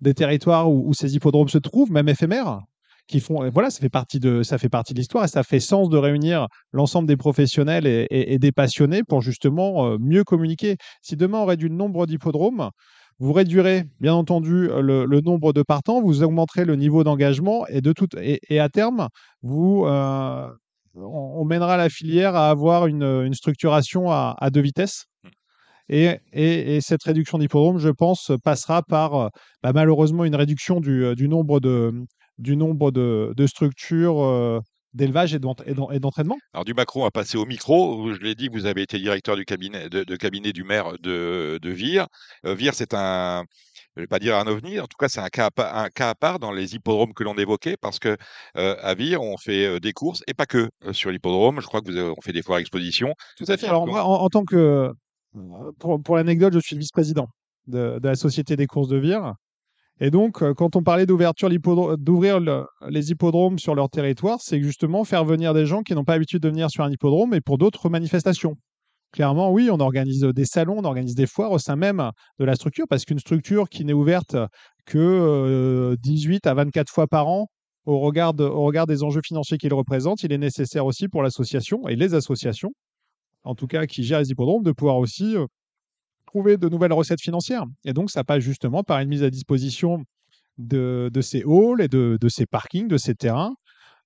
[0.00, 2.60] des territoires où, où, ces hippodromes se trouvent, même éphémères
[3.08, 3.50] qui font.
[3.50, 5.96] Voilà, ça fait partie de, ça fait partie de l'histoire et ça fait sens de
[5.96, 10.76] réunir l'ensemble des professionnels et, des passionnés pour justement euh, mieux communiquer.
[11.02, 12.70] Si demain on réduit le nombre d'hippodromes,
[13.18, 17.92] vous réduirez bien entendu le, nombre de partants, vous augmenterez le niveau d'engagement et de
[17.92, 19.08] tout et, à terme
[19.42, 20.48] vous euh,
[20.94, 25.06] on, mènera la filière à avoir une, structuration à, deux vitesses.
[25.24, 25.28] Mmh.
[25.90, 29.30] Et, cette réduction d'hippodrome, je pense, passera par
[29.62, 31.92] bah, malheureusement une réduction du, nombre de,
[32.38, 34.60] du nombre de, structures euh,
[34.94, 36.38] d'élevage et d'entraînement?
[36.52, 38.12] Alors du Macron a passé au micro.
[38.12, 41.70] Je l'ai dit, vous avez été directeur du cabinet, de, cabinet du maire de, de
[41.70, 42.06] Vire.
[42.46, 43.44] Euh, Vire, c'est un,
[43.96, 46.10] je ne vais pas dire un ovni, en tout cas c'est un cas, un cas
[46.10, 48.16] à part dans les hippodromes que l'on évoquait, parce que
[48.56, 51.60] euh, à Vire, on fait des courses, et pas que sur l'hippodrome.
[51.60, 53.14] Je crois que vous avez, on fait des foires expositions.
[53.36, 53.66] Tout à fait.
[53.66, 54.92] Alors moi, en, tant que,
[55.78, 57.26] pour, pour l'anecdote, je suis le vice-président
[57.66, 59.34] de, de, la Société des courses de Vire.
[60.00, 61.50] Et donc, euh, quand on parlait d'ouverture
[61.98, 62.40] d'ouvrir
[62.88, 66.42] les hippodromes sur leur territoire, c'est justement faire venir des gens qui n'ont pas l'habitude
[66.42, 68.56] de venir sur un hippodrome et pour d'autres manifestations.
[69.12, 72.54] Clairement, oui, on organise des salons, on organise des foires au sein même de la
[72.54, 74.36] structure, parce qu'une structure qui n'est ouverte
[74.84, 77.48] que 18 euh, à 24 fois par an,
[77.86, 81.88] au regard, au regard des enjeux financiers qu'il représente, il est nécessaire aussi pour l'association
[81.88, 82.70] et les associations,
[83.44, 85.46] en tout cas qui gèrent les hippodromes, de pouvoir aussi euh,
[86.28, 87.64] trouver de nouvelles recettes financières.
[87.84, 90.04] Et donc, ça passe justement par une mise à disposition
[90.58, 93.54] de, ces halls et de, ces parkings, de ces terrains,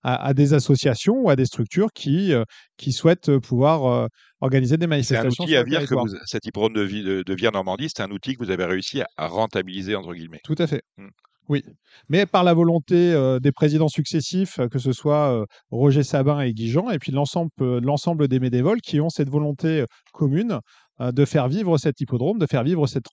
[0.04, 2.44] à, des associations ou à des structures qui, euh,
[2.76, 4.06] qui souhaitent pouvoir euh,
[4.40, 5.46] organiser des manifestations.
[5.46, 8.34] C'est un outil à que vous, cet hippodrome de, de, de Vire-Normandie, c'est un outil
[8.34, 10.40] que vous avez réussi à, rentabiliser, entre guillemets.
[10.44, 10.82] Tout à fait.
[10.96, 11.08] Mmh.
[11.48, 11.64] Oui,
[12.08, 16.68] mais par la volonté euh, des présidents successifs, que ce soit Roger Sabin et Guy
[16.70, 20.58] Jean, et puis l'ensemble des bénévoles qui ont cette volonté commune euh,
[21.00, 23.06] de faire vivre cet hippodrome, de faire vivre cette,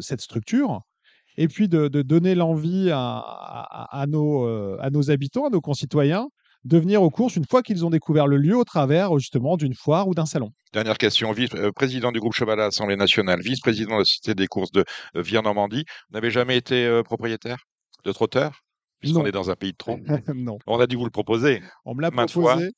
[0.00, 0.82] cette structure,
[1.36, 6.28] et puis de, donner l'envie à, nos, euh, à nos habitants, à nos concitoyens,
[6.64, 9.74] de venir aux courses une fois qu'ils ont découvert le lieu au travers justement d'une
[9.74, 10.50] foire ou d'un salon.
[10.74, 14.46] Dernière question, vice-président euh, du groupe Cheval à l'Assemblée nationale, vice-président de la Société des
[14.46, 14.84] courses de
[15.14, 17.58] Vire-Normandie, vous n'avez jamais été propriétaire
[18.04, 18.60] de trotteur
[19.00, 19.96] Puisqu'on est dans un pays de trot.
[20.34, 20.58] non.
[20.66, 21.62] On a dû vous le proposer.
[21.86, 22.70] On me l'a proposé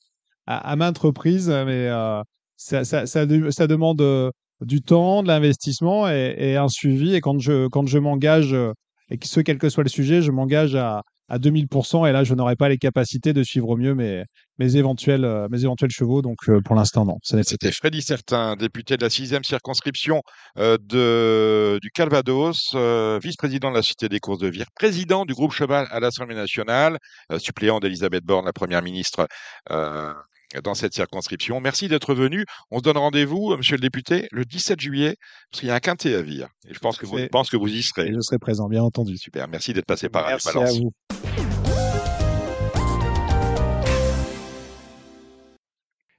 [0.46, 1.88] à, maintes reprises, mais
[2.62, 7.14] ça, demande euh, du temps, de l'investissement et, un suivi.
[7.14, 8.72] Et quand je, m'engage, euh,
[9.10, 12.08] et que ce quel que soit le sujet, je m'engage à, à 2000%.
[12.08, 14.24] Et là, je n'aurai pas les capacités de suivre au mieux mes,
[14.58, 16.22] mes, éventuels, euh, mes éventuels chevaux.
[16.22, 17.18] Donc, pour l'instant, non.
[17.22, 20.22] C'était Freddy Certain, député de la sixième circonscription
[20.56, 22.74] de, du Calvados,
[23.22, 26.98] vice-président de la Cité des courses de Vire, président du groupe Cheval à l'Assemblée nationale,
[27.38, 29.26] suppléant d'Elisabeth Borne, la première ministre
[30.62, 31.60] dans cette circonscription.
[31.60, 32.44] Merci d'être venu.
[32.70, 35.16] On se donne rendez-vous, monsieur le député, le 17 juillet,
[35.50, 36.48] parce qu'il y a un quintet à Vire.
[36.68, 38.12] Et je pense que, vous, pense que vous y serez.
[38.12, 39.16] je serai présent, bien entendu.
[39.16, 39.48] Super.
[39.48, 40.92] Merci d'être passé par Merci à vous.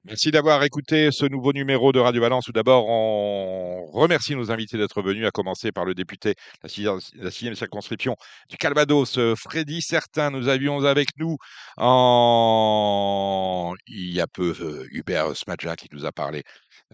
[0.05, 2.43] Merci d'avoir écouté ce nouveau numéro de Radio Balance.
[2.43, 7.31] Tout d'abord, on remercie nos invités d'être venus, à commencer par le député de la
[7.31, 8.17] sixième circonscription
[8.49, 10.29] du Calvados, Freddy Certain.
[10.29, 11.37] Nous avions avec nous
[11.77, 13.73] en...
[13.87, 16.43] il y a peu euh, Hubert Smadja qui nous a parlé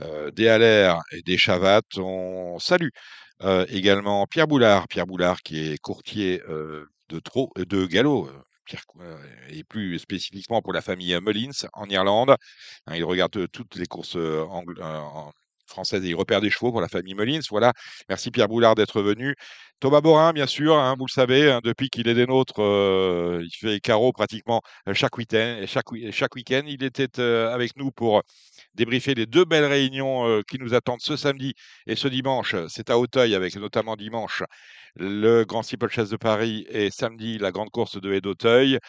[0.01, 1.97] euh, des Allaires et des Chavates.
[1.97, 2.89] On salue
[3.41, 8.29] euh, également Pierre Boulard, Pierre Boulard qui est courtier de, trop, de galop
[9.49, 12.35] et plus spécifiquement pour la famille Mullins en Irlande.
[12.87, 14.17] Hein, il regarde toutes les courses
[15.69, 17.39] françaises et il repère des chevaux pour la famille Mullins.
[17.49, 17.73] Voilà,
[18.09, 19.35] merci Pierre Boulard d'être venu.
[19.79, 23.49] Thomas Borin, bien sûr, hein, vous le savez, hein, depuis qu'il est des nôtres, il
[23.51, 24.61] fait carreau pratiquement
[24.93, 25.63] chaque week-end.
[25.67, 28.21] Chaque, chaque week-end, il était avec nous pour
[28.75, 31.53] débriefer les deux belles réunions qui nous attendent ce samedi
[31.87, 32.55] et ce dimanche.
[32.67, 34.43] C'est à Hauteuil, avec notamment dimanche
[34.95, 38.79] le Grand Steeplechase de Paris et samedi la grande course de Haie d'Auteuil.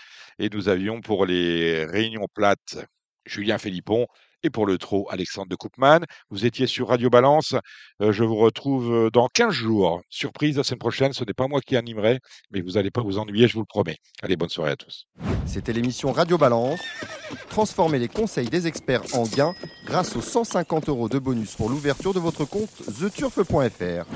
[0.40, 2.78] Et nous avions pour les réunions plates
[3.26, 4.06] Julien Philippon
[4.42, 6.00] et pour le trot Alexandre de Koopman.
[6.30, 7.54] Vous étiez sur Radio Balance.
[8.00, 10.00] Euh, je vous retrouve euh, dans 15 jours.
[10.08, 12.20] Surprise la semaine prochaine, ce n'est pas moi qui animerai,
[12.50, 13.98] mais vous n'allez pas vous ennuyer, je vous le promets.
[14.22, 15.06] Allez, bonne soirée à tous.
[15.46, 16.80] C'était l'émission Radio Balance.
[17.48, 19.54] Transformez les conseils des experts en gains
[19.84, 24.06] grâce aux 150 euros de bonus pour l'ouverture de votre compte theturf.fr.